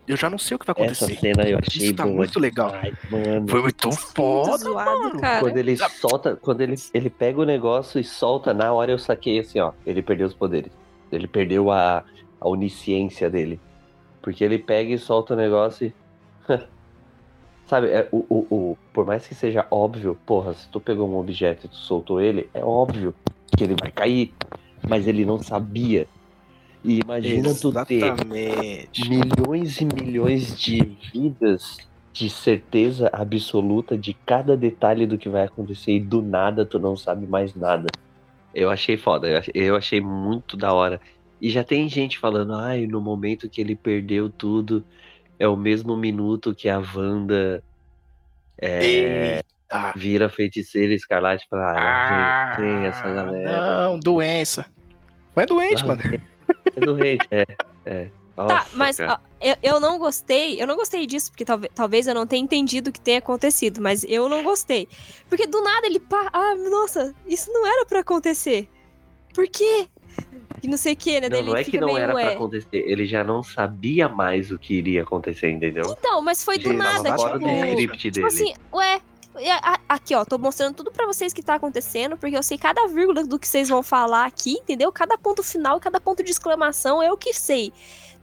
Eu 0.07 0.17
já 0.17 0.31
não 0.31 0.39
sei 0.39 0.55
o 0.55 0.59
que 0.59 0.67
vai 0.67 0.75
Essa 0.87 1.05
acontecer. 1.07 1.21
cena 1.21 1.49
eu 1.49 1.59
achei 1.59 1.87
Isso 1.87 1.95
tá 1.97 2.05
boa 2.05 2.15
muito 2.15 2.39
legal. 2.39 2.73
mano. 3.11 3.49
Foi 3.49 3.63
muito 3.63 3.89
Muito 3.89 4.01
foda, 4.15 4.57
zoado, 4.59 5.01
mano. 5.01 5.21
cara. 5.21 5.41
Quando 5.41 5.57
ele 5.57 5.77
solta, 5.77 6.37
quando 6.37 6.61
ele, 6.61 6.75
ele 6.95 7.11
pega 7.11 7.41
o 7.41 7.45
negócio 7.45 7.99
e 8.01 8.05
solta, 8.05 8.55
na 8.55 8.73
hora 8.73 8.93
eu 8.93 8.99
saquei 8.99 9.41
assim, 9.41 9.59
ó. 9.59 9.73
Ele 9.85 10.03
perdeu 10.03 10.27
os 10.27 10.35
poderes. 10.35 10.71
Ele 11.11 11.27
perdeu 11.27 11.71
a, 11.71 12.05
a 12.41 12.49
onisciência 12.49 13.29
dele. 13.29 13.59
Porque 14.23 14.43
ele 14.45 14.59
pega 14.59 14.93
e 14.93 14.99
solta 14.99 15.35
o 15.35 15.37
negócio 15.37 15.87
e. 15.89 15.95
Sabe, 17.67 17.89
é, 17.89 18.09
o, 18.13 18.19
o, 18.29 18.47
o- 18.55 18.79
por 18.93 19.05
mais 19.05 19.27
que 19.27 19.35
seja 19.35 19.67
óbvio, 19.73 20.17
porra, 20.25 20.55
se 20.55 20.69
tu 20.69 20.81
pegou 20.81 21.09
um 21.11 21.19
objeto 21.19 21.67
e 21.67 21.69
tu 21.69 21.75
soltou 21.77 22.21
ele, 22.21 22.49
é 22.55 22.65
óbvio 22.65 23.13
que 23.57 23.65
ele 23.65 23.75
vai 23.81 23.91
cair. 23.91 24.33
Mas 24.89 25.07
ele 25.09 25.25
não 25.25 25.41
sabia. 25.43 26.07
E 26.87 27.01
imagina 27.01 27.53
tu 27.53 27.73
ter 27.85 28.05
Exatamente. 28.05 29.09
milhões 29.09 29.81
e 29.81 29.85
milhões 29.85 30.57
de 30.57 30.79
vidas 31.13 31.79
de 32.13 32.31
certeza 32.31 33.11
absoluta 33.13 33.99
de 33.99 34.15
cada 34.15 34.57
detalhe 34.57 35.05
do 35.05 35.19
que 35.19 35.29
vai 35.29 35.43
acontecer 35.43 35.97
e 35.97 36.01
do 36.01 36.23
nada 36.23 36.65
tu 36.65 36.79
não 36.79 36.97
sabe 36.97 37.27
mais 37.27 37.57
nada. 37.57 37.89
Eu 38.55 38.71
achei 38.71 38.97
foda, 38.97 39.43
eu 39.53 39.77
achei, 39.77 40.01
muito 40.01 40.57
da 40.57 40.73
hora. 40.73 41.01
E 41.41 41.51
já 41.51 41.65
tem 41.65 41.89
gente 41.89 42.19
falando, 42.21 42.55
ai, 42.55 42.87
no 42.87 43.01
momento 43.01 43.51
que 43.51 43.61
ele 43.61 43.75
perdeu 43.75 44.31
tudo, 44.31 44.85
é 45.41 45.49
o 45.49 45.57
mesmo 45.57 45.97
minuto 45.97 46.55
que 46.55 46.69
a 46.69 46.79
Wanda 46.79 47.63
é, 48.63 49.43
vira 49.97 50.29
feiticeira 50.29 50.95
escarlate 50.95 51.45
e 51.45 51.49
fala, 51.49 51.73
ah, 51.73 52.55
gente, 52.55 52.65
tem 52.65 52.87
essa 52.87 53.13
galera. 53.13 53.89
Não, 53.89 53.99
doença. 53.99 54.65
Não 55.35 55.43
é 55.43 55.47
doente, 55.47 55.83
Ah, 55.83 55.87
mano. 55.89 56.01
É 56.01 56.36
doente, 56.81 57.27
é. 57.31 57.47
é. 57.85 58.09
Tá, 58.37 58.45
Nossa, 58.45 58.69
mas 58.75 58.97
cara. 58.99 59.15
ó, 59.15 59.19
eu, 59.41 59.57
eu 59.63 59.81
não 59.81 59.99
gostei, 59.99 60.61
eu 60.61 60.67
não 60.67 60.77
gostei 60.77 61.07
disso, 61.07 61.31
porque 61.31 61.45
talvez, 61.45 61.73
talvez 61.75 62.07
eu 62.07 62.15
não 62.15 62.27
tenha 62.27 62.43
entendido 62.43 62.91
o 62.91 62.93
que 62.93 63.01
tenha 63.01 63.19
acontecido, 63.19 63.81
mas 63.81 64.05
eu 64.05 64.29
não 64.29 64.43
gostei. 64.43 64.87
Porque 65.27 65.47
do 65.47 65.63
nada 65.63 65.87
ele 65.87 65.99
pá, 65.99 66.29
ah, 66.33 66.55
nossa, 66.55 67.15
isso 67.27 67.51
não 67.51 67.67
era 67.67 67.87
pra 67.87 68.01
acontecer. 68.01 68.69
Por 69.35 69.49
quê? 69.49 69.89
E 70.63 70.69
não 70.69 70.77
sei 70.77 70.93
o 70.93 70.97
que, 70.97 71.21
né? 71.21 71.29
Não, 71.29 71.43
não 71.43 71.57
é 71.57 71.65
que 71.65 71.79
não 71.79 71.97
era 71.97 72.13
pra 72.13 72.25
ué. 72.25 72.35
acontecer, 72.35 72.69
ele 72.73 73.07
já 73.07 73.23
não 73.25 73.43
sabia 73.43 74.09
mais 74.09 74.51
o 74.51 74.59
que 74.59 74.75
iria 74.75 75.03
acontecer, 75.03 75.51
entendeu? 75.51 75.95
Então, 75.99 76.21
mas 76.21 76.45
foi 76.45 76.59
do 76.59 76.71
Ele 76.71 76.79
nada, 76.79 77.17
fora 77.17 77.39
tipo, 77.39 77.49
do 77.49 77.69
script 77.69 77.99
tipo 77.99 78.15
dele. 78.15 78.27
assim, 78.27 78.55
ué, 78.73 79.01
aqui 79.89 80.15
ó, 80.15 80.25
tô 80.25 80.39
mostrando 80.39 80.75
tudo 80.75 80.91
pra 80.91 81.07
vocês 81.07 81.33
que 81.33 81.43
tá 81.43 81.55
acontecendo, 81.55 82.17
porque 82.17 82.37
eu 82.37 82.43
sei 82.43 82.57
cada 82.59 82.87
vírgula 82.89 83.25
do 83.25 83.39
que 83.39 83.47
vocês 83.49 83.69
vão 83.69 83.83
falar 83.83 84.25
aqui, 84.27 84.53
entendeu? 84.55 84.91
Cada 84.93 85.17
ponto 85.19 85.43
final, 85.43 85.79
cada 85.81 86.01
ponto 86.01 86.23
de 86.23 86.31
exclamação, 86.31 87.03
eu 87.03 87.17
que 87.17 87.33
sei, 87.33 87.73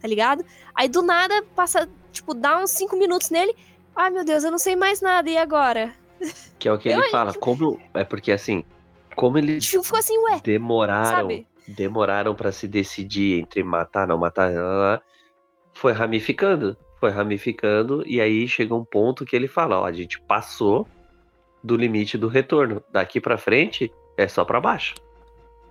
tá 0.01 0.07
ligado? 0.07 0.43
Aí 0.75 0.87
do 0.87 1.01
nada 1.01 1.43
passa, 1.55 1.87
tipo, 2.11 2.33
dá 2.33 2.57
uns 2.59 2.71
cinco 2.71 2.95
minutos 2.97 3.29
nele, 3.29 3.55
ai 3.95 4.09
meu 4.09 4.25
Deus, 4.25 4.43
eu 4.43 4.51
não 4.51 4.57
sei 4.59 4.75
mais 4.75 5.01
nada, 5.01 5.29
e 5.29 5.37
agora? 5.37 5.93
Que 6.57 6.67
é 6.67 6.73
o 6.73 6.77
que 6.77 6.89
Eu- 6.89 6.99
ele 7.01 7.09
fala. 7.09 7.33
Como. 7.33 7.79
É 7.93 8.03
porque 8.03 8.31
assim, 8.31 8.63
como 9.15 9.37
eles 9.37 9.63
Tipo, 9.65 9.83
Ficou 9.83 9.99
assim, 9.99 10.17
ué, 10.19 10.39
demoraram, 10.43 11.09
sabe? 11.29 11.47
demoraram 11.67 12.33
para 12.33 12.51
se 12.51 12.67
decidir 12.67 13.39
entre 13.41 13.63
matar, 13.63 14.07
não 14.07 14.17
matar, 14.17 14.51
lá, 14.53 14.61
lá, 14.61 15.01
foi 15.73 15.91
ramificando, 15.91 16.77
foi 16.99 17.09
ramificando 17.11 18.03
e 18.07 18.21
aí 18.21 18.47
chega 18.47 18.73
um 18.73 18.85
ponto 18.85 19.25
que 19.25 19.35
ele 19.35 19.47
fala, 19.47 19.79
ó, 19.81 19.85
a 19.85 19.91
gente 19.91 20.19
passou 20.21 20.87
do 21.63 21.75
limite 21.77 22.17
do 22.17 22.27
retorno. 22.27 22.83
Daqui 22.91 23.21
pra 23.21 23.37
frente 23.37 23.91
é 24.17 24.27
só 24.27 24.43
pra 24.43 24.59
baixo. 24.59 24.95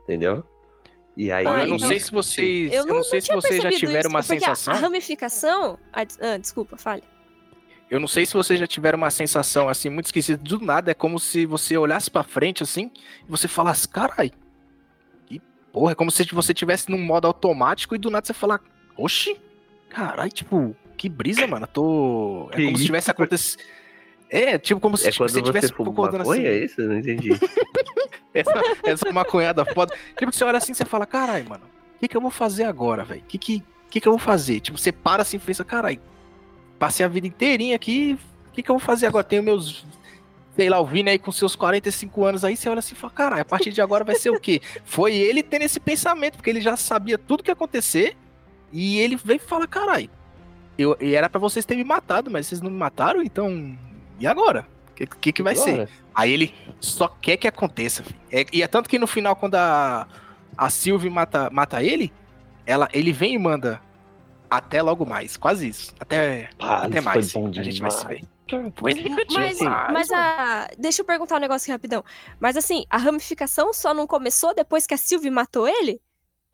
Entendeu? 0.04 0.44
E 1.16 1.30
aí 1.30 1.46
Ah, 1.46 1.62
eu 1.62 1.66
não 1.68 1.76
então- 1.76 1.88
sei 1.88 2.00
se 2.00 2.10
vocês. 2.10 2.72
Eu 2.72 2.80
Eu 2.80 2.86
não, 2.86 2.94
não 2.96 3.02
sei 3.04 3.18
não 3.20 3.26
se 3.26 3.32
vocês 3.34 3.62
já 3.62 3.70
tiveram 3.70 4.00
isso, 4.00 4.08
uma 4.08 4.18
a- 4.20 4.22
sensação. 4.22 4.72
A 4.74 4.76
ramificação. 4.78 5.78
Ah, 5.92 6.04
des- 6.04 6.18
ah, 6.20 6.38
desculpa, 6.38 6.76
fale. 6.76 7.02
Eu 7.90 8.00
não 8.00 8.08
sei 8.08 8.24
se 8.24 8.32
vocês 8.32 8.58
já 8.58 8.66
tiveram 8.66 8.96
uma 8.96 9.10
sensação 9.10 9.68
assim 9.68 9.90
muito 9.90 10.06
esquisita 10.06 10.42
do 10.42 10.58
nada. 10.58 10.90
É 10.90 10.94
como 10.94 11.18
se 11.20 11.44
você 11.44 11.76
olhasse 11.76 12.10
pra 12.10 12.22
frente 12.22 12.62
assim 12.62 12.90
e 13.26 13.30
você 13.30 13.46
falasse, 13.46 13.86
carai, 13.86 14.30
que 15.26 15.38
porra. 15.70 15.92
É 15.92 15.94
como 15.94 16.10
se 16.10 16.24
você 16.32 16.54
tivesse 16.54 16.90
num 16.90 16.98
modo 16.98 17.26
automático 17.26 17.94
e 17.94 17.98
do 17.98 18.10
nada 18.10 18.26
você 18.26 18.32
falar, 18.32 18.60
oxi, 18.96 19.36
carai, 19.90 20.30
tipo, 20.30 20.74
que 20.96 21.06
brisa, 21.10 21.46
mano. 21.46 21.66
Tô. 21.66 22.48
É 22.52 22.64
como 22.64 22.78
se 22.78 22.86
tivesse 22.86 23.10
acontecido. 23.10 23.62
É, 24.32 24.56
tipo, 24.58 24.80
como 24.80 24.96
se 24.96 25.08
é 25.08 25.10
tipo, 25.10 25.24
quando 25.24 25.30
você 25.30 25.42
tivesse 25.42 25.70
concordando 25.74 26.24
maconha, 26.24 26.48
é 26.48 26.56
assim. 26.56 26.64
isso? 26.64 26.80
Eu 26.80 26.88
não 26.88 26.98
entendi. 26.98 27.30
Essa, 28.34 28.62
essa 28.82 29.12
maconhada 29.12 29.62
foda. 29.62 29.94
Tipo, 30.18 30.32
você 30.32 30.42
olha 30.42 30.56
assim 30.56 30.72
e 30.72 30.74
você 30.74 30.86
fala, 30.86 31.04
carai, 31.04 31.42
mano, 31.42 31.66
o 31.96 31.98
que, 32.00 32.08
que 32.08 32.16
eu 32.16 32.20
vou 32.20 32.30
fazer 32.30 32.64
agora, 32.64 33.04
velho? 33.04 33.20
O 33.20 33.24
que, 33.24 33.36
que, 33.36 33.62
que, 33.90 34.00
que 34.00 34.08
eu 34.08 34.12
vou 34.12 34.18
fazer? 34.18 34.58
Tipo, 34.60 34.78
você 34.78 34.90
para 34.90 35.20
assim 35.20 35.36
e 35.36 35.40
pensa, 35.40 35.62
carai, 35.62 36.00
passei 36.78 37.04
a 37.04 37.10
vida 37.10 37.26
inteirinha 37.26 37.76
aqui, 37.76 38.18
o 38.48 38.52
que, 38.52 38.62
que 38.62 38.70
eu 38.70 38.78
vou 38.78 38.80
fazer 38.80 39.06
agora? 39.06 39.22
Tenho 39.22 39.42
meus. 39.42 39.84
Sei 40.56 40.70
lá, 40.70 40.80
o 40.80 40.86
Vini 40.86 41.10
aí 41.10 41.18
com 41.18 41.30
seus 41.30 41.54
45 41.54 42.24
anos 42.24 42.42
aí, 42.42 42.56
você 42.56 42.70
olha 42.70 42.78
assim 42.78 42.94
e 42.94 42.98
fala, 42.98 43.12
caralho, 43.12 43.42
a 43.42 43.44
partir 43.44 43.70
de 43.70 43.82
agora 43.82 44.02
vai 44.02 44.14
ser 44.14 44.30
o 44.30 44.40
quê? 44.40 44.62
Foi 44.82 45.14
ele 45.14 45.42
tendo 45.42 45.62
esse 45.62 45.78
pensamento, 45.78 46.36
porque 46.36 46.48
ele 46.48 46.62
já 46.62 46.74
sabia 46.74 47.18
tudo 47.18 47.42
que 47.42 47.50
ia 47.50 47.54
acontecer, 47.54 48.16
e 48.72 48.98
ele 48.98 49.14
veio 49.14 49.36
e 49.36 49.46
fala, 49.46 49.66
caralho, 49.66 50.08
eu, 50.78 50.96
e 50.98 51.14
era 51.14 51.28
pra 51.28 51.38
vocês 51.38 51.66
terem 51.66 51.84
me 51.84 51.88
matado, 51.88 52.30
mas 52.30 52.46
vocês 52.46 52.62
não 52.62 52.70
me 52.70 52.78
mataram, 52.78 53.22
então. 53.22 53.76
E 54.22 54.26
agora? 54.26 54.64
O 54.90 54.94
que, 54.94 55.06
que, 55.06 55.32
que 55.32 55.42
vai 55.42 55.56
ser? 55.56 55.70
Agora, 55.70 55.88
Aí 56.14 56.30
ele 56.32 56.54
só 56.80 57.08
quer 57.08 57.36
que 57.36 57.48
aconteça. 57.48 58.04
É- 58.30 58.46
e 58.52 58.62
é 58.62 58.68
tanto 58.68 58.88
que 58.88 58.96
no 58.98 59.06
final, 59.08 59.34
quando 59.34 59.56
a, 59.56 60.06
a 60.56 60.70
Sylvie 60.70 61.10
mata, 61.10 61.50
mata 61.50 61.82
ele, 61.82 62.12
ela, 62.64 62.88
ele 62.92 63.12
vem 63.12 63.34
e 63.34 63.38
manda 63.38 63.80
até 64.48 64.80
logo 64.80 65.04
mais. 65.04 65.36
Quase 65.36 65.68
isso. 65.68 65.92
Até, 65.98 66.50
Ah, 66.60 66.84
até 66.84 66.98
isso 66.98 67.04
mais. 67.04 67.36
a 67.58 67.62
gente 67.64 67.80
vai 67.80 67.90
se 67.90 68.06
ver. 68.06 68.22
Mas, 69.32 69.58
mas 69.92 70.10
a. 70.12 70.68
Deixa 70.78 71.00
eu 71.00 71.06
perguntar 71.06 71.36
um 71.36 71.40
negócio 71.40 71.64
aqui 71.64 71.72
rapidão. 71.72 72.04
Mas 72.38 72.56
assim, 72.56 72.84
a 72.88 72.98
ramificação 72.98 73.72
só 73.72 73.92
não 73.92 74.06
começou 74.06 74.54
depois 74.54 74.86
que 74.86 74.94
a 74.94 74.98
Sylvie 74.98 75.30
matou 75.30 75.66
ele? 75.66 76.00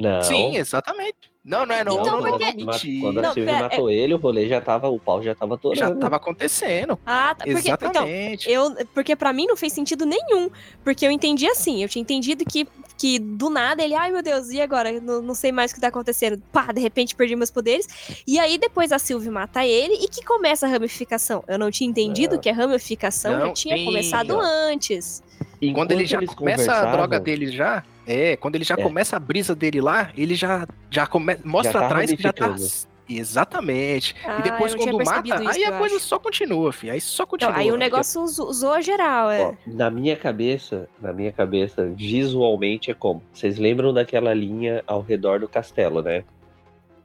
Não. 0.00 0.22
Sim, 0.22 0.56
exatamente. 0.56 1.30
Não, 1.48 1.64
não 1.64 1.74
é 1.74 1.82
não. 1.82 2.00
Então, 2.00 2.20
não, 2.20 2.30
porque- 2.30 2.52
não. 2.64 3.00
Quando 3.00 3.18
a 3.18 3.22
Não, 3.22 3.32
Silvia 3.32 3.58
matou 3.60 3.90
ele, 3.90 4.12
o 4.12 4.18
rolê 4.18 4.46
já 4.48 4.60
tava, 4.60 4.88
o 4.88 4.98
pau 5.00 5.22
já 5.22 5.34
tava 5.34 5.56
torando. 5.56 5.80
Já 5.80 5.94
tava 5.94 6.16
acontecendo. 6.16 6.98
Ah, 7.06 7.34
tá. 7.34 7.44
Porque, 7.46 7.70
então, 7.70 7.88
Exatamente. 7.90 8.50
eu, 8.50 8.74
porque 8.94 9.16
pra 9.16 9.32
mim 9.32 9.46
não 9.46 9.56
fez 9.56 9.72
sentido 9.72 10.04
nenhum. 10.04 10.50
Porque 10.84 11.06
eu 11.06 11.10
entendi 11.10 11.46
assim, 11.48 11.82
eu 11.82 11.88
tinha 11.88 12.02
entendido 12.02 12.44
que, 12.44 12.68
que 12.98 13.18
do 13.18 13.48
nada 13.48 13.82
ele, 13.82 13.94
ai 13.94 14.12
meu 14.12 14.22
Deus, 14.22 14.50
e 14.50 14.60
agora? 14.60 15.00
Não, 15.00 15.22
não 15.22 15.34
sei 15.34 15.50
mais 15.50 15.70
o 15.70 15.74
que 15.74 15.80
tá 15.80 15.88
acontecendo. 15.88 16.40
Pá, 16.52 16.70
de 16.72 16.80
repente 16.80 17.14
perdi 17.16 17.34
meus 17.34 17.50
poderes. 17.50 17.88
E 18.26 18.38
aí 18.38 18.58
depois 18.58 18.92
a 18.92 18.98
Sylvie 18.98 19.30
mata 19.30 19.64
ele 19.64 19.94
e 19.94 20.08
que 20.08 20.22
começa 20.24 20.66
a 20.66 20.68
ramificação. 20.68 21.42
Eu 21.48 21.58
não 21.58 21.70
tinha 21.70 21.88
entendido 21.88 22.34
Não. 22.34 22.40
que 22.42 22.50
a 22.50 22.54
ramificação 22.54 23.38
já 23.40 23.52
tinha 23.54 23.74
tem- 23.74 23.84
começado 23.86 24.36
Ó. 24.36 24.40
antes. 24.42 25.22
Quando 25.74 25.92
ele 25.92 26.06
já 26.06 26.20
começa 26.26 26.72
a 26.72 26.84
droga 26.92 27.18
dele 27.18 27.50
já, 27.50 27.82
é, 28.06 28.36
quando 28.36 28.54
ele 28.54 28.64
já 28.64 28.74
É. 28.78 28.82
começa 28.82 29.16
a 29.16 29.18
brisa 29.18 29.54
dele 29.56 29.80
lá, 29.80 30.10
ele 30.16 30.34
já, 30.36 30.66
já 30.90 31.04
come, 31.06 31.36
mostra 31.44 31.81
Já 31.81 31.86
atrás 31.86 32.12
que 32.12 32.23
já 32.23 32.32
tá. 32.32 32.55
Exatamente. 33.09 34.15
Ah, 34.24 34.39
e 34.39 34.43
depois, 34.43 34.74
quando 34.74 34.98
mata, 34.98 35.27
isso, 35.27 35.48
aí 35.48 35.65
a 35.65 35.78
coisa 35.78 35.97
acho. 35.97 36.05
só 36.05 36.19
continua, 36.19 36.73
filho. 36.73 36.93
Aí 36.93 37.01
só 37.01 37.24
continua. 37.24 37.52
Não, 37.52 37.60
aí 37.60 37.73
o 37.73 37.77
negócio 37.77 38.20
usou, 38.20 38.48
usou 38.48 38.81
geral, 38.82 39.31
é. 39.31 39.47
Ó, 39.47 39.55
na 39.66 39.90
minha 39.90 40.15
cabeça, 40.15 40.89
na 41.01 41.12
minha 41.12 41.32
cabeça, 41.32 41.86
visualmente 41.86 42.90
é 42.90 42.94
como? 42.94 43.23
Vocês 43.32 43.56
lembram 43.56 43.94
daquela 43.94 44.35
linha 44.35 44.85
ao 44.86 45.01
redor 45.01 45.40
do 45.40 45.48
castelo, 45.48 46.02
né? 46.02 46.23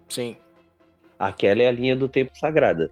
Sim. 0.09 0.35
Aquela 1.17 1.63
é 1.63 1.67
a 1.67 1.71
linha 1.71 1.95
do 1.95 2.09
tempo 2.09 2.37
sagrada. 2.37 2.91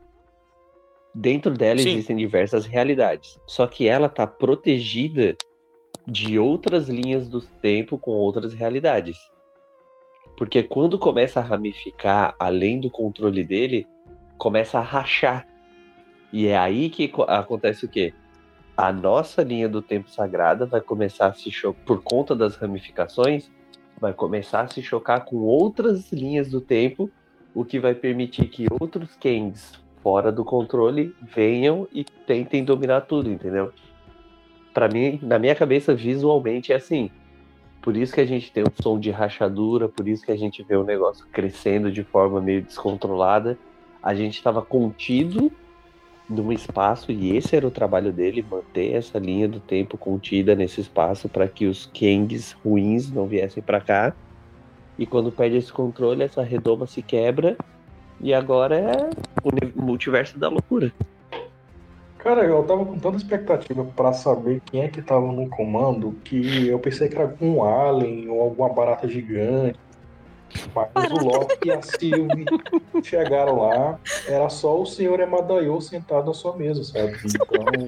Dentro 1.14 1.52
dela 1.52 1.80
Sim. 1.80 1.92
existem 1.92 2.16
diversas 2.16 2.66
realidades. 2.66 3.38
Só 3.46 3.68
que 3.68 3.90
ela 3.90 4.08
tá 4.08 4.26
protegida 4.26 5.36
de 6.08 6.40
outras 6.40 6.88
linhas 6.88 7.28
do 7.28 7.42
tempo 7.42 7.98
com 7.98 8.12
outras 8.12 8.54
realidades. 8.54 9.18
Porque 10.42 10.64
quando 10.64 10.98
começa 10.98 11.40
a 11.40 11.44
ramificar 11.44 12.34
além 12.40 12.80
do 12.80 12.90
controle 12.90 13.44
dele, 13.44 13.86
começa 14.40 14.80
a 14.80 14.82
rachar. 14.82 15.48
E 16.34 16.48
é 16.48 16.58
aí 16.58 16.90
que 16.90 17.08
co- 17.08 17.22
acontece 17.22 17.86
o 17.86 17.88
quê? 17.88 18.12
A 18.76 18.92
nossa 18.92 19.44
linha 19.44 19.70
do 19.70 19.84
tempo 19.84 20.10
sagrada 20.10 20.66
vai 20.66 20.82
começar 20.82 21.28
a 21.28 21.34
se 21.34 21.52
chocar, 21.52 21.86
por 21.86 22.02
conta 22.02 22.36
das 22.36 22.56
ramificações, 22.56 23.52
vai 24.00 24.14
começar 24.14 24.62
a 24.62 24.68
se 24.68 24.82
chocar 24.82 25.26
com 25.26 25.42
outras 25.42 26.12
linhas 26.12 26.50
do 26.50 26.60
tempo, 26.60 27.12
o 27.54 27.64
que 27.64 27.80
vai 27.80 27.94
permitir 27.94 28.48
que 28.48 28.66
outros 28.82 29.16
Kangs 29.18 29.74
fora 30.02 30.32
do 30.32 30.44
controle 30.44 31.16
venham 31.22 31.88
e 31.94 32.04
tentem 32.04 32.66
dominar 32.66 33.02
tudo, 33.02 33.30
entendeu? 33.30 33.72
Pra 34.74 34.90
mim, 34.90 35.20
na 35.22 35.38
minha 35.38 35.54
cabeça, 35.54 35.94
visualmente 35.94 36.74
é 36.74 36.78
assim. 36.78 37.12
Por 37.82 37.98
isso 37.98 38.14
que 38.14 38.22
a 38.22 38.26
gente 38.26 38.52
tem 38.52 38.64
um 38.64 38.82
som 38.82 38.99
de 38.99 39.10
rachadura, 39.10 39.90
por 39.90 40.08
isso 40.08 40.24
que 40.24 40.32
a 40.32 40.38
gente 40.38 40.62
vê 40.62 40.76
o 40.76 40.84
negócio 40.84 41.26
crescendo 41.32 41.91
de 41.91 42.03
forma 42.03 42.40
meio 42.40 42.62
descontrolada. 42.62 43.58
A 44.03 44.14
gente 44.14 44.36
estava 44.36 44.62
contido 44.62 45.52
num 46.30 46.52
espaço 46.52 47.12
e 47.12 47.36
esse 47.36 47.56
era 47.56 47.68
o 47.68 47.72
trabalho 47.72 48.14
dele, 48.14 48.45
manter 48.49 48.94
essa 48.94 49.18
linha 49.18 49.48
do 49.48 49.60
tempo 49.60 49.98
contida 49.98 50.56
nesse 50.56 50.80
espaço 50.80 51.28
para 51.28 51.48
que 51.48 51.66
os 51.66 51.88
Kangs 51.88 52.56
ruins 52.64 53.12
não 53.12 53.26
viessem 53.26 53.62
para 53.64 53.82
cá. 53.82 54.14
E 54.98 55.06
quando 55.06 55.32
perde 55.32 55.58
esse 55.58 55.74
controle, 55.74 56.24
essa 56.24 56.44
redoma 56.44 56.86
se 56.86 57.02
quebra 57.02 57.58
e 58.20 58.34
agora 58.34 58.78
é 58.78 59.10
o 59.44 59.82
multiverso 59.82 60.38
da 60.38 60.48
loucura. 60.48 60.94
Cara, 62.23 62.45
eu 62.45 62.64
tava 62.64 62.85
com 62.85 62.99
tanta 62.99 63.18
expectativa 63.18 63.84
pra 63.84 64.14
saber 64.14 64.61
quem 64.65 64.84
é 64.84 64.88
que 64.88 65.02
tava 65.02 65.31
no 65.31 65.49
comando 65.49 66.11
que 66.23 66.68
eu 66.68 66.77
pensei 66.77 67.10
que 67.10 67.15
era 67.15 67.35
um 67.41 67.64
alien 67.64 68.30
ou 68.30 68.41
alguma 68.41 68.69
barata 68.69 69.07
gigante. 69.07 69.80
Mas 70.76 71.11
o 71.11 71.26
Loki 71.26 71.69
e 71.69 71.72
a 71.72 71.81
Sylvie 71.81 72.45
chegaram 73.03 73.61
lá, 73.61 73.99
era 74.27 74.49
só 74.49 74.80
o 74.80 74.85
senhor 74.85 75.19
Emadaio 75.19 75.81
sentado 75.81 76.27
na 76.27 76.34
sua 76.34 76.56
mesa, 76.56 76.84
sabe? 76.84 77.18
Então, 77.26 77.85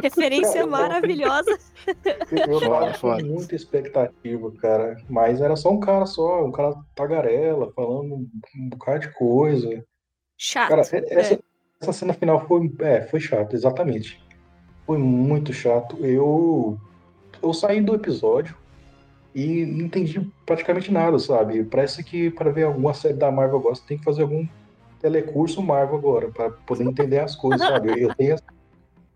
Referência 0.00 0.64
maravilhosa. 0.64 1.58
eu 2.30 2.60
tava 2.60 2.98
com 2.98 3.24
muita 3.24 3.56
expectativa, 3.56 4.52
cara. 4.60 4.96
Mas 5.08 5.40
era 5.40 5.56
só 5.56 5.70
um 5.70 5.80
cara 5.80 6.06
só, 6.06 6.44
um 6.44 6.52
cara 6.52 6.76
tagarela, 6.94 7.72
falando 7.74 8.14
um, 8.14 8.30
um 8.56 8.68
bocado 8.68 9.00
de 9.00 9.12
coisa. 9.14 9.84
Chato. 10.38 10.68
Cara, 10.68 10.82
essa, 10.82 11.34
É. 11.34 11.49
essa 11.80 11.92
cena 11.92 12.12
final 12.12 12.46
foi, 12.46 12.70
é, 12.80 13.02
foi 13.02 13.18
chato, 13.18 13.54
exatamente. 13.54 14.22
Foi 14.86 14.98
muito 14.98 15.52
chato. 15.52 15.96
Eu, 16.04 16.78
eu 17.42 17.54
saí 17.54 17.80
do 17.80 17.94
episódio 17.94 18.54
e 19.34 19.64
não 19.64 19.86
entendi 19.86 20.20
praticamente 20.44 20.92
nada, 20.92 21.18
sabe? 21.18 21.64
Parece 21.64 22.04
que 22.04 22.30
para 22.30 22.50
ver 22.50 22.64
alguma 22.64 22.92
série 22.92 23.14
da 23.14 23.30
Marvel 23.30 23.58
agora, 23.58 23.74
você 23.74 23.82
tem 23.86 23.98
que 23.98 24.04
fazer 24.04 24.22
algum 24.22 24.46
telecurso 25.00 25.62
Marvel 25.62 25.96
agora, 25.96 26.28
para 26.28 26.50
poder 26.50 26.84
entender 26.84 27.20
as 27.20 27.34
coisas, 27.34 27.66
sabe? 27.66 28.02
Eu 28.02 28.14
tenho, 28.14 28.36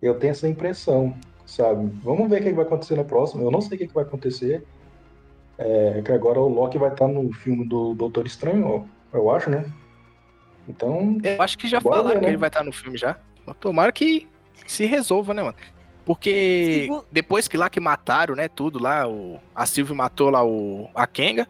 eu 0.01 0.19
tenho 0.19 0.31
essa 0.31 0.49
impressão, 0.49 1.15
sabe? 1.45 1.91
Vamos 2.03 2.31
ver 2.31 2.41
o 2.41 2.45
que 2.45 2.53
vai 2.53 2.65
acontecer 2.65 2.97
na 2.97 3.05
próxima. 3.05 3.43
Eu 3.43 3.51
não 3.51 3.61
sei 3.61 3.77
o 3.77 3.79
que 3.79 3.93
vai 3.93 4.05
acontecer. 4.05 4.65
É, 5.59 6.03
que 6.03 6.11
agora 6.11 6.41
o 6.41 6.49
Loki 6.49 6.79
vai 6.79 6.91
estar 6.91 7.07
no 7.07 7.33
filme 7.33 7.65
do 7.69 7.95
Doutor 7.95 8.27
Estranho, 8.27 8.89
eu 9.13 9.31
acho, 9.31 9.51
né? 9.51 9.65
Então. 10.69 11.19
Eu 11.23 11.43
acho 11.43 11.59
que 11.59 11.69
já 11.69 11.81
falaram 11.81 12.09
ver, 12.09 12.15
que 12.15 12.21
né? 12.23 12.29
ele 12.29 12.37
vai 12.37 12.49
estar 12.49 12.65
no 12.65 12.73
filme 12.73 12.97
já. 12.97 13.17
Tomara 13.61 13.93
que 13.93 14.27
se 14.67 14.87
resolva, 14.87 15.35
né, 15.35 15.43
mano? 15.43 15.57
Porque 16.05 16.89
depois 17.11 17.49
que 17.49 17.57
lá 17.57 17.71
que 17.71 17.81
mataram, 17.81 18.35
né, 18.35 18.47
tudo 18.47 18.79
lá, 18.79 19.09
o, 19.09 19.41
a 19.55 19.65
Sylvie 19.65 19.95
matou 19.95 20.29
lá 20.29 20.45
o, 20.45 20.89
a 20.95 21.07
Kenga, 21.07 21.49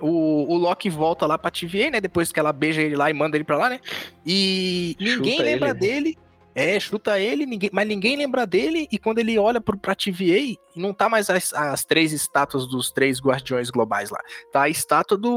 o, 0.00 0.52
o 0.52 0.56
Loki 0.56 0.88
volta 0.88 1.26
lá 1.26 1.36
pra 1.36 1.50
TVA, 1.50 1.90
né, 1.90 2.00
depois 2.00 2.30
que 2.30 2.38
ela 2.38 2.52
beija 2.52 2.80
ele 2.82 2.94
lá 2.94 3.10
e 3.10 3.12
manda 3.12 3.36
ele 3.36 3.42
pra 3.42 3.58
lá, 3.58 3.68
né, 3.68 3.80
e 4.24 4.96
ninguém 5.00 5.38
Chuta 5.38 5.42
lembra 5.42 5.68
ele, 5.70 5.74
né? 5.74 5.80
dele, 5.80 6.18
é, 6.56 6.80
chuta 6.80 7.20
ele, 7.20 7.44
ninguém, 7.44 7.68
mas 7.70 7.86
ninguém 7.86 8.16
lembra 8.16 8.46
dele, 8.46 8.88
e 8.90 8.98
quando 8.98 9.18
ele 9.18 9.38
olha 9.38 9.60
pro, 9.60 9.76
pra 9.76 9.94
TVA, 9.94 10.56
não 10.74 10.94
tá 10.94 11.06
mais 11.06 11.28
as, 11.28 11.52
as 11.52 11.84
três 11.84 12.14
estátuas 12.14 12.66
dos 12.66 12.90
três 12.90 13.20
guardiões 13.20 13.68
globais 13.68 14.08
lá, 14.08 14.18
tá 14.50 14.62
a 14.62 14.68
estátua 14.70 15.18
do, 15.18 15.36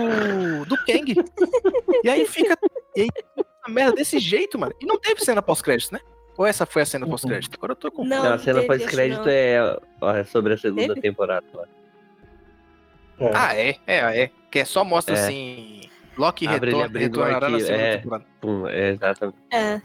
do 0.66 0.78
Kang. 0.86 1.14
e 2.06 2.10
aí 2.10 2.26
fica, 2.26 2.58
e 2.96 3.02
aí, 3.02 3.10
a 3.62 3.70
merda 3.70 3.98
desse 3.98 4.18
jeito, 4.18 4.58
mano, 4.58 4.74
e 4.80 4.86
não 4.86 4.98
teve 4.98 5.20
cena 5.20 5.42
pós-crédito, 5.42 5.92
né? 5.92 6.00
Ou 6.38 6.46
essa 6.46 6.66
foi 6.66 6.84
a 6.84 6.86
cena 6.86 7.06
pós-crédito? 7.06 7.54
Agora 7.58 7.74
eu 7.74 7.76
tô 7.76 7.92
com 7.92 8.06
Não, 8.06 8.24
Não, 8.24 8.34
a 8.36 8.40
cena 8.40 8.64
pós-crédito 8.64 9.28
é, 9.28 9.58
é 10.02 10.24
sobre 10.24 10.54
a 10.54 10.58
segunda 10.58 10.94
Teve? 10.96 11.02
temporada. 11.02 11.46
lá. 11.54 11.66
É. 13.20 13.32
Ah, 13.36 13.56
é, 13.58 13.76
é, 13.86 14.24
é. 14.24 14.32
Que 14.50 14.60
é 14.60 14.64
só 14.66 14.86
mostra 14.86 15.18
É. 15.18 15.20
assim. 15.20 15.82
Loki 16.18 16.48
retorna, 16.48 16.98
retornará 16.98 17.50
na 17.50 17.58
arquivo, 17.58 17.60
segunda 17.68 17.84
é. 17.84 17.98
temporada. 17.98 18.26
Pum, 18.40 18.68
é 18.70 18.90
exatamente. 18.92 19.38
É. 19.52 19.82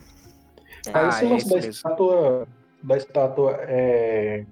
Aí 0.92 1.04
Ah, 1.04 1.08
esse 1.08 1.24
é 1.24 1.28
lance 1.28 1.48
da 1.50 1.58
estátua, 1.58 2.48
da 2.82 2.96
estátua 2.96 3.56
é, 3.62 4.44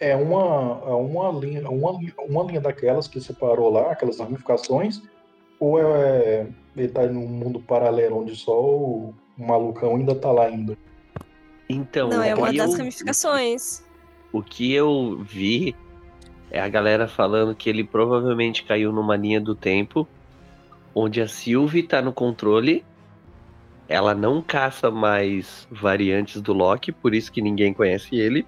é 0.00 0.16
uma, 0.16 0.82
é 0.86 0.90
uma, 0.94 1.30
linha, 1.38 1.68
uma, 1.68 1.90
uma 2.28 2.42
linha 2.44 2.60
daquelas 2.60 3.06
que 3.06 3.20
separou 3.20 3.70
lá, 3.70 3.92
aquelas 3.92 4.18
ramificações, 4.18 5.02
ou 5.60 5.78
é, 5.78 6.46
ele 6.76 6.88
tá 6.88 7.06
num 7.06 7.26
mundo 7.26 7.60
paralelo 7.60 8.20
onde 8.22 8.34
só 8.34 8.58
o 8.60 9.14
malucão 9.36 9.96
ainda 9.96 10.14
tá 10.14 10.30
lá 10.32 10.46
ainda? 10.46 10.76
Então, 11.68 12.08
Não, 12.08 12.22
é 12.22 12.34
uma 12.34 12.52
das 12.52 12.72
eu- 12.72 12.78
ramificações. 12.78 13.82
O 14.32 14.42
que 14.42 14.72
eu 14.72 15.22
vi 15.22 15.76
é 16.50 16.58
a 16.60 16.68
galera 16.68 17.06
falando 17.06 17.54
que 17.54 17.68
ele 17.68 17.84
provavelmente 17.84 18.64
caiu 18.64 18.90
numa 18.92 19.16
linha 19.16 19.40
do 19.40 19.54
tempo 19.54 20.08
onde 20.94 21.20
a 21.20 21.28
Sylvie 21.28 21.82
tá 21.82 22.02
no 22.02 22.12
controle. 22.12 22.84
Ela 23.92 24.14
não 24.14 24.40
caça 24.40 24.90
mais 24.90 25.68
variantes 25.70 26.40
do 26.40 26.54
Loki, 26.54 26.90
por 26.90 27.14
isso 27.14 27.30
que 27.30 27.42
ninguém 27.42 27.74
conhece 27.74 28.16
ele. 28.16 28.46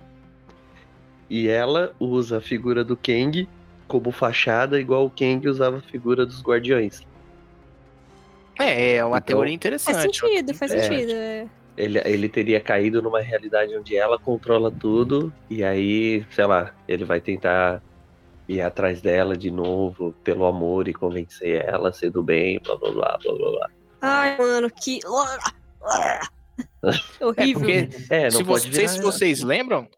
E 1.29 1.49
ela 1.49 1.95
usa 2.01 2.39
a 2.39 2.41
figura 2.41 2.83
do 2.83 2.97
Kang 2.97 3.47
como 3.87 4.11
fachada, 4.11 4.81
igual 4.81 5.05
o 5.05 5.11
Kang 5.11 5.47
usava 5.47 5.77
a 5.77 5.83
figura 5.83 6.25
dos 6.25 6.41
Guardiões. 6.43 7.03
É, 8.59 8.95
é 8.97 9.05
uma 9.05 9.19
Então, 9.19 9.37
teoria 9.37 9.51
Faz 9.51 9.55
interessante. 9.57 10.19
sentido, 10.19 10.55
faz 10.55 10.73
É. 10.73 10.81
sentido. 10.81 11.13
é. 11.13 11.47
Ele, 11.77 12.01
ele 12.07 12.29
teria 12.31 12.59
caído 12.61 13.03
numa 13.03 13.21
realidade 13.21 13.77
onde 13.77 13.97
ela 13.97 14.19
controla 14.19 14.71
tudo, 14.71 15.31
e 15.51 15.63
aí, 15.63 16.25
sei 16.31 16.47
lá, 16.47 16.73
ele 16.89 17.05
vai 17.05 17.21
tentar 17.21 17.83
ir 18.49 18.63
atrás 18.63 19.03
dela 19.03 19.37
de 19.37 19.51
novo, 19.51 20.15
pelo 20.25 20.47
amor, 20.47 20.89
e 20.89 20.95
convencer 20.95 21.63
ela 21.67 21.91
a 21.91 21.93
ser 21.93 22.11
do 22.11 22.23
bem, 22.23 22.59
blá 22.65 22.77
blá 22.77 22.91
blá 22.93 23.19
blá 23.23 23.35
blá 23.35 23.51
blá. 23.51 23.71
Ai, 24.07 24.37
mano, 24.39 24.71
que. 24.71 25.01
É, 27.21 27.25
Horrível. 27.25 27.61
porque 27.61 27.89
É, 28.11 28.25
não 28.25 28.31
se 28.31 28.43
você, 28.43 28.73
sei 28.73 28.89
se 28.89 28.95
virar- 28.99 29.11
vocês 29.11 29.43
lembram, 29.43 29.81
não 29.83 29.89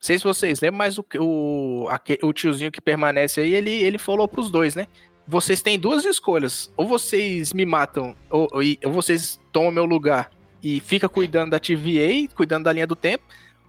sei 0.00 0.18
se 0.18 0.24
vocês 0.24 0.60
lembram, 0.60 0.78
mas 0.78 0.98
o, 0.98 1.04
o, 1.18 1.86
aque- 1.88 2.18
o 2.22 2.32
tiozinho 2.32 2.70
que 2.70 2.80
permanece 2.80 3.40
aí, 3.40 3.54
ele, 3.54 3.70
ele 3.70 3.98
falou 3.98 4.28
pros 4.28 4.50
dois, 4.50 4.74
né? 4.74 4.86
Vocês 5.26 5.62
têm 5.62 5.78
duas 5.78 6.04
escolhas. 6.04 6.70
Ou 6.76 6.86
vocês 6.86 7.52
me 7.54 7.64
matam, 7.64 8.14
ou, 8.30 8.46
ou, 8.52 8.60
ou 8.84 8.92
vocês 8.92 9.40
tomam 9.50 9.70
meu 9.72 9.86
lugar 9.86 10.30
e 10.62 10.80
fica 10.80 11.08
cuidando 11.08 11.50
da 11.52 11.58
TVA, 11.58 12.28
cuidando 12.34 12.64
da 12.64 12.72
linha 12.72 12.86
do 12.86 12.94
tempo, 12.94 13.24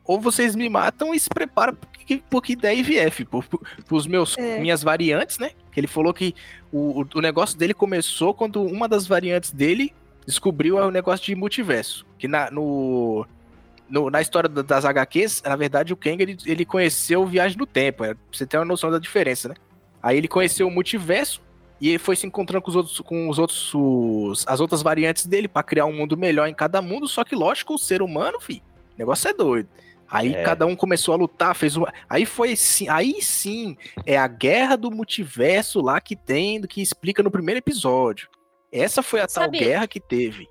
ou 0.05 0.19
vocês 0.19 0.55
me 0.55 0.69
matam 0.69 1.13
e 1.13 1.19
se 1.19 1.29
preparam 1.29 1.75
porque, 1.75 2.21
porque 2.29 2.55
der 2.55 2.75
IVF, 2.77 3.25
por, 3.25 3.43
por, 3.45 3.59
pros 3.85 4.05
meus, 4.07 4.37
É. 4.37 4.59
minhas 4.59 4.83
variantes, 4.83 5.37
né? 5.39 5.51
Que 5.71 5.79
ele 5.79 5.87
falou 5.87 6.13
que 6.13 6.33
o, 6.71 7.03
o, 7.15 7.21
negócio 7.21 7.57
dele 7.57 7.73
começou 7.73 8.33
quando 8.33 8.61
uma 8.63 8.87
das 8.87 9.07
variantes 9.07 9.51
dele 9.51 9.93
descobriu 10.25 10.77
o 10.77 10.91
negócio 10.91 11.25
de 11.25 11.35
multiverso. 11.35 12.05
Que 12.17 12.27
na, 12.27 12.49
no, 12.51 13.25
no- 13.89 14.09
na 14.09 14.21
história 14.21 14.47
da- 14.49 14.61
das 14.61 14.85
HQs, 14.85 15.41
na 15.43 15.55
verdade, 15.55 15.93
o 15.93 15.97
Kang 15.97 16.21
ele, 16.21 16.37
ele 16.45 16.65
conheceu 16.65 17.21
o 17.23 17.25
Viagem 17.27 17.57
no 17.57 17.65
Tempo. 17.65 18.03
é, 18.03 18.13
pra 18.13 18.23
você 18.31 18.45
ter 18.45 18.57
uma 18.57 18.65
noção 18.65 18.91
da 18.91 18.99
diferença, 18.99 19.49
né? 19.49 19.55
Aí 20.01 20.17
ele 20.17 20.27
conheceu 20.27 20.67
o 20.67 20.71
multiverso 20.71 21.41
e 21.81 21.89
ele 21.89 21.97
foi 21.99 22.15
se 22.15 22.25
encontrando 22.27 22.61
com 22.63 22.69
os 22.69 22.75
outros, 22.75 22.99
com 23.01 23.27
os 23.29 23.39
outros 23.39 23.71
os- 23.73 24.45
as 24.47 24.59
outras 24.59 24.81
variantes 24.83 25.25
dele 25.25 25.47
pra 25.47 25.63
criar 25.63 25.85
um 25.85 25.93
mundo 25.93 26.15
melhor 26.15 26.47
em 26.47 26.53
cada 26.53 26.81
mundo. 26.81 27.07
Só 27.07 27.23
que, 27.23 27.35
lógico, 27.35 27.73
o 27.73 27.79
ser 27.79 28.01
humano, 28.03 28.39
fi, 28.39 28.61
o 28.95 28.99
negócio 28.99 29.27
é 29.29 29.33
doido. 29.33 29.67
Aí 30.09 30.33
É. 30.33 30.43
cada 30.43 30.65
um 30.65 30.75
começou 30.75 31.13
a 31.13 31.17
lutar, 31.17 31.55
fez 31.55 31.75
uma. 31.75 31.91
Aí 32.09 32.25
foi 32.25 32.55
sim, 32.55 32.87
aí 32.89 33.21
sim 33.21 33.75
é 34.05 34.17
a 34.17 34.27
guerra 34.27 34.75
do 34.75 34.91
multiverso 34.91 35.81
lá 35.81 35.99
que 35.99 36.15
tem, 36.15 36.61
que 36.61 36.81
explica 36.81 37.23
no 37.23 37.31
primeiro 37.31 37.57
episódio. 37.59 38.29
Essa 38.71 39.01
foi 39.01 39.21
a 39.21 39.27
Sabe- 39.27 39.57
tal 39.59 39.67
guerra 39.67 39.87
que 39.87 39.99
teve. 39.99 40.47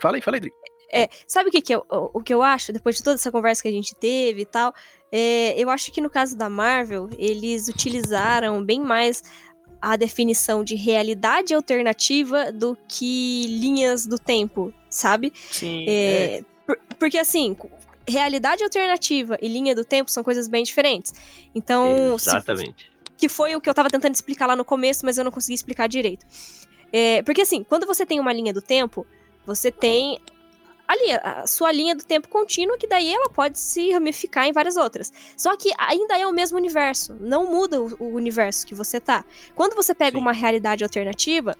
Fala 0.00 0.16
aí, 0.16 0.20
fala 0.22 0.36
aí, 0.36 0.40
Dri. 0.40 0.52
É, 0.92 1.08
sabe 1.26 1.48
o 1.48 1.52
que, 1.52 1.60
que 1.60 1.74
eu, 1.74 1.84
o, 1.90 2.18
o 2.18 2.22
que 2.22 2.32
eu 2.32 2.42
acho, 2.42 2.72
depois 2.72 2.96
de 2.96 3.02
toda 3.02 3.14
essa 3.16 3.30
conversa 3.32 3.62
que 3.62 3.68
a 3.68 3.72
gente 3.72 3.94
teve 3.94 4.42
e 4.42 4.46
tal? 4.46 4.72
É, 5.10 5.54
eu 5.60 5.68
acho 5.70 5.90
que 5.92 6.00
no 6.00 6.08
caso 6.10 6.36
da 6.36 6.48
Marvel, 6.48 7.08
eles 7.18 7.68
utilizaram 7.68 8.64
bem 8.64 8.80
mais 8.80 9.22
a 9.80 9.96
definição 9.96 10.64
de 10.64 10.74
realidade 10.74 11.54
alternativa 11.54 12.50
do 12.52 12.76
que 12.88 13.46
linhas 13.48 14.06
do 14.06 14.18
tempo, 14.18 14.72
sabe? 14.88 15.32
Sim. 15.50 15.84
É, 15.88 16.42
por- 16.66 16.78
porque 16.98 17.18
assim, 17.18 17.56
realidade 18.08 18.62
alternativa 18.62 19.38
e 19.40 19.48
linha 19.48 19.74
do 19.74 19.84
tempo 19.84 20.10
são 20.10 20.22
coisas 20.22 20.48
bem 20.48 20.62
diferentes. 20.64 21.12
Então, 21.54 22.18
se- 22.18 22.28
Exatamente. 22.28 22.90
que 23.16 23.28
foi 23.28 23.54
o 23.56 23.60
que 23.60 23.68
eu 23.68 23.74
tava 23.74 23.90
tentando 23.90 24.14
explicar 24.14 24.46
lá 24.46 24.56
no 24.56 24.64
começo, 24.64 25.04
mas 25.04 25.18
eu 25.18 25.24
não 25.24 25.30
consegui 25.30 25.54
explicar 25.54 25.88
direito. 25.88 26.24
É, 26.92 27.22
porque 27.22 27.42
assim, 27.42 27.64
quando 27.64 27.86
você 27.86 28.06
tem 28.06 28.20
uma 28.20 28.32
linha 28.32 28.52
do 28.52 28.62
tempo, 28.62 29.06
você 29.44 29.70
tem 29.72 30.20
ali 30.86 31.10
a 31.20 31.44
sua 31.48 31.72
linha 31.72 31.96
do 31.96 32.04
tempo 32.04 32.28
contínua, 32.28 32.78
que 32.78 32.86
daí 32.86 33.12
ela 33.12 33.28
pode 33.28 33.58
se 33.58 33.90
ramificar 33.90 34.46
em 34.46 34.52
várias 34.52 34.76
outras. 34.76 35.12
Só 35.36 35.56
que 35.56 35.72
ainda 35.76 36.16
é 36.16 36.24
o 36.26 36.32
mesmo 36.32 36.56
universo, 36.56 37.16
não 37.20 37.50
muda 37.50 37.82
o, 37.82 37.96
o 37.98 38.14
universo 38.14 38.64
que 38.64 38.74
você 38.74 39.00
tá. 39.00 39.24
Quando 39.54 39.74
você 39.74 39.94
pega 39.94 40.16
Sim. 40.16 40.22
uma 40.22 40.32
realidade 40.32 40.84
alternativa, 40.84 41.56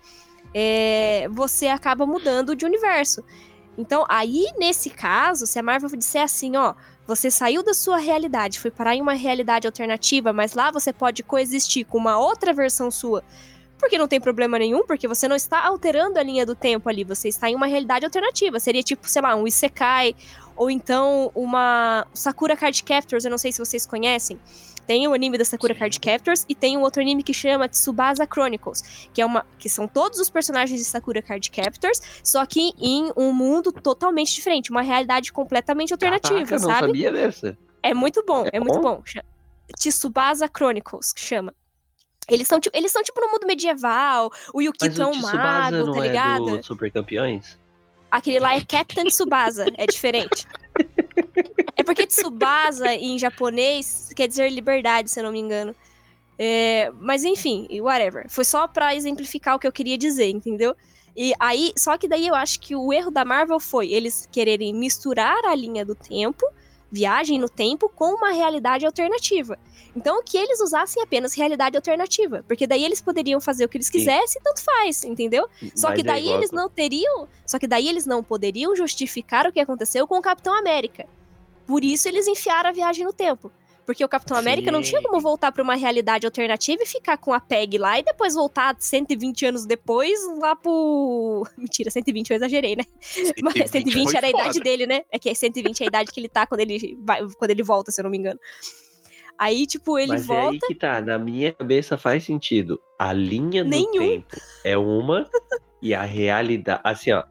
é, 0.54 1.26
você 1.32 1.66
acaba 1.66 2.06
mudando 2.06 2.54
de 2.54 2.64
universo. 2.64 3.24
Então, 3.76 4.04
aí, 4.08 4.46
nesse 4.58 4.90
caso, 4.90 5.46
se 5.46 5.58
a 5.58 5.62
Marvel 5.62 5.90
disser 5.96 6.22
assim, 6.22 6.56
ó, 6.56 6.74
você 7.06 7.30
saiu 7.30 7.62
da 7.62 7.74
sua 7.74 7.98
realidade, 7.98 8.58
foi 8.58 8.70
parar 8.70 8.96
em 8.96 9.00
uma 9.00 9.12
realidade 9.14 9.66
alternativa, 9.66 10.32
mas 10.32 10.54
lá 10.54 10.70
você 10.70 10.92
pode 10.92 11.22
coexistir 11.22 11.86
com 11.86 11.98
uma 11.98 12.18
outra 12.18 12.52
versão 12.52 12.90
sua. 12.90 13.22
Porque 13.78 13.98
não 13.98 14.08
tem 14.08 14.20
problema 14.20 14.58
nenhum, 14.58 14.86
porque 14.86 15.06
você 15.06 15.28
não 15.28 15.36
está 15.36 15.64
alterando 15.64 16.18
a 16.18 16.22
linha 16.22 16.46
do 16.46 16.54
tempo 16.54 16.88
ali, 16.88 17.04
você 17.04 17.28
está 17.28 17.50
em 17.50 17.54
uma 17.54 17.66
realidade 17.66 18.06
alternativa. 18.06 18.58
Seria 18.58 18.82
tipo, 18.82 19.08
sei 19.08 19.20
lá, 19.20 19.36
um 19.36 19.46
Isekai, 19.46 20.16
ou 20.56 20.70
então 20.70 21.30
uma 21.34 22.06
Sakura 22.14 22.56
Card 22.56 22.82
Captors, 22.82 23.24
eu 23.24 23.30
não 23.30 23.38
sei 23.38 23.52
se 23.52 23.58
vocês 23.58 23.84
conhecem. 23.84 24.40
Tem 24.86 25.08
o 25.08 25.12
anime 25.12 25.36
da 25.36 25.44
Sakura 25.44 25.74
Sim. 25.74 25.80
Card 25.80 26.00
Captors 26.00 26.44
e 26.48 26.54
tem 26.54 26.76
um 26.76 26.82
outro 26.82 27.02
anime 27.02 27.22
que 27.22 27.34
chama 27.34 27.68
Tsubasa 27.68 28.26
Chronicles, 28.26 29.08
que 29.12 29.20
é 29.20 29.26
uma 29.26 29.44
que 29.58 29.68
são 29.68 29.88
todos 29.88 30.18
os 30.20 30.30
personagens 30.30 30.78
de 30.78 30.84
Sakura 30.86 31.20
Card 31.20 31.50
Captors, 31.50 32.00
só 32.22 32.46
que 32.46 32.72
em 32.78 33.10
um 33.16 33.32
mundo 33.32 33.72
totalmente 33.72 34.32
diferente, 34.34 34.70
uma 34.70 34.82
realidade 34.82 35.32
completamente 35.32 35.92
alternativa, 35.92 36.34
Caraca, 36.36 36.58
não 36.58 36.68
sabe? 36.70 36.86
sabia 36.86 37.12
dessa. 37.12 37.58
É 37.82 37.92
muito 37.92 38.22
bom, 38.24 38.44
é, 38.46 38.50
É 38.54 38.60
muito 38.60 38.80
bom? 38.80 38.96
bom. 38.96 39.02
Cha- 39.04 39.24
Tsubasa 39.76 40.48
Chronicles, 40.48 41.12
que 41.12 41.20
chama. 41.20 41.52
Eles 42.28 42.48
são, 42.48 42.58
tipo, 42.60 42.76
eles 42.76 42.90
são 42.90 43.02
tipo 43.02 43.20
no 43.20 43.30
mundo 43.30 43.46
medieval, 43.46 44.32
o 44.52 44.60
Yukito 44.60 45.00
é 45.02 45.06
um 45.06 45.14
mago, 45.16 45.76
não 45.86 45.92
tá 45.94 45.98
é 45.98 46.08
ligado? 46.08 46.56
do 46.58 46.62
Super 46.64 46.90
Campeões? 46.90 47.58
Aquele 48.10 48.38
lá 48.40 48.54
é 48.56 48.64
Captain 48.64 49.04
Tsubasa, 49.06 49.66
é 49.76 49.86
diferente. 49.86 50.46
É 51.76 51.82
porque 51.82 52.06
Tsubasa 52.06 52.94
em 52.94 53.18
japonês 53.18 54.10
quer 54.14 54.28
dizer 54.28 54.50
liberdade, 54.50 55.10
se 55.10 55.20
eu 55.20 55.24
não 55.24 55.32
me 55.32 55.40
engano. 55.40 55.74
É, 56.38 56.90
mas 56.98 57.24
enfim, 57.24 57.66
whatever. 57.80 58.26
Foi 58.28 58.44
só 58.44 58.66
pra 58.68 58.94
exemplificar 58.94 59.56
o 59.56 59.58
que 59.58 59.66
eu 59.66 59.72
queria 59.72 59.96
dizer, 59.96 60.28
entendeu? 60.28 60.76
E 61.16 61.32
aí, 61.40 61.72
só 61.76 61.96
que 61.96 62.06
daí 62.06 62.26
eu 62.26 62.34
acho 62.34 62.60
que 62.60 62.76
o 62.76 62.92
erro 62.92 63.10
da 63.10 63.24
Marvel 63.24 63.58
foi 63.58 63.90
eles 63.90 64.28
quererem 64.30 64.74
misturar 64.74 65.44
a 65.46 65.54
linha 65.54 65.84
do 65.84 65.94
tempo 65.94 66.44
viagem 66.90 67.38
no 67.38 67.48
tempo 67.48 67.88
com 67.88 68.14
uma 68.14 68.30
realidade 68.32 68.86
alternativa. 68.86 69.58
Então, 69.94 70.22
que 70.22 70.36
eles 70.36 70.60
usassem 70.60 71.02
apenas 71.02 71.34
realidade 71.34 71.76
alternativa, 71.76 72.44
porque 72.46 72.66
daí 72.66 72.84
eles 72.84 73.00
poderiam 73.00 73.40
fazer 73.40 73.64
o 73.64 73.68
que 73.68 73.78
eles 73.78 73.88
quisessem, 73.88 74.42
tanto 74.42 74.62
faz, 74.62 75.02
entendeu? 75.04 75.48
Só 75.74 75.88
Mas 75.88 75.96
que 75.96 76.00
é 76.02 76.04
daí 76.04 76.28
eles 76.28 76.50
não 76.50 76.68
teriam, 76.68 77.26
só 77.46 77.58
que 77.58 77.66
daí 77.66 77.88
eles 77.88 78.04
não 78.04 78.22
poderiam 78.22 78.76
justificar 78.76 79.46
o 79.46 79.52
que 79.52 79.58
aconteceu 79.58 80.06
com 80.06 80.18
o 80.18 80.22
Capitão 80.22 80.54
América. 80.54 81.06
Por 81.66 81.82
isso 81.82 82.08
eles 82.08 82.26
enfiaram 82.26 82.70
a 82.70 82.72
viagem 82.72 83.04
no 83.04 83.12
tempo. 83.12 83.50
Porque 83.86 84.04
o 84.04 84.08
Capitão 84.08 84.36
América 84.36 84.72
não 84.72 84.82
tinha 84.82 85.00
Sim. 85.00 85.06
como 85.06 85.20
voltar 85.20 85.52
pra 85.52 85.62
uma 85.62 85.76
realidade 85.76 86.26
alternativa 86.26 86.82
e 86.82 86.86
ficar 86.86 87.16
com 87.16 87.32
a 87.32 87.38
PEG 87.38 87.78
lá 87.78 87.98
e 88.00 88.02
depois 88.02 88.34
voltar 88.34 88.74
120 88.76 89.46
anos 89.46 89.64
depois 89.64 90.18
lá 90.38 90.56
pro. 90.56 91.46
Mentira, 91.56 91.88
120 91.88 92.30
eu 92.30 92.36
exagerei, 92.36 92.74
né? 92.74 92.82
Mas 93.40 93.70
120 93.70 94.02
foi 94.04 94.16
era 94.16 94.26
a 94.26 94.30
idade 94.30 94.52
foda. 94.54 94.64
dele, 94.64 94.86
né? 94.86 95.02
É 95.10 95.18
que 95.20 95.32
120 95.32 95.80
é 95.80 95.84
a 95.84 95.86
idade 95.86 96.10
que 96.10 96.18
ele 96.18 96.28
tá 96.28 96.46
quando 96.46 96.60
ele, 96.60 96.98
vai, 97.00 97.24
quando 97.38 97.50
ele 97.52 97.62
volta, 97.62 97.92
se 97.92 98.00
eu 98.00 98.02
não 98.02 98.10
me 98.10 98.18
engano. 98.18 98.40
Aí, 99.38 99.66
tipo, 99.66 99.98
ele 99.98 100.08
Mas 100.08 100.28
é 100.28 100.32
aí 100.34 100.42
volta. 100.42 100.66
que 100.66 100.74
tá, 100.74 101.00
na 101.00 101.18
minha 101.18 101.52
cabeça 101.52 101.96
faz 101.96 102.24
sentido. 102.24 102.80
A 102.98 103.12
linha 103.12 103.62
do 103.62 103.70
Nenhum. 103.70 103.98
tempo 103.98 104.36
é 104.64 104.76
uma 104.76 105.28
e 105.80 105.94
a 105.94 106.02
realidade, 106.02 106.80
assim, 106.82 107.12
ó, 107.12 107.22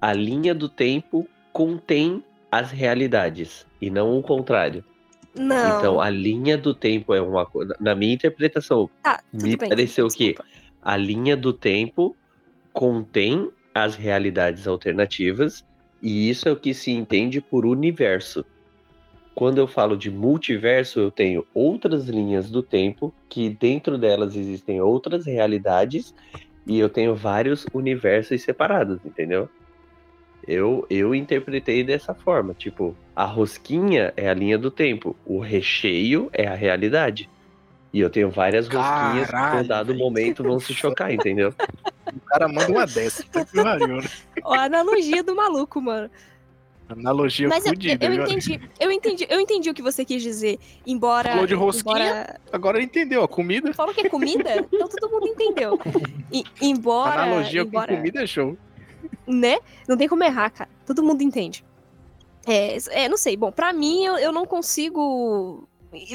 a 0.00 0.12
linha 0.12 0.54
do 0.54 0.68
tempo 0.68 1.26
contém 1.52 2.22
as 2.50 2.70
realidades 2.70 3.66
e 3.80 3.88
não 3.88 4.18
o 4.18 4.22
contrário. 4.22 4.84
Não. 5.38 5.78
Então, 5.78 6.00
a 6.00 6.08
linha 6.08 6.56
do 6.56 6.74
tempo 6.74 7.14
é 7.14 7.20
uma 7.20 7.44
coisa, 7.44 7.76
na 7.78 7.94
minha 7.94 8.14
interpretação, 8.14 8.88
tá, 9.02 9.22
me 9.32 9.56
bem. 9.56 9.68
pareceu 9.68 10.08
que 10.08 10.34
a 10.82 10.96
linha 10.96 11.36
do 11.36 11.52
tempo 11.52 12.16
contém 12.72 13.50
as 13.74 13.94
realidades 13.94 14.66
alternativas 14.66 15.64
e 16.02 16.30
isso 16.30 16.48
é 16.48 16.52
o 16.52 16.56
que 16.56 16.72
se 16.72 16.90
entende 16.90 17.40
por 17.40 17.66
universo. 17.66 18.44
Quando 19.34 19.58
eu 19.58 19.66
falo 19.66 19.96
de 19.96 20.10
multiverso, 20.10 20.98
eu 21.00 21.10
tenho 21.10 21.46
outras 21.52 22.08
linhas 22.08 22.50
do 22.50 22.62
tempo 22.62 23.12
que 23.28 23.50
dentro 23.50 23.98
delas 23.98 24.34
existem 24.34 24.80
outras 24.80 25.26
realidades 25.26 26.14
e 26.66 26.78
eu 26.78 26.88
tenho 26.88 27.14
vários 27.14 27.66
universos 27.72 28.42
separados, 28.42 28.98
entendeu? 29.04 29.48
Eu, 30.46 30.86
eu 30.88 31.14
interpretei 31.14 31.82
dessa 31.82 32.14
forma, 32.14 32.54
tipo, 32.54 32.96
a 33.14 33.24
rosquinha 33.24 34.12
é 34.16 34.28
a 34.28 34.34
linha 34.34 34.56
do 34.56 34.70
tempo, 34.70 35.16
o 35.24 35.40
recheio 35.40 36.30
é 36.32 36.46
a 36.46 36.54
realidade. 36.54 37.28
E 37.92 38.00
eu 38.00 38.10
tenho 38.10 38.30
várias 38.30 38.68
rosquinhas 38.68 39.26
que 39.26 39.32
Caralho, 39.32 39.64
em 39.64 39.68
dado 39.68 39.94
momento 39.94 40.42
vão 40.42 40.60
se 40.60 40.74
chocar, 40.74 41.12
entendeu? 41.12 41.54
O 42.14 42.20
cara 42.26 42.46
manda 42.46 42.70
uma 42.70 42.86
dessa. 42.86 43.22
Puta 43.24 43.44
que 43.44 43.62
pariu, 43.62 43.96
né? 43.96 44.08
Ó, 44.44 44.54
a 44.54 44.64
analogia 44.64 45.22
do 45.22 45.34
maluco, 45.34 45.80
mano. 45.80 46.10
Analogia 46.88 47.48
Mas 47.48 47.64
eu, 47.64 47.72
fodida. 47.72 48.04
eu 48.04 48.10
viu? 48.12 48.22
entendi, 48.22 48.60
eu 48.78 48.92
entendi, 48.92 49.26
eu 49.28 49.40
entendi 49.40 49.70
o 49.70 49.74
que 49.74 49.82
você 49.82 50.04
quis 50.04 50.22
dizer. 50.22 50.58
Embora. 50.86 51.30
Falou 51.30 51.46
de 51.46 51.54
rosquinha? 51.54 51.96
Embora... 51.96 52.40
Agora 52.52 52.82
entendeu, 52.82 53.24
a 53.24 53.28
comida. 53.28 53.72
Falou 53.72 53.92
que 53.92 54.02
é 54.02 54.08
comida? 54.08 54.64
Então 54.72 54.88
todo 54.88 55.10
mundo 55.10 55.26
entendeu. 55.26 55.78
E, 56.32 56.44
embora. 56.60 57.22
Analogia 57.22 57.62
embora... 57.62 57.88
com 57.88 57.96
comida 57.96 58.22
é 58.22 58.26
show. 58.26 58.56
Né? 59.26 59.58
Não 59.88 59.96
tem 59.96 60.08
como 60.08 60.24
errar, 60.24 60.50
cara. 60.50 60.70
Todo 60.86 61.02
mundo 61.02 61.22
entende. 61.22 61.64
É, 62.46 62.76
é, 63.04 63.08
não 63.08 63.16
sei. 63.16 63.36
Bom, 63.36 63.50
pra 63.50 63.72
mim, 63.72 64.04
eu, 64.04 64.16
eu 64.18 64.32
não 64.32 64.46
consigo 64.46 65.68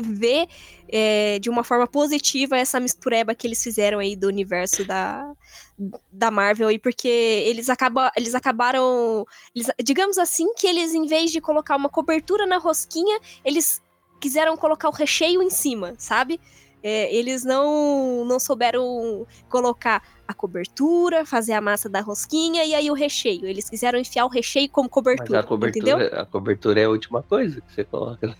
ver 0.03 0.47
é, 0.88 1.39
de 1.39 1.49
uma 1.49 1.63
forma 1.63 1.88
positiva 1.88 2.57
essa 2.57 2.79
mistureba 2.79 3.33
que 3.33 3.47
eles 3.47 3.63
fizeram 3.63 3.99
aí 3.99 4.15
do 4.15 4.27
universo 4.27 4.85
da, 4.85 5.31
da 6.11 6.29
Marvel 6.29 6.67
aí, 6.67 6.77
porque 6.77 7.07
eles, 7.07 7.69
acaba, 7.69 8.11
eles 8.15 8.35
acabaram. 8.35 9.25
eles- 9.55 9.71
digamos 9.83 10.17
assim, 10.17 10.53
que 10.53 10.67
eles, 10.67 10.93
em 10.93 11.05
vez 11.07 11.31
de 11.31 11.41
colocar 11.41 11.75
uma 11.75 11.89
cobertura 11.89 12.45
na 12.45 12.57
rosquinha, 12.57 13.19
eles 13.43 13.81
quiseram 14.19 14.55
colocar 14.55 14.88
o 14.89 14.91
recheio 14.93 15.41
em 15.41 15.49
cima, 15.49 15.95
sabe? 15.97 16.39
É, 16.83 17.13
eles 17.13 17.43
não, 17.43 18.25
não 18.25 18.39
souberam 18.39 19.25
colocar 19.49 20.01
a 20.27 20.33
cobertura, 20.33 21.25
fazer 21.25 21.53
a 21.53 21.61
massa 21.61 21.87
da 21.87 22.01
rosquinha 22.01 22.63
e 22.65 22.73
aí 22.73 22.89
o 22.89 22.93
recheio. 22.93 23.45
Eles 23.45 23.69
quiseram 23.69 23.99
enfiar 23.99 24.25
o 24.25 24.29
recheio 24.29 24.69
como 24.69 24.87
Mas 24.87 24.93
cobertura, 24.93 25.39
a 25.39 25.43
entendeu? 25.43 25.97
cobertura, 25.97 26.21
a 26.21 26.25
cobertura 26.25 26.79
é 26.81 26.85
a 26.85 26.89
última 26.89 27.21
coisa 27.21 27.61
que 27.61 27.73
você 27.73 27.83
coloca. 27.83 28.35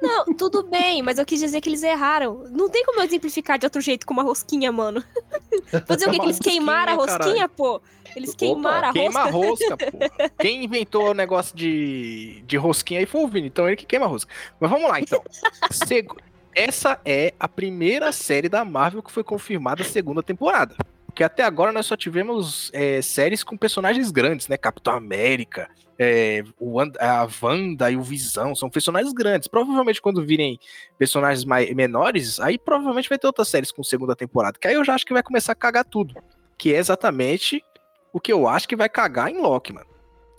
Não, 0.00 0.26
tudo 0.36 0.62
bem, 0.62 1.02
mas 1.02 1.18
eu 1.18 1.24
quis 1.26 1.40
dizer 1.40 1.60
que 1.60 1.68
eles 1.68 1.82
erraram. 1.82 2.44
Não 2.50 2.68
tem 2.68 2.84
como 2.84 3.00
eu 3.00 3.04
exemplificar 3.04 3.58
de 3.58 3.66
outro 3.66 3.80
jeito 3.80 4.06
com 4.06 4.12
uma 4.14 4.22
rosquinha, 4.22 4.70
mano. 4.70 5.02
Fazer 5.88 6.06
o 6.06 6.10
quê? 6.10 6.18
Que 6.18 6.26
eles 6.26 6.38
queimaram 6.38 6.92
a 6.92 6.96
rosquinha, 6.96 7.48
pô? 7.48 7.80
Eles 8.14 8.30
Opa, 8.30 8.38
queimaram 8.38 8.88
a 8.88 8.92
Queima 8.92 9.20
a 9.20 9.24
rosca. 9.30 9.70
rosca, 9.74 9.90
pô. 9.90 9.98
Quem 10.38 10.62
inventou 10.64 11.10
o 11.10 11.14
negócio 11.14 11.56
de, 11.56 12.44
de 12.46 12.56
rosquinha 12.56 13.00
aí 13.00 13.06
foi 13.06 13.22
o 13.24 13.28
Vini, 13.28 13.48
então 13.48 13.66
ele 13.66 13.76
que 13.76 13.86
queima 13.86 14.04
a 14.04 14.08
rosca. 14.08 14.32
Mas 14.60 14.70
vamos 14.70 14.88
lá, 14.88 15.00
então. 15.00 15.20
Segu- 15.72 16.16
Essa 16.54 17.00
é 17.04 17.34
a 17.38 17.48
primeira 17.48 18.12
série 18.12 18.48
da 18.48 18.64
Marvel 18.64 19.02
que 19.02 19.10
foi 19.10 19.24
confirmada 19.24 19.82
a 19.82 19.84
segunda 19.84 20.22
temporada. 20.22 20.76
Porque 21.06 21.22
até 21.22 21.44
agora 21.44 21.72
nós 21.72 21.86
só 21.86 21.96
tivemos 21.96 22.70
é, 22.72 23.00
séries 23.00 23.44
com 23.44 23.56
personagens 23.56 24.10
grandes, 24.10 24.48
né? 24.48 24.56
Capitão 24.56 24.94
América, 24.94 25.68
é, 25.98 26.42
o 26.58 26.80
a 26.80 27.28
Wanda 27.40 27.90
e 27.90 27.96
o 27.96 28.02
Visão, 28.02 28.54
são 28.54 28.68
personagens 28.68 29.12
grandes. 29.12 29.46
Provavelmente 29.46 30.02
quando 30.02 30.24
virem 30.24 30.58
personagens 30.98 31.44
mais, 31.44 31.72
menores, 31.72 32.40
aí 32.40 32.58
provavelmente 32.58 33.08
vai 33.08 33.18
ter 33.18 33.26
outras 33.26 33.48
séries 33.48 33.70
com 33.70 33.82
segunda 33.82 34.16
temporada. 34.16 34.58
Que 34.58 34.68
aí 34.68 34.74
eu 34.74 34.84
já 34.84 34.94
acho 34.94 35.06
que 35.06 35.12
vai 35.12 35.22
começar 35.22 35.52
a 35.52 35.56
cagar 35.56 35.84
tudo. 35.84 36.14
Que 36.58 36.74
é 36.74 36.78
exatamente 36.78 37.64
o 38.12 38.20
que 38.20 38.32
eu 38.32 38.48
acho 38.48 38.68
que 38.68 38.76
vai 38.76 38.88
cagar 38.88 39.30
em 39.30 39.40
Loki, 39.40 39.72
mano. 39.72 39.86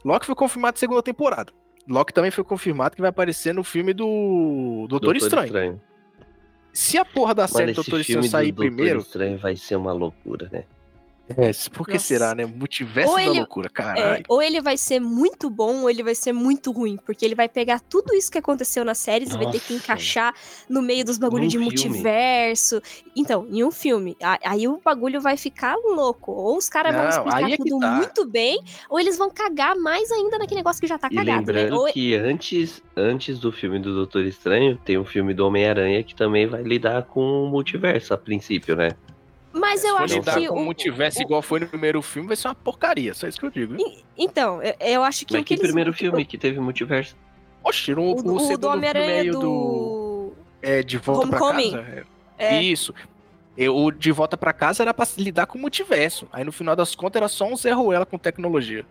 Loki 0.04 0.26
foi 0.26 0.36
confirmado 0.36 0.78
segunda 0.78 1.02
temporada. 1.02 1.54
Loki 1.88 2.14
também 2.14 2.32
foi 2.32 2.44
confirmado 2.44 2.96
que 2.96 3.02
vai 3.02 3.10
aparecer 3.10 3.54
no 3.54 3.64
filme 3.64 3.94
do 3.94 4.88
Doutor, 4.90 5.16
Estranho. 5.16 5.82
Se 6.76 6.98
a 6.98 7.06
porra 7.06 7.34
da 7.34 7.48
série 7.48 7.72
Mano, 7.72 7.74
do 7.74 7.84
Doutor 7.84 8.02
Estranho 8.02 8.24
sair 8.30 8.52
do 8.52 8.56
Doutor 8.58 8.76
primeiro. 8.76 9.00
Estranho 9.00 9.38
vai 9.38 9.56
ser 9.56 9.78
uma 9.78 9.94
loucura, 9.94 10.50
né? 10.52 10.66
É, 11.28 11.52
por 11.74 11.88
que 11.88 11.94
Nossa. 11.94 12.06
será, 12.06 12.36
né? 12.36 12.46
Multiverso 12.46 13.10
Ou 13.10 13.16
da 13.16 13.24
ele- 13.24 13.40
loucura, 13.40 13.68
É, 13.68 13.70
caralho. 13.72 14.24
ou 14.30 14.42
ele 14.44 14.62
vai 14.62 14.78
ser 14.78 15.00
muito 15.00 15.50
bom, 15.50 15.82
ou 15.82 15.90
ele 15.90 16.04
vai 16.04 16.14
ser 16.14 16.32
muito 16.32 16.72
ruim. 16.72 16.98
Porque 17.04 17.26
ele 17.26 17.34
vai 17.34 17.50
pegar 17.50 17.80
tudo 17.80 18.14
isso 18.14 18.32
que 18.32 18.38
aconteceu 18.38 18.86
nas 18.86 19.00
séries 19.00 19.32
e 19.34 19.38
vai 19.38 19.50
ter 19.50 19.60
que 19.60 19.74
encaixar 19.74 20.36
no 20.70 20.84
meio 20.84 21.04
dos 21.04 21.18
bagulhos 21.18 21.48
de 21.52 21.58
filme. 21.58 21.66
multiverso. 21.66 22.80
Então, 23.16 23.48
em 23.50 23.64
um 23.64 23.72
filme. 23.72 24.16
Aí 24.44 24.68
o 24.68 24.80
bagulho 24.84 25.20
vai 25.20 25.36
ficar 25.36 25.76
louco. 25.76 26.32
Ou 26.32 26.58
os 26.58 26.70
caras 26.70 26.96
vão 26.96 27.10
explicar 27.10 27.52
é 27.52 27.58
tudo 27.58 27.80
tá. 27.80 27.92
muito 27.92 28.26
bem, 28.26 28.62
ou 28.90 29.00
eles 29.00 29.18
vão 29.18 29.32
cagar 29.32 29.76
mais 29.76 30.12
ainda 30.12 30.38
naquele 30.38 30.60
negócio 30.60 30.80
que 30.80 30.88
já 30.88 30.98
tá 31.00 31.08
E 31.12 31.16
cagado, 31.16 31.52
né? 31.52 31.62
lembrando 31.64 31.80
Ou- 31.82 31.92
que 31.92 32.14
antes, 32.16 32.84
antes 32.96 33.40
do 33.40 33.52
filme 33.52 33.80
do 33.80 33.96
Doutor 33.96 34.26
Estranho, 34.26 34.78
tem 34.86 34.98
um 34.98 35.06
filme 35.06 35.34
do 35.34 35.46
Homem-Aranha 35.48 36.04
que 36.04 36.14
também 36.14 36.46
vai 36.46 36.62
lidar 36.62 37.04
com 37.04 37.46
o 37.46 37.48
multiverso 37.50 38.14
a 38.14 38.18
princípio, 38.18 38.76
né? 38.76 38.92
Mas 39.58 39.84
eu 39.84 39.92
Se 39.92 39.96
for 39.98 40.04
acho 40.04 40.14
lidar 40.16 40.36
que. 40.40 40.48
com 40.48 40.56
o- 40.60 40.66
multiverso 40.66 41.20
o- 41.20 41.22
igual 41.22 41.42
foi 41.42 41.60
no 41.62 41.68
primeiro 41.68 42.02
filme, 42.02 42.28
vai 42.28 42.36
ser 42.36 42.50
uma 42.50 42.56
porcaria. 42.56 43.14
Só 43.14 43.26
isso 43.28 43.40
que 43.40 43.46
eu 43.46 43.50
digo. 43.52 43.76
hein? 43.80 44.04
Então, 44.18 44.62
eu, 44.62 44.74
eu 44.80 45.04
acho 45.04 45.26
que 45.26 45.34
Mas 45.34 45.42
o 45.42 45.46
que 45.46 45.56
que 45.56 45.62
eles- 45.62 45.68
primeiro 45.72 45.94
filme 45.94 46.26
que 46.26 46.38
teve 46.38 46.60
multiverso? 46.60 47.16
Oxe, 47.64 47.96
no, 47.96 48.02
O, 48.02 48.06
o, 48.08 48.12
o 48.20 48.22
do 48.24 48.40
segundo 48.42 48.66
Homem-Aranha 48.66 49.22
aí 49.22 49.32
do. 49.32 49.40
do... 49.40 50.34
É, 50.62 50.84
De 50.84 50.98
Volta 50.98 51.28
pra 51.28 51.38
Homecoming. 51.38 51.72
Casa. 51.72 52.06
É. 52.38 52.56
É. 52.58 52.62
Isso. 52.62 52.94
O 53.72 53.90
De 53.92 54.12
Volta 54.12 54.36
pra 54.36 54.52
Casa 54.52 54.84
era 54.84 54.94
pra 54.94 55.08
lidar 55.18 55.46
com 55.46 55.58
o 55.58 55.62
multiverso. 55.62 56.28
Aí 56.34 56.44
no 56.44 56.52
final 56.52 56.76
das 56.76 56.94
contas 56.94 57.22
era 57.22 57.30
só 57.30 57.46
um 57.46 57.56
Zé 57.56 57.72
Ruela 57.72 58.06
com 58.06 58.18
tecnologia. 58.18 58.86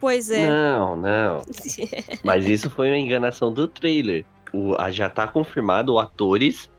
Pois 0.00 0.30
é. 0.30 0.48
Não, 0.48 0.96
não. 0.96 1.42
Mas 2.24 2.46
isso 2.48 2.70
foi 2.70 2.88
uma 2.88 2.98
enganação 2.98 3.52
do 3.52 3.68
trailer. 3.68 4.24
O, 4.52 4.74
a- 4.76 4.90
já 4.90 5.08
tá 5.10 5.26
confirmado 5.28 5.98
atores. 5.98 6.70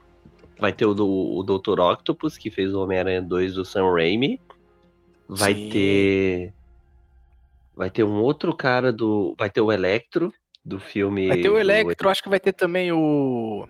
Vai 0.63 0.71
ter 0.71 0.85
o, 0.85 0.93
do, 0.93 1.05
o 1.05 1.43
Dr. 1.43 1.77
Octopus, 1.81 2.37
que 2.37 2.49
fez 2.49 2.73
o 2.73 2.81
Homem-Aranha 2.81 3.21
2 3.21 3.55
do 3.55 3.65
Sam 3.65 3.91
Raimi. 3.91 4.39
Vai 5.27 5.53
Sim. 5.53 5.69
ter. 5.69 6.53
Vai 7.75 7.89
ter 7.89 8.05
um 8.05 8.21
outro 8.21 8.55
cara 8.55 8.93
do. 8.93 9.35
Vai 9.37 9.49
ter 9.49 9.59
o 9.59 9.73
Electro, 9.73 10.33
do 10.63 10.79
filme. 10.79 11.27
Vai 11.27 11.41
ter 11.41 11.49
o 11.49 11.53
do- 11.55 11.59
Electro, 11.59 12.07
acho 12.07 12.23
que 12.23 12.29
vai 12.29 12.39
ter 12.39 12.53
também 12.53 12.93
o. 12.93 13.67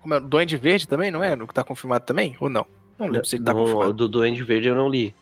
Como 0.00 0.14
é? 0.14 0.20
Duende 0.20 0.56
Verde 0.56 0.86
também, 0.86 1.10
não 1.10 1.20
é? 1.20 1.34
No 1.34 1.48
que 1.48 1.52
tá 1.54 1.64
confirmado 1.64 2.04
também? 2.06 2.36
Ou 2.38 2.48
não? 2.48 2.64
Não 2.96 3.08
lembro 3.08 3.26
se 3.26 3.34
ele 3.34 3.44
tá 3.44 3.52
Não, 3.52 3.62
confirmado. 3.64 3.92
do 3.94 4.08
Duende 4.08 4.44
Verde 4.44 4.68
eu 4.68 4.76
não 4.76 4.88
li. 4.88 5.12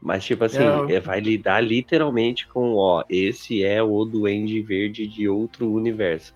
Mas, 0.00 0.24
tipo 0.24 0.44
assim, 0.44 0.62
é, 0.88 0.98
vai 0.98 1.20
lidar 1.20 1.60
literalmente 1.60 2.48
com, 2.48 2.74
ó, 2.74 3.04
esse 3.10 3.62
é 3.62 3.82
o 3.82 4.02
Duende 4.06 4.62
Verde 4.62 5.06
de 5.06 5.28
outro 5.28 5.70
universo. 5.70 6.34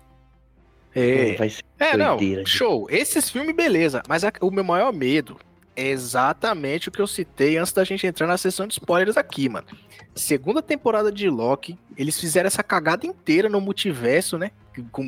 É, 0.93 1.35
Vai 1.35 1.49
ser 1.49 1.63
é 1.79 1.95
não, 1.95 2.17
doideira, 2.17 2.43
show. 2.45 2.87
Esses 2.89 3.29
filmes, 3.29 3.55
beleza. 3.55 4.01
Mas 4.07 4.23
a- 4.23 4.31
o 4.41 4.49
meu 4.51 4.63
maior 4.63 4.91
medo 4.91 5.37
é 5.75 5.87
exatamente 5.87 6.89
o 6.89 6.91
que 6.91 6.99
eu 7.01 7.07
citei 7.07 7.57
antes 7.57 7.71
da 7.71 7.83
gente 7.83 8.05
entrar 8.05 8.27
na 8.27 8.37
sessão 8.37 8.67
de 8.67 8.73
spoilers 8.73 9.15
aqui, 9.17 9.47
mano. 9.47 9.67
Segunda 10.15 10.61
temporada 10.61 11.11
de 11.11 11.29
Loki, 11.29 11.77
eles 11.95 12.19
fizeram 12.19 12.47
essa 12.47 12.63
cagada 12.63 13.05
inteira 13.05 13.47
no 13.47 13.61
multiverso, 13.61 14.37
né? 14.37 14.51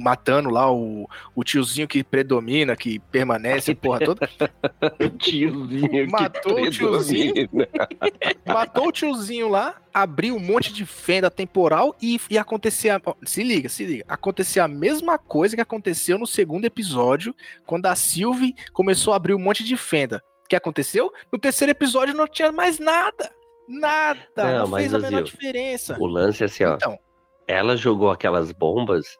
Matando 0.01 0.49
lá 0.49 0.71
o, 0.71 1.07
o 1.35 1.43
tiozinho 1.43 1.87
que 1.87 2.03
predomina, 2.03 2.75
que 2.75 2.99
permanece, 2.99 3.71
a 3.71 3.75
porra 3.75 3.99
toda. 3.99 4.29
O 4.99 5.09
tiozinho 5.09 5.89
que 5.89 6.07
Matou 6.07 6.61
o 6.61 6.69
tiozinho. 6.69 7.49
Matou 8.45 8.87
o 8.87 8.91
tiozinho 8.91 9.49
lá, 9.49 9.81
abriu 9.93 10.35
um 10.35 10.39
monte 10.39 10.73
de 10.73 10.85
fenda 10.85 11.29
temporal 11.29 11.95
e, 12.01 12.19
e 12.29 12.37
acontecia. 12.37 13.01
ó, 13.05 13.13
Se 13.25 13.43
liga, 13.43 13.69
se 13.69 13.85
liga. 13.85 14.05
Acontecia 14.07 14.63
a 14.63 14.67
mesma 14.67 15.17
coisa 15.17 15.55
que 15.55 15.61
aconteceu 15.61 16.17
no 16.17 16.27
segundo 16.27 16.65
episódio, 16.65 17.35
quando 17.65 17.85
a 17.87 17.95
Sylvie 17.95 18.55
começou 18.73 19.13
a 19.13 19.15
abrir 19.17 19.33
um 19.33 19.39
monte 19.39 19.63
de 19.63 19.75
fenda. 19.77 20.23
O 20.45 20.47
que 20.49 20.55
aconteceu? 20.55 21.11
No 21.31 21.39
terceiro 21.39 21.71
episódio 21.71 22.13
não 22.13 22.27
tinha 22.27 22.51
mais 22.51 22.79
nada. 22.79 23.31
Nada. 23.67 24.19
Não, 24.35 24.57
Não, 24.59 24.67
mas, 24.67 24.81
fez 24.81 24.93
a 24.93 24.99
menor 24.99 25.23
diferença. 25.23 25.97
O 25.99 26.05
lance 26.05 26.43
é 26.43 26.45
assim, 26.45 26.63
ó. 26.65 26.75
Então, 26.75 26.99
Ela 27.47 27.77
jogou 27.77 28.09
aquelas 28.11 28.51
bombas 28.51 29.17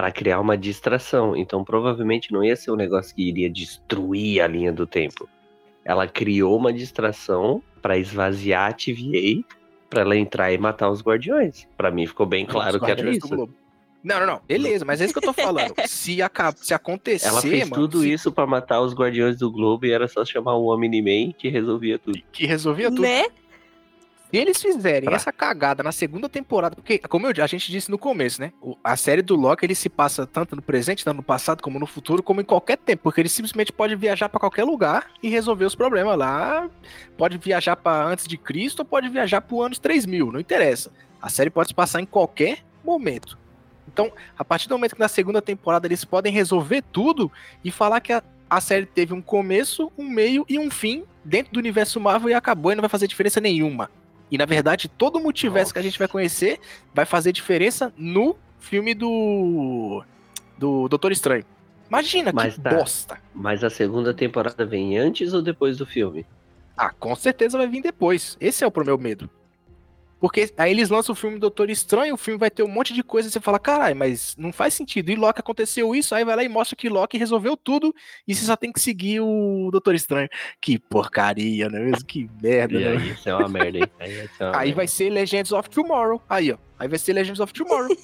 pra 0.00 0.10
criar 0.10 0.40
uma 0.40 0.56
distração. 0.56 1.36
Então 1.36 1.62
provavelmente 1.62 2.32
não 2.32 2.42
ia 2.42 2.56
ser 2.56 2.70
um 2.70 2.76
negócio 2.76 3.14
que 3.14 3.28
iria 3.28 3.50
destruir 3.50 4.40
a 4.40 4.46
linha 4.46 4.72
do 4.72 4.86
tempo. 4.86 5.28
Ela 5.84 6.08
criou 6.08 6.56
uma 6.56 6.72
distração 6.72 7.62
pra 7.82 7.98
esvaziar 7.98 8.70
a 8.70 8.72
TVA 8.72 9.44
pra 9.90 10.00
ela 10.00 10.16
entrar 10.16 10.50
e 10.52 10.56
matar 10.56 10.88
os 10.90 11.02
guardiões. 11.02 11.68
Pra 11.76 11.90
mim 11.90 12.06
ficou 12.06 12.24
bem 12.24 12.46
claro 12.46 12.76
os 12.78 12.82
que 12.82 12.90
era 12.90 13.10
isso. 13.10 13.28
Não, 14.02 14.18
não, 14.20 14.26
não. 14.26 14.40
Beleza, 14.48 14.86
mas 14.86 15.02
é 15.02 15.04
isso 15.04 15.12
que 15.12 15.18
eu 15.18 15.34
tô 15.34 15.34
falando. 15.34 15.74
Se, 15.86 16.22
aca- 16.22 16.54
se 16.56 16.72
acontecer. 16.72 17.28
Ela 17.28 17.42
fez 17.42 17.68
mano, 17.68 17.82
tudo 17.82 18.00
se- 18.00 18.10
isso 18.10 18.32
pra 18.32 18.46
matar 18.46 18.80
os 18.80 18.94
guardiões 18.94 19.36
do 19.36 19.52
globo 19.52 19.84
e 19.84 19.92
era 19.92 20.08
só 20.08 20.24
chamar 20.24 20.54
o 20.54 20.72
Omni-Man 20.74 21.34
que 21.36 21.50
resolvia 21.50 21.98
tudo. 21.98 22.18
Que 22.32 22.46
resolvia 22.46 22.88
tudo. 22.88 23.02
Né? 23.02 23.26
Se 24.30 24.36
eles 24.36 24.62
fizerem 24.62 25.04
Pra- 25.08 25.16
essa 25.16 25.32
cagada 25.32 25.82
na 25.82 25.90
segunda 25.92 26.28
temporada, 26.28 26.76
porque, 26.76 26.98
como 26.98 27.26
eu- 27.26 27.42
a 27.42 27.46
gente 27.46 27.70
disse 27.70 27.90
no 27.90 27.98
começo, 27.98 28.40
né? 28.40 28.52
o- 28.60 28.76
A 28.84 28.96
série 28.96 29.22
do 29.22 29.34
Loki 29.34 29.66
ele 29.66 29.74
se 29.74 29.88
passa 29.88 30.26
tanto 30.26 30.54
no 30.54 30.62
presente, 30.62 31.04
tanto 31.04 31.16
no 31.16 31.22
passado, 31.22 31.62
como 31.62 31.78
no 31.80 31.86
futuro, 31.86 32.22
como 32.22 32.40
em 32.40 32.44
qualquer 32.44 32.76
tempo, 32.78 33.02
porque 33.02 33.20
ele 33.20 33.28
simplesmente 33.28 33.72
pode 33.72 33.96
viajar 33.96 34.28
pra 34.28 34.38
qualquer 34.38 34.64
lugar 34.64 35.08
e 35.22 35.28
resolver 35.28 35.64
os 35.64 35.74
problemas 35.74 36.16
lá. 36.16 36.68
Pode 37.16 37.38
viajar 37.38 37.76
pra 37.76 38.04
antes 38.04 38.26
de 38.28 38.36
Cristo 38.38 38.80
ou 38.80 38.84
pode 38.84 39.08
viajar 39.08 39.40
pro 39.40 39.62
anos 39.62 39.78
3000, 39.78 40.30
não 40.30 40.38
interessa. 40.40 40.90
A 41.20 41.28
série 41.28 41.50
pode 41.50 41.68
se 41.68 41.74
passar 41.74 42.00
em 42.00 42.06
qualquer 42.06 42.58
momento. 42.84 43.36
Então, 43.92 44.12
a 44.38 44.44
partir 44.44 44.68
do 44.68 44.74
momento 44.76 44.94
que 44.94 45.00
na 45.00 45.08
segunda 45.08 45.42
temporada 45.42 45.86
eles 45.86 46.04
podem 46.04 46.32
resolver 46.32 46.82
tudo 46.92 47.30
e 47.64 47.70
falar 47.72 48.00
que 48.00 48.12
a, 48.12 48.22
a 48.48 48.60
série 48.60 48.86
teve 48.86 49.12
um 49.12 49.20
começo, 49.20 49.90
um 49.98 50.08
meio 50.08 50.46
e 50.48 50.58
um 50.58 50.70
fim 50.70 51.04
dentro 51.24 51.52
do 51.52 51.58
universo 51.58 51.98
Marvel 52.00 52.30
e 52.30 52.34
acabou 52.34 52.70
e 52.70 52.74
não 52.76 52.82
vai 52.82 52.88
fazer 52.88 53.08
diferença 53.08 53.40
nenhuma. 53.40 53.90
E 54.30 54.38
na 54.38 54.44
verdade, 54.44 54.88
todo 54.88 55.16
o 55.16 55.22
multiverso 55.22 55.72
que 55.72 55.78
a 55.78 55.82
gente 55.82 55.98
vai 55.98 56.06
conhecer 56.08 56.60
vai 56.94 57.04
fazer 57.04 57.32
diferença 57.32 57.92
no 57.96 58.36
filme 58.58 58.94
do. 58.94 60.04
do 60.56 60.88
Doutor 60.88 61.12
Estranho. 61.12 61.44
Imagina 61.88 62.30
Mas 62.32 62.54
que 62.54 62.60
tá. 62.60 62.70
bosta. 62.70 63.18
Mas 63.34 63.64
a 63.64 63.70
segunda 63.70 64.14
temporada 64.14 64.64
vem 64.64 64.96
antes 64.96 65.32
ou 65.32 65.42
depois 65.42 65.76
do 65.76 65.84
filme? 65.84 66.24
Ah, 66.76 66.92
com 66.98 67.14
certeza 67.16 67.58
vai 67.58 67.66
vir 67.66 67.82
depois. 67.82 68.36
Esse 68.40 68.62
é 68.62 68.66
o 68.66 68.72
meu 68.84 68.96
medo. 68.96 69.28
Porque 70.20 70.52
aí 70.58 70.70
eles 70.70 70.90
lançam 70.90 71.14
o 71.14 71.16
filme 71.16 71.38
Doutor 71.38 71.70
Estranho, 71.70 72.12
o 72.14 72.18
filme 72.18 72.38
vai 72.38 72.50
ter 72.50 72.62
um 72.62 72.68
monte 72.68 72.92
de 72.92 73.02
coisa 73.02 73.28
e 73.28 73.32
você 73.32 73.40
fala, 73.40 73.58
caralho, 73.58 73.96
mas 73.96 74.36
não 74.36 74.52
faz 74.52 74.74
sentido. 74.74 75.10
E 75.10 75.16
Loki 75.16 75.40
aconteceu 75.40 75.94
isso, 75.94 76.14
aí 76.14 76.24
vai 76.24 76.36
lá 76.36 76.44
e 76.44 76.48
mostra 76.48 76.76
que 76.76 76.90
Loki 76.90 77.16
resolveu 77.16 77.56
tudo 77.56 77.94
e 78.28 78.34
você 78.34 78.44
só 78.44 78.54
tem 78.54 78.70
que 78.70 78.80
seguir 78.80 79.20
o 79.20 79.70
Doutor 79.72 79.94
Estranho. 79.94 80.28
Que 80.60 80.78
porcaria, 80.78 81.70
não 81.70 81.78
é 81.78 81.82
mesmo? 81.84 82.04
Que 82.04 82.28
merda, 82.42 82.78
E 82.78 82.84
né? 82.84 82.90
aí, 82.90 83.10
isso 83.12 83.28
é 83.30 83.34
uma 83.34 83.48
merda, 83.48 83.78
hein? 83.78 83.84
Aí, 83.98 84.12
vai 84.14 84.28
ser 84.28 84.44
uma 84.44 84.50
Aí 84.50 84.58
merda. 84.66 84.74
vai 84.76 84.88
ser 84.88 85.10
Legends 85.10 85.52
of 85.52 85.70
Tomorrow. 85.70 86.22
Aí, 86.28 86.52
ó. 86.52 86.58
Aí 86.78 86.86
vai 86.88 86.98
ser 86.98 87.12
Legends 87.14 87.40
of 87.40 87.52
Tomorrow. 87.54 87.96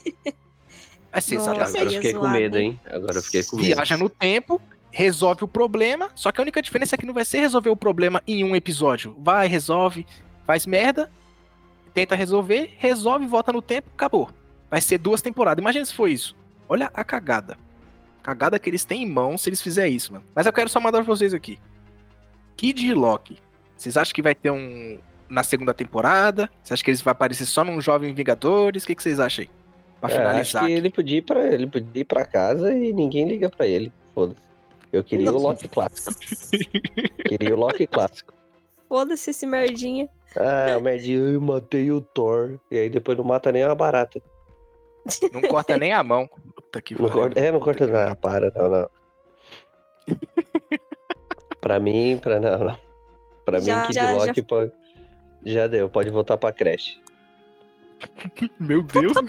Vai 1.13 1.21
ser 1.21 1.35
Nossa, 1.37 1.51
Agora 1.53 1.83
eu 1.83 1.91
fiquei 1.91 2.13
com 2.15 2.29
medo, 2.29 2.59
hein? 2.59 2.71
hein? 2.71 2.81
Agora 2.95 3.19
eu 3.19 3.23
fiquei 3.23 3.43
com 3.45 3.57
medo. 3.57 3.67
Viaja 3.67 3.97
no 3.99 4.09
tempo, 4.09 4.59
resolve 4.91 5.45
o 5.45 5.49
problema. 5.49 6.11
Só 6.15 6.33
que 6.33 6.41
a 6.41 6.43
única 6.43 6.63
diferença 6.63 6.95
é 6.95 6.99
que 6.99 7.05
não 7.05 7.13
vai 7.13 7.27
ser 7.27 7.41
resolver 7.41 7.69
o 7.69 7.77
problema 7.77 8.23
em 8.27 8.43
um 8.43 8.57
episódio. 8.57 9.15
Vai, 9.19 9.47
resolve, 9.49 10.07
faz 10.47 10.65
merda, 10.67 11.11
tenta 11.97 12.15
resolver, 12.15 12.75
resolve, 12.77 13.27
volta 13.27 13.51
no 13.51 13.63
tempo, 13.63 13.89
acabou. 13.95 14.29
Vai 14.71 14.83
ser 14.83 14.99
duas 14.99 15.23
temporadas. 15.23 15.63
Imagina 15.63 15.83
se 15.87 15.95
for 15.95 16.09
isso. 16.09 16.37
Olha 16.69 16.91
a 16.93 17.03
cagada. 17.03 17.57
Cagada 18.23 18.59
que 18.59 18.69
eles 18.69 18.85
têm 18.85 19.03
em 19.05 19.11
mão 19.11 19.39
se 19.39 19.49
eles 19.49 19.63
fizerem 19.63 19.95
isso, 19.97 20.13
mano. 20.13 20.25
Mas 20.35 20.45
eu 20.45 20.53
quero 20.53 20.69
só 20.69 20.79
mandar 20.79 20.99
pra 21.03 21.07
vocês 21.07 21.33
aqui. 21.33 21.59
Kid 22.55 22.93
Loki. 22.93 23.39
Vocês 23.75 23.97
acham 23.97 24.13
que 24.15 24.21
vai 24.21 24.35
ter 24.35 24.51
um. 24.51 24.99
Na 25.27 25.43
segunda 25.43 25.73
temporada? 25.73 26.51
Vocês 26.63 26.73
acham 26.73 26.85
que 26.85 26.91
eles 26.91 27.01
vão 27.01 27.13
aparecer 27.13 27.47
só 27.47 27.65
num 27.65 27.81
Jovem 27.81 28.13
Vingadores? 28.13 28.85
O 28.85 28.87
que, 28.87 28.95
que 28.95 29.03
vocês 29.03 29.19
acham 29.19 29.45
aí? 29.45 29.51
Pra 29.99 30.11
É, 30.11 30.13
acho 30.13 30.21
finalizar. 30.21 30.67
que 30.67 30.73
ele 30.73 30.91
podia 30.91 31.19
ir 31.19 31.23
pra 31.23 31.47
ele 31.47 31.67
podia 31.67 32.03
ir 32.03 32.05
pra 32.05 32.27
casa 32.27 32.75
e 32.75 32.93
ninguém 32.93 33.27
liga 33.27 33.49
pra 33.49 33.67
ele. 33.67 33.91
Foda-se. 34.15 34.41
Eu 34.93 35.03
queria 35.03 35.33
o 35.33 35.39
Loki 35.39 35.67
clássico. 35.67 36.15
queria 37.27 37.55
o 37.57 37.59
Loki 37.59 37.87
clássico. 37.87 38.35
Foda-se 38.87 39.31
esse 39.31 39.47
merdinha. 39.47 40.09
Ah, 40.35 40.77
o 40.77 40.81
merdinho, 40.81 41.29
eu 41.33 41.41
matei 41.41 41.91
o 41.91 42.01
Thor. 42.01 42.59
E 42.71 42.79
aí 42.79 42.91
depois 42.91 43.17
não 43.17 43.25
mata 43.25 43.53
nem 43.53 43.65
uma 43.65 43.75
barata. 43.75 44.21
Não 45.33 45.41
corta 45.43 45.77
nem 45.79 45.93
a 45.93 46.03
mão. 46.03 46.29
Puta 46.55 46.83
que 46.83 47.01
Não 47.01 47.09
corta, 47.09 47.39
é, 47.39 47.53
não 47.53 47.61
corta 47.61 47.87
nada. 47.87 48.17
Para, 48.17 48.51
não, 48.55 48.69
não. 48.69 48.91
pra 51.61 51.79
mim, 51.79 52.19
pra 52.21 52.41
não, 52.41 52.59
não. 52.59 52.79
Pra 53.45 53.61
Já- 53.61 53.81
mim, 53.83 53.87
Kid 53.87 53.95
já- 53.95 54.13
Loki 54.13 54.43
pode. 54.43 54.73
Já 55.45 55.67
deu, 55.69 55.89
pode 55.89 56.11
voltar 56.11 56.37
pra 56.37 56.53
creche. 56.53 57.01
Meu 58.59 58.83
Deus. 58.83 59.13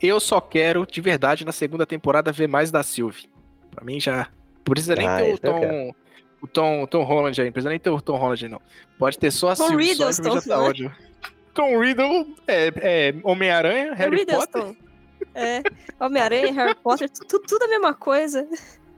Eu 0.00 0.20
só 0.20 0.40
quero, 0.40 0.86
de 0.86 1.00
verdade, 1.00 1.44
na 1.46 1.52
segunda 1.52 1.86
temporada, 1.86 2.30
ver 2.30 2.46
mais 2.46 2.70
da 2.70 2.82
Sylvie. 2.82 3.28
Pra 3.70 3.82
mim 3.84 3.98
já. 3.98 4.28
Precisa 4.62 4.94
nem 4.94 5.06
Ah, 5.06 5.16
ter 5.18 5.34
o 5.34 5.38
Tom. 5.38 5.94
O 6.44 6.46
Tom, 6.46 6.86
Tom 6.86 7.02
Holland 7.04 7.40
aí. 7.40 7.46
Não 7.46 7.52
precisa 7.52 7.70
nem 7.70 7.78
ter 7.78 7.88
o 7.88 8.00
Tom 8.02 8.18
Holland 8.18 8.48
não. 8.48 8.60
Pode 8.98 9.18
ter 9.18 9.30
só 9.30 9.48
a 9.52 9.56
Tom 9.56 9.68
Sylvie. 9.68 9.94
só, 9.94 10.12
já 10.12 10.42
tá 10.42 10.60
ódio. 10.60 10.92
Tom 11.54 11.78
Riddle, 11.80 12.36
é, 12.46 12.72
é 12.76 13.14
Homem-Aranha, 13.22 13.94
Harry 13.94 14.26
Potter. 14.26 14.76
É, 15.34 15.62
Homem-Aranha, 15.98 16.52
Harry 16.52 16.74
Potter, 16.74 17.08
tu- 17.08 17.38
tudo 17.40 17.62
a 17.64 17.68
mesma 17.68 17.94
coisa. 17.94 18.46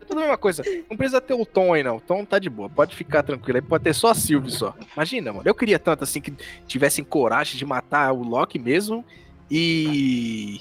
É 0.00 0.04
tudo 0.04 0.18
a 0.18 0.22
mesma 0.22 0.36
coisa. 0.38 0.64
Não 0.90 0.96
precisa 0.96 1.20
ter 1.20 1.34
o 1.34 1.46
Tom 1.46 1.72
aí, 1.72 1.82
não. 1.84 1.96
O 1.98 2.00
Tom 2.00 2.24
tá 2.24 2.38
de 2.38 2.50
boa. 2.50 2.68
Pode 2.68 2.96
ficar 2.96 3.22
tranquilo. 3.22 3.58
Aí 3.58 3.62
pode 3.62 3.84
ter 3.84 3.94
só 3.94 4.08
a 4.08 4.14
Sylvie 4.14 4.50
só. 4.50 4.74
Imagina, 4.94 5.32
mano. 5.32 5.42
Eu 5.48 5.54
queria 5.54 5.78
tanto 5.78 6.02
assim 6.02 6.20
que 6.20 6.32
tivessem 6.66 7.04
coragem 7.04 7.56
de 7.58 7.64
matar 7.64 8.12
o 8.12 8.22
Loki 8.22 8.58
mesmo 8.58 9.04
e. 9.50 10.60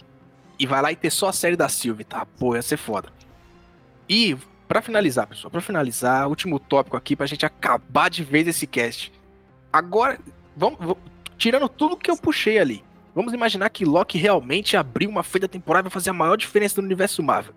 E 0.60 0.66
vai 0.66 0.82
lá 0.82 0.92
e 0.92 0.96
ter 0.96 1.10
só 1.10 1.30
a 1.30 1.34
série 1.34 1.56
da 1.58 1.68
Sylvie, 1.68 2.04
tá? 2.06 2.26
Pô, 2.40 2.56
ia 2.56 2.62
ser 2.62 2.78
foda. 2.78 3.10
E, 4.08 4.38
pra 4.68 4.82
finalizar, 4.82 5.28
pessoal, 5.28 5.52
pra 5.52 5.62
finalizar, 5.62 6.28
último 6.28 6.60
tópico 6.60 6.98
aqui 6.98 7.16
pra 7.16 7.26
gente 7.26 7.46
acabar 7.46 8.10
de 8.10 8.24
vez 8.24 8.48
esse 8.48 8.66
cast. 8.68 9.12
Agora, 9.72 10.20
vamos. 10.56 10.80
vamos- 10.80 10.98
tirando 11.38 11.68
tudo 11.68 11.98
que 11.98 12.10
eu 12.10 12.16
puxei 12.18 12.58
ali. 12.60 12.84
Vamos 13.14 13.34
imaginar 13.34 13.70
que 13.70 13.84
Loki 13.86 14.18
realmente 14.18 14.78
abriu 14.78 15.10
uma 15.10 15.22
feita 15.24 15.48
temporal 15.50 15.82
e 15.82 15.84
vai 15.84 15.92
fazer 15.92 16.10
a 16.10 16.14
maior 16.14 16.38
diferença 16.38 16.80
no 16.82 16.86
universo 16.86 17.22
Marvel. 17.22 17.54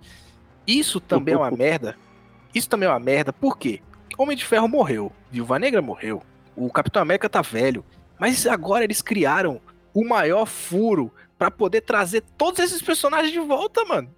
Isso 0.66 1.00
também 1.00 1.34
é 1.34 1.36
uma 1.38 1.50
merda. 1.56 1.96
Isso 2.54 2.68
também 2.68 2.88
é 2.88 2.92
uma 2.92 2.98
merda, 3.00 3.32
por 3.32 3.56
quê? 3.56 3.80
Homem 4.16 4.36
de 4.36 4.44
Ferro 4.44 4.66
morreu, 4.66 5.12
Viúva 5.30 5.58
Negra 5.58 5.80
morreu, 5.80 6.22
o 6.56 6.68
Capitão 6.70 7.00
América 7.02 7.28
tá 7.28 7.40
velho, 7.40 7.84
mas 8.18 8.46
agora 8.48 8.82
eles 8.82 9.00
criaram 9.00 9.60
o 9.94 10.04
maior 10.04 10.44
furo 10.44 11.12
pra 11.38 11.50
poder 11.52 11.82
trazer 11.82 12.22
todos 12.36 12.58
esses 12.58 12.82
personagens 12.82 13.32
de 13.32 13.38
volta, 13.38 13.84
mano. 13.84 14.12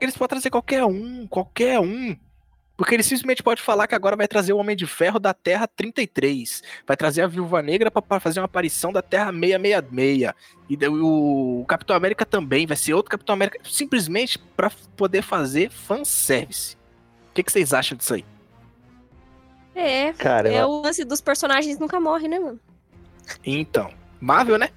Eles 0.00 0.16
podem 0.16 0.28
trazer 0.30 0.50
qualquer 0.50 0.84
um, 0.84 1.26
qualquer 1.26 1.78
um. 1.80 2.16
Porque 2.76 2.94
ele 2.94 3.02
simplesmente 3.02 3.42
pode 3.42 3.60
falar 3.62 3.86
que 3.86 3.94
agora 3.94 4.16
vai 4.16 4.26
trazer 4.26 4.52
o 4.52 4.56
Homem 4.56 4.74
de 4.74 4.86
Ferro 4.86 5.18
da 5.20 5.32
Terra 5.34 5.68
33. 5.68 6.62
Vai 6.86 6.96
trazer 6.96 7.22
a 7.22 7.26
Viúva 7.26 7.62
Negra 7.62 7.90
pra- 7.90 8.00
pra 8.02 8.18
fazer 8.18 8.40
uma 8.40 8.46
aparição 8.46 8.92
da 8.92 9.02
Terra 9.02 9.30
666. 9.30 10.32
E 10.68 10.78
o 10.88 11.64
Capitão 11.68 11.94
América 11.94 12.24
também 12.24 12.66
vai 12.66 12.76
ser 12.76 12.94
outro 12.94 13.10
Capitão 13.10 13.34
América. 13.34 13.58
Simplesmente 13.62 14.38
pra 14.56 14.70
poder 14.96 15.22
fazer 15.22 15.70
fanservice. 15.70 16.76
O 17.30 17.34
que, 17.34 17.42
que 17.42 17.52
vocês 17.52 17.72
acham 17.72 17.96
disso 17.96 18.14
aí? 18.14 18.24
É, 19.74 20.12
Cara, 20.14 20.50
é 20.52 20.64
o 20.66 20.82
lance 20.82 21.04
dos 21.04 21.20
personagens 21.20 21.78
nunca 21.78 21.98
morre, 22.00 22.28
né, 22.28 22.38
mano? 22.38 22.60
Então, 23.44 23.92
Marvel, 24.20 24.58
né? 24.58 24.70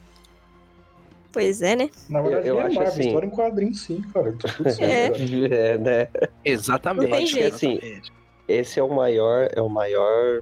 Pois 1.36 1.62
é, 1.62 1.76
né? 1.76 1.90
Na 2.10 2.22
verdade, 2.22 2.48
Eu 2.48 2.60
é 2.60 2.64
acho 2.64 2.76
Marvel, 2.76 2.94
assim- 2.94 3.08
história 3.08 3.28
em 3.28 3.30
quadrinho 3.30 3.74
sim, 3.74 4.02
cara. 4.14 4.32
Tá 4.42 4.48
tudo 4.56 4.70
certo, 4.72 5.22
É. 5.54 5.72
é, 5.74 5.78
né? 5.78 6.08
Exatamente. 6.46 7.10
Não 7.10 7.18
tem 7.18 7.28
jeito. 7.28 7.56
Assim, 7.56 7.74
exatamente. 7.74 8.14
esse 8.48 8.80
é 8.80 8.84
o 8.84 8.88
maior, 8.96 9.50
é 9.54 9.62
o 9.62 9.68
maior 9.70 10.42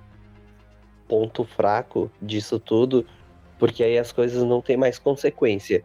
ponto 1.08 1.44
fraco 1.46 2.12
disso 2.22 2.60
tudo, 2.60 3.06
porque 3.58 3.84
aí 3.84 3.98
as 3.98 4.12
coisas 4.12 4.44
não 4.44 4.62
têm 4.62 4.78
mais 4.78 5.00
consequência. 5.00 5.84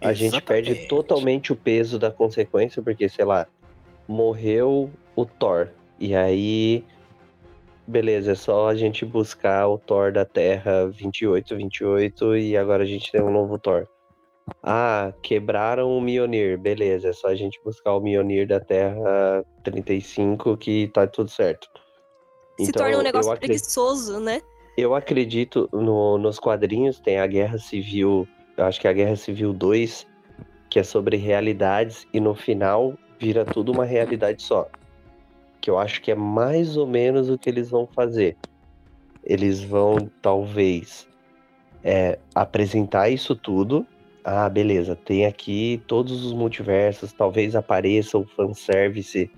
A 0.00 0.12
gente 0.12 0.40
perde 0.42 0.70
Exatamente. 0.72 0.88
totalmente 0.88 1.52
o 1.52 1.56
peso 1.56 1.98
da 1.98 2.10
consequência, 2.10 2.82
porque, 2.82 3.08
sei 3.08 3.24
lá, 3.24 3.46
morreu 4.06 4.90
o 5.16 5.24
Thor. 5.24 5.68
E 5.98 6.14
aí, 6.14 6.84
beleza, 7.86 8.32
é 8.32 8.34
só 8.34 8.68
a 8.68 8.74
gente 8.74 9.04
buscar 9.04 9.68
o 9.68 9.78
Thor 9.78 10.12
da 10.12 10.24
Terra 10.24 10.86
28, 10.88 11.56
28 11.56 12.36
e 12.36 12.56
agora 12.56 12.82
a 12.82 12.86
gente 12.86 13.10
tem 13.12 13.22
um 13.22 13.30
novo 13.32 13.58
Thor. 13.58 13.86
Ah, 14.62 15.12
quebraram 15.22 15.90
o 15.96 16.00
Mjolnir, 16.00 16.56
beleza, 16.58 17.08
é 17.08 17.12
só 17.12 17.28
a 17.28 17.34
gente 17.34 17.60
buscar 17.64 17.94
o 17.96 18.00
Mjolnir 18.00 18.46
da 18.46 18.60
Terra 18.60 19.44
35 19.64 20.56
que 20.56 20.88
tá 20.88 21.06
tudo 21.06 21.30
certo. 21.30 21.68
Se 22.58 22.70
Então, 22.70 22.82
torna 22.82 22.96
um 22.96 23.00
eu 23.00 23.04
negócio 23.04 23.30
acre- 23.32 23.46
preguiçoso, 23.48 24.20
né? 24.20 24.40
Eu 24.76 24.94
acredito 24.94 25.68
no- 25.72 26.18
nos 26.18 26.38
quadrinhos, 26.38 27.00
tem 27.00 27.18
a 27.18 27.26
Guerra 27.26 27.58
Civil, 27.58 28.26
eu 28.56 28.64
acho 28.64 28.80
que 28.80 28.86
é 28.86 28.90
a 28.90 28.92
Guerra 28.94 29.16
Civil 29.16 29.52
2, 29.52 30.06
que 30.70 30.78
é 30.78 30.82
sobre 30.82 31.16
realidades, 31.16 32.06
e 32.12 32.20
no 32.20 32.34
final 32.34 32.94
vira 33.18 33.44
tudo 33.44 33.72
uma 33.72 33.84
realidade 33.84 34.42
só. 34.42 34.68
Que 35.60 35.70
eu 35.70 35.78
acho 35.78 36.00
que 36.02 36.10
é 36.10 36.14
mais 36.14 36.76
ou 36.76 36.86
menos 36.86 37.28
o 37.28 37.38
que 37.38 37.48
eles 37.48 37.70
vão 37.70 37.86
fazer. 37.86 38.36
Eles 39.24 39.62
vão, 39.62 40.10
talvez, 40.22 41.08
é, 41.82 42.18
apresentar 42.34 43.08
isso 43.08 43.34
tudo. 43.34 43.86
Ah, 44.24 44.48
beleza, 44.48 44.96
tem 44.96 45.24
aqui 45.24 45.82
todos 45.86 46.24
os 46.24 46.32
multiversos, 46.32 47.12
talvez 47.12 47.54
apareça 47.54 48.18
o 48.18 48.26
fanservice 48.26 49.30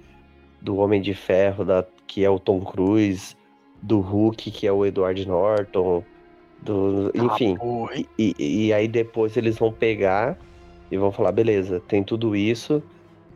do 0.60 0.76
Homem 0.78 1.00
de 1.00 1.14
Ferro, 1.14 1.64
da, 1.64 1.84
que 2.06 2.24
é 2.24 2.30
o 2.30 2.38
Tom 2.38 2.60
Cruise, 2.60 3.36
do 3.82 4.00
Hulk, 4.00 4.50
que 4.50 4.66
é 4.66 4.72
o 4.72 4.84
Edward 4.84 5.26
Norton, 5.28 6.02
do, 6.62 7.10
enfim. 7.14 7.56
Ah? 7.60 7.98
E, 8.18 8.34
e- 8.38 8.66
e 8.66 8.72
aí 8.72 8.88
depois 8.88 9.36
eles 9.36 9.58
vão 9.58 9.72
pegar 9.72 10.38
e 10.90 10.96
vão 10.96 11.12
falar, 11.12 11.32
beleza, 11.32 11.80
tem 11.80 12.02
tudo 12.02 12.34
isso, 12.34 12.82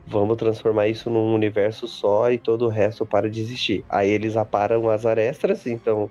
vamos 0.06 0.36
transformar 0.36 0.88
isso 0.88 1.08
num 1.08 1.34
universo 1.34 1.86
só 1.86 2.30
e 2.30 2.38
todo 2.38 2.66
o 2.66 2.68
resto 2.68 3.06
para 3.06 3.30
de 3.30 3.40
existir. 3.40 3.84
Aí 3.88 4.10
eles 4.10 4.36
aparam 4.36 4.88
as 4.88 5.06
arestas, 5.06 5.66
então 5.66 6.10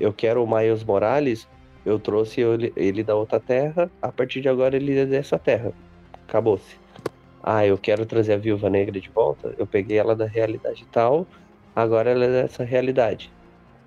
eu 0.00 0.12
quero 0.12 0.42
o 0.42 0.46
Miles 0.46 0.84
Morales, 0.84 1.48
eu 1.84 1.98
trouxe 1.98 2.40
ele, 2.76 3.02
da 3.02 3.14
outra 3.14 3.40
terra, 3.40 3.90
a 4.00 4.10
partir 4.10 4.40
de 4.40 4.48
agora 4.48 4.76
ele 4.76 4.98
é 4.98 5.06
dessa 5.06 5.38
terra. 5.38 5.72
Acabou-se. 6.26 6.76
Ah, 7.42 7.64
eu 7.66 7.78
quero 7.78 8.04
trazer 8.04 8.34
a 8.34 8.36
Viúva 8.36 8.68
Negra 8.68 9.00
de 9.00 9.08
volta, 9.08 9.54
eu 9.56 9.66
peguei 9.66 9.98
ela 9.98 10.14
da 10.14 10.26
realidade 10.26 10.86
tal, 10.90 11.26
agora 11.74 12.10
ela 12.10 12.24
é 12.24 12.42
dessa 12.42 12.64
realidade. 12.64 13.32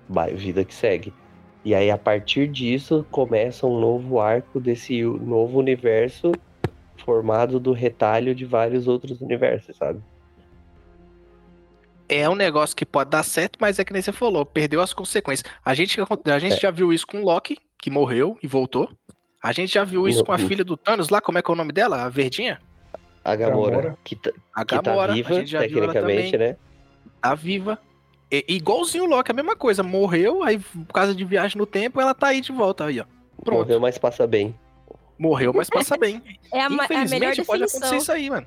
Vai, 0.08 0.34
vida 0.34 0.64
que 0.64 0.74
segue. 0.74 1.12
E 1.64 1.74
aí, 1.74 1.90
a 1.90 1.98
partir 1.98 2.48
disso, 2.48 3.06
começa 3.10 3.66
um 3.66 3.78
novo 3.78 4.18
arco 4.18 4.58
desse 4.58 5.00
novo 5.02 5.58
universo 5.58 6.32
formado 7.04 7.58
do 7.60 7.72
retalho 7.72 8.34
de 8.34 8.44
vários 8.44 8.86
outros 8.88 9.20
universos, 9.20 9.76
sabe? 9.76 10.00
É 12.08 12.28
um 12.28 12.34
negócio 12.34 12.76
que 12.76 12.84
pode 12.84 13.10
dar 13.10 13.22
certo, 13.22 13.56
mas 13.60 13.78
é 13.78 13.84
que 13.84 13.92
nem 13.92 14.02
você 14.02 14.12
falou, 14.12 14.44
perdeu 14.44 14.80
as 14.82 14.92
consequências. 14.92 15.50
A 15.64 15.72
gente, 15.74 15.98
a 16.00 16.38
gente 16.38 16.54
É. 16.54 16.60
já 16.60 16.70
viu 16.70 16.92
isso 16.92 17.06
com 17.06 17.20
o 17.22 17.24
Loki, 17.24 17.56
que 17.80 17.90
morreu 17.90 18.36
e 18.42 18.46
voltou. 18.46 18.88
A 19.42 19.50
gente 19.52 19.72
já 19.72 19.82
viu 19.82 20.06
isso 20.06 20.24
com 20.24 20.32
a 20.32 20.38
filha 20.38 20.64
do 20.64 20.76
Thanos 20.76 21.08
lá, 21.08 21.20
como 21.20 21.38
é 21.38 21.42
que 21.42 21.50
é 21.50 21.54
o 21.54 21.56
nome 21.56 21.72
dela? 21.72 22.02
A 22.04 22.08
Verdinha? 22.08 22.60
A 23.24 23.34
Gamora, 23.34 23.76
Gamora. 23.76 23.98
que, 24.04 24.16
tá, 24.16 24.30
A 24.54 24.64
que 24.64 24.74
tá 24.76 24.82
Gamora. 24.82 25.12
viva, 25.12 25.30
a 25.30 25.32
gente 25.34 25.50
já 25.50 25.60
viu 25.66 25.78
ela 25.82 25.92
tecnicamente, 25.92 26.32
também. 26.32 26.48
né? 26.50 26.56
Tá 27.20 27.34
viva. 27.34 27.78
E, 28.30 28.44
igualzinho 28.48 29.04
o 29.04 29.08
Loki, 29.08 29.30
a 29.30 29.34
mesma 29.34 29.56
coisa. 29.56 29.82
Morreu, 29.82 30.42
aí 30.42 30.58
por 30.58 30.92
causa 30.92 31.14
de 31.14 31.24
viagem 31.24 31.56
no 31.58 31.66
tempo, 31.66 32.00
ela 32.00 32.14
tá 32.14 32.28
aí 32.28 32.40
de 32.40 32.52
volta 32.52 32.84
aí, 32.84 33.00
ó. 33.00 33.04
Pronto. 33.42 33.58
Morreu, 33.60 33.80
mas 33.80 33.96
passa 33.98 34.26
bem. 34.26 34.54
Morreu, 35.22 35.52
mas 35.54 35.70
passa 35.70 35.96
bem. 35.96 36.20
É 36.52 36.60
a, 36.60 36.68
ma- 36.68 36.84
a 36.84 36.88
melhor 36.88 37.04
Infelizmente 37.04 37.44
pode 37.44 37.60
definição. 37.62 37.78
acontecer 37.88 37.96
isso 37.96 38.12
aí, 38.12 38.28
mano. 38.28 38.46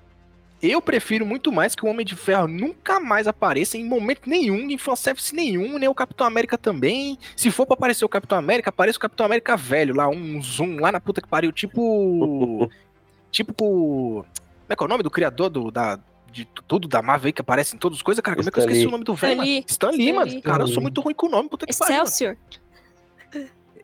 Eu 0.62 0.82
prefiro 0.82 1.26
muito 1.26 1.52
mais 1.52 1.76
que 1.76 1.86
o 1.86 1.90
Homem 1.90 2.06
de 2.06 2.16
Ferro 2.16 2.48
nunca 2.48 3.00
mais 3.00 3.28
apareça 3.28 3.78
em 3.78 3.84
momento 3.86 4.22
nenhum, 4.28 4.70
em 4.70 4.78
fanservice 4.78 5.36
nenhum, 5.36 5.78
nem 5.78 5.88
o 5.90 5.94
Capitão 5.94 6.26
América 6.26 6.58
também. 6.58 7.18
Se 7.36 7.52
for 7.52 7.66
pra 7.66 7.76
aparecer 7.76 8.04
o 8.06 8.10
Capitão 8.10 8.38
América, 8.38 8.70
apareça 8.70 8.98
o 8.98 9.02
Capitão 9.02 9.26
América 9.26 9.56
velho 9.58 9.96
lá, 9.96 10.08
um 10.08 10.42
zoom 10.42 10.80
lá 10.80 10.92
na 10.92 11.00
puta 11.00 11.22
que 11.22 11.28
pariu, 11.28 11.52
tipo. 11.52 12.70
tipo. 13.32 14.26
Como 14.26 14.26
é 14.70 14.76
que 14.76 14.84
é 14.84 14.86
o 14.86 14.90
nome 14.90 15.04
do 15.04 15.12
criador 15.12 15.50
do, 15.50 15.70
da, 15.70 16.00
de 16.32 16.46
tudo 16.68 16.88
da 16.88 17.02
Marvel 17.02 17.28
aí 17.28 17.34
que 17.34 17.42
aparece 17.42 17.76
em 17.76 17.80
todas 17.80 17.98
as 18.00 18.02
coisas? 18.02 18.22
Cara, 18.22 18.36
como 18.38 18.48
é 18.48 18.52
que 18.52 18.60
eu 18.60 18.64
esqueci 18.66 18.88
o 18.88 18.92
nome 18.92 19.04
do 19.04 19.14
velho? 19.14 19.34
Stan? 19.34 19.44
Lee. 19.44 19.66
Stan 19.68 19.90
Lee, 19.92 20.02
Stan 20.10 20.16
mano. 20.20 20.32
Lee. 20.32 20.42
Cara, 20.42 20.64
eu 20.64 20.68
sou 20.68 20.82
muito 20.82 21.02
ruim 21.02 21.14
com 21.14 21.28
o 21.28 21.30
nome, 21.30 21.50
puta 21.50 21.66
que 21.66 21.78
pariu. 21.78 21.96
Excelsior. 21.96 22.38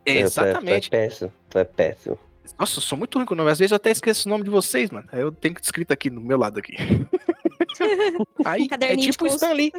Exatamente. 0.06 0.90
Tu 0.90 0.96
é, 0.96 1.00
tu 1.00 1.04
é 1.04 1.08
péssimo. 1.10 1.34
Tu 1.50 1.58
é 1.60 1.64
péssimo. 1.64 2.20
Nossa, 2.60 2.78
eu 2.78 2.82
sou 2.82 2.98
muito 2.98 3.18
ruim 3.18 3.26
com 3.26 3.34
o 3.34 3.38
nome. 3.38 3.52
Às 3.52 3.60
vezes 3.60 3.72
eu 3.72 3.76
até 3.76 3.92
esqueço 3.92 4.28
o 4.28 4.32
nome 4.32 4.44
de 4.44 4.50
vocês, 4.50 4.90
mano. 4.90 5.08
Aí 5.12 5.22
eu 5.22 5.32
tenho 5.32 5.56
escrito 5.62 5.92
aqui 5.92 6.10
no 6.10 6.22
meu 6.22 6.38
lado 6.38 6.60
aqui. 6.60 6.76
Aí 8.46 8.68
é 8.70 8.98
tipo 8.98 9.26
o 9.26 9.28
Stan 9.28 9.54
Lee. 9.54 9.72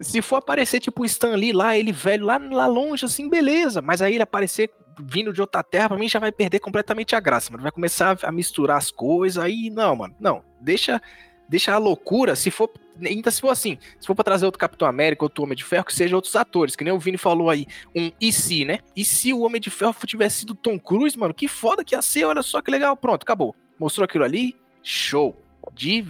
Se 0.00 0.20
for 0.20 0.36
aparecer 0.36 0.80
tipo 0.80 1.02
o 1.02 1.04
Stan 1.04 1.36
Lee 1.36 1.52
lá, 1.52 1.76
ele 1.76 1.92
velho 1.92 2.26
lá, 2.26 2.38
lá 2.38 2.66
longe, 2.66 3.04
assim, 3.04 3.28
beleza. 3.28 3.80
Mas 3.80 4.02
aí 4.02 4.14
ele 4.14 4.22
aparecer 4.22 4.70
vindo 5.00 5.32
de 5.32 5.40
outra 5.40 5.62
terra, 5.62 5.90
pra 5.90 5.98
mim 5.98 6.08
já 6.08 6.18
vai 6.18 6.32
perder 6.32 6.58
completamente 6.58 7.14
a 7.14 7.20
graça, 7.20 7.50
mano. 7.50 7.62
Vai 7.62 7.72
começar 7.72 8.18
a 8.22 8.32
misturar 8.32 8.78
as 8.78 8.90
coisas, 8.90 9.42
aí 9.42 9.70
não, 9.70 9.96
mano. 9.96 10.14
Não, 10.18 10.42
deixa, 10.60 11.00
deixa 11.48 11.72
a 11.72 11.78
loucura, 11.78 12.34
se 12.34 12.50
for, 12.50 12.70
ainda 13.04 13.30
se 13.30 13.40
for 13.40 13.50
assim, 13.50 13.78
se 14.00 14.06
for 14.06 14.14
pra 14.14 14.24
trazer 14.24 14.44
outro 14.44 14.58
Capitão 14.58 14.86
América, 14.88 15.24
outro 15.24 15.42
Homem 15.44 15.56
de 15.56 15.64
Ferro, 15.64 15.84
que 15.84 15.94
seja 15.94 16.14
outros 16.16 16.34
atores, 16.36 16.74
que 16.76 16.84
nem 16.84 16.92
o 16.92 16.98
Vini 16.98 17.16
falou 17.18 17.48
aí, 17.50 17.66
um 17.94 18.10
e 18.20 18.32
se, 18.32 18.64
né? 18.64 18.78
E 18.96 19.04
se 19.04 19.32
o 19.32 19.40
Homem 19.40 19.60
de 19.60 19.70
Ferro 19.70 19.94
tivesse 20.06 20.40
sido 20.40 20.54
Tom 20.54 20.78
Cruise, 20.78 21.18
mano, 21.18 21.32
que 21.34 21.48
foda 21.48 21.84
que 21.84 21.94
ia 21.94 22.02
ser, 22.02 22.24
olha 22.24 22.42
só 22.42 22.60
que 22.60 22.70
legal, 22.70 22.96
pronto, 22.96 23.22
acabou. 23.22 23.54
Mostrou 23.78 24.04
aquilo 24.04 24.24
ali, 24.24 24.54
show. 24.82 25.36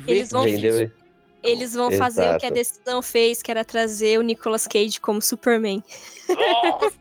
Eles 0.08 0.30
vão- 0.30 0.44
Divertido. 0.46 1.01
Eles 1.42 1.74
vão 1.74 1.90
fazer 1.90 2.22
o 2.22 2.38
que 2.38 2.46
a 2.46 2.48
Exato. 2.48 2.54
decisão 2.54 3.02
fez, 3.02 3.42
que 3.42 3.50
era 3.50 3.64
trazer 3.64 4.18
o 4.18 4.22
Nicolas 4.22 4.66
Cage 4.66 5.00
como 5.00 5.20
Superman. 5.20 5.82
Nossa, 6.28 6.92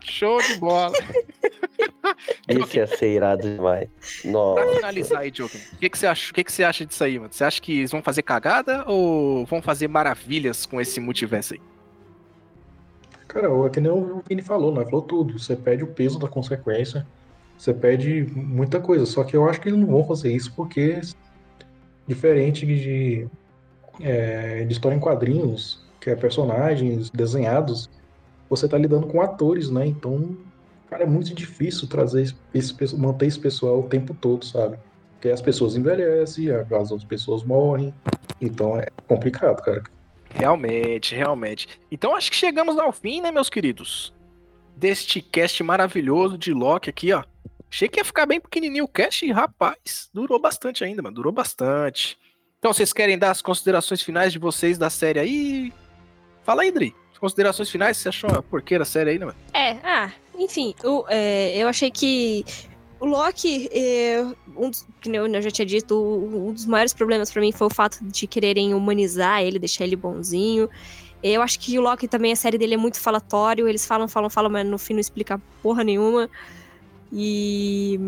show 0.00 0.40
de 0.40 0.56
bola. 0.56 0.92
Esse 2.48 2.78
ia 2.78 2.86
ser 2.86 3.14
irado 3.14 3.42
demais. 3.42 3.88
Pra 4.22 4.30
Nossa. 4.30 4.74
finalizar 4.76 5.20
aí, 5.20 5.30
Joker, 5.30 5.60
o 5.74 5.76
que, 5.76 5.90
que, 5.90 5.98
você 5.98 6.06
acha, 6.06 6.30
o 6.30 6.34
que, 6.34 6.44
que 6.44 6.52
você 6.52 6.64
acha 6.64 6.86
disso 6.86 7.04
aí, 7.04 7.18
mano? 7.18 7.32
Você 7.32 7.44
acha 7.44 7.60
que 7.60 7.78
eles 7.78 7.90
vão 7.90 8.02
fazer 8.02 8.22
cagada 8.22 8.84
ou 8.86 9.44
vão 9.44 9.60
fazer 9.60 9.88
maravilhas 9.88 10.64
com 10.64 10.80
esse 10.80 10.98
multiverso 10.98 11.54
aí? 11.54 11.60
Cara, 13.28 13.48
é 13.48 13.70
que 13.70 13.80
nem 13.80 13.90
o 13.90 14.22
Vini 14.28 14.42
falou, 14.42 14.74
né? 14.74 14.84
Falou 14.84 15.02
tudo. 15.02 15.38
Você 15.38 15.56
perde 15.56 15.84
o 15.84 15.86
peso 15.86 16.18
da 16.18 16.28
consequência, 16.28 17.06
você 17.56 17.72
perde 17.72 18.26
muita 18.34 18.80
coisa. 18.80 19.06
Só 19.06 19.24
que 19.24 19.36
eu 19.36 19.48
acho 19.48 19.60
que 19.60 19.68
eles 19.68 19.80
não 19.80 19.86
vão 19.86 20.04
fazer 20.04 20.32
isso 20.32 20.52
porque, 20.54 21.00
diferente 22.06 22.66
de, 22.66 23.26
é, 24.02 24.64
de 24.64 24.72
história 24.72 24.96
em 24.96 25.00
quadrinhos, 25.00 25.82
que 26.00 26.10
é 26.10 26.16
personagens 26.16 27.10
desenhados, 27.10 27.88
você 28.50 28.68
tá 28.68 28.76
lidando 28.76 29.06
com 29.06 29.22
atores, 29.22 29.70
né? 29.70 29.86
Então, 29.86 30.36
cara, 30.90 31.04
é 31.04 31.06
muito 31.06 31.32
difícil 31.34 31.88
trazer 31.88 32.34
esse, 32.52 32.96
manter 32.96 33.26
esse 33.26 33.38
pessoal 33.38 33.80
o 33.80 33.88
tempo 33.88 34.12
todo, 34.12 34.44
sabe? 34.44 34.76
Porque 35.14 35.28
as 35.28 35.40
pessoas 35.40 35.76
envelhecem, 35.76 36.50
as 36.50 36.90
outras 36.90 37.04
pessoas 37.04 37.44
morrem. 37.44 37.94
Então 38.40 38.78
é 38.78 38.88
complicado, 39.06 39.62
cara. 39.62 39.84
Realmente, 40.34 41.14
realmente. 41.14 41.68
Então 41.90 42.16
acho 42.16 42.30
que 42.30 42.36
chegamos 42.36 42.78
ao 42.78 42.92
fim, 42.92 43.20
né, 43.20 43.30
meus 43.30 43.48
queridos? 43.48 44.12
Deste 44.76 45.22
cast 45.22 45.62
maravilhoso 45.62 46.36
de 46.36 46.52
Loki 46.52 46.90
aqui, 46.90 47.12
ó. 47.12 47.22
Achei 47.70 47.88
que 47.88 48.00
ia 48.00 48.04
ficar 48.04 48.26
bem 48.26 48.40
pequenininho 48.40 48.84
o 48.84 48.88
cast 48.88 49.30
rapaz, 49.32 50.10
durou 50.12 50.38
bastante 50.40 50.84
ainda, 50.84 51.00
mano. 51.00 51.14
Durou 51.14 51.32
bastante. 51.32 52.18
Então, 52.62 52.72
vocês 52.72 52.92
querem 52.92 53.18
dar 53.18 53.32
as 53.32 53.42
considerações 53.42 54.02
finais 54.02 54.32
de 54.32 54.38
vocês 54.38 54.78
da 54.78 54.88
série 54.88 55.18
aí? 55.18 55.72
Fala 56.44 56.62
aí, 56.62 56.70
Dri. 56.70 56.94
Considerações 57.18 57.68
finais, 57.68 57.96
você 57.96 58.08
achou 58.08 58.30
uma 58.30 58.40
porqueira 58.40 58.84
série 58.84 59.10
aí, 59.10 59.18
né, 59.18 59.26
mano? 59.26 59.38
É, 59.52 59.70
ah, 59.82 60.12
enfim, 60.38 60.72
o- 60.84 61.04
é, 61.08 61.56
eu 61.58 61.66
achei 61.66 61.90
que 61.90 62.44
o 63.00 63.06
Loki, 63.06 63.68
é, 63.72 64.24
um 64.56 64.70
dos, 64.70 64.86
que 65.00 65.08
nem 65.08 65.20
eu 65.20 65.42
já 65.42 65.50
tinha 65.50 65.66
dito, 65.66 66.00
um 66.00 66.52
dos 66.52 66.64
maiores 66.64 66.92
problemas 66.94 67.32
pra 67.32 67.40
mim 67.40 67.50
foi 67.50 67.66
o 67.66 67.70
fato 67.70 67.98
de 68.00 68.28
quererem 68.28 68.74
humanizar 68.74 69.42
ele, 69.42 69.58
deixar 69.58 69.82
ele 69.82 69.96
bonzinho. 69.96 70.70
Eu 71.20 71.42
acho 71.42 71.58
que 71.58 71.76
o 71.76 71.82
Loki 71.82 72.06
também, 72.06 72.30
a 72.32 72.36
série 72.36 72.58
dele 72.58 72.74
é 72.74 72.76
muito 72.76 73.00
falatório, 73.00 73.66
eles 73.68 73.84
falam, 73.84 74.06
falam, 74.06 74.30
falam, 74.30 74.48
mas 74.50 74.64
no 74.64 74.78
fim 74.78 74.92
não 74.92 75.00
explica 75.00 75.40
porra 75.60 75.82
nenhuma. 75.82 76.30
E. 77.12 77.98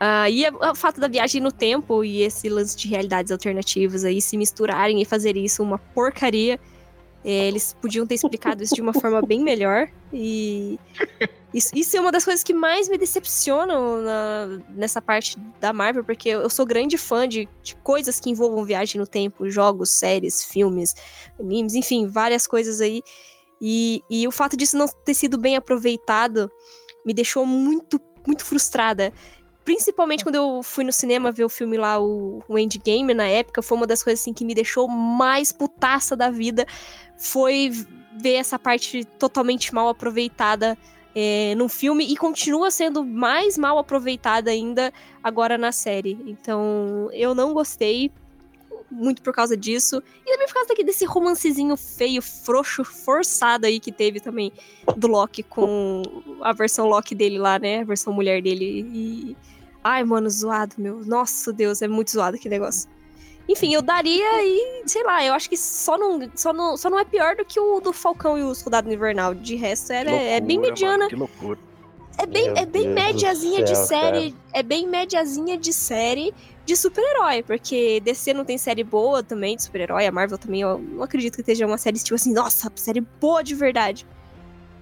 Ah, 0.00 0.30
e 0.30 0.44
é- 0.44 0.50
o 0.52 0.74
fato 0.74 1.00
da 1.00 1.08
viagem 1.08 1.40
no 1.40 1.50
tempo 1.50 2.04
e 2.04 2.22
esse 2.22 2.48
lance 2.48 2.76
de 2.76 2.86
realidades 2.88 3.32
alternativas 3.32 4.04
aí 4.04 4.20
se 4.22 4.36
misturarem 4.36 5.00
e 5.02 5.04
fazer 5.04 5.36
isso 5.36 5.62
uma 5.62 5.78
porcaria. 5.78 6.58
É, 7.24 7.48
eles 7.48 7.76
podiam 7.82 8.06
ter 8.06 8.14
explicado 8.14 8.62
isso 8.62 8.74
de 8.74 8.80
uma 8.80 8.92
forma 8.92 9.20
bem 9.20 9.42
melhor. 9.42 9.88
E 10.12 10.78
isso, 11.52 11.70
isso 11.74 11.96
é 11.96 12.00
uma 12.00 12.12
das 12.12 12.24
coisas 12.24 12.44
que 12.44 12.54
mais 12.54 12.88
me 12.88 12.96
decepcionam 12.96 14.00
na- 14.02 14.60
nessa 14.70 15.02
parte 15.02 15.36
da 15.60 15.72
Marvel, 15.72 16.04
porque 16.04 16.28
eu 16.28 16.48
sou 16.48 16.64
grande 16.64 16.96
fã 16.96 17.28
de, 17.28 17.48
de 17.60 17.74
coisas 17.76 18.20
que 18.20 18.30
envolvam 18.30 18.64
viagem 18.64 19.00
no 19.00 19.06
tempo, 19.06 19.50
jogos, 19.50 19.90
séries, 19.90 20.44
filmes, 20.44 20.94
animes, 21.40 21.74
enfim, 21.74 22.06
várias 22.06 22.46
coisas 22.46 22.80
aí. 22.80 23.02
E, 23.60 24.00
e 24.08 24.26
o 24.28 24.30
fato 24.30 24.56
disso 24.56 24.78
não 24.78 24.86
ter 24.86 25.14
sido 25.14 25.36
bem 25.36 25.56
aproveitado 25.56 26.48
me 27.04 27.12
deixou 27.12 27.44
muito, 27.44 28.00
muito 28.24 28.44
frustrada. 28.44 29.12
Principalmente 29.68 30.24
quando 30.24 30.36
eu 30.36 30.62
fui 30.62 30.82
no 30.82 30.90
cinema 30.90 31.30
ver 31.30 31.44
o 31.44 31.48
filme 31.50 31.76
lá, 31.76 32.00
o, 32.00 32.42
o 32.48 32.58
Endgame, 32.58 33.12
na 33.12 33.26
época, 33.26 33.60
foi 33.60 33.76
uma 33.76 33.86
das 33.86 34.02
coisas 34.02 34.22
assim, 34.22 34.32
que 34.32 34.42
me 34.42 34.54
deixou 34.54 34.88
mais 34.88 35.52
putaça 35.52 36.16
da 36.16 36.30
vida. 36.30 36.66
Foi 37.18 37.70
ver 38.18 38.36
essa 38.36 38.58
parte 38.58 39.04
totalmente 39.18 39.74
mal 39.74 39.90
aproveitada 39.90 40.74
é, 41.14 41.54
num 41.54 41.68
filme 41.68 42.10
e 42.10 42.16
continua 42.16 42.70
sendo 42.70 43.04
mais 43.04 43.58
mal 43.58 43.76
aproveitada 43.76 44.50
ainda 44.50 44.90
agora 45.22 45.58
na 45.58 45.70
série. 45.70 46.18
Então, 46.24 47.10
eu 47.12 47.34
não 47.34 47.52
gostei 47.52 48.10
muito 48.90 49.20
por 49.20 49.34
causa 49.34 49.54
disso. 49.54 50.02
E 50.24 50.30
também 50.30 50.46
por 50.46 50.54
causa 50.54 50.68
daqui 50.70 50.82
desse 50.82 51.04
romancezinho 51.04 51.76
feio, 51.76 52.22
frouxo, 52.22 52.84
forçado 52.84 53.66
aí 53.66 53.78
que 53.78 53.92
teve 53.92 54.18
também 54.18 54.50
do 54.96 55.08
Loki 55.08 55.42
com 55.42 56.00
a 56.40 56.54
versão 56.54 56.88
Loki 56.88 57.14
dele 57.14 57.38
lá, 57.38 57.58
né? 57.58 57.80
A 57.80 57.84
versão 57.84 58.14
mulher 58.14 58.40
dele. 58.40 58.88
E. 58.90 59.36
Ai, 59.82 60.04
mano, 60.04 60.28
zoado, 60.28 60.74
meu. 60.78 61.04
Nossa 61.04 61.52
Deus, 61.52 61.82
é 61.82 61.88
muito 61.88 62.10
zoado 62.10 62.36
aquele 62.36 62.54
negócio. 62.54 62.88
Enfim, 63.48 63.72
eu 63.72 63.80
daria 63.80 64.44
e, 64.44 64.82
sei 64.86 65.02
lá, 65.02 65.24
eu 65.24 65.32
acho 65.32 65.48
que 65.48 65.56
só 65.56 65.96
não, 65.96 66.30
só 66.34 66.52
não, 66.52 66.76
só 66.76 66.90
não 66.90 66.98
é 66.98 67.04
pior 67.04 67.34
do 67.34 67.44
que 67.46 67.58
o 67.58 67.80
do 67.80 67.94
Falcão 67.94 68.36
e 68.36 68.42
o 68.42 68.54
Soldado 68.54 68.92
Invernal. 68.92 69.34
De 69.34 69.56
resto, 69.56 69.90
ela 69.90 70.10
é, 70.10 70.36
é 70.36 70.40
bem 70.40 70.58
Loucura, 70.58 70.74
mediana. 70.74 70.98
mano, 70.98 71.08
que 71.08 71.16
loucura. 71.16 71.58
É 72.18 72.26
bem, 72.26 72.46
Meu 72.46 72.56
é 72.56 72.66
bem 72.66 72.82
Deus 72.82 72.94
médiazinha 72.94 73.64
de 73.64 73.76
série. 73.76 74.34
É 74.52 74.62
bem 74.62 74.86
médiazinha 74.86 75.56
de 75.56 75.72
série 75.72 76.34
de 76.66 76.76
super-herói. 76.76 77.42
Porque 77.42 78.00
DC 78.00 78.34
não 78.34 78.44
tem 78.44 78.58
série 78.58 78.84
boa 78.84 79.22
também 79.22 79.56
de 79.56 79.62
super-herói. 79.62 80.04
A 80.04 80.12
Marvel 80.12 80.36
também, 80.36 80.60
eu 80.60 80.78
não 80.78 81.02
acredito 81.04 81.36
que 81.36 81.40
esteja 81.40 81.64
uma 81.64 81.78
série 81.78 81.96
tipo 81.98 82.16
assim, 82.16 82.34
nossa, 82.34 82.70
série 82.74 83.00
boa 83.00 83.42
de 83.42 83.54
verdade. 83.54 84.06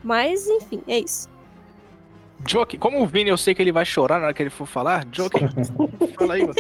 Mas, 0.02 0.46
enfim, 0.48 0.82
é 0.88 0.98
isso. 0.98 1.28
Joke, 2.44 2.78
como 2.78 3.02
o 3.02 3.06
Vini, 3.06 3.30
eu 3.30 3.36
sei 3.36 3.54
que 3.54 3.62
ele 3.62 3.72
vai 3.72 3.84
chorar 3.84 4.18
na 4.18 4.26
hora 4.26 4.34
que 4.34 4.42
ele 4.42 4.50
for 4.50 4.66
falar. 4.66 5.06
Joke, 5.10 5.38
fala 6.18 6.34
aí, 6.34 6.42
mano. 6.42 6.54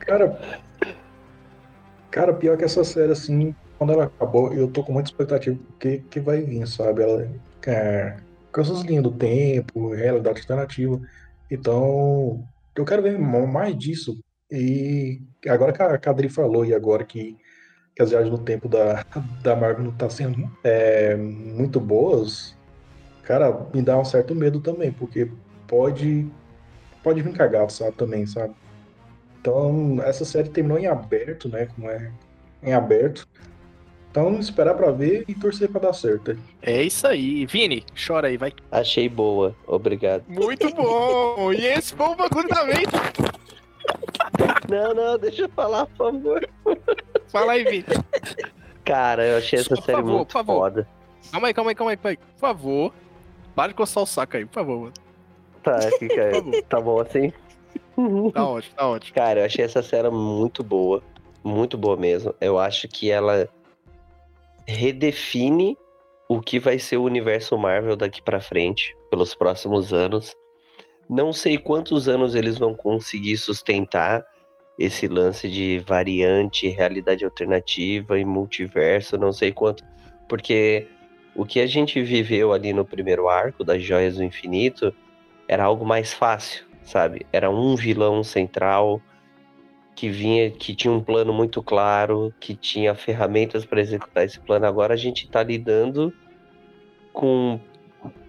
Cara, 0.00 0.38
cara, 2.10 2.34
pior 2.34 2.56
que 2.56 2.64
essa 2.64 2.84
série, 2.84 3.12
assim, 3.12 3.54
quando 3.78 3.92
ela 3.92 4.04
acabou, 4.04 4.52
eu 4.52 4.68
tô 4.68 4.84
com 4.84 4.92
muita 4.92 5.10
expectativa 5.10 5.56
do 5.56 5.72
que, 5.78 5.98
que 6.10 6.20
vai 6.20 6.42
vir, 6.42 6.66
sabe? 6.66 7.02
Ela, 7.02 7.28
é, 7.66 8.16
coisas 8.52 8.82
linhas 8.82 9.02
do 9.02 9.10
tempo, 9.10 9.92
realidade 9.94 10.40
alternativa. 10.40 11.00
Então, 11.50 12.46
eu 12.76 12.84
quero 12.84 13.02
ver 13.02 13.18
mais 13.18 13.76
disso. 13.76 14.18
E 14.50 15.20
agora 15.48 15.72
que 15.72 15.82
a 15.82 15.98
Kadri 15.98 16.28
falou, 16.28 16.64
e 16.64 16.74
agora 16.74 17.04
que, 17.04 17.36
que 17.94 18.02
as 18.02 18.10
viagens 18.10 18.30
no 18.30 18.38
tempo 18.38 18.68
da, 18.68 19.04
da 19.42 19.54
Marvel 19.54 19.84
não 19.84 19.92
tá 19.92 20.10
sendo 20.10 20.50
é, 20.62 21.14
muito 21.16 21.78
boas, 21.78 22.56
cara, 23.22 23.66
me 23.72 23.82
dá 23.82 23.98
um 23.98 24.04
certo 24.04 24.34
medo 24.34 24.60
também, 24.60 24.92
porque 24.92 25.30
pode, 25.66 26.26
pode 27.02 27.22
vir 27.22 27.32
cagado, 27.32 27.72
sabe, 27.72 27.92
também, 27.92 28.26
sabe? 28.26 28.54
Então, 29.40 29.98
essa 30.02 30.24
série 30.24 30.48
terminou 30.48 30.78
em 30.78 30.86
aberto, 30.86 31.48
né? 31.48 31.66
Como 31.66 31.88
é 31.90 32.10
em 32.62 32.72
aberto. 32.72 33.28
Então, 34.10 34.38
esperar 34.38 34.74
pra 34.74 34.90
ver 34.90 35.24
e 35.28 35.34
torcer 35.34 35.68
pra 35.68 35.80
dar 35.80 35.92
certo. 35.92 36.38
É 36.62 36.82
isso 36.82 37.06
aí. 37.06 37.44
Vini, 37.46 37.84
chora 38.06 38.28
aí, 38.28 38.36
vai. 38.36 38.52
Achei 38.70 39.08
boa, 39.08 39.54
obrigado. 39.66 40.24
Muito 40.28 40.72
bom! 40.72 41.52
E 41.52 41.66
esse 41.66 41.94
foi 41.94 42.06
o 42.06 42.14
bagulho 42.14 42.48
mente. 42.64 43.34
Não, 44.68 44.94
não, 44.94 45.18
deixa 45.18 45.42
eu 45.42 45.48
falar, 45.50 45.86
por 45.86 46.12
favor. 46.12 46.48
Fala 47.28 47.52
aí, 47.52 47.64
Vini. 47.64 47.84
Cara, 48.84 49.26
eu 49.26 49.38
achei 49.38 49.58
essa 49.58 49.76
série 49.76 49.92
favor, 49.98 50.12
muito 50.12 50.32
favor. 50.32 50.54
foda. 50.60 50.88
Calma 51.30 51.48
aí, 51.48 51.54
calma 51.54 51.70
aí, 51.70 51.74
calma 51.74 51.90
aí, 51.92 51.96
calma 51.96 52.10
aí. 52.10 52.16
Por 52.16 52.38
favor. 52.38 52.92
Para 53.54 53.68
de 53.68 53.74
coçar 53.74 54.02
o 54.02 54.06
saco 54.06 54.36
aí, 54.36 54.44
por 54.44 54.54
favor, 54.54 54.78
mano. 54.80 54.92
Tá, 55.62 55.78
fica, 55.98 56.30
Por 56.30 56.34
favor. 56.34 56.62
tá 56.64 56.80
bom 56.80 57.00
assim? 57.00 57.32
Tá 58.32 58.44
ótimo, 58.46 58.74
tá 58.76 58.88
ótimo. 58.88 59.14
Cara, 59.14 59.40
eu 59.40 59.46
achei 59.46 59.64
essa 59.64 59.82
série 59.82 60.10
muito 60.10 60.62
boa. 60.62 61.02
Muito 61.42 61.78
boa 61.78 61.96
mesmo. 61.96 62.34
Eu 62.40 62.58
acho 62.58 62.88
que 62.88 63.10
ela 63.10 63.48
redefine 64.66 65.76
o 66.28 66.40
que 66.40 66.58
vai 66.58 66.78
ser 66.78 66.96
o 66.96 67.04
universo 67.04 67.56
Marvel 67.56 67.96
daqui 67.96 68.20
pra 68.22 68.40
frente, 68.40 68.96
pelos 69.10 69.34
próximos 69.34 69.92
anos. 69.92 70.34
Não 71.08 71.32
sei 71.32 71.58
quantos 71.58 72.08
anos 72.08 72.34
eles 72.34 72.58
vão 72.58 72.74
conseguir 72.74 73.36
sustentar 73.36 74.24
esse 74.78 75.06
lance 75.06 75.48
de 75.48 75.78
variante, 75.86 76.68
realidade 76.68 77.24
alternativa 77.24 78.18
e 78.18 78.24
multiverso, 78.24 79.16
não 79.16 79.32
sei 79.32 79.52
quanto, 79.52 79.84
porque 80.28 80.88
o 81.34 81.44
que 81.44 81.60
a 81.60 81.66
gente 81.66 82.02
viveu 82.02 82.52
ali 82.52 82.72
no 82.72 82.84
primeiro 82.84 83.28
arco 83.28 83.62
das 83.62 83.82
Joias 83.82 84.16
do 84.16 84.24
Infinito 84.24 84.94
era 85.46 85.64
algo 85.64 85.84
mais 85.84 86.12
fácil, 86.12 86.64
sabe? 86.82 87.26
Era 87.32 87.50
um 87.50 87.76
vilão 87.76 88.24
central 88.24 89.00
que 89.94 90.08
vinha, 90.08 90.50
que 90.50 90.74
tinha 90.74 90.92
um 90.92 91.02
plano 91.02 91.32
muito 91.32 91.62
claro, 91.62 92.34
que 92.40 92.54
tinha 92.54 92.94
ferramentas 92.94 93.64
para 93.64 93.80
executar 93.80 94.24
esse 94.24 94.40
plano. 94.40 94.66
Agora 94.66 94.94
a 94.94 94.96
gente 94.96 95.24
está 95.24 95.42
lidando 95.42 96.12
com 97.12 97.60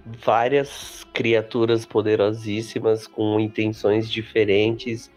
várias 0.06 1.04
criaturas 1.14 1.86
poderosíssimas 1.86 3.08
com 3.08 3.40
intenções 3.40 4.10
diferentes, 4.10 5.12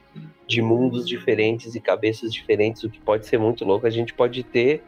de 0.46 0.62
mundos 0.62 1.06
diferentes 1.06 1.74
e 1.74 1.80
cabeças 1.80 2.32
diferentes, 2.32 2.82
o 2.82 2.90
que 2.90 2.98
pode 3.00 3.26
ser 3.26 3.38
muito 3.38 3.64
louco. 3.64 3.86
A 3.86 3.90
gente 3.90 4.14
pode 4.14 4.42
ter 4.42 4.82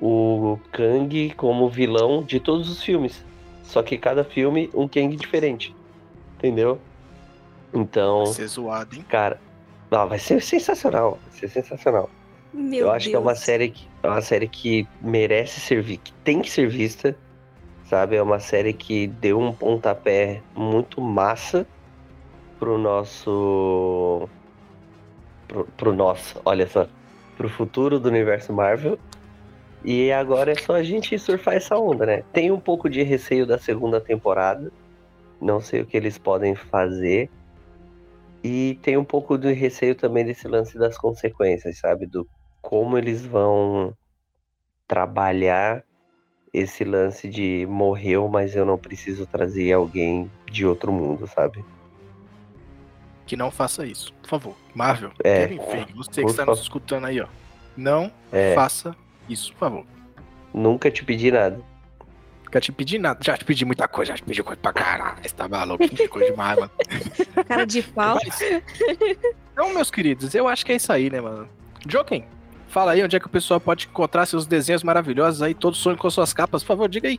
o 0.00 0.58
Kang 0.70 1.30
como 1.36 1.68
vilão 1.68 2.22
de 2.22 2.38
todos 2.38 2.70
os 2.70 2.82
filmes, 2.82 3.24
só 3.64 3.82
que 3.82 3.98
cada 3.98 4.22
filme 4.22 4.70
um 4.72 4.86
Kang 4.86 5.16
diferente, 5.16 5.74
entendeu? 6.36 6.78
Então, 7.74 8.24
Vai 8.26 8.34
ser 8.34 8.46
zoado, 8.46 8.94
hein? 8.94 9.04
cara, 9.08 9.40
não, 9.90 10.08
vai 10.08 10.18
ser 10.18 10.40
sensacional, 10.40 11.18
vai 11.22 11.32
ser 11.40 11.48
sensacional. 11.48 12.08
Meu 12.54 12.86
Eu 12.86 12.90
acho 12.92 13.06
Deus. 13.06 13.10
que 13.10 13.16
é 13.16 13.18
uma 13.18 13.34
série 13.34 13.68
que 13.70 13.86
é 14.02 14.08
uma 14.08 14.22
série 14.22 14.48
que 14.48 14.86
merece 15.02 15.60
ser 15.60 15.82
vi- 15.82 15.98
que 15.98 16.12
tem 16.24 16.40
que 16.40 16.50
ser 16.50 16.68
vista, 16.68 17.16
sabe? 17.88 18.16
É 18.16 18.22
uma 18.22 18.38
série 18.38 18.72
que 18.72 19.06
deu 19.06 19.40
um 19.40 19.52
pontapé 19.52 20.42
muito 20.54 21.00
massa 21.00 21.66
pro 22.58 22.76
nosso 22.76 24.28
pro, 25.46 25.64
pro 25.76 25.92
nosso, 25.94 26.40
olha 26.44 26.66
só, 26.66 26.86
pro 27.36 27.48
futuro 27.48 27.98
do 27.98 28.08
universo 28.08 28.52
Marvel. 28.52 28.98
E 29.84 30.12
agora 30.12 30.52
é 30.52 30.54
só 30.56 30.74
a 30.74 30.82
gente 30.82 31.18
surfar 31.18 31.54
essa 31.54 31.78
onda, 31.78 32.04
né? 32.04 32.24
Tem 32.32 32.50
um 32.50 32.60
pouco 32.60 32.90
de 32.90 33.02
receio 33.02 33.46
da 33.46 33.58
segunda 33.58 34.00
temporada. 34.00 34.70
Não 35.40 35.60
sei 35.60 35.80
o 35.80 35.86
que 35.86 35.96
eles 35.96 36.18
podem 36.18 36.54
fazer. 36.54 37.30
E 38.42 38.78
tem 38.82 38.96
um 38.96 39.04
pouco 39.04 39.38
de 39.38 39.52
receio 39.52 39.94
também 39.94 40.24
desse 40.24 40.46
lance 40.48 40.76
das 40.76 40.98
consequências, 40.98 41.78
sabe? 41.78 42.06
Do 42.06 42.28
como 42.60 42.98
eles 42.98 43.24
vão 43.24 43.94
trabalhar 44.86 45.84
esse 46.52 46.84
lance 46.84 47.28
de 47.28 47.66
morreu, 47.68 48.28
mas 48.28 48.54
eu 48.56 48.64
não 48.64 48.78
preciso 48.78 49.26
trazer 49.26 49.72
alguém 49.72 50.30
de 50.50 50.64
outro 50.66 50.92
mundo, 50.92 51.26
sabe? 51.26 51.64
Que 53.26 53.36
não 53.36 53.50
faça 53.50 53.84
isso, 53.86 54.12
por 54.22 54.28
favor. 54.28 54.54
Marvel, 54.74 55.10
É, 55.22 55.46
Kevin 55.46 55.60
Feige, 55.70 55.92
você 55.94 56.24
que 56.24 56.30
está 56.30 56.46
nos 56.46 56.60
escutando 56.60 57.04
aí, 57.06 57.20
ó. 57.20 57.26
Não 57.76 58.10
É. 58.32 58.54
faça 58.54 58.96
isso, 59.28 59.52
por 59.52 59.58
favor. 59.60 59.84
Nunca 60.52 60.90
te 60.90 61.04
pedi 61.04 61.30
nada. 61.30 61.60
Nunca 62.44 62.60
te 62.60 62.72
pedi 62.72 62.98
nada. 62.98 63.20
Já 63.22 63.36
te 63.36 63.44
pedi 63.44 63.64
muita 63.66 63.86
coisa, 63.86 64.12
já 64.12 64.16
te 64.16 64.22
pedi 64.22 64.42
coisa 64.42 64.58
pra 64.60 64.72
caralho. 64.72 65.18
Você 65.22 65.34
tá 65.34 65.46
maluco, 65.46 65.84
te 65.84 65.90
pedi 65.90 66.08
coisa 66.08 66.30
demais, 66.30 66.58
mano. 66.58 66.70
Cara 67.46 67.66
de 67.66 67.82
pau. 67.82 68.16
Mas- 68.24 68.40
Então, 69.52 69.74
meus 69.74 69.90
queridos, 69.90 70.34
eu 70.34 70.48
acho 70.48 70.64
que 70.64 70.72
é 70.72 70.76
isso 70.76 70.90
aí, 70.90 71.10
né, 71.10 71.20
mano? 71.20 71.46
Joken, 71.86 72.24
fala 72.78 72.92
aí 72.92 73.02
onde 73.02 73.16
é 73.16 73.18
que 73.18 73.26
o 73.26 73.30
pessoal 73.30 73.58
pode 73.58 73.86
encontrar 73.86 74.24
seus 74.24 74.46
desenhos 74.46 74.84
maravilhosos 74.84 75.42
aí, 75.42 75.52
todos 75.52 75.80
sonham 75.80 75.98
com 75.98 76.08
suas 76.08 76.32
capas. 76.32 76.62
Por 76.62 76.68
favor, 76.68 76.88
diga 76.88 77.08
aí. 77.08 77.18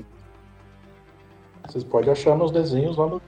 Vocês 1.68 1.84
podem 1.84 2.10
achar 2.11 2.34
meus 2.38 2.49
desenhos 2.49 2.95
lá 2.95 3.07
no, 3.07 3.22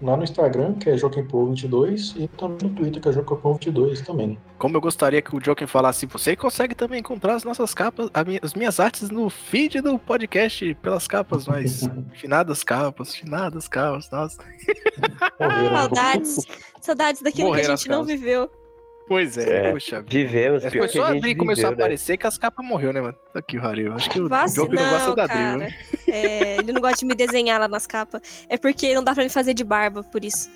lá 0.00 0.16
no 0.16 0.24
Instagram, 0.24 0.72
que 0.76 0.88
é 0.88 0.94
JokenPo22, 0.94 2.14
e 2.16 2.26
também 2.28 2.70
no 2.70 2.74
Twitter, 2.74 3.02
que 3.02 3.08
é 3.10 3.12
JokenPo22 3.12 4.02
também. 4.02 4.38
Como 4.58 4.74
eu 4.78 4.80
gostaria 4.80 5.20
que 5.20 5.36
o 5.36 5.44
Joken 5.44 5.66
falasse, 5.66 6.06
você 6.06 6.34
consegue 6.34 6.74
também 6.74 7.00
encontrar 7.00 7.34
as 7.34 7.44
nossas 7.44 7.74
capas, 7.74 8.08
a 8.14 8.24
minha- 8.24 8.40
as 8.42 8.54
minhas 8.54 8.80
artes 8.80 9.10
no 9.10 9.28
feed 9.28 9.82
do 9.82 9.98
podcast 9.98 10.74
pelas 10.76 11.06
capas, 11.06 11.46
mas 11.46 11.82
finadas 12.14 12.64
capas, 12.64 13.14
finadas 13.14 13.68
capas, 13.68 14.10
nossa. 14.10 14.42
Morreram. 15.38 15.76
Saudades. 15.76 16.36
Saudades 16.80 17.20
daquilo 17.20 17.48
que 17.48 17.52
a 17.52 17.56
Morreram 17.56 17.76
gente 17.76 17.88
não 17.90 18.04
viveu. 18.04 18.50
Pois 19.06 19.36
é, 19.36 19.68
É. 19.68 19.72
puxa. 19.72 20.02
Vivemos, 20.06 20.64
É, 20.64 20.70
pior 20.70 20.80
foi 20.82 20.88
que 20.88 20.98
só 20.98 21.04
a 21.04 21.12
a 21.12 21.36
começou 21.36 21.66
a 21.66 21.70
né? 21.70 21.74
aparecer 21.74 22.16
que 22.16 22.26
as 22.26 22.38
capas 22.38 22.64
morreu, 22.66 22.92
né, 22.92 23.00
mano? 23.02 23.16
Aqui, 23.34 23.58
Harry. 23.58 23.86
Acho 23.88 24.08
que 24.10 24.18
o 24.20 24.28
Joker 24.28 24.80
não 24.80 24.90
gosta 24.90 25.14
da 25.14 25.26
Dri, 25.26 25.36
cara. 25.36 25.56
né? 25.58 25.74
É, 26.08 26.56
ele 26.56 26.72
não 26.72 26.80
gosta 26.80 26.96
de 26.98 27.04
me 27.06 27.14
desenhar 27.14 27.60
lá 27.60 27.68
nas 27.68 27.86
capas. 27.86 28.46
É 28.48 28.56
porque 28.56 28.94
não 28.94 29.04
dá 29.04 29.14
pra 29.14 29.22
me 29.22 29.28
fazer 29.28 29.52
de 29.52 29.62
barba, 29.64 30.02
por 30.02 30.24
isso. 30.24 30.50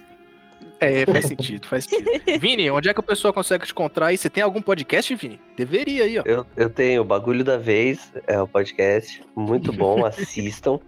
É, 0.81 1.05
faz 1.07 1.27
sentido, 1.27 1.67
faz 1.67 1.85
sentido. 1.85 2.09
Vini, 2.41 2.71
onde 2.71 2.89
é 2.89 2.95
que 2.95 3.01
o 3.01 3.03
pessoal 3.03 3.35
consegue 3.35 3.67
te 3.67 3.73
encontrar 3.73 4.07
aí? 4.07 4.17
Você 4.17 4.31
tem 4.31 4.43
algum 4.43 4.63
podcast, 4.63 5.15
Vini? 5.15 5.41
Deveria 5.57 6.05
aí, 6.05 6.19
ó. 6.19 6.23
Eu, 6.25 6.47
eu 6.57 6.71
tenho 6.71 7.03
o 7.03 7.05
Bagulho 7.05 7.43
da 7.45 7.59
Vez, 7.59 8.13
é 8.27 8.41
o 8.41 8.47
podcast, 8.47 9.21
muito 9.37 9.73
bom, 9.73 10.05
assistam. 10.07 10.79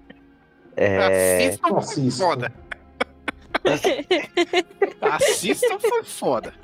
É, 0.76 1.48
Assistam 1.48 1.68
foi 1.68 1.78
Assista. 1.78 2.24
foda. 2.24 2.52
Assistam 5.00 5.78
foi 5.78 6.04
foda. 6.04 6.54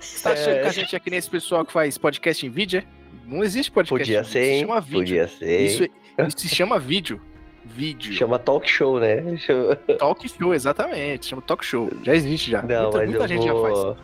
Você 0.00 0.22
tá 0.22 0.32
achando 0.32 0.54
É. 0.56 0.62
que 0.62 0.68
a 0.68 0.72
gente 0.72 0.96
é 0.96 1.00
que 1.00 1.10
nem 1.10 1.18
esse 1.18 1.30
pessoal 1.30 1.64
que 1.64 1.72
faz 1.72 1.96
podcast 1.98 2.44
em 2.46 2.50
vídeo, 2.50 2.80
é? 2.80 2.84
Não 3.26 3.42
existe 3.42 3.70
podcast 3.70 4.04
Podia 4.08 4.24
ser, 4.24 4.40
isso 4.42 4.54
se 4.54 4.60
chama 4.60 4.80
vídeo. 4.80 4.98
Podia 4.98 5.28
ser. 5.28 5.60
Isso, 5.60 5.82
isso 5.84 6.38
se 6.38 6.48
chama 6.48 6.78
vídeo. 6.78 7.20
Vídeo. 7.64 8.12
Chama 8.12 8.38
talk 8.38 8.68
show, 8.68 8.98
né? 8.98 9.36
Chama- 9.38 9.76
Talk 9.98 10.28
show, 10.28 10.52
exatamente. 10.52 11.26
Chama 11.26 11.40
talk 11.42 11.64
show. 11.64 11.90
Já 12.02 12.14
existe 12.14 12.50
já. 12.50 12.60
Não, 12.62 12.82
muita 12.84 12.98
mas 12.98 13.08
muita 13.10 13.28
gente 13.28 13.44
já 13.44 13.52
faz. 13.54 13.78
vou... 13.78 13.96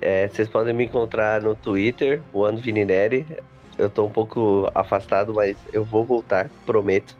É, 0.00 0.28
vocês 0.28 0.48
podem 0.48 0.72
me 0.72 0.84
encontrar 0.84 1.42
no 1.42 1.54
Twitter, 1.54 2.22
o 2.32 2.44
Ano 2.44 2.58
Vinineri. 2.58 3.26
Eu 3.76 3.90
tô 3.90 4.06
um 4.06 4.10
pouco 4.10 4.70
afastado, 4.74 5.34
mas 5.34 5.56
eu 5.72 5.84
vou 5.84 6.04
voltar, 6.04 6.48
prometo. 6.64 7.16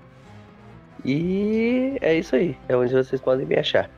E 1.04 1.96
é 2.00 2.14
isso 2.16 2.34
aí. 2.34 2.56
É 2.68 2.76
onde 2.76 2.92
vocês 2.92 3.20
podem 3.20 3.46
me 3.46 3.56
achar. 3.56 3.90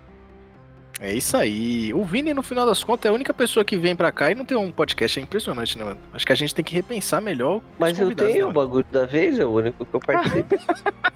É 1.01 1.15
isso 1.15 1.35
aí. 1.35 1.95
O 1.95 2.05
Vini, 2.05 2.35
no 2.35 2.43
final 2.43 2.67
das 2.67 2.85
contas, 2.85 3.07
é 3.07 3.09
a 3.09 3.15
única 3.15 3.33
pessoa 3.33 3.65
que 3.65 3.75
vem 3.75 3.97
pra 3.97 4.13
cá 4.13 4.31
e 4.31 4.35
não 4.35 4.45
tem 4.45 4.57
um 4.57 4.71
podcast. 4.71 5.19
É 5.19 5.23
impressionante, 5.23 5.79
né, 5.79 5.85
mano? 5.85 6.01
Acho 6.13 6.27
que 6.27 6.33
a 6.33 6.37
gente 6.37 6.55
tem 6.55 6.63
que 6.63 6.75
repensar 6.75 7.23
melhor. 7.23 7.63
Mas 7.79 7.99
eu 7.99 8.15
tenho 8.15 8.35
né, 8.35 8.45
o 8.45 8.53
bagulho 8.53 8.85
da 8.93 9.07
vez, 9.07 9.39
é 9.39 9.47
o 9.47 9.51
único 9.51 9.87
que 9.87 9.95
eu 9.95 10.01
participo. 10.01 10.57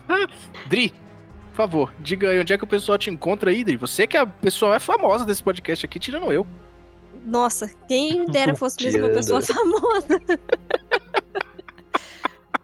Dri, 0.66 0.90
por 1.50 1.56
favor, 1.56 1.94
diga 2.00 2.30
aí 2.30 2.40
onde 2.40 2.54
é 2.54 2.58
que 2.58 2.64
o 2.64 2.66
pessoal 2.66 2.96
te 2.96 3.10
encontra 3.10 3.50
aí, 3.50 3.62
Dri. 3.62 3.76
Você 3.76 4.06
que 4.06 4.16
é 4.16 4.20
a 4.20 4.26
pessoa 4.26 4.70
mais 4.70 4.82
famosa 4.82 5.26
desse 5.26 5.42
podcast 5.42 5.84
aqui, 5.84 5.98
tirando 5.98 6.32
eu. 6.32 6.46
Nossa, 7.22 7.70
quem 7.86 8.24
dera 8.24 8.54
fosse 8.54 8.82
mesmo 8.82 9.04
uma 9.04 9.10
pessoa 9.10 9.42
famosa. 9.42 10.18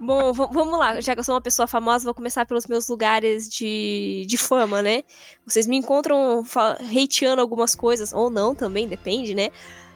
Bom, 0.00 0.32
vamos 0.32 0.78
lá. 0.78 0.98
Já 1.02 1.14
que 1.14 1.20
eu 1.20 1.24
sou 1.24 1.34
uma 1.34 1.42
pessoa 1.42 1.68
famosa, 1.68 2.04
vou 2.04 2.14
começar 2.14 2.46
pelos 2.46 2.66
meus 2.66 2.88
lugares 2.88 3.46
de, 3.50 4.24
de 4.26 4.38
fama, 4.38 4.80
né? 4.80 5.04
Vocês 5.46 5.66
me 5.66 5.76
encontram 5.76 6.42
hateando 6.90 7.42
algumas 7.42 7.74
coisas, 7.74 8.10
ou 8.10 8.30
não 8.30 8.54
também, 8.54 8.88
depende, 8.88 9.34
né? 9.34 9.50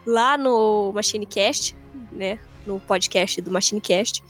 Lá 0.06 0.36
no 0.36 0.92
MachineCast, 0.92 1.74
né? 2.12 2.38
No 2.66 2.78
podcast 2.80 3.40
do 3.40 3.50
MachineCast. 3.50 4.22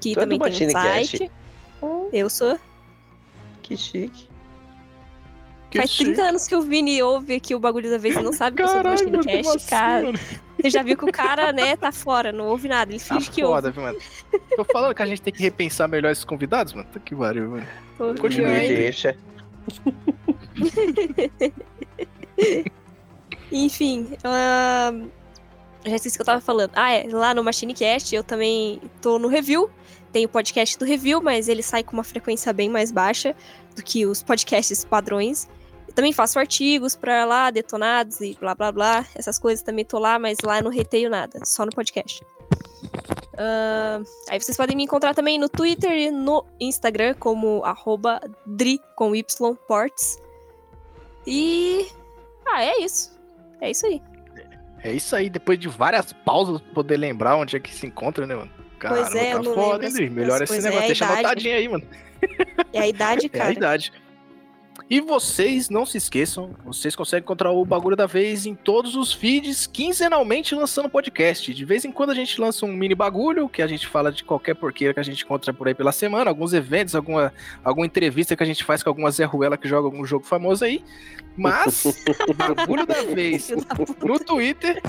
Que 0.00 0.14
Tu 0.14 0.18
é 0.18 0.22
também 0.22 0.38
tem 0.38 0.68
um 0.68 0.70
site. 0.70 1.30
Eu 2.10 2.30
sou. 2.30 2.58
que 3.62 3.76
chique. 3.76 4.31
Que 5.72 5.78
Faz 5.78 5.96
30 5.96 6.22
anos 6.22 6.46
que 6.46 6.54
o 6.54 6.60
Vini 6.60 7.02
ouve 7.02 7.36
aqui 7.36 7.54
o 7.54 7.58
bagulho 7.58 7.88
da 7.88 7.96
vez 7.96 8.14
e 8.14 8.20
não 8.20 8.34
sabe 8.34 8.58
que 8.58 8.62
eu 8.62 8.68
sou 8.68 8.76
do 8.76 8.82
Caralho, 8.82 9.10
como 9.10 9.20
assim, 9.56 9.66
cara. 9.66 10.12
Você 10.60 10.68
já 10.68 10.82
viu 10.82 10.98
que 10.98 11.04
o 11.06 11.10
cara, 11.10 11.50
né, 11.50 11.74
tá 11.76 11.90
fora, 11.90 12.30
não 12.30 12.48
ouve 12.48 12.68
nada. 12.68 12.92
Ele 12.92 13.00
Tá 13.00 13.14
finge 13.14 13.30
que 13.30 13.42
ouve. 13.42 13.54
foda, 13.54 13.70
viu, 13.70 13.82
mano? 13.82 13.98
Tô 14.54 14.64
falando 14.64 14.94
que 14.94 15.02
a 15.02 15.06
gente 15.06 15.22
tem 15.22 15.32
que 15.32 15.42
repensar 15.42 15.88
melhor 15.88 16.12
esses 16.12 16.24
convidados, 16.24 16.74
mano. 16.74 16.86
Tá 16.92 17.00
que 17.00 17.16
pariu, 17.16 17.48
mano. 17.52 17.66
Tô 17.96 18.14
Continue 18.16 18.50
Me 18.50 18.68
deixa. 18.68 19.16
Enfim, 23.50 24.08
ahn, 24.24 25.06
já 25.86 25.96
esqueci 25.96 26.16
o 26.16 26.18
que 26.18 26.22
eu 26.22 26.26
tava 26.26 26.42
falando. 26.42 26.72
Ah, 26.74 26.92
é, 26.92 27.06
lá 27.10 27.32
no 27.34 27.42
MachineCast 27.42 28.14
eu 28.14 28.22
também 28.22 28.78
tô 29.00 29.18
no 29.18 29.28
review. 29.28 29.70
Tem 30.12 30.26
o 30.26 30.28
podcast 30.28 30.78
do 30.78 30.84
review, 30.84 31.22
mas 31.22 31.48
ele 31.48 31.62
sai 31.62 31.82
com 31.82 31.94
uma 31.94 32.04
frequência 32.04 32.52
bem 32.52 32.68
mais 32.68 32.92
baixa 32.92 33.34
do 33.74 33.82
que 33.82 34.04
os 34.04 34.22
podcasts 34.22 34.84
padrões. 34.84 35.48
Eu 35.92 35.94
também 35.94 36.12
faço 36.14 36.38
artigos 36.38 36.96
pra 36.96 37.26
lá, 37.26 37.50
detonados 37.50 38.18
e 38.22 38.34
blá 38.40 38.54
blá 38.54 38.72
blá. 38.72 39.06
Essas 39.14 39.38
coisas 39.38 39.62
também 39.62 39.84
tô 39.84 39.98
lá, 39.98 40.18
mas 40.18 40.38
lá 40.42 40.58
eu 40.58 40.64
não 40.64 40.70
reteio 40.70 41.10
nada, 41.10 41.38
só 41.44 41.66
no 41.66 41.70
podcast. 41.70 42.24
Ahn, 43.38 44.02
aí 44.30 44.40
vocês 44.40 44.56
podem 44.56 44.74
me 44.74 44.84
encontrar 44.84 45.14
também 45.14 45.38
no 45.38 45.50
Twitter 45.50 45.92
e 45.92 46.10
no 46.10 46.46
Instagram 46.58 47.14
como 47.18 47.62
arroba 47.62 48.22
Dri 48.46 48.80
com 48.96 49.14
Y 49.14 49.54
Ports. 49.68 50.18
E. 51.26 51.86
Ah, 52.46 52.64
é 52.64 52.80
isso. 52.80 53.20
É 53.60 53.70
isso 53.70 53.86
aí. 53.86 54.00
É 54.82 54.92
isso 54.94 55.14
aí, 55.14 55.28
depois 55.28 55.58
de 55.58 55.68
várias 55.68 56.10
pausas, 56.12 56.62
poder 56.74 56.96
lembrar 56.96 57.36
onde 57.36 57.54
é 57.54 57.60
que 57.60 57.72
se 57.72 57.86
encontra, 57.86 58.26
né, 58.26 58.34
mano? 58.34 58.50
Caramba, 58.78 59.02
Pois 59.02 59.14
é, 59.14 59.34
eu 59.34 59.42
tá 59.42 59.42
não 59.42 59.54
foda, 59.54 59.86
hein, 59.86 60.08
Melhor 60.10 60.42
as 60.42 60.50
esse 60.50 60.62
negócio, 60.62 60.84
é 60.84 60.86
deixa 60.86 61.04
idade. 61.04 61.18
anotadinho 61.20 61.54
aí, 61.56 61.68
mano. 61.68 61.86
É 62.72 62.80
a 62.80 62.88
idade, 62.88 63.26
É 63.32 63.36
a 63.36 63.40
cara. 63.42 63.52
idade. 63.52 63.92
E 64.92 65.00
vocês 65.00 65.70
não 65.70 65.86
se 65.86 65.96
esqueçam, 65.96 66.50
vocês 66.66 66.94
conseguem 66.94 67.22
encontrar 67.22 67.50
o 67.50 67.64
Bagulho 67.64 67.96
da 67.96 68.04
Vez 68.04 68.44
em 68.44 68.54
todos 68.54 68.94
os 68.94 69.10
feeds, 69.10 69.66
quinzenalmente 69.66 70.54
lançando 70.54 70.86
podcast. 70.86 71.54
De 71.54 71.64
vez 71.64 71.86
em 71.86 71.90
quando 71.90 72.10
a 72.10 72.14
gente 72.14 72.38
lança 72.38 72.66
um 72.66 72.72
mini 72.74 72.94
bagulho, 72.94 73.48
que 73.48 73.62
a 73.62 73.66
gente 73.66 73.86
fala 73.86 74.12
de 74.12 74.22
qualquer 74.22 74.54
porqueira 74.54 74.92
que 74.92 75.00
a 75.00 75.02
gente 75.02 75.24
encontra 75.24 75.50
por 75.50 75.66
aí 75.66 75.74
pela 75.74 75.92
semana, 75.92 76.28
alguns 76.28 76.52
eventos, 76.52 76.94
alguma, 76.94 77.32
alguma 77.64 77.86
entrevista 77.86 78.36
que 78.36 78.42
a 78.42 78.46
gente 78.46 78.62
faz 78.64 78.82
com 78.82 78.90
alguma 78.90 79.10
Zé 79.10 79.24
Ruela 79.24 79.56
que 79.56 79.66
joga 79.66 79.86
algum 79.86 80.04
jogo 80.04 80.26
famoso 80.26 80.62
aí. 80.62 80.84
Mas, 81.38 81.84
Bagulho 82.36 82.84
da 82.84 83.00
Vez 83.02 83.48
no 83.48 84.18
Twitter. 84.18 84.82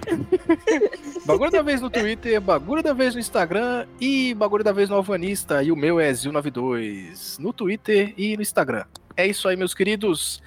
Bagulho 1.25 1.49
da 1.49 1.61
Vez 1.61 1.79
no 1.79 1.89
Twitter, 1.89 2.41
Bagulho 2.41 2.83
da 2.83 2.91
Vez 2.91 3.13
no 3.13 3.21
Instagram 3.21 3.85
e 4.01 4.33
Bagulho 4.33 4.65
da 4.65 4.73
Vez 4.73 4.89
no 4.89 4.97
Alvanista. 4.97 5.63
E 5.63 5.71
o 5.71 5.77
meu 5.77 5.97
é 5.97 6.11
Zil92 6.11 7.39
no 7.39 7.53
Twitter 7.53 8.13
e 8.17 8.35
no 8.35 8.41
Instagram. 8.41 8.83
É 9.15 9.27
isso 9.27 9.47
aí, 9.47 9.55
meus 9.55 9.73
queridos. 9.73 10.41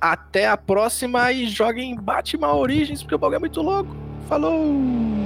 Até 0.00 0.48
a 0.48 0.56
próxima 0.56 1.30
e 1.30 1.48
joguem 1.48 1.94
Batman 1.96 2.54
Origins, 2.54 3.02
porque 3.02 3.14
o 3.14 3.18
bagulho 3.18 3.36
é 3.36 3.40
muito 3.40 3.62
louco. 3.62 3.96
Falou! 4.28 5.21